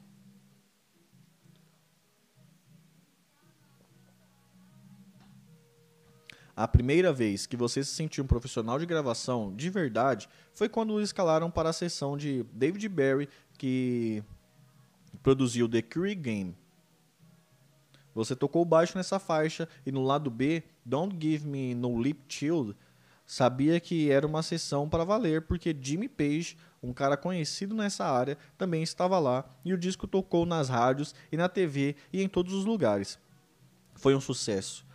A 6.57 6.67
primeira 6.67 7.13
vez 7.13 7.45
que 7.45 7.55
você 7.55 7.85
se 7.85 7.91
sentiu 7.91 8.25
um 8.25 8.27
profissional 8.27 8.79
de 8.79 8.87
gravação 8.87 9.55
de 9.55 9.69
verdade 9.69 10.27
foi 10.55 10.71
quando 10.71 10.99
escalaram 11.03 11.51
para 11.51 11.69
a 11.69 11.73
sessão 11.73 12.17
de 12.17 12.45
David 12.51 12.89
Barry, 12.89 13.29
que 13.59 14.25
produziu 15.23 15.69
The 15.69 15.83
Curie 15.83 16.15
Game. 16.15 16.57
Você 18.15 18.35
tocou 18.35 18.65
baixo 18.65 18.97
nessa 18.97 19.19
faixa 19.19 19.69
e 19.85 19.93
no 19.93 20.03
lado 20.03 20.31
B, 20.31 20.63
Don't 20.83 21.15
Give 21.21 21.47
Me 21.47 21.75
No 21.75 22.01
Lip 22.01 22.23
Child, 22.27 22.75
sabia 23.27 23.79
que 23.79 24.11
era 24.11 24.27
uma 24.27 24.43
sessão 24.43 24.89
para 24.89 25.05
valer 25.05 25.43
porque 25.43 25.77
Jimmy 25.79 26.09
Page, 26.09 26.57
um 26.83 26.95
cara 26.95 27.19
conhecido 27.19 27.75
nessa 27.75 28.07
área, 28.07 28.39
também 28.57 28.83
estava 28.83 29.19
lá 29.19 29.45
e 29.63 29.75
o 29.75 29.79
disco 29.79 30.07
tocou 30.07 30.47
nas 30.47 30.71
rádios 30.71 31.15
e 31.31 31.37
na 31.37 31.51
TV 31.51 31.97
e 32.11 32.23
em 32.23 32.29
todos 32.31 32.55
os 32.55 32.65
lugares. 32.65 33.19
Foi 33.95 34.15
um 34.15 34.21
sucesso. 34.23 34.86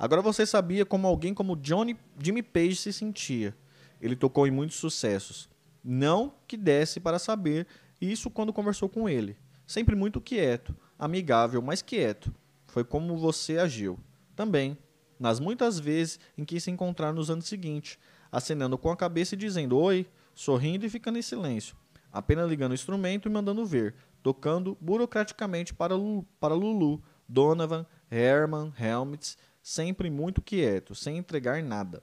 Agora 0.00 0.22
você 0.22 0.46
sabia 0.46 0.86
como 0.86 1.06
alguém 1.06 1.34
como 1.34 1.54
Johnny, 1.54 1.94
Jimmy 2.18 2.42
Page 2.42 2.76
se 2.76 2.90
sentia. 2.90 3.54
Ele 4.00 4.16
tocou 4.16 4.46
em 4.46 4.50
muitos 4.50 4.78
sucessos. 4.78 5.46
Não 5.84 6.32
que 6.48 6.56
desse 6.56 6.98
para 6.98 7.18
saber 7.18 7.66
isso 8.00 8.30
quando 8.30 8.50
conversou 8.50 8.88
com 8.88 9.06
ele. 9.06 9.36
Sempre 9.66 9.94
muito 9.94 10.18
quieto, 10.18 10.74
amigável, 10.98 11.60
mas 11.60 11.82
quieto. 11.82 12.34
Foi 12.66 12.82
como 12.82 13.18
você 13.18 13.58
agiu. 13.58 14.00
Também, 14.34 14.78
nas 15.18 15.38
muitas 15.38 15.78
vezes 15.78 16.18
em 16.34 16.46
que 16.46 16.58
se 16.58 16.70
encontraram 16.70 17.16
nos 17.16 17.28
anos 17.28 17.44
seguintes, 17.44 17.98
acenando 18.32 18.78
com 18.78 18.90
a 18.90 18.96
cabeça 18.96 19.34
e 19.34 19.38
dizendo 19.38 19.76
oi, 19.76 20.06
sorrindo 20.34 20.86
e 20.86 20.88
ficando 20.88 21.18
em 21.18 21.22
silêncio, 21.22 21.76
apenas 22.10 22.48
ligando 22.48 22.70
o 22.70 22.74
instrumento 22.74 23.28
e 23.28 23.30
mandando 23.30 23.66
ver, 23.66 23.94
tocando 24.22 24.78
burocraticamente 24.80 25.74
para 25.74 25.94
Lulu, 25.94 26.26
para 26.40 26.54
Lulu 26.54 27.02
Donovan, 27.30 27.86
Herman, 28.10 28.72
Helmets 28.76 29.38
sempre 29.70 30.10
muito 30.10 30.42
quieto, 30.42 30.96
sem 30.96 31.16
entregar 31.16 31.62
nada. 31.62 32.02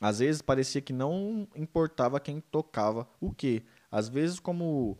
Às 0.00 0.18
vezes 0.18 0.42
parecia 0.42 0.80
que 0.80 0.92
não 0.92 1.46
importava 1.54 2.18
quem 2.18 2.40
tocava 2.40 3.08
o 3.20 3.32
que, 3.32 3.62
às 3.92 4.08
vezes 4.08 4.40
como 4.40 4.98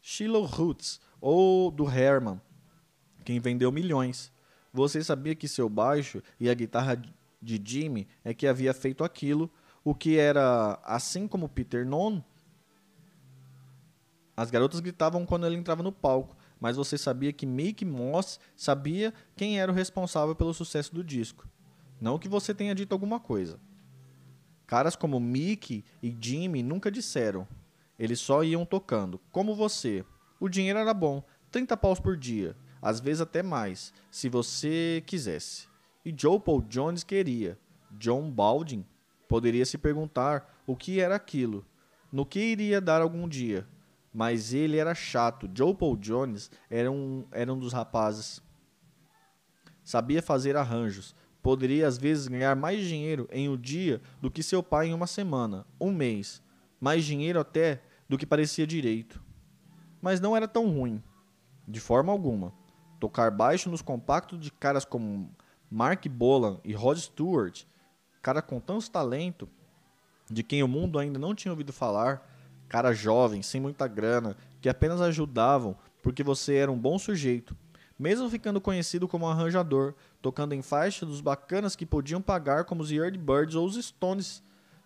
Shiloh 0.00 0.44
Roots 0.44 1.00
ou 1.20 1.68
do 1.72 1.90
Herman, 1.90 2.40
quem 3.24 3.40
vendeu 3.40 3.72
milhões. 3.72 4.30
Você 4.72 5.02
sabia 5.02 5.34
que 5.34 5.48
seu 5.48 5.68
baixo 5.68 6.22
e 6.38 6.48
a 6.48 6.54
guitarra 6.54 7.02
de 7.40 7.60
Jimmy 7.64 8.06
é 8.22 8.32
que 8.32 8.46
havia 8.46 8.72
feito 8.72 9.02
aquilo, 9.02 9.50
o 9.82 9.96
que 9.96 10.18
era 10.18 10.78
assim 10.84 11.26
como 11.26 11.48
Peter 11.48 11.84
Non? 11.84 12.22
As 14.36 14.48
garotas 14.48 14.78
gritavam 14.78 15.26
quando 15.26 15.44
ele 15.44 15.56
entrava 15.56 15.82
no 15.82 15.90
palco, 15.90 16.36
mas 16.62 16.76
você 16.76 16.96
sabia 16.96 17.32
que 17.32 17.44
Mick 17.44 17.84
Moss 17.84 18.38
sabia 18.54 19.12
quem 19.34 19.58
era 19.58 19.72
o 19.72 19.74
responsável 19.74 20.32
pelo 20.32 20.54
sucesso 20.54 20.94
do 20.94 21.02
disco. 21.02 21.44
Não 22.00 22.20
que 22.20 22.28
você 22.28 22.54
tenha 22.54 22.72
dito 22.72 22.92
alguma 22.92 23.18
coisa. 23.18 23.58
Caras 24.64 24.94
como 24.94 25.18
Mick 25.18 25.84
e 26.00 26.16
Jimmy 26.20 26.62
nunca 26.62 26.88
disseram. 26.88 27.48
Eles 27.98 28.20
só 28.20 28.44
iam 28.44 28.64
tocando, 28.64 29.20
como 29.32 29.56
você. 29.56 30.04
O 30.38 30.48
dinheiro 30.48 30.78
era 30.78 30.94
bom, 30.94 31.24
30 31.50 31.76
paus 31.76 31.98
por 31.98 32.16
dia, 32.16 32.56
às 32.80 33.00
vezes 33.00 33.22
até 33.22 33.42
mais, 33.42 33.92
se 34.08 34.28
você 34.28 35.02
quisesse. 35.04 35.66
E 36.04 36.14
Joe 36.16 36.38
Paul 36.38 36.62
Jones 36.62 37.02
queria. 37.02 37.58
John 37.90 38.30
Baldwin 38.30 38.86
poderia 39.26 39.66
se 39.66 39.76
perguntar 39.76 40.62
o 40.64 40.76
que 40.76 41.00
era 41.00 41.16
aquilo, 41.16 41.66
no 42.12 42.24
que 42.24 42.38
iria 42.38 42.80
dar 42.80 43.02
algum 43.02 43.28
dia 43.28 43.66
mas 44.12 44.52
ele 44.52 44.76
era 44.76 44.94
chato. 44.94 45.48
Joe 45.54 45.74
Paul 45.74 45.96
Jones 45.96 46.50
era 46.68 46.90
um, 46.90 47.24
era 47.32 47.52
um 47.52 47.58
dos 47.58 47.72
rapazes. 47.72 48.42
Sabia 49.82 50.22
fazer 50.22 50.56
arranjos. 50.56 51.14
Poderia 51.42 51.88
às 51.88 51.98
vezes 51.98 52.28
ganhar 52.28 52.54
mais 52.54 52.84
dinheiro 52.84 53.28
em 53.32 53.48
um 53.48 53.56
dia 53.56 54.00
do 54.20 54.30
que 54.30 54.42
seu 54.42 54.62
pai 54.62 54.88
em 54.88 54.94
uma 54.94 55.06
semana, 55.06 55.66
um 55.80 55.90
mês. 55.90 56.42
Mais 56.80 57.04
dinheiro 57.04 57.40
até 57.40 57.82
do 58.08 58.18
que 58.18 58.26
parecia 58.26 58.66
direito. 58.66 59.22
Mas 60.00 60.20
não 60.20 60.36
era 60.36 60.46
tão 60.46 60.68
ruim. 60.68 61.02
De 61.66 61.80
forma 61.80 62.12
alguma. 62.12 62.52
Tocar 63.00 63.30
baixo 63.30 63.70
nos 63.70 63.82
compactos 63.82 64.38
de 64.38 64.52
caras 64.52 64.84
como 64.84 65.34
Mark 65.68 66.06
Bolan 66.06 66.60
e 66.62 66.74
Rod 66.74 66.98
Stewart, 66.98 67.64
cara 68.20 68.42
com 68.42 68.60
tanto 68.60 68.90
talento, 68.90 69.48
de 70.30 70.42
quem 70.42 70.62
o 70.62 70.68
mundo 70.68 70.98
ainda 70.98 71.18
não 71.18 71.34
tinha 71.34 71.50
ouvido 71.50 71.72
falar, 71.72 72.31
cara 72.72 72.94
jovem, 72.94 73.42
sem 73.42 73.60
muita 73.60 73.86
grana, 73.86 74.34
que 74.58 74.66
apenas 74.66 74.98
ajudavam 75.02 75.76
porque 76.02 76.22
você 76.22 76.54
era 76.54 76.72
um 76.72 76.78
bom 76.78 76.98
sujeito. 76.98 77.54
Mesmo 77.98 78.30
ficando 78.30 78.62
conhecido 78.62 79.06
como 79.06 79.28
arranjador, 79.28 79.92
tocando 80.22 80.54
em 80.54 80.62
faixas 80.62 81.06
dos 81.06 81.20
bacanas 81.20 81.76
que 81.76 81.84
podiam 81.84 82.22
pagar 82.22 82.64
como 82.64 82.82
os 82.82 82.90
Yardbirds 82.90 83.56
ou 83.56 83.66
os 83.66 83.76
Stones, 83.76 84.42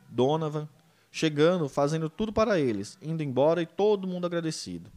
Donovan, 0.09 0.69
chegando, 1.13 1.69
fazendo 1.69 2.11
tudo 2.11 2.33
para 2.33 2.59
eles, 2.59 2.99
indo 3.01 3.23
embora 3.23 3.63
e 3.63 3.67
todo 3.67 4.09
mundo 4.09 4.27
agradecido. 4.27 4.91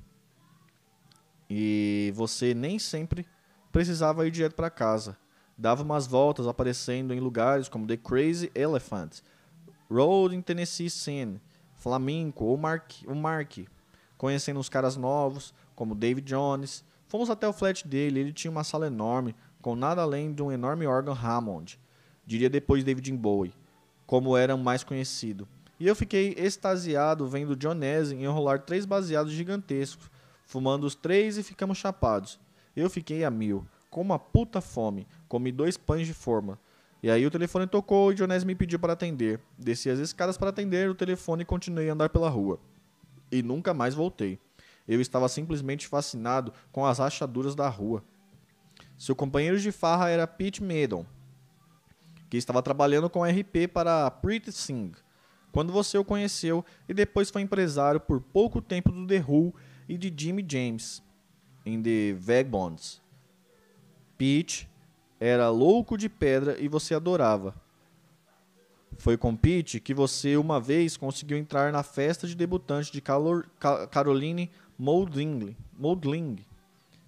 E 1.48 2.11
você 2.16 2.56
nem 2.56 2.80
sempre 2.80 3.24
precisava 3.72 4.26
ir 4.26 4.32
direto 4.32 4.56
para 4.56 4.72
casa. 4.72 5.16
Dava 5.56 5.84
umas 5.84 6.07
voltas 6.07 6.48
aparecendo 6.48 7.14
em 7.14 7.20
lugares 7.20 7.70
como 7.70 7.86
The 7.86 7.98
Crazy 7.98 8.52
Elephant, 8.56 9.22
Road 9.90 10.36
in 10.36 10.41
Tennessee 10.41 10.90
Scene, 10.90 11.40
Flamengo 11.80 12.43
ou 12.43 12.57
Mark, 12.57 12.91
o 13.07 13.15
Mark, 13.15 13.60
conhecendo 14.18 14.60
uns 14.60 14.69
caras 14.69 14.97
novos, 14.97 15.53
como 15.76 15.95
David 15.95 16.27
Jones. 16.27 16.84
Fomos 17.07 17.30
até 17.30 17.47
o 17.47 17.53
flat 17.53 17.88
dele, 17.88 18.19
ele 18.19 18.34
tinha 18.34 18.51
uma 18.51 18.65
sala 18.65 18.88
enorme, 18.88 19.34
com 19.61 19.76
nada 19.76 20.01
além 20.01 20.34
de 20.34 20.43
um 20.43 20.51
enorme 20.51 20.85
órgão 20.85 21.14
Hammond, 21.14 21.80
diria 22.26 22.49
depois 22.49 22.84
David 22.84 23.11
Bowie, 23.14 23.53
como 24.06 24.38
era 24.38 24.56
mais 24.56 24.84
conhecido. 24.84 25.47
E 25.80 25.88
eu 25.88 25.95
fiquei 25.95 26.35
extasiado 26.38 27.26
vendo 27.27 27.57
Ezen 27.84 28.23
enrolar 28.23 28.60
três 28.61 28.85
baseados 28.85 29.31
gigantescos, 29.31 30.11
fumando 30.45 30.84
os 30.84 30.95
três 30.95 31.38
e 31.38 31.43
ficamos 31.43 31.77
chapados. 31.77 32.38
Eu 32.76 32.89
fiquei 32.89 33.23
a 33.23 33.31
mil, 33.31 33.65
com 33.89 34.01
uma 34.01 34.19
puta 34.19 34.60
fome, 34.60 35.07
comi 35.30 35.51
dois 35.51 35.77
pães 35.77 36.06
de 36.06 36.14
forma, 36.14 36.60
e 37.01 37.09
aí 37.09 37.26
o 37.26 37.31
telefone 37.31 37.65
tocou 37.65 38.11
e 38.11 38.15
Dionésio 38.15 38.45
me 38.45 38.55
pediu 38.55 38.77
para 38.77 38.93
atender. 38.93 39.39
Desci 39.57 39.89
as 39.89 39.99
escadas 39.99 40.38
para 40.38 40.49
atender 40.49 40.89
o 40.89 40.95
telefone 40.95 41.43
e 41.43 41.45
continuei 41.45 41.89
a 41.89 41.93
andar 41.93 42.09
pela 42.09 42.30
rua. 42.30 42.59
E 43.31 43.41
nunca 43.41 43.73
mais 43.73 43.95
voltei. 43.95 44.39
Eu 44.88 44.99
estava 44.99 45.30
simplesmente 45.30 45.88
fascinado 45.88 46.51
com 46.71 46.85
as 46.85 46.99
rachaduras 46.99 47.55
da 47.55 47.69
rua. 47.69 48.03
Seu 48.97 49.15
companheiro 49.15 49.57
de 49.57 49.71
farra 49.71 50.09
era 50.09 50.27
Pete 50.27 50.61
Maddon, 50.61 51.05
que 52.30 52.35
estava 52.35 52.61
trabalhando 52.61 53.09
com 53.09 53.23
RP 53.23 53.67
para 53.71 54.11
Pretty 54.11 54.51
Sing, 54.51 54.91
quando 55.53 55.71
você 55.71 55.97
o 55.97 56.03
conheceu 56.03 56.65
e 56.88 56.93
depois 56.93 57.30
foi 57.30 57.41
empresário 57.41 57.99
por 57.99 58.19
pouco 58.19 58.61
tempo 58.61 58.91
do 58.91 59.07
The 59.07 59.23
Who 59.26 59.53
e 59.88 59.97
de 59.97 60.13
Jimmy 60.15 60.45
James 60.47 61.01
em 61.65 61.81
The 61.81 62.13
Vagabonds. 62.19 63.01
Pete 64.17 64.69
era 65.20 65.50
louco 65.50 65.98
de 65.98 66.08
pedra 66.08 66.58
e 66.60 66.68
você 66.68 66.96
adorava. 66.96 67.54
Foi 68.98 69.18
com 69.18 69.36
Pete 69.36 69.80
que 69.80 69.94
você 69.94 70.38
uma 70.38 70.60
vez 70.60 70.98
conseguiu 70.98 71.38
entrar 71.38 71.72
na 71.72 71.84
festa 71.84 72.28
de 72.28 72.36
debutante 72.36 72.91
de 72.91 73.02
Caroline 73.91 74.50
Moldling, 74.78 75.56
Moldling, 75.78 76.46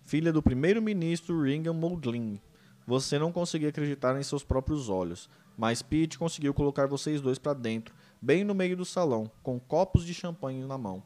filha 0.05 0.31
do 0.31 0.41
primeiro-ministro 0.41 1.41
Ringham 1.41 1.73
Moldling. 1.73 2.39
Você 2.85 3.17
não 3.17 3.31
conseguia 3.31 3.69
acreditar 3.69 4.17
em 4.19 4.23
seus 4.23 4.43
próprios 4.43 4.89
olhos, 4.89 5.29
mas 5.57 5.81
Pete 5.81 6.17
conseguiu 6.17 6.53
colocar 6.53 6.87
vocês 6.87 7.21
dois 7.21 7.37
para 7.37 7.53
dentro, 7.53 7.93
bem 8.21 8.43
no 8.43 8.53
meio 8.53 8.75
do 8.75 8.85
salão, 8.85 9.29
com 9.43 9.59
copos 9.59 10.05
de 10.05 10.13
champanhe 10.13 10.63
na 10.65 10.77
mão. 10.77 11.03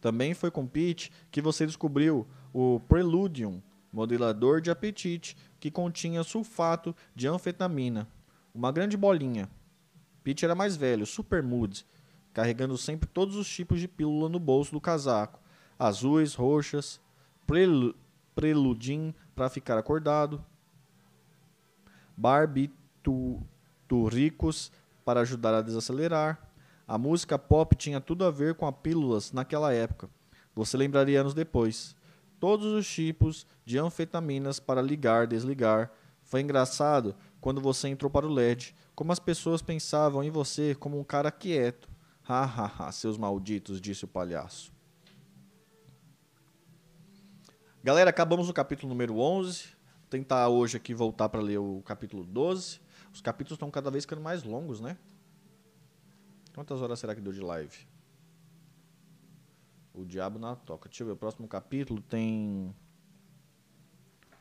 Também 0.00 0.34
foi 0.34 0.50
com 0.50 0.66
Pete 0.66 1.10
que 1.30 1.40
você 1.40 1.64
descobriu 1.64 2.26
o 2.52 2.80
Preludium, 2.88 3.62
modelador 3.92 4.60
de 4.60 4.70
apetite 4.70 5.36
que 5.64 5.70
continha 5.70 6.22
sulfato 6.22 6.94
de 7.14 7.26
anfetamina, 7.26 8.06
uma 8.54 8.70
grande 8.70 8.98
bolinha. 8.98 9.48
Pete 10.22 10.44
era 10.44 10.54
mais 10.54 10.76
velho, 10.76 11.06
super 11.06 11.42
mood, 11.42 11.86
carregando 12.34 12.76
sempre 12.76 13.08
todos 13.08 13.34
os 13.34 13.48
tipos 13.48 13.80
de 13.80 13.88
pílula 13.88 14.28
no 14.28 14.38
bolso 14.38 14.72
do 14.72 14.80
casaco, 14.80 15.40
azuis, 15.78 16.34
roxas, 16.34 17.00
prel 17.46 17.94
preludim 18.34 19.14
para 19.34 19.48
ficar 19.48 19.78
acordado. 19.78 20.44
barbitúricos 22.14 24.70
para 25.02 25.20
ajudar 25.20 25.54
a 25.54 25.62
desacelerar. 25.62 26.46
A 26.86 26.98
música 26.98 27.38
pop 27.38 27.74
tinha 27.74 28.02
tudo 28.02 28.26
a 28.26 28.30
ver 28.30 28.54
com 28.54 28.66
a 28.66 28.72
pílulas 28.72 29.32
naquela 29.32 29.72
época. 29.72 30.10
Você 30.54 30.76
lembraria 30.76 31.22
anos 31.22 31.32
depois. 31.32 31.96
Todos 32.44 32.66
os 32.66 32.86
tipos 32.86 33.46
de 33.64 33.78
anfetaminas 33.78 34.60
para 34.60 34.82
ligar, 34.82 35.26
desligar. 35.26 35.90
Foi 36.20 36.42
engraçado 36.42 37.16
quando 37.40 37.58
você 37.58 37.88
entrou 37.88 38.10
para 38.10 38.26
o 38.26 38.28
LED, 38.28 38.76
como 38.94 39.12
as 39.12 39.18
pessoas 39.18 39.62
pensavam 39.62 40.22
em 40.22 40.28
você 40.28 40.74
como 40.74 41.00
um 41.00 41.02
cara 41.02 41.30
quieto. 41.30 41.88
Ha 42.28 42.44
ha 42.44 42.66
ha, 42.66 42.92
seus 42.92 43.16
malditos, 43.16 43.80
disse 43.80 44.04
o 44.04 44.08
palhaço. 44.08 44.70
Galera, 47.82 48.10
acabamos 48.10 48.50
o 48.50 48.52
capítulo 48.52 48.90
número 48.90 49.18
11. 49.18 49.64
Vou 50.00 50.10
tentar 50.10 50.46
hoje 50.50 50.76
aqui 50.76 50.92
voltar 50.92 51.30
para 51.30 51.40
ler 51.40 51.56
o 51.56 51.80
capítulo 51.82 52.24
12. 52.24 52.78
Os 53.10 53.22
capítulos 53.22 53.56
estão 53.56 53.70
cada 53.70 53.90
vez 53.90 54.04
ficando 54.04 54.20
mais 54.20 54.44
longos, 54.44 54.82
né? 54.82 54.98
Quantas 56.54 56.82
horas 56.82 56.98
será 56.98 57.14
que 57.14 57.22
deu 57.22 57.32
de 57.32 57.40
live? 57.40 57.93
O 59.94 60.04
Diabo 60.04 60.38
na 60.38 60.56
Toca. 60.56 60.88
Deixa 60.88 61.02
eu 61.02 61.06
ver, 61.06 61.12
o 61.12 61.16
próximo 61.16 61.46
capítulo 61.46 62.02
tem. 62.02 62.74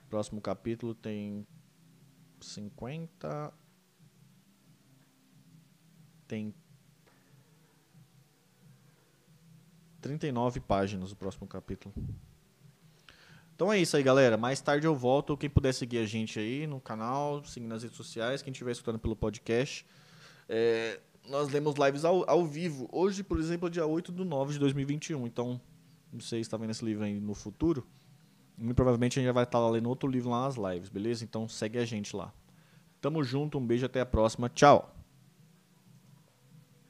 O 0.06 0.10
próximo 0.10 0.42
capítulo 0.42 0.96
tem 0.96 1.46
50. 2.42 3.54
Tem 6.28 6.54
39 10.02 10.60
páginas 10.60 11.12
o 11.12 11.16
próximo 11.16 11.48
capítulo. 11.48 11.96
Então 13.56 13.72
é 13.72 13.80
isso 13.80 13.96
aí, 13.96 14.04
galera. 14.04 14.36
Mais 14.36 14.60
tarde 14.60 14.86
eu 14.86 14.94
volto. 14.94 15.38
Quem 15.38 15.50
puder 15.50 15.74
seguir 15.74 16.00
a 16.00 16.06
gente 16.06 16.38
aí 16.40 16.68
no 16.68 16.82
canal, 16.82 17.44
seguir 17.46 17.68
nas 17.68 17.84
redes 17.84 17.96
sociais, 17.96 18.42
quem 18.42 18.52
estiver 18.52 18.72
escutando 18.72 19.00
pelo 19.00 19.16
podcast. 19.16 19.86
É, 20.50 21.00
nós 21.30 21.50
lemos 21.50 21.76
lives 21.76 22.06
ao, 22.06 22.30
ao 22.30 22.46
vivo. 22.46 22.88
Hoje, 22.92 23.24
por 23.24 23.40
exemplo, 23.40 23.68
é 23.68 23.72
dia 23.72 23.86
8 23.86 24.12
de 24.12 24.24
9 24.24 24.54
de 24.54 24.60
2021. 24.60 25.26
Então, 25.26 25.60
não 26.12 26.20
sei 26.20 26.40
se 26.40 26.48
está 26.48 26.58
vendo 26.58 26.72
esse 26.72 26.84
livro 26.84 27.04
aí 27.04 27.20
no 27.20 27.34
futuro. 27.34 27.86
Muito 28.58 28.76
provavelmente 28.76 29.18
a 29.18 29.22
gente 29.22 29.28
já 29.28 29.34
vai 29.34 29.44
estar 29.44 29.60
tá 29.60 29.70
lendo 29.70 29.90
outro 29.90 30.08
livro 30.08 30.30
lá 30.30 30.46
nas 30.46 30.56
lives, 30.56 30.90
beleza? 30.90 31.24
Então 31.24 31.48
segue 31.48 31.80
a 31.80 31.86
gente 31.86 32.16
lá. 32.16 32.32
Tamo 33.02 33.24
junto, 33.24 33.58
um 33.58 33.66
beijo, 33.66 33.86
até 33.86 34.00
a 34.00 34.06
próxima. 34.06 34.48
Tchau! 34.50 35.03